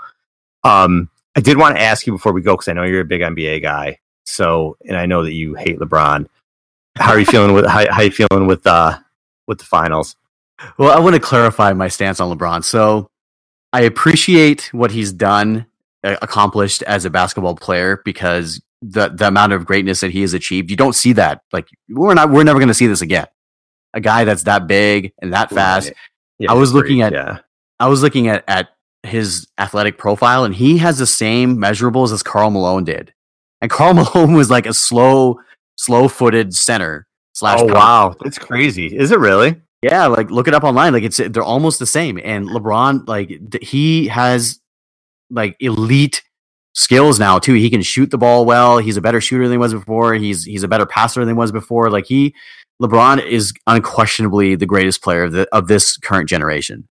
um, 0.62 1.08
I 1.36 1.40
did 1.40 1.58
want 1.58 1.76
to 1.76 1.82
ask 1.82 2.06
you 2.06 2.12
before 2.12 2.32
we 2.32 2.42
go 2.42 2.54
because 2.54 2.68
I 2.68 2.72
know 2.72 2.82
you're 2.84 3.00
a 3.00 3.04
big 3.04 3.22
NBA 3.22 3.62
guy. 3.62 3.98
So, 4.24 4.76
and 4.86 4.96
I 4.96 5.06
know 5.06 5.24
that 5.24 5.32
you 5.32 5.54
hate 5.54 5.78
LeBron. 5.78 6.26
How 6.96 7.12
are 7.12 7.18
you 7.18 7.26
feeling 7.26 7.54
with 7.54 7.66
how, 7.66 7.90
how 7.92 8.02
you 8.02 8.10
feeling 8.10 8.46
with 8.46 8.66
uh 8.66 8.98
with 9.46 9.58
the 9.58 9.64
finals? 9.64 10.16
Well, 10.78 10.96
I 10.96 11.00
want 11.00 11.14
to 11.14 11.20
clarify 11.20 11.72
my 11.72 11.88
stance 11.88 12.20
on 12.20 12.36
LeBron. 12.36 12.64
So 12.64 13.08
I 13.72 13.82
appreciate 13.82 14.68
what 14.72 14.90
he's 14.90 15.12
done, 15.12 15.66
uh, 16.04 16.16
accomplished 16.22 16.82
as 16.82 17.04
a 17.04 17.10
basketball 17.10 17.56
player 17.56 18.02
because 18.04 18.60
the 18.82 19.08
the 19.08 19.28
amount 19.28 19.52
of 19.52 19.66
greatness 19.66 20.00
that 20.00 20.10
he 20.10 20.22
has 20.22 20.34
achieved, 20.34 20.70
you 20.70 20.76
don't 20.76 20.94
see 20.94 21.12
that. 21.14 21.42
Like 21.52 21.68
we're 21.88 22.14
not, 22.14 22.30
we're 22.30 22.44
never 22.44 22.58
going 22.58 22.68
to 22.68 22.74
see 22.74 22.86
this 22.86 23.02
again. 23.02 23.26
A 23.94 24.00
guy 24.00 24.24
that's 24.24 24.44
that 24.44 24.66
big 24.66 25.12
and 25.20 25.32
that 25.32 25.50
fast. 25.50 25.92
Yeah, 26.38 26.50
I 26.52 26.54
was 26.54 26.72
looking 26.72 26.98
great. 26.98 27.06
at- 27.06 27.12
yeah. 27.12 27.38
I 27.78 27.88
was 27.88 28.02
looking 28.02 28.28
at 28.28 28.44
at 28.46 28.68
his 29.02 29.46
athletic 29.58 29.96
profile, 29.98 30.44
and 30.44 30.54
he 30.54 30.78
has 30.78 30.98
the 30.98 31.06
same 31.06 31.56
measurables 31.56 32.12
as 32.12 32.22
Karl 32.22 32.50
Malone 32.50 32.84
did. 32.84 33.12
And 33.62 33.70
Karl 33.70 33.94
Malone 34.14 34.34
was 34.34 34.50
like 34.50 34.66
a 34.66 34.74
slow, 34.74 35.40
slow 35.76 36.08
footed 36.08 36.54
center 36.54 37.06
slash. 37.34 37.60
Oh 37.60 37.66
power 37.66 37.74
wow, 37.74 38.14
that's 38.20 38.38
crazy. 38.38 38.86
Is 38.96 39.10
it 39.10 39.18
really? 39.18 39.60
Yeah, 39.82 40.06
like 40.06 40.30
look 40.30 40.46
it 40.46 40.54
up 40.54 40.64
online. 40.64 40.92
Like 40.92 41.04
it's 41.04 41.16
they're 41.16 41.42
almost 41.42 41.78
the 41.78 41.86
same. 41.86 42.20
And 42.22 42.48
LeBron, 42.48 43.08
like 43.08 43.62
he 43.62 44.08
has 44.08 44.60
like 45.30 45.56
elite 45.60 46.22
skills 46.74 47.18
now 47.18 47.38
too. 47.38 47.54
He 47.54 47.70
can 47.70 47.82
shoot 47.82 48.10
the 48.10 48.18
ball 48.18 48.44
well. 48.44 48.78
He's 48.78 48.96
a 48.96 49.00
better 49.00 49.20
shooter 49.20 49.44
than 49.44 49.52
he 49.52 49.58
was 49.58 49.72
before. 49.72 50.14
He's 50.14 50.44
he's 50.44 50.62
a 50.62 50.68
better 50.68 50.86
passer 50.86 51.20
than 51.20 51.34
he 51.34 51.38
was 51.38 51.50
before. 51.50 51.90
Like 51.90 52.06
he, 52.06 52.34
LeBron 52.82 53.24
is 53.24 53.54
unquestionably 53.66 54.54
the 54.54 54.66
greatest 54.66 55.02
player 55.02 55.24
of 55.24 55.32
the 55.32 55.48
of 55.52 55.68
this 55.68 55.96
current 55.96 56.28
generation. 56.28 56.86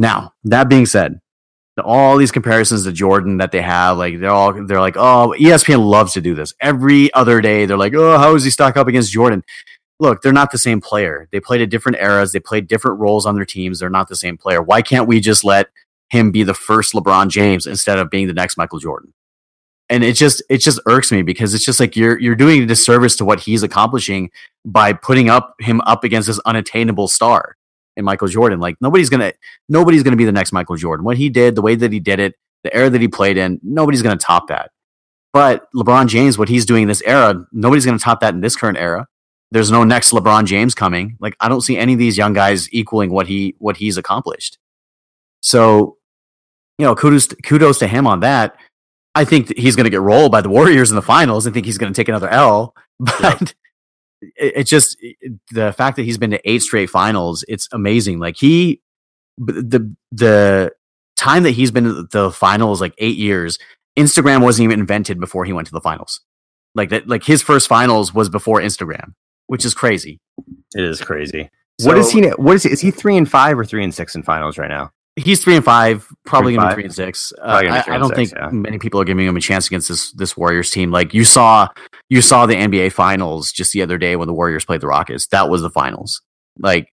Now 0.00 0.32
that 0.44 0.68
being 0.68 0.86
said, 0.86 1.20
all 1.84 2.16
these 2.16 2.32
comparisons 2.32 2.84
to 2.84 2.92
Jordan 2.92 3.38
that 3.38 3.52
they 3.52 3.62
have, 3.62 3.98
like 3.98 4.18
they're 4.18 4.30
all 4.30 4.66
they're 4.66 4.80
like, 4.80 4.96
oh, 4.96 5.34
ESPN 5.38 5.86
loves 5.88 6.12
to 6.14 6.20
do 6.20 6.34
this 6.34 6.54
every 6.60 7.12
other 7.14 7.40
day. 7.40 7.66
They're 7.66 7.76
like, 7.76 7.94
oh, 7.94 8.18
how 8.18 8.34
is 8.34 8.42
he 8.42 8.50
stack 8.50 8.76
up 8.76 8.88
against 8.88 9.12
Jordan? 9.12 9.44
Look, 10.00 10.22
they're 10.22 10.32
not 10.32 10.50
the 10.50 10.58
same 10.58 10.80
player. 10.80 11.28
They 11.30 11.38
played 11.38 11.60
at 11.60 11.70
different 11.70 11.98
eras. 11.98 12.32
They 12.32 12.40
played 12.40 12.66
different 12.66 12.98
roles 12.98 13.26
on 13.26 13.36
their 13.36 13.44
teams. 13.44 13.78
They're 13.78 13.90
not 13.90 14.08
the 14.08 14.16
same 14.16 14.36
player. 14.36 14.62
Why 14.62 14.82
can't 14.82 15.06
we 15.06 15.20
just 15.20 15.44
let 15.44 15.68
him 16.08 16.32
be 16.32 16.42
the 16.42 16.54
first 16.54 16.94
LeBron 16.94 17.28
James 17.28 17.66
instead 17.66 17.98
of 17.98 18.10
being 18.10 18.26
the 18.26 18.32
next 18.32 18.56
Michael 18.56 18.78
Jordan? 18.78 19.12
And 19.90 20.02
it 20.02 20.14
just 20.14 20.42
it 20.48 20.58
just 20.58 20.80
irks 20.86 21.12
me 21.12 21.22
because 21.22 21.52
it's 21.52 21.64
just 21.64 21.80
like 21.80 21.96
you're 21.96 22.18
you're 22.18 22.36
doing 22.36 22.62
a 22.62 22.66
disservice 22.66 23.16
to 23.16 23.24
what 23.24 23.40
he's 23.40 23.62
accomplishing 23.62 24.30
by 24.64 24.92
putting 24.92 25.28
up 25.28 25.54
him 25.58 25.80
up 25.82 26.04
against 26.04 26.28
this 26.28 26.40
unattainable 26.46 27.08
star 27.08 27.56
in 27.96 28.04
Michael 28.04 28.28
Jordan. 28.28 28.60
Like 28.60 28.76
nobody's 28.80 29.10
gonna 29.10 29.32
nobody's 29.68 30.04
gonna 30.04 30.16
be 30.16 30.24
the 30.24 30.32
next 30.32 30.52
Michael 30.52 30.76
Jordan. 30.76 31.04
What 31.04 31.16
he 31.16 31.28
did, 31.28 31.56
the 31.56 31.62
way 31.62 31.74
that 31.74 31.92
he 31.92 31.98
did 31.98 32.20
it, 32.20 32.36
the 32.62 32.74
era 32.74 32.88
that 32.88 33.00
he 33.00 33.08
played 33.08 33.36
in, 33.36 33.60
nobody's 33.64 34.00
gonna 34.00 34.16
top 34.16 34.46
that. 34.46 34.70
But 35.32 35.66
LeBron 35.74 36.06
James, 36.06 36.38
what 36.38 36.48
he's 36.48 36.64
doing 36.64 36.82
in 36.82 36.88
this 36.88 37.02
era, 37.02 37.44
nobody's 37.52 37.84
gonna 37.84 37.98
top 37.98 38.20
that 38.20 38.32
in 38.32 38.40
this 38.40 38.54
current 38.54 38.78
era 38.78 39.08
there's 39.52 39.70
no 39.70 39.84
next 39.84 40.12
LeBron 40.12 40.44
James 40.46 40.74
coming. 40.74 41.16
Like 41.20 41.36
I 41.40 41.48
don't 41.48 41.60
see 41.62 41.76
any 41.76 41.94
of 41.94 41.98
these 41.98 42.16
young 42.16 42.32
guys 42.32 42.72
equaling 42.72 43.10
what 43.10 43.26
he 43.26 43.54
what 43.58 43.76
he's 43.76 43.96
accomplished. 43.96 44.58
So, 45.42 45.96
you 46.78 46.84
know, 46.86 46.94
kudos 46.94 47.28
kudos 47.44 47.78
to 47.80 47.86
him 47.86 48.06
on 48.06 48.20
that. 48.20 48.56
I 49.14 49.24
think 49.24 49.48
that 49.48 49.58
he's 49.58 49.74
going 49.74 49.84
to 49.84 49.90
get 49.90 50.00
rolled 50.00 50.30
by 50.30 50.40
the 50.40 50.48
Warriors 50.48 50.90
in 50.90 50.96
the 50.96 51.02
finals. 51.02 51.46
I 51.46 51.50
think 51.50 51.66
he's 51.66 51.78
going 51.78 51.92
to 51.92 51.96
take 51.96 52.08
another 52.08 52.28
L, 52.28 52.74
but 53.00 53.54
it, 54.22 54.52
it 54.56 54.64
just 54.64 54.96
it- 55.00 55.32
the 55.50 55.72
fact 55.72 55.96
that 55.96 56.04
he's 56.04 56.18
been 56.18 56.30
to 56.30 56.40
eight 56.48 56.62
straight 56.62 56.90
finals, 56.90 57.44
it's 57.48 57.68
amazing. 57.72 58.20
Like 58.20 58.36
he 58.36 58.80
the 59.38 59.94
the 60.12 60.72
time 61.16 61.42
that 61.42 61.50
he's 61.52 61.70
been 61.70 61.84
to 61.84 62.02
the 62.04 62.30
finals 62.30 62.80
like 62.80 62.94
8 62.98 63.16
years, 63.16 63.58
Instagram 63.98 64.42
wasn't 64.42 64.64
even 64.64 64.80
invented 64.80 65.18
before 65.20 65.44
he 65.44 65.52
went 65.52 65.66
to 65.66 65.72
the 65.72 65.80
finals. 65.80 66.20
Like 66.74 66.90
that 66.90 67.08
like 67.08 67.24
his 67.24 67.42
first 67.42 67.66
finals 67.68 68.14
was 68.14 68.28
before 68.28 68.60
Instagram, 68.60 69.14
which 69.50 69.64
is 69.64 69.74
crazy. 69.74 70.20
It 70.76 70.84
is 70.84 71.00
crazy. 71.00 71.50
what 71.82 71.98
is 71.98 72.12
he? 72.12 72.22
What 72.28 72.54
is 72.54 72.62
he? 72.62 72.70
Is 72.70 72.80
he 72.80 72.92
three 72.92 73.16
and 73.16 73.28
five 73.28 73.58
or 73.58 73.64
three 73.64 73.82
and 73.82 73.92
six 73.92 74.14
in 74.14 74.22
finals 74.22 74.58
right 74.58 74.68
now? 74.68 74.92
He's 75.16 75.42
three 75.42 75.56
and 75.56 75.64
five, 75.64 76.06
probably 76.24 76.54
gonna 76.54 76.68
be 76.68 76.74
three 76.74 76.84
and 76.84 76.94
six. 76.94 77.32
Uh, 77.32 77.58
Probably 77.58 77.68
I, 77.68 77.82
three 77.82 77.94
I 77.94 77.98
don't 77.98 78.14
six, 78.14 78.30
think 78.30 78.40
yeah. 78.40 78.48
many 78.52 78.78
people 78.78 79.00
are 79.00 79.04
giving 79.04 79.26
him 79.26 79.36
a 79.36 79.40
chance 79.40 79.66
against 79.66 79.88
this 79.88 80.12
this 80.12 80.36
Warriors 80.36 80.70
team. 80.70 80.92
Like 80.92 81.12
you 81.12 81.24
saw, 81.24 81.66
you 82.08 82.22
saw 82.22 82.46
the 82.46 82.54
NBA 82.54 82.92
Finals 82.92 83.50
just 83.50 83.72
the 83.72 83.82
other 83.82 83.98
day 83.98 84.14
when 84.14 84.28
the 84.28 84.32
Warriors 84.32 84.64
played 84.64 84.82
the 84.82 84.86
Rockets. 84.86 85.26
That 85.26 85.50
was 85.50 85.62
the 85.62 85.70
finals. 85.70 86.22
Like 86.60 86.92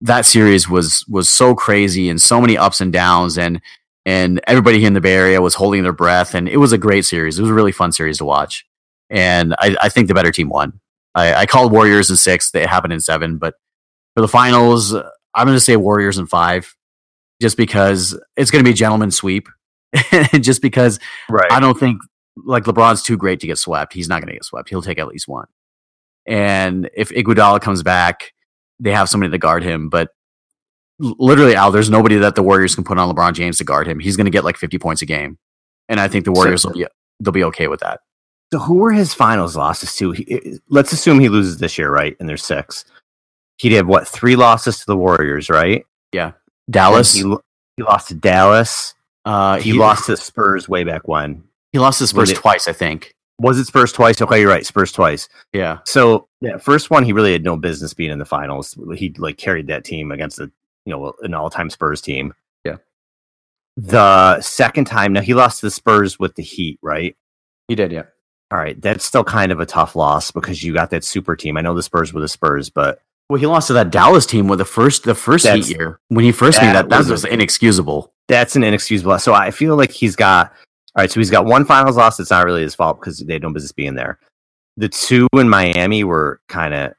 that 0.00 0.24
series 0.24 0.70
was 0.70 1.04
was 1.08 1.28
so 1.28 1.54
crazy 1.54 2.08
and 2.08 2.18
so 2.18 2.40
many 2.40 2.56
ups 2.56 2.80
and 2.80 2.90
downs, 2.90 3.36
and 3.36 3.60
and 4.06 4.40
everybody 4.46 4.78
here 4.78 4.86
in 4.86 4.94
the 4.94 5.02
Bay 5.02 5.14
Area 5.14 5.42
was 5.42 5.56
holding 5.56 5.82
their 5.82 5.92
breath, 5.92 6.34
and 6.34 6.48
it 6.48 6.56
was 6.56 6.72
a 6.72 6.78
great 6.78 7.04
series. 7.04 7.38
It 7.38 7.42
was 7.42 7.50
a 7.50 7.54
really 7.54 7.70
fun 7.70 7.92
series 7.92 8.16
to 8.16 8.24
watch, 8.24 8.64
and 9.10 9.54
I, 9.58 9.76
I 9.82 9.88
think 9.90 10.08
the 10.08 10.14
better 10.14 10.32
team 10.32 10.48
won. 10.48 10.80
I, 11.14 11.34
I 11.34 11.46
called 11.46 11.72
Warriors 11.72 12.10
in 12.10 12.16
six. 12.16 12.50
They 12.50 12.66
happened 12.66 12.92
in 12.92 13.00
seven, 13.00 13.38
but 13.38 13.54
for 14.14 14.20
the 14.20 14.28
finals, 14.28 14.94
I'm 14.94 15.46
going 15.46 15.56
to 15.56 15.60
say 15.60 15.76
Warriors 15.76 16.18
in 16.18 16.26
five, 16.26 16.74
just 17.40 17.56
because 17.56 18.18
it's 18.36 18.50
going 18.50 18.64
to 18.64 18.68
be 18.68 18.72
a 18.72 18.76
gentleman's 18.76 19.16
sweep. 19.16 19.48
just 20.40 20.62
because 20.62 20.98
Right. 21.28 21.50
I 21.52 21.60
don't 21.60 21.78
think 21.78 22.00
like 22.44 22.64
LeBron's 22.64 23.02
too 23.02 23.16
great 23.16 23.40
to 23.40 23.46
get 23.46 23.58
swept. 23.58 23.92
He's 23.92 24.08
not 24.08 24.20
going 24.20 24.28
to 24.28 24.34
get 24.34 24.44
swept. 24.44 24.68
He'll 24.70 24.82
take 24.82 24.98
at 24.98 25.08
least 25.08 25.28
one. 25.28 25.46
And 26.26 26.88
if 26.94 27.10
Iguodala 27.10 27.60
comes 27.60 27.82
back, 27.82 28.32
they 28.80 28.92
have 28.92 29.08
somebody 29.08 29.30
to 29.30 29.38
guard 29.38 29.62
him. 29.62 29.88
But 29.88 30.10
literally, 30.98 31.54
Al, 31.54 31.70
there's 31.70 31.90
nobody 31.90 32.16
that 32.16 32.34
the 32.34 32.42
Warriors 32.42 32.74
can 32.74 32.84
put 32.84 32.98
on 32.98 33.14
LeBron 33.14 33.34
James 33.34 33.58
to 33.58 33.64
guard 33.64 33.86
him. 33.86 33.98
He's 33.98 34.16
going 34.16 34.26
to 34.26 34.30
get 34.30 34.44
like 34.44 34.56
50 34.56 34.78
points 34.78 35.02
a 35.02 35.06
game, 35.06 35.38
and 35.88 36.00
I 36.00 36.08
think 36.08 36.24
the 36.24 36.32
Warriors 36.32 36.64
will 36.64 36.72
be 36.72 36.86
they'll 37.20 37.32
be 37.32 37.44
okay 37.44 37.68
with 37.68 37.80
that. 37.80 38.00
So 38.52 38.58
who 38.58 38.74
were 38.74 38.92
his 38.92 39.14
finals 39.14 39.56
losses 39.56 39.96
to? 39.96 40.10
He, 40.12 40.58
let's 40.68 40.92
assume 40.92 41.20
he 41.20 41.30
loses 41.30 41.56
this 41.58 41.78
year, 41.78 41.90
right? 41.90 42.14
And 42.20 42.28
there's 42.28 42.44
six. 42.44 42.84
He'd 43.58 43.72
have 43.72 43.86
what 43.86 44.06
three 44.06 44.36
losses 44.36 44.78
to 44.80 44.86
the 44.86 44.96
Warriors, 44.96 45.48
right? 45.48 45.86
Yeah, 46.12 46.32
Dallas, 46.68 47.14
He, 47.14 47.22
he 47.78 47.82
lost 47.82 48.08
to 48.08 48.14
Dallas. 48.14 48.94
uh, 49.24 49.58
He, 49.58 49.72
lost 49.72 50.04
to 50.06 50.12
the 50.12 50.16
Spurs 50.18 50.68
way 50.68 50.84
back 50.84 51.08
when. 51.08 51.42
He 51.72 51.78
lost 51.78 52.00
to 52.00 52.06
Spurs 52.06 52.32
twice, 52.34 52.68
I 52.68 52.72
think. 52.72 53.14
Was 53.38 53.58
it 53.58 53.64
Spurs 53.64 53.90
twice? 53.92 54.20
Okay, 54.20 54.40
you're 54.40 54.50
right. 54.50 54.66
Spurs 54.66 54.92
twice. 54.92 55.28
Yeah, 55.54 55.78
So 55.86 56.28
yeah, 56.42 56.58
first 56.58 56.90
one 56.90 57.04
he 57.04 57.12
really 57.14 57.32
had 57.32 57.42
no 57.44 57.56
business 57.56 57.94
being 57.94 58.10
in 58.10 58.18
the 58.18 58.26
finals. 58.26 58.76
He 58.94 59.14
like 59.16 59.38
carried 59.38 59.66
that 59.68 59.84
team 59.84 60.12
against 60.12 60.38
a 60.38 60.50
you 60.84 60.92
know 60.92 61.14
an 61.22 61.32
all 61.32 61.48
time 61.48 61.70
Spurs 61.70 62.02
team. 62.02 62.34
Yeah. 62.64 62.76
The 63.78 64.40
second 64.42 64.84
time, 64.84 65.14
now 65.14 65.22
he 65.22 65.32
lost 65.32 65.60
to 65.60 65.66
the 65.66 65.70
Spurs 65.70 66.18
with 66.18 66.34
the 66.34 66.42
Heat, 66.42 66.78
right? 66.82 67.16
he 67.68 67.74
did. 67.74 67.90
Yeah. 67.92 68.02
All 68.52 68.58
right, 68.58 68.78
that's 68.82 69.04
still 69.04 69.24
kind 69.24 69.50
of 69.50 69.60
a 69.60 69.66
tough 69.66 69.96
loss 69.96 70.30
because 70.30 70.62
you 70.62 70.74
got 70.74 70.90
that 70.90 71.04
super 71.04 71.34
team. 71.34 71.56
I 71.56 71.62
know 71.62 71.74
the 71.74 71.82
Spurs 71.82 72.12
were 72.12 72.20
the 72.20 72.28
Spurs, 72.28 72.68
but 72.68 73.00
Well, 73.30 73.40
he 73.40 73.46
lost 73.46 73.68
to 73.68 73.72
that 73.72 73.90
Dallas 73.90 74.26
team 74.26 74.46
with 74.46 74.58
the 74.58 74.66
first 74.66 75.04
the 75.04 75.14
first 75.14 75.48
Heat 75.48 75.70
year 75.70 75.98
when 76.08 76.22
he 76.24 76.32
first 76.32 76.60
made 76.60 76.68
that 76.68 76.74
that. 76.74 76.88
That 76.90 76.98
was 76.98 77.10
was, 77.10 77.24
inexcusable. 77.24 78.12
that's 78.28 78.54
an 78.54 78.62
inexcusable. 78.62 79.18
So 79.20 79.32
I 79.32 79.50
feel 79.52 79.74
like 79.76 79.90
he's 79.90 80.16
got 80.16 80.52
all 80.94 81.02
right. 81.02 81.10
So 81.10 81.18
he's 81.18 81.30
got 81.30 81.46
one 81.46 81.64
finals 81.64 81.96
loss. 81.96 82.20
It's 82.20 82.30
not 82.30 82.44
really 82.44 82.60
his 82.60 82.74
fault 82.74 83.00
because 83.00 83.20
they 83.20 83.32
had 83.32 83.42
no 83.42 83.50
business 83.50 83.72
being 83.72 83.94
there. 83.94 84.18
The 84.76 84.90
two 84.90 85.28
in 85.32 85.48
Miami 85.48 86.04
were 86.04 86.40
kind 86.48 86.74
of 86.74 86.92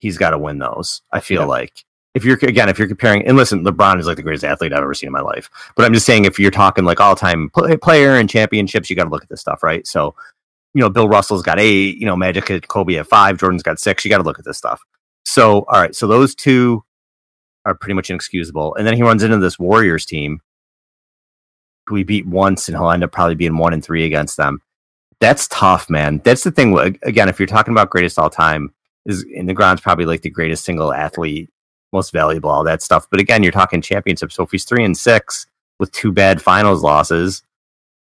he's 0.00 0.16
got 0.16 0.30
to 0.30 0.38
win 0.38 0.58
those. 0.58 1.02
I 1.12 1.20
feel 1.20 1.42
yeah. 1.42 1.48
like 1.48 1.84
if 2.14 2.24
you're 2.24 2.38
again 2.42 2.68
if 2.68 2.78
you're 2.78 2.88
comparing 2.88 3.26
and 3.26 3.36
listen, 3.36 3.64
LeBron 3.64 3.98
is 3.98 4.06
like 4.06 4.16
the 4.16 4.22
greatest 4.22 4.44
athlete 4.44 4.72
I've 4.72 4.82
ever 4.82 4.94
seen 4.94 5.08
in 5.08 5.12
my 5.12 5.20
life. 5.20 5.50
But 5.76 5.84
I'm 5.84 5.92
just 5.92 6.06
saying 6.06 6.24
if 6.24 6.38
you're 6.38 6.50
talking 6.50 6.84
like 6.84 7.00
all 7.00 7.14
time 7.14 7.50
play, 7.50 7.76
player 7.76 8.16
and 8.16 8.28
championships, 8.28 8.90
you 8.90 8.96
got 8.96 9.04
to 9.04 9.10
look 9.10 9.22
at 9.22 9.28
this 9.28 9.40
stuff, 9.40 9.62
right? 9.62 9.86
So, 9.86 10.14
you 10.74 10.80
know, 10.80 10.90
Bill 10.90 11.08
Russell's 11.08 11.42
got 11.42 11.58
eight, 11.58 11.98
you 11.98 12.06
know, 12.06 12.16
Magic 12.16 12.50
at 12.50 12.68
Kobe 12.68 12.96
at 12.96 13.06
five, 13.06 13.38
Jordan's 13.38 13.62
got 13.62 13.78
six. 13.78 14.04
You 14.04 14.10
got 14.10 14.18
to 14.18 14.24
look 14.24 14.38
at 14.38 14.44
this 14.44 14.58
stuff. 14.58 14.80
So, 15.24 15.64
all 15.68 15.80
right, 15.80 15.94
so 15.94 16.06
those 16.06 16.34
two 16.34 16.84
are 17.64 17.74
pretty 17.74 17.94
much 17.94 18.10
inexcusable. 18.10 18.74
And 18.74 18.86
then 18.86 18.94
he 18.94 19.02
runs 19.02 19.22
into 19.22 19.38
this 19.38 19.58
Warriors 19.58 20.04
team 20.04 20.40
he 21.96 22.04
beat 22.04 22.26
once, 22.26 22.68
and 22.68 22.76
he'll 22.76 22.90
end 22.90 23.04
up 23.04 23.12
probably 23.12 23.34
being 23.34 23.56
one 23.56 23.72
and 23.72 23.84
three 23.84 24.04
against 24.04 24.36
them. 24.36 24.60
That's 25.20 25.46
tough, 25.48 25.88
man. 25.88 26.20
That's 26.24 26.44
the 26.44 26.50
thing. 26.50 26.76
Again, 27.02 27.28
if 27.28 27.38
you're 27.38 27.46
talking 27.46 27.72
about 27.72 27.90
greatest 27.90 28.18
all 28.18 28.30
time, 28.30 28.72
is 29.06 29.24
in 29.24 29.46
the 29.46 29.54
ground's 29.54 29.80
probably 29.80 30.04
like 30.04 30.22
the 30.22 30.30
greatest 30.30 30.64
single 30.64 30.92
athlete, 30.92 31.50
most 31.92 32.12
valuable, 32.12 32.50
all 32.50 32.64
that 32.64 32.82
stuff. 32.82 33.06
But 33.10 33.20
again, 33.20 33.42
you're 33.42 33.52
talking 33.52 33.82
championship. 33.82 34.32
So 34.32 34.44
if 34.44 34.50
he's 34.50 34.64
three 34.64 34.84
and 34.84 34.96
six 34.96 35.46
with 35.78 35.92
two 35.92 36.12
bad 36.12 36.40
finals 36.40 36.82
losses, 36.82 37.42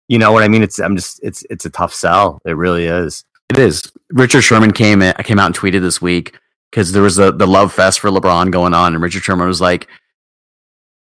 you 0.09 0.19
know 0.19 0.33
what 0.33 0.43
I 0.43 0.49
mean? 0.49 0.63
It's 0.63 0.79
I'm 0.79 0.97
just 0.97 1.21
it's 1.23 1.45
it's 1.51 1.65
a 1.65 1.71
tough 1.71 1.95
sell. 1.95 2.41
It 2.45 2.57
really 2.57 2.87
is. 2.87 3.25
It 3.51 3.59
is. 3.59 3.91
Richard 4.11 4.43
Sherman 4.43 4.73
came 4.73 5.03
in, 5.03 5.15
came 5.25 5.39
out 5.39 5.47
and 5.47 5.55
tweeted 5.55 5.81
this 5.81 6.01
week 6.03 6.39
because 6.71 6.93
there 6.93 7.03
was 7.03 7.17
the 7.17 7.33
the 7.33 7.47
love 7.47 7.73
fest 7.73 8.01
for 8.01 8.11
LeBron 8.11 8.51
going 8.51 8.75
on, 8.75 8.95
and 8.95 9.03
Richard 9.03 9.23
Sherman 9.23 9.47
was 9.47 9.61
like, 9.61 9.89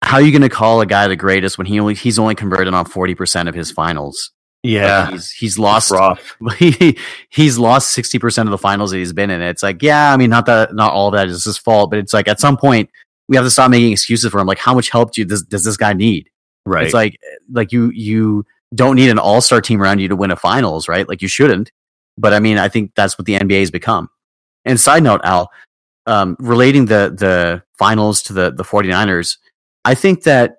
"How 0.03 0.17
are 0.17 0.21
you 0.21 0.31
going 0.31 0.41
to 0.41 0.49
call 0.49 0.81
a 0.81 0.85
guy 0.85 1.07
the 1.07 1.15
greatest 1.15 1.57
when 1.57 1.67
he 1.67 1.79
only 1.79 1.95
he's 1.95 2.19
only 2.19 2.35
converted 2.35 2.73
on 2.73 2.85
forty 2.85 3.15
percent 3.15 3.49
of 3.49 3.55
his 3.55 3.71
finals?" 3.71 4.31
Yeah, 4.61 5.03
like 5.03 5.13
he's 5.13 5.31
he's 5.31 5.59
lost 5.59 5.91
he, 6.57 6.97
he's 7.29 7.57
lost 7.57 7.91
sixty 7.91 8.19
percent 8.19 8.47
of 8.47 8.51
the 8.51 8.57
finals 8.57 8.91
that 8.91 8.97
he's 8.97 9.11
been 9.11 9.29
in. 9.29 9.41
It's 9.41 9.63
like, 9.63 9.81
yeah, 9.83 10.13
I 10.13 10.17
mean, 10.17 10.29
not 10.29 10.45
that 10.45 10.73
not 10.73 10.93
all 10.93 11.09
of 11.09 11.13
that 11.13 11.27
is 11.27 11.43
his 11.43 11.57
fault, 11.57 11.89
but 11.89 11.99
it's 11.99 12.13
like 12.13 12.29
at 12.29 12.39
some 12.39 12.55
point 12.55 12.89
we 13.27 13.35
have 13.35 13.45
to 13.45 13.51
stop 13.51 13.69
making 13.69 13.91
excuses 13.91 14.31
for 14.31 14.39
him. 14.39 14.47
Like, 14.47 14.59
how 14.59 14.73
much 14.73 14.89
help 14.89 15.11
do 15.11 15.21
you, 15.21 15.25
does 15.25 15.43
does 15.43 15.65
this 15.65 15.75
guy 15.75 15.91
need? 15.91 16.29
Right. 16.65 16.85
It's 16.85 16.93
like 16.93 17.19
eh, 17.21 17.35
like 17.51 17.73
you 17.73 17.91
you 17.91 18.45
don't 18.73 18.95
need 18.95 19.09
an 19.09 19.19
all 19.19 19.41
star 19.41 19.61
team 19.61 19.81
around 19.81 19.99
you 19.99 20.07
to 20.07 20.15
win 20.15 20.31
a 20.31 20.35
finals, 20.35 20.87
right? 20.87 21.07
Like 21.07 21.21
you 21.21 21.27
shouldn't. 21.27 21.71
But 22.17 22.33
I 22.33 22.39
mean, 22.39 22.57
I 22.57 22.69
think 22.69 22.91
that's 22.95 23.17
what 23.17 23.25
the 23.25 23.35
NBA 23.35 23.59
has 23.59 23.71
become. 23.71 24.09
And 24.65 24.79
side 24.79 25.03
note, 25.03 25.21
Al, 25.23 25.51
um, 26.05 26.35
relating 26.39 26.85
the 26.85 27.13
the 27.17 27.63
finals 27.77 28.21
to 28.23 28.33
the 28.33 28.51
the 28.51 28.63
49ers, 28.63 29.37
I 29.85 29.95
think 29.95 30.23
that 30.23 30.57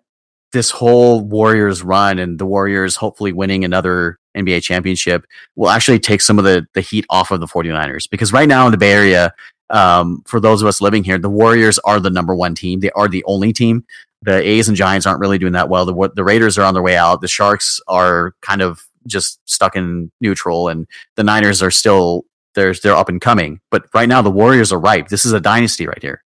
this 0.52 0.70
whole 0.70 1.20
Warriors 1.20 1.82
run 1.82 2.18
and 2.18 2.38
the 2.38 2.46
Warriors 2.46 2.96
hopefully 2.96 3.32
winning 3.32 3.64
another 3.64 4.18
NBA 4.36 4.62
championship 4.62 5.26
will 5.56 5.70
actually 5.70 5.98
take 5.98 6.20
some 6.20 6.38
of 6.38 6.44
the 6.44 6.66
the 6.74 6.80
heat 6.80 7.06
off 7.10 7.30
of 7.30 7.40
the 7.40 7.46
49ers 7.46 8.08
because 8.10 8.32
right 8.32 8.48
now 8.48 8.66
in 8.66 8.72
the 8.72 8.78
Bay 8.78 8.92
Area, 8.92 9.32
um, 9.70 10.22
for 10.26 10.40
those 10.40 10.62
of 10.62 10.68
us 10.68 10.80
living 10.80 11.04
here, 11.04 11.18
the 11.18 11.30
Warriors 11.30 11.78
are 11.80 12.00
the 12.00 12.10
number 12.10 12.34
one 12.34 12.54
team. 12.54 12.80
They 12.80 12.90
are 12.90 13.08
the 13.08 13.24
only 13.26 13.52
team. 13.52 13.84
The 14.24 14.36
A's 14.36 14.68
and 14.68 14.76
Giants 14.76 15.06
aren't 15.06 15.20
really 15.20 15.38
doing 15.38 15.52
that 15.52 15.68
well. 15.68 15.84
The 15.84 16.10
the 16.14 16.24
Raiders 16.24 16.56
are 16.58 16.64
on 16.64 16.74
their 16.74 16.82
way 16.82 16.96
out. 16.96 17.20
The 17.20 17.28
Sharks 17.28 17.80
are 17.88 18.32
kind 18.40 18.62
of 18.62 18.82
just 19.06 19.38
stuck 19.48 19.76
in 19.76 20.10
neutral, 20.20 20.68
and 20.68 20.86
the 21.16 21.24
Niners 21.24 21.62
are 21.62 21.70
still 21.70 22.24
they're 22.54 22.74
they're 22.74 22.96
up 22.96 23.08
and 23.08 23.20
coming. 23.20 23.60
But 23.70 23.84
right 23.94 24.08
now 24.08 24.22
the 24.22 24.30
Warriors 24.30 24.72
are 24.72 24.80
ripe. 24.80 25.08
This 25.08 25.26
is 25.26 25.32
a 25.32 25.40
dynasty 25.40 25.86
right 25.86 26.02
here. 26.02 26.22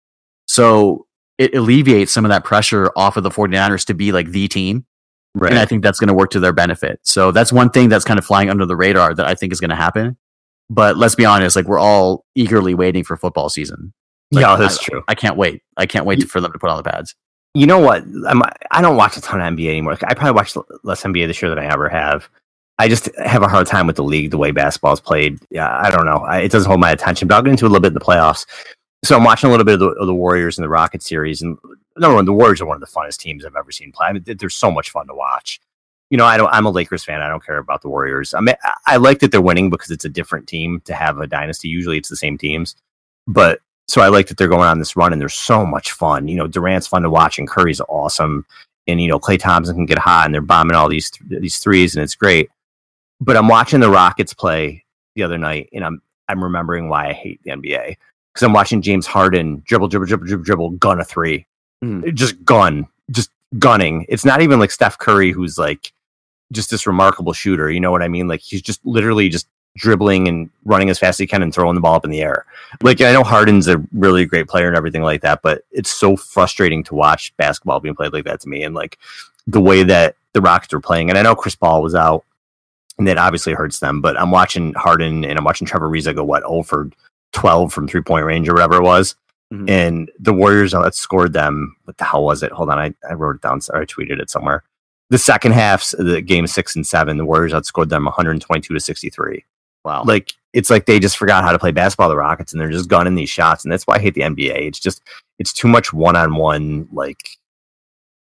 So 0.47 1.07
it 1.39 1.55
alleviates 1.55 2.13
some 2.13 2.25
of 2.25 2.29
that 2.31 2.45
pressure 2.45 2.91
off 2.97 3.17
of 3.17 3.23
the 3.23 3.31
49ers 3.31 3.87
to 3.87 3.95
be 3.95 4.13
like 4.13 4.31
the 4.31 4.49
team. 4.49 4.87
Right. 5.35 5.53
And 5.53 5.59
I 5.59 5.67
think 5.67 5.83
that's 5.83 6.01
going 6.01 6.09
to 6.09 6.15
work 6.15 6.31
to 6.31 6.41
their 6.41 6.55
benefit. 6.55 6.99
So 7.03 7.31
that's 7.31 7.53
one 7.53 7.69
thing 7.69 7.91
that's 7.91 8.07
kind 8.07 8.19
of 8.19 8.25
flying 8.25 8.49
under 8.49 8.65
the 8.65 8.77
radar 8.77 9.15
that 9.15 9.27
I 9.27 9.35
think 9.35 9.53
is 9.53 9.61
going 9.61 9.71
to 9.71 9.77
happen. 9.77 10.17
But 10.71 10.97
let's 10.97 11.15
be 11.15 11.27
honest, 11.27 11.57
like 11.57 11.67
we're 11.67 11.79
all 11.79 12.25
eagerly 12.35 12.75
waiting 12.75 13.05
for 13.05 13.17
football 13.17 13.51
season. 13.51 13.93
Like, 14.33 14.43
yeah, 14.43 14.57
that's 14.57 14.79
I, 14.79 14.83
true. 14.83 15.03
I 15.09 15.15
can't 15.15 15.37
wait. 15.37 15.63
I 15.77 15.87
can't 15.87 16.07
wait 16.07 16.23
for 16.25 16.41
them 16.41 16.53
to 16.53 16.59
put 16.59 16.71
on 16.71 16.79
the 16.79 16.91
pads. 16.91 17.15
You 17.57 17.67
know 17.67 17.79
what? 17.79 18.05
I'm, 18.29 18.43
I 18.71 18.83
don't 18.83 18.99
watch 18.99 19.17
a 19.17 19.23
ton 19.23 19.41
of 19.41 19.55
NBA 19.55 19.71
anymore. 19.71 19.97
I 20.05 20.13
probably 20.13 20.33
watch 20.33 20.55
less 20.83 21.03
NBA 21.03 21.27
this 21.27 21.41
year 21.41 21.49
than 21.49 21.59
I 21.59 21.73
ever 21.73 21.89
have. 21.89 22.29
I 22.79 22.87
just 22.87 23.09
have 23.17 23.43
a 23.43 23.49
hard 23.49 23.67
time 23.67 23.87
with 23.87 23.97
the 23.97 24.05
league, 24.05 24.31
the 24.31 24.37
way 24.37 24.51
basketball 24.51 24.93
is 24.93 25.01
played. 25.01 25.39
Yeah, 25.49 25.75
I 25.75 25.89
don't 25.89 26.05
know. 26.05 26.19
I, 26.19 26.41
it 26.41 26.53
doesn't 26.53 26.69
hold 26.69 26.81
my 26.81 26.91
attention, 26.91 27.29
but 27.29 27.35
I'll 27.35 27.43
get 27.43 27.53
into 27.53 27.65
a 27.65 27.69
little 27.69 27.81
bit 27.81 27.89
in 27.89 27.95
the 27.95 28.01
playoffs. 28.01 28.45
So 29.07 29.17
I'm 29.17 29.25
watching 29.25 29.49
a 29.49 29.51
little 29.51 29.65
bit 29.65 29.75
of 29.75 29.81
the, 29.81 29.89
of 29.89 30.07
the 30.07 30.15
Warriors 30.15 30.59
and 30.59 30.65
the 30.65 30.69
Rocket 30.69 31.03
series, 31.03 31.41
and 31.41 31.57
number 31.97 32.17
one, 32.17 32.27
the 32.27 32.35
Warriors 32.35 32.61
are 32.61 32.67
one 32.67 32.77
of 32.77 32.83
the 32.83 32.95
funnest 32.95 33.21
teams 33.21 33.43
I've 33.43 33.57
ever 33.57 33.73
seen 33.73 33.91
play. 33.91 34.09
I 34.09 34.13
mean, 34.13 34.25
they're 34.27 34.51
so 34.51 34.71
much 34.71 34.91
fun 34.91 35.07
to 35.07 35.15
watch. 35.15 35.59
You 36.11 36.19
know, 36.19 36.27
I 36.27 36.37
don't. 36.37 36.53
I'm 36.53 36.67
a 36.67 36.71
Lakers 36.71 37.05
fan. 37.05 37.23
I 37.23 37.29
don't 37.29 37.45
care 37.45 37.57
about 37.57 37.81
the 37.81 37.89
Warriors. 37.89 38.35
I 38.35 38.41
mean, 38.41 38.57
I 38.87 38.99
like 38.99 39.21
that 39.21 39.33
they're 39.33 39.41
winning 39.41 39.71
because 39.71 39.91
it's 39.91 40.05
a 40.05 40.11
different 40.11 40.47
team 40.47 40.83
to 40.85 40.95
have 40.95 41.19
a 41.21 41.27
dynasty. 41.27 41.69
Usually, 41.69 41.97
it's 41.97 42.11
the 42.11 42.17
same 42.17 42.37
teams, 42.37 42.77
but 43.27 43.61
so 43.89 44.01
I 44.01 44.09
like 44.09 44.29
that 44.29 44.37
they're 44.37 44.49
going 44.49 44.63
on 44.63 44.79
this 44.79 44.97
run 44.97 45.13
and 45.13 45.21
they're 45.21 45.29
so 45.29 45.65
much 45.65 45.93
fun. 45.93 46.29
You 46.29 46.37
know, 46.37 46.47
Durant's 46.47 46.87
fun 46.87 47.03
to 47.03 47.11
watch 47.11 47.39
and 47.39 47.49
Curry's 47.49 47.81
awesome, 47.83 48.45
and 48.87 49.01
you 49.01 49.09
know 49.09 49.19
Klay 49.19 49.39
Thompson 49.39 49.77
can 49.77 49.87
get 49.87 49.99
hot 49.99 50.27
and 50.27 50.35
they're 50.35 50.41
bombing 50.41 50.77
all 50.77 50.89
these 50.89 51.11
th- 51.11 51.41
these 51.41 51.59
threes 51.59 51.95
and 51.95 52.03
it's 52.03 52.15
great. 52.15 52.51
But 53.21 53.37
I'm 53.37 53.49
watching 53.49 53.81
the 53.81 53.91
Rockets 53.91 54.35
play 54.35 54.85
the 55.15 55.23
other 55.23 55.39
night, 55.39 55.69
and 55.73 55.85
I'm 55.85 56.03
I'm 56.29 56.43
remembering 56.43 56.89
why 56.89 57.09
I 57.09 57.13
hate 57.13 57.41
the 57.45 57.53
NBA 57.53 57.97
because 58.33 58.43
I'm 58.43 58.53
watching 58.53 58.83
James 58.83 59.07
Harden 59.07 59.63
dribble, 59.67 59.89
dribble, 59.89 60.07
dribble, 60.07 60.27
dribble, 60.27 60.45
dribble, 60.45 60.71
gun 60.71 61.01
a 61.01 61.05
three, 61.05 61.47
mm. 61.83 62.13
just 62.15 62.45
gun, 62.45 62.87
just 63.11 63.31
gunning. 63.59 64.05
It's 64.09 64.25
not 64.25 64.43
even 64.43 64.59
like 64.59 64.71
Steph 64.71 64.99
Curry, 64.99 65.31
who's 65.31 65.59
like 65.59 65.93
just 66.53 66.71
this 66.71 66.87
remarkable 66.87 67.33
shooter. 67.33 67.71
You 67.71 67.81
know 67.81 67.91
what 67.91 68.03
I 68.03 68.09
mean? 68.09 68.29
Like 68.29 68.41
he's 68.41 68.63
just 68.63 68.85
literally 68.85 69.29
just 69.29 69.47
dribbling 69.77 70.27
and 70.27 70.51
running 70.65 70.91
as 70.91 70.99
fast 70.99 71.17
as 71.17 71.19
he 71.19 71.27
can 71.27 71.43
and 71.43 71.55
throwing 71.55 71.75
the 71.75 71.81
ball 71.81 71.95
up 71.95 72.05
in 72.05 72.11
the 72.11 72.23
air. 72.23 72.45
Like 72.83 73.01
I 73.01 73.13
know 73.13 73.23
Harden's 73.23 73.69
a 73.69 73.83
really 73.93 74.25
great 74.25 74.49
player 74.49 74.67
and 74.67 74.77
everything 74.77 75.03
like 75.03 75.21
that, 75.23 75.43
but 75.43 75.63
it's 75.71 75.91
so 75.91 76.17
frustrating 76.17 76.83
to 76.85 76.95
watch 76.95 77.37
basketball 77.37 77.81
being 77.81 77.95
played 77.95 78.13
like 78.13 78.25
that 78.25 78.41
to 78.41 78.49
me. 78.49 78.63
And 78.63 78.75
like 78.75 78.99
the 79.47 79.61
way 79.61 79.83
that 79.85 80.17
the 80.33 80.41
Rockets 80.41 80.75
are 80.75 80.81
playing, 80.81 81.09
and 81.09 81.19
I 81.19 81.23
know 81.23 81.37
Chris 81.37 81.55
Paul 81.55 81.83
was 81.83 81.95
out 81.95 82.25
and 82.99 83.07
that 83.07 83.19
obviously 83.19 83.53
hurts 83.53 83.81
them. 83.81 84.01
But 84.01 84.19
I'm 84.19 84.31
watching 84.31 84.73
Harden 84.75 85.25
and 85.25 85.39
I'm 85.39 85.45
watching 85.45 85.67
Trevor 85.67 85.89
Ariza 85.89 86.15
go 86.15 86.25
what 86.25 86.43
over 86.45 86.91
12 87.33 87.73
from 87.73 87.89
three 87.89 88.03
point 88.03 88.25
range 88.25 88.49
or 88.49 88.55
whatever 88.55 88.77
it 88.77 88.83
was. 88.83 89.15
Mm-hmm. 89.53 89.69
And 89.69 90.11
the 90.19 90.33
Warriors 90.33 90.73
outscored 90.73 91.33
them. 91.33 91.77
What 91.85 91.99
the 91.99 92.05
hell 92.05 92.25
was 92.25 92.43
it? 92.43 92.51
Hold 92.53 92.71
on, 92.71 92.79
I, 92.79 92.95
I 93.09 93.15
wrote 93.15 93.37
it 93.37 93.43
down. 93.43 93.61
Or 93.71 93.83
I 93.83 93.85
tweeted 93.85 94.21
it 94.21 94.31
somewhere. 94.31 94.65
The 95.09 95.19
second 95.19 95.53
half, 95.53 95.93
the 95.97 96.21
game 96.21 96.49
six 96.49 96.75
and 96.75 96.85
seven, 96.85 97.17
the 97.17 97.25
Warriors 97.25 97.53
outscored 97.53 97.91
them 97.91 98.07
122 98.07 98.75
to 98.75 98.81
63. 98.81 99.45
Wow. 99.87 100.03
Like 100.05 100.35
it's 100.53 100.69
like 100.69 100.87
they 100.87 100.99
just 100.99 101.17
forgot 101.17 101.45
how 101.45 101.53
to 101.53 101.61
play 101.61 101.71
basketball, 101.71 102.09
the 102.09 102.17
Rockets, 102.17 102.53
and 102.53 102.61
they're 102.61 102.69
just 102.69 102.89
gunning 102.89 103.15
these 103.15 103.31
shots. 103.31 103.65
And 103.65 103.73
that's 103.73 103.87
why 103.87 103.95
I 103.95 103.99
hate 104.01 104.15
the 104.15 104.23
NBA. 104.23 104.67
It's 104.67 104.81
just 104.81 105.01
it's 105.39 105.53
too 105.53 105.69
much 105.69 105.93
one 105.93 106.17
on 106.17 106.35
one, 106.35 106.89
like 106.93 107.39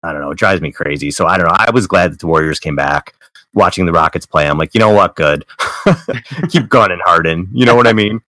I 0.02 0.12
don't 0.12 0.20
know, 0.20 0.32
it 0.32 0.38
drives 0.38 0.60
me 0.60 0.72
crazy. 0.72 1.12
So 1.12 1.26
I 1.26 1.38
don't 1.38 1.46
know. 1.46 1.54
I 1.56 1.70
was 1.70 1.86
glad 1.86 2.12
that 2.12 2.18
the 2.18 2.26
Warriors 2.26 2.58
came 2.58 2.74
back 2.74 3.14
watching 3.54 3.86
the 3.86 3.92
Rockets 3.92 4.26
play. 4.26 4.48
I'm 4.48 4.58
like, 4.58 4.74
you 4.74 4.80
know 4.80 4.90
what? 4.90 5.14
Good. 5.14 5.46
Keep 6.48 6.70
gunning, 6.70 6.98
Harden. 7.04 7.48
You 7.52 7.66
know 7.66 7.76
what 7.76 7.86
I 7.86 7.92
mean? 7.92 8.20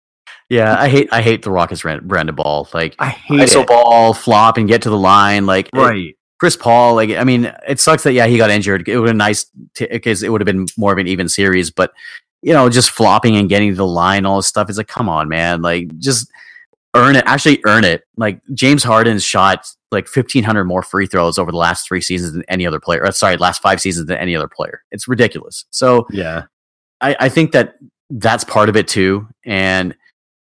Yeah, 0.51 0.77
I 0.79 0.91
hate 0.91 1.09
I 1.11 1.23
hate 1.23 1.41
the 1.41 1.51
Rockets 1.51 1.81
brand 1.81 2.29
of 2.29 2.37
ball. 2.37 2.69
Like 2.75 2.95
I 2.99 3.09
hate 3.09 3.51
it. 3.51 3.67
ball, 3.67 4.13
flop, 4.13 4.59
and 4.59 4.69
get 4.69 4.83
to 4.83 4.91
the 4.91 4.99
line. 4.99 5.47
Like 5.47 5.71
right. 5.73 5.97
It, 5.97 6.17
Chris 6.39 6.57
Paul, 6.57 6.95
like 6.95 7.11
I 7.11 7.25
mean, 7.25 7.51
it 7.67 7.81
sucks 7.81 8.03
that 8.03 8.13
yeah 8.13 8.27
he 8.27 8.37
got 8.37 8.51
injured. 8.51 8.87
It 8.87 8.99
would 8.99 9.09
have 9.09 9.13
been 9.13 9.17
nice 9.17 9.47
because 9.79 10.23
it 10.23 10.31
would 10.31 10.43
have 10.43 10.47
been 10.47 10.67
more 10.77 10.93
of 10.93 10.99
an 10.99 11.07
even 11.07 11.29
series. 11.29 11.71
But 11.71 11.93
you 12.45 12.53
know, 12.53 12.69
just 12.69 12.91
flopping 12.91 13.37
and 13.37 13.49
getting 13.49 13.71
to 13.71 13.77
the 13.77 13.87
line, 13.87 14.27
all 14.27 14.37
this 14.37 14.47
stuff. 14.47 14.69
It's 14.69 14.77
like, 14.77 14.87
come 14.87 15.09
on, 15.09 15.31
man. 15.31 15.63
Like 15.63 15.97
just 15.99 16.31
earn 16.95 17.17
it. 17.17 17.25
Actually, 17.27 17.63
earn 17.65 17.85
it. 17.85 18.03
Like 18.19 18.41
James 18.53 18.83
Harden's 18.83 19.25
shot 19.25 19.67
like 19.91 20.05
1500 20.05 20.65
more 20.65 20.83
free 20.83 21.07
throws 21.07 21.39
over 21.39 21.51
the 21.51 21.57
last 21.57 21.89
three 21.89 22.03
seasons 22.03 22.35
than 22.35 22.45
any 22.49 22.67
other 22.67 22.79
player. 22.79 23.03
Or, 23.03 23.13
sorry, 23.13 23.39
last 23.39 23.63
five 23.63 23.81
seasons 23.81 24.09
than 24.09 24.19
any 24.19 24.37
other 24.37 24.49
player. 24.49 24.83
It's 24.91 25.09
ridiculous. 25.09 25.65
So 25.71 26.07
yeah, 26.11 26.45
I, 27.01 27.17
I 27.19 27.29
think 27.31 27.53
that 27.53 27.77
that's 28.11 28.45
part 28.45 28.69
of 28.69 28.77
it 28.77 28.89
too. 28.89 29.27
And 29.47 29.97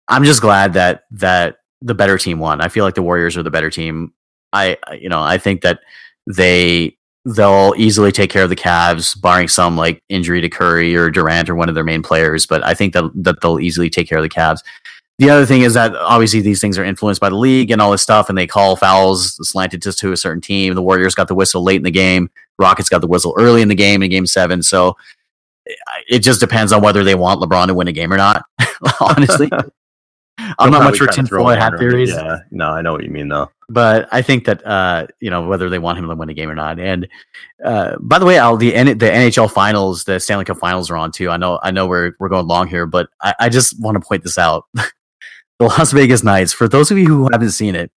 I'm 0.07 0.23
just 0.23 0.41
glad 0.41 0.75
that 0.75 1.03
that 1.11 1.57
the 1.83 1.95
better 1.95 2.17
team 2.17 2.39
won. 2.39 2.61
I 2.61 2.69
feel 2.69 2.85
like 2.85 2.95
the 2.95 3.03
Warriors 3.03 3.37
are 3.37 3.43
the 3.43 3.51
better 3.51 3.71
team. 3.71 4.13
I 4.53 4.79
you 5.01 5.09
know 5.09 5.21
I 5.21 5.39
think 5.39 5.63
that 5.63 5.81
they 6.29 6.97
they'll 7.25 7.75
easily 7.77 8.13
take 8.13 8.31
care 8.31 8.45
of 8.45 8.51
the 8.51 8.57
Cavs, 8.57 9.21
barring 9.21 9.49
some 9.49 9.77
like 9.77 10.03
injury 10.09 10.41
to 10.41 10.49
Curry 10.49 10.97
or 10.97 11.11
Durant 11.11 11.51
or 11.51 11.55
one 11.55 11.69
of 11.69 11.75
their 11.75 11.85
main 11.85 12.03
players. 12.03 12.47
But 12.47 12.65
I 12.65 12.75
think 12.75 12.95
that 12.95 13.11
that 13.15 13.41
they'll 13.41 13.61
easily 13.61 13.91
take 13.91 14.09
care 14.09 14.19
of 14.19 14.23
the 14.23 14.29
Cavs 14.29 14.61
the 15.19 15.31
other 15.31 15.45
thing 15.45 15.63
is 15.63 15.75
that 15.75 15.95
obviously 15.97 16.41
these 16.41 16.61
things 16.61 16.79
are 16.79 16.85
influenced 16.85 17.21
by 17.21 17.29
the 17.29 17.37
league 17.37 17.73
and 17.73 17.83
all 17.83 17.91
this 17.91 18.03
stuff, 18.03 18.29
and 18.29 18.39
they 18.39 18.47
call 18.47 18.77
fouls 18.77 19.37
slanted 19.49 19.83
just 19.83 19.99
to 19.99 20.13
a 20.13 20.17
certain 20.17 20.41
team. 20.41 20.75
The 20.75 20.83
Warriors 20.83 21.17
got 21.17 21.27
the 21.27 21.35
whistle 21.35 21.63
late 21.63 21.77
in 21.77 21.83
the 21.83 21.91
game. 21.91 22.31
Rockets 22.59 22.89
got 22.89 23.01
the 23.01 23.09
whistle 23.09 23.35
early 23.37 23.61
in 23.61 23.69
the 23.69 23.75
game 23.75 24.03
in 24.03 24.11
Game 24.11 24.27
Seven. 24.27 24.63
So 24.63 24.97
it 26.09 26.21
just 26.21 26.39
depends 26.39 26.73
on 26.73 26.83
whether 26.83 27.03
they 27.03 27.17
want 27.17 27.41
LeBron 27.41 27.67
to 27.67 27.75
win 27.75 27.89
a 27.89 27.93
game 27.93 28.13
or 28.13 28.17
not. 28.17 28.45
honestly, 29.01 29.51
I'm 30.59 30.71
not 30.71 30.85
much 30.85 30.99
for 30.99 31.09
tinfoil 31.09 31.49
hat 31.49 31.79
theories. 31.79 32.11
Yeah, 32.11 32.39
no, 32.53 32.71
I 32.71 32.81
know 32.81 32.93
what 32.93 33.03
you 33.03 33.11
mean 33.11 33.29
though. 33.29 33.51
But 33.71 34.09
I 34.11 34.23
think 34.23 34.47
that 34.47 34.67
uh, 34.67 35.07
you 35.21 35.29
know 35.31 35.47
whether 35.47 35.69
they 35.69 35.79
want 35.79 35.99
him 35.99 36.09
to 36.09 36.15
win 36.15 36.31
a 36.31 36.35
game 36.35 36.49
or 36.49 36.55
not. 36.55 36.81
And 36.81 37.07
uh, 37.63 37.97
by 38.01 38.19
the 38.19 38.25
way, 38.25 38.39
Al, 38.39 38.57
the 38.57 38.75
N- 38.75 38.97
the 38.99 39.07
NHL 39.11 39.51
Finals, 39.51 40.05
the 40.05 40.19
Stanley 40.21 40.47
Cup 40.47 40.57
Finals 40.59 40.91
are 40.91 40.97
on 40.97 41.13
too. 41.13 41.29
I 41.29 41.37
know 41.37 41.61
I 41.63 41.71
know 41.71 41.87
we're 41.87 42.13
we're 42.19 42.31
going 42.31 42.47
long 42.47 42.67
here, 42.69 42.87
but 42.87 43.11
I, 43.21 43.35
I 43.41 43.49
just 43.51 43.79
want 43.81 43.97
to 43.97 44.07
point 44.07 44.23
this 44.25 44.39
out. 44.39 44.65
the 44.75 44.93
Las 45.67 45.93
Vegas 45.93 46.23
Knights. 46.25 46.53
For 46.53 46.67
those 46.69 46.91
of 46.91 46.97
you 46.99 47.07
who 47.07 47.29
haven't 47.31 47.51
seen 47.51 47.75
it, 47.75 47.91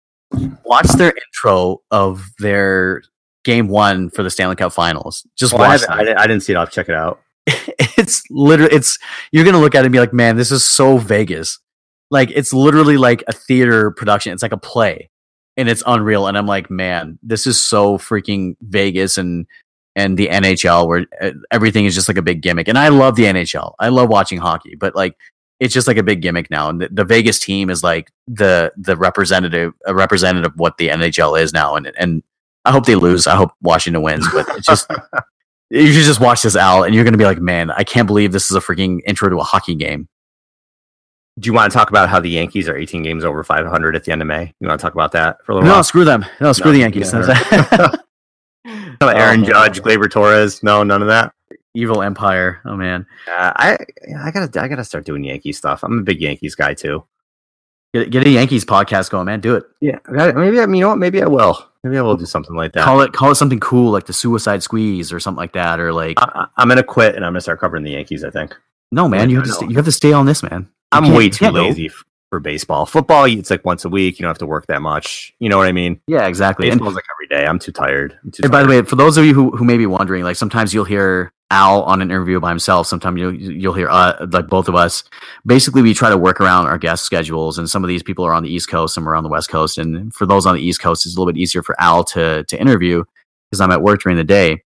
watch 0.64 0.88
their 0.88 1.12
intro 1.12 1.82
of 1.92 2.28
their 2.40 3.02
game 3.44 3.68
one 3.68 4.10
for 4.10 4.22
the 4.24 4.30
Stanley 4.30 4.56
Cup 4.56 4.72
Finals. 4.72 5.24
Just 5.36 5.52
Well, 5.52 5.62
I, 5.62 5.68
watch. 5.68 5.82
I, 5.88 5.98
didn't- 6.04 6.18
I 6.18 6.26
didn't 6.26 6.42
see 6.42 6.52
it. 6.52 6.56
I'll 6.56 6.66
check 6.66 6.88
it 6.88 6.94
out. 6.96 7.20
it's 7.46 8.22
literally 8.30 8.74
it's 8.74 8.98
you're 9.30 9.44
gonna 9.44 9.58
look 9.60 9.74
at 9.74 9.80
it 9.82 9.86
and 9.86 9.92
be 9.92 10.00
like, 10.00 10.12
man, 10.12 10.36
this 10.36 10.50
is 10.50 10.64
so 10.64 10.98
Vegas. 10.98 11.58
Like 12.10 12.30
it's 12.34 12.52
literally 12.52 12.96
like 12.96 13.22
a 13.28 13.32
theater 13.32 13.92
production. 13.92 14.32
It's 14.32 14.42
like 14.42 14.52
a 14.52 14.56
play, 14.58 15.09
and 15.60 15.68
it's 15.68 15.82
unreal. 15.86 16.26
And 16.26 16.36
I'm 16.36 16.46
like, 16.46 16.70
man, 16.70 17.18
this 17.22 17.46
is 17.46 17.60
so 17.60 17.98
freaking 17.98 18.56
Vegas 18.62 19.18
and 19.18 19.46
and 19.96 20.16
the 20.16 20.28
NHL 20.28 20.86
where 20.86 21.06
uh, 21.20 21.32
everything 21.50 21.84
is 21.84 21.94
just 21.94 22.08
like 22.08 22.16
a 22.16 22.22
big 22.22 22.40
gimmick. 22.40 22.68
And 22.68 22.78
I 22.78 22.88
love 22.88 23.16
the 23.16 23.24
NHL. 23.24 23.74
I 23.78 23.88
love 23.88 24.08
watching 24.08 24.38
hockey, 24.38 24.74
but 24.76 24.94
like 24.94 25.16
it's 25.58 25.74
just 25.74 25.86
like 25.86 25.98
a 25.98 26.02
big 26.02 26.22
gimmick 26.22 26.50
now. 26.50 26.68
And 26.70 26.80
the, 26.80 26.88
the 26.90 27.04
Vegas 27.04 27.38
team 27.38 27.68
is 27.70 27.82
like 27.82 28.10
the 28.26 28.72
the 28.76 28.96
representative 28.96 29.74
a 29.86 29.94
representative 29.94 30.52
of 30.52 30.58
what 30.58 30.78
the 30.78 30.88
NHL 30.88 31.40
is 31.40 31.52
now. 31.52 31.76
And 31.76 31.92
and 31.98 32.22
I 32.64 32.72
hope 32.72 32.86
they 32.86 32.94
lose. 32.96 33.26
I 33.26 33.36
hope 33.36 33.52
Washington 33.62 34.02
wins. 34.02 34.26
But 34.32 34.48
it's 34.56 34.66
just 34.66 34.90
you 35.70 35.92
should 35.92 36.04
just 36.04 36.20
watch 36.20 36.42
this 36.42 36.56
Al, 36.56 36.84
and 36.84 36.94
you're 36.94 37.04
gonna 37.04 37.18
be 37.18 37.24
like, 37.24 37.40
man, 37.40 37.70
I 37.70 37.84
can't 37.84 38.06
believe 38.06 38.32
this 38.32 38.50
is 38.50 38.56
a 38.56 38.60
freaking 38.60 39.00
intro 39.06 39.28
to 39.28 39.38
a 39.38 39.44
hockey 39.44 39.74
game. 39.74 40.08
Do 41.40 41.46
you 41.48 41.52
want 41.52 41.72
to 41.72 41.76
talk 41.76 41.90
about 41.90 42.08
how 42.08 42.20
the 42.20 42.28
Yankees 42.30 42.68
are 42.68 42.76
18 42.76 43.02
games 43.02 43.24
over 43.24 43.42
500 43.42 43.96
at 43.96 44.04
the 44.04 44.12
end 44.12 44.20
of 44.22 44.28
May? 44.28 44.52
You 44.60 44.68
want 44.68 44.78
to 44.78 44.82
talk 44.84 44.92
about 44.94 45.12
that 45.12 45.44
for 45.44 45.52
a 45.52 45.54
little 45.56 45.66
No, 45.66 45.72
while? 45.72 45.78
No, 45.78 45.82
screw 45.82 46.04
them. 46.04 46.24
No, 46.40 46.52
screw 46.52 46.70
No, 46.70 46.72
the 46.72 46.78
Yankees. 46.80 47.12
yeah. 47.12 47.96
No, 49.00 49.08
Aaron 49.08 49.42
Oh, 49.42 49.46
Judge, 49.46 49.80
Gleyber 49.80 50.10
Torres, 50.10 50.62
no, 50.62 50.82
none 50.82 51.02
of 51.02 51.08
that. 51.08 51.32
Evil 51.74 52.02
Empire. 52.02 52.60
Oh 52.64 52.76
man, 52.76 53.06
Uh, 53.28 53.52
I 53.56 53.78
I 54.24 54.30
gotta 54.32 54.60
I 54.60 54.66
gotta 54.68 54.84
start 54.84 55.04
doing 55.04 55.22
Yankee 55.24 55.52
stuff. 55.52 55.84
I'm 55.84 56.00
a 56.00 56.02
big 56.02 56.20
Yankees 56.20 56.56
guy 56.56 56.74
too. 56.74 57.04
get, 57.94 58.10
get 58.10 58.26
a 58.26 58.30
Yankees 58.30 58.64
podcast 58.64 59.08
going, 59.10 59.26
man. 59.26 59.38
Do 59.40 59.54
it. 59.54 59.64
Yeah, 59.80 59.98
maybe 60.08 60.60
I 60.60 60.66
mean, 60.66 60.74
you 60.74 60.80
know 60.82 60.88
what? 60.88 60.98
Maybe 60.98 61.22
I 61.22 61.26
will. 61.28 61.64
Maybe 61.84 61.96
I 61.96 62.02
will 62.02 62.16
do 62.16 62.26
something 62.26 62.56
like 62.56 62.72
that. 62.72 62.84
Call 62.84 63.00
it 63.02 63.12
call 63.12 63.30
it 63.30 63.36
something 63.36 63.60
cool 63.60 63.92
like 63.92 64.06
the 64.06 64.12
Suicide 64.12 64.64
Squeeze 64.64 65.12
or 65.12 65.20
something 65.20 65.38
like 65.38 65.52
that, 65.52 65.78
or 65.78 65.92
like 65.92 66.16
I, 66.18 66.48
I'm 66.56 66.68
gonna 66.68 66.82
quit 66.82 67.14
and 67.14 67.24
I'm 67.24 67.30
gonna 67.32 67.40
start 67.40 67.60
covering 67.60 67.84
the 67.84 67.92
Yankees. 67.92 68.24
I 68.24 68.30
think 68.30 68.54
no, 68.90 69.08
man. 69.08 69.30
You 69.30 69.36
have 69.36 69.44
I 69.44 69.48
to 69.48 69.52
stay, 69.54 69.66
you 69.68 69.76
have 69.76 69.84
to 69.84 69.92
stay 69.92 70.12
on 70.12 70.26
this, 70.26 70.42
man. 70.42 70.68
I'm 70.92 71.12
way 71.12 71.28
too 71.28 71.50
lazy 71.50 71.86
f- 71.86 72.04
for 72.30 72.40
baseball. 72.40 72.86
Football, 72.86 73.24
it's 73.24 73.50
like 73.50 73.64
once 73.64 73.84
a 73.84 73.88
week. 73.88 74.18
You 74.18 74.24
don't 74.24 74.30
have 74.30 74.38
to 74.38 74.46
work 74.46 74.66
that 74.66 74.82
much. 74.82 75.34
You 75.38 75.48
know 75.48 75.58
what 75.58 75.66
I 75.66 75.72
mean? 75.72 76.00
Yeah, 76.06 76.26
exactly. 76.26 76.70
And, 76.70 76.80
like 76.80 77.04
every 77.14 77.26
day. 77.28 77.46
I'm 77.46 77.58
too 77.58 77.72
tired. 77.72 78.18
I'm 78.24 78.30
too 78.30 78.42
and 78.44 78.52
by 78.52 78.62
the 78.62 78.68
way, 78.68 78.82
for 78.82 78.96
those 78.96 79.16
of 79.16 79.24
you 79.24 79.34
who, 79.34 79.50
who 79.50 79.64
may 79.64 79.76
be 79.76 79.86
wondering, 79.86 80.24
like 80.24 80.36
sometimes 80.36 80.74
you'll 80.74 80.84
hear 80.84 81.32
Al 81.50 81.82
on 81.82 82.00
an 82.00 82.10
interview 82.10 82.38
by 82.38 82.48
himself. 82.48 82.86
Sometimes 82.86 83.20
you'll 83.20 83.34
you'll 83.34 83.74
hear 83.74 83.88
uh, 83.88 84.26
like 84.30 84.46
both 84.46 84.68
of 84.68 84.74
us. 84.74 85.02
Basically, 85.44 85.82
we 85.82 85.94
try 85.94 86.08
to 86.08 86.16
work 86.16 86.40
around 86.40 86.66
our 86.66 86.78
guest 86.78 87.04
schedules, 87.04 87.58
and 87.58 87.68
some 87.68 87.82
of 87.82 87.88
these 87.88 88.02
people 88.02 88.24
are 88.24 88.32
on 88.32 88.42
the 88.44 88.52
East 88.52 88.68
Coast, 88.68 88.94
some 88.94 89.08
are 89.08 89.16
on 89.16 89.24
the 89.24 89.28
West 89.28 89.48
Coast, 89.48 89.76
and 89.78 90.14
for 90.14 90.26
those 90.26 90.46
on 90.46 90.54
the 90.54 90.62
East 90.62 90.80
Coast, 90.80 91.06
it's 91.06 91.16
a 91.16 91.20
little 91.20 91.32
bit 91.32 91.40
easier 91.40 91.62
for 91.62 91.80
Al 91.80 92.04
to 92.04 92.44
to 92.44 92.60
interview 92.60 93.02
because 93.50 93.60
I'm 93.60 93.72
at 93.72 93.82
work 93.82 94.02
during 94.02 94.16
the 94.16 94.24
day. 94.24 94.62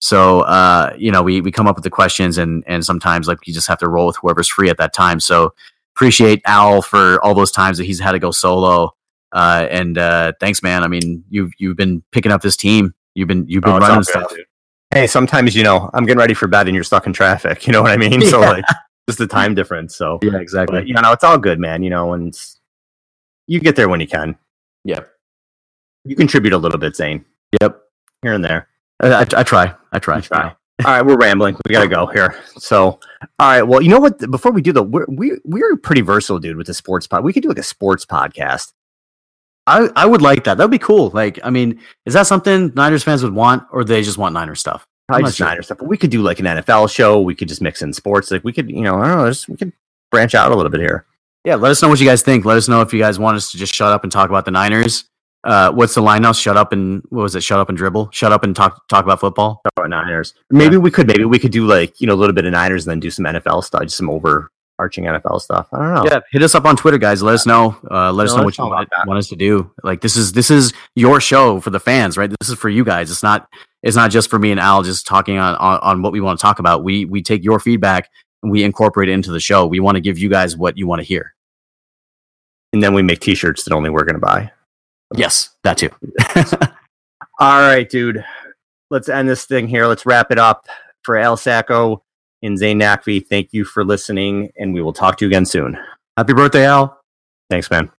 So 0.00 0.40
uh, 0.42 0.94
you 0.98 1.10
know, 1.10 1.22
we 1.22 1.40
we 1.40 1.50
come 1.50 1.66
up 1.66 1.76
with 1.76 1.84
the 1.84 1.90
questions, 1.90 2.36
and 2.38 2.62
and 2.66 2.84
sometimes 2.84 3.26
like 3.28 3.38
you 3.46 3.54
just 3.54 3.68
have 3.68 3.78
to 3.78 3.88
roll 3.88 4.06
with 4.06 4.16
whoever's 4.16 4.48
free 4.48 4.68
at 4.68 4.76
that 4.78 4.92
time. 4.92 5.20
So 5.20 5.54
appreciate 5.96 6.42
Al 6.44 6.82
for 6.82 7.22
all 7.24 7.34
those 7.34 7.50
times 7.52 7.78
that 7.78 7.84
he's 7.84 8.00
had 8.00 8.12
to 8.12 8.18
go 8.18 8.30
solo. 8.30 8.94
Uh, 9.32 9.66
and 9.70 9.96
uh, 9.98 10.32
thanks, 10.40 10.62
man. 10.62 10.84
I 10.84 10.88
mean, 10.88 11.24
you've 11.30 11.52
you've 11.58 11.76
been 11.76 12.02
picking 12.12 12.32
up 12.32 12.42
this 12.42 12.56
team. 12.56 12.94
You've 13.14 13.28
been 13.28 13.46
you've 13.48 13.62
been 13.64 13.72
Oh, 13.74 13.78
running 13.78 14.02
stuff. 14.04 14.28
dude. 14.30 14.44
Hey, 14.92 15.06
sometimes 15.06 15.56
you 15.56 15.62
know 15.64 15.90
I'm 15.94 16.04
getting 16.04 16.18
ready 16.20 16.34
for 16.34 16.46
bed 16.48 16.66
and 16.68 16.74
you're 16.74 16.84
stuck 16.84 17.06
in 17.06 17.12
traffic. 17.12 17.64
You 17.66 17.72
know 17.72 17.82
what 17.82 17.90
I 17.90 17.96
mean? 17.96 18.20
So 18.22 18.40
like, 18.40 18.64
just 19.08 19.18
the 19.18 19.26
time 19.26 19.54
difference. 19.54 19.96
So 19.96 20.18
Yeah, 20.22 20.36
exactly. 20.38 20.80
But 20.80 20.86
you 20.88 20.94
know, 20.94 21.12
it's 21.12 21.24
all 21.24 21.38
good, 21.38 21.58
man. 21.58 21.82
You 21.82 21.90
know, 21.90 22.12
and 22.12 22.36
you 23.46 23.58
get 23.60 23.74
there 23.76 23.88
when 23.88 24.00
you 24.00 24.06
can. 24.06 24.36
Yeah. 24.84 25.00
You 26.04 26.14
contribute 26.16 26.52
a 26.52 26.58
little 26.58 26.78
bit, 26.78 26.94
Zane, 26.94 27.24
Yep. 27.62 27.80
here 28.22 28.34
and 28.34 28.44
there. 28.44 28.68
I, 29.02 29.12
I, 29.12 29.20
I 29.20 29.42
try. 29.42 29.74
I 29.92 29.98
try. 29.98 30.16
You 30.16 30.22
try. 30.22 30.54
All 30.84 30.90
right, 30.90 31.02
we're 31.02 31.16
rambling. 31.16 31.56
We 31.68 31.72
gotta 31.72 31.88
go 31.88 32.06
here. 32.06 32.42
So, 32.58 32.78
all 32.86 33.00
right. 33.38 33.62
Well, 33.62 33.80
you 33.80 33.90
know 33.90 34.00
what? 34.00 34.18
Before 34.30 34.50
we 34.50 34.60
do 34.60 34.72
the, 34.72 34.82
we're 34.82 35.06
we, 35.08 35.38
we're 35.44 35.76
pretty 35.76 36.00
versatile, 36.00 36.40
dude, 36.40 36.56
with 36.56 36.66
the 36.66 36.74
sports 36.74 37.06
pod. 37.06 37.22
We 37.22 37.32
could 37.32 37.44
do 37.44 37.48
like 37.48 37.58
a 37.58 37.62
sports 37.62 38.04
podcast. 38.04 38.72
I, 39.66 39.88
I 39.96 40.04
would 40.04 40.20
like 40.20 40.44
that. 40.44 40.58
That 40.58 40.64
would 40.64 40.70
be 40.72 40.78
cool. 40.78 41.10
Like, 41.10 41.38
I 41.42 41.50
mean, 41.50 41.80
is 42.04 42.14
that 42.14 42.26
something 42.26 42.72
Niners 42.74 43.02
fans 43.02 43.22
would 43.22 43.34
want, 43.34 43.62
or 43.72 43.84
they 43.84 44.02
just 44.02 44.18
want 44.18 44.34
Niners 44.34 44.60
stuff? 44.60 44.86
Probably 45.08 45.26
just 45.26 45.38
sure. 45.38 45.46
Niner 45.46 45.62
stuff, 45.62 45.78
but 45.78 45.88
we 45.88 45.96
could 45.96 46.10
do 46.10 46.22
like 46.22 46.40
an 46.40 46.46
NFL 46.46 46.90
show. 46.90 47.20
We 47.20 47.34
could 47.34 47.48
just 47.48 47.62
mix 47.62 47.80
in 47.80 47.92
sports. 47.92 48.30
Like 48.30 48.42
we 48.44 48.52
could, 48.52 48.68
you 48.68 48.82
know, 48.82 48.96
I 49.00 49.08
don't 49.08 49.18
know. 49.18 49.28
Just, 49.28 49.48
we 49.48 49.56
could 49.56 49.72
branch 50.10 50.34
out 50.34 50.50
a 50.50 50.54
little 50.54 50.70
bit 50.70 50.80
here. 50.80 51.06
Yeah, 51.44 51.56
let 51.56 51.70
us 51.70 51.82
know 51.82 51.88
what 51.88 52.00
you 52.00 52.06
guys 52.06 52.22
think. 52.22 52.44
Let 52.44 52.56
us 52.56 52.68
know 52.68 52.80
if 52.80 52.92
you 52.92 52.98
guys 52.98 53.18
want 53.18 53.36
us 53.36 53.52
to 53.52 53.58
just 53.58 53.74
shut 53.74 53.92
up 53.92 54.02
and 54.02 54.10
talk 54.10 54.28
about 54.30 54.44
the 54.44 54.50
Niners. 54.50 55.04
Uh, 55.44 55.70
what's 55.72 55.94
the 55.94 56.00
line 56.00 56.22
now? 56.22 56.32
Shut 56.32 56.56
up 56.56 56.72
and 56.72 57.02
what 57.10 57.22
was 57.22 57.34
it? 57.34 57.42
Shut 57.42 57.60
up 57.60 57.68
and 57.68 57.76
dribble. 57.76 58.08
Shut 58.12 58.32
up 58.32 58.44
and 58.44 58.56
talk 58.56 58.88
talk 58.88 59.04
about 59.04 59.20
football. 59.20 59.60
Talk 59.64 59.72
about 59.76 59.90
Niners. 59.90 60.34
Maybe 60.50 60.76
we 60.76 60.90
could. 60.90 61.06
Maybe 61.06 61.24
we 61.24 61.38
could 61.38 61.52
do 61.52 61.66
like 61.66 62.00
you 62.00 62.06
know 62.06 62.14
a 62.14 62.16
little 62.16 62.34
bit 62.34 62.46
of 62.46 62.52
Niners 62.52 62.86
and 62.86 62.90
then 62.92 63.00
do 63.00 63.10
some 63.10 63.26
NFL 63.26 63.62
stuff, 63.64 63.82
just 63.82 63.96
some 63.98 64.08
overarching 64.08 65.04
NFL 65.04 65.40
stuff. 65.42 65.68
I 65.72 65.78
don't 65.78 65.94
know. 65.94 66.04
Yeah, 66.06 66.20
hit 66.30 66.42
us 66.42 66.54
up 66.54 66.64
on 66.64 66.76
Twitter, 66.76 66.96
guys. 66.98 67.22
Let 67.22 67.34
us 67.34 67.46
know. 67.46 67.76
Uh, 67.90 68.10
let 68.12 68.24
us 68.24 68.32
Yeah, 68.32 68.38
know 68.38 68.44
what 68.44 68.56
you 68.56 68.64
want, 68.64 68.88
want 69.06 69.18
us 69.18 69.28
to 69.28 69.36
do. 69.36 69.70
Like 69.82 70.00
this 70.00 70.16
is 70.16 70.32
this 70.32 70.50
is 70.50 70.72
your 70.94 71.20
show 71.20 71.60
for 71.60 71.70
the 71.70 71.80
fans, 71.80 72.16
right? 72.16 72.30
This 72.40 72.48
is 72.48 72.58
for 72.58 72.70
you 72.70 72.84
guys. 72.84 73.10
It's 73.10 73.22
not 73.22 73.48
it's 73.82 73.96
not 73.96 74.10
just 74.10 74.30
for 74.30 74.38
me 74.38 74.50
and 74.50 74.58
Al 74.58 74.82
just 74.82 75.06
talking 75.06 75.36
on 75.36 75.56
on, 75.56 75.78
on 75.80 76.02
what 76.02 76.12
we 76.12 76.20
want 76.22 76.38
to 76.38 76.42
talk 76.42 76.58
about. 76.58 76.82
We 76.84 77.04
we 77.04 77.22
take 77.22 77.44
your 77.44 77.60
feedback 77.60 78.08
and 78.42 78.50
we 78.50 78.64
incorporate 78.64 79.10
it 79.10 79.12
into 79.12 79.30
the 79.30 79.40
show. 79.40 79.66
We 79.66 79.78
want 79.80 79.96
to 79.96 80.00
give 80.00 80.18
you 80.18 80.30
guys 80.30 80.56
what 80.56 80.78
you 80.78 80.86
want 80.86 81.00
to 81.00 81.04
hear. 81.04 81.34
And 82.72 82.82
then 82.82 82.92
we 82.94 83.02
make 83.02 83.20
T-shirts 83.20 83.62
that 83.64 83.72
only 83.74 83.90
we're 83.90 84.04
gonna 84.04 84.18
buy. 84.18 84.50
Yes, 85.16 85.50
that 85.62 85.78
too. 85.78 85.90
All 87.40 87.60
right, 87.60 87.88
dude. 87.88 88.24
Let's 88.90 89.08
end 89.08 89.28
this 89.28 89.44
thing 89.44 89.68
here. 89.68 89.86
Let's 89.86 90.06
wrap 90.06 90.30
it 90.30 90.38
up. 90.38 90.66
For 91.02 91.16
Al 91.18 91.36
Sacco 91.36 92.02
and 92.42 92.56
Zane 92.56 92.80
Nakvi, 92.80 93.26
thank 93.26 93.52
you 93.52 93.64
for 93.64 93.84
listening, 93.84 94.50
and 94.56 94.72
we 94.72 94.80
will 94.80 94.92
talk 94.92 95.18
to 95.18 95.24
you 95.24 95.28
again 95.28 95.44
soon. 95.44 95.76
Happy 96.16 96.32
birthday, 96.32 96.64
Al. 96.64 96.98
Thanks, 97.50 97.70
man. 97.70 97.90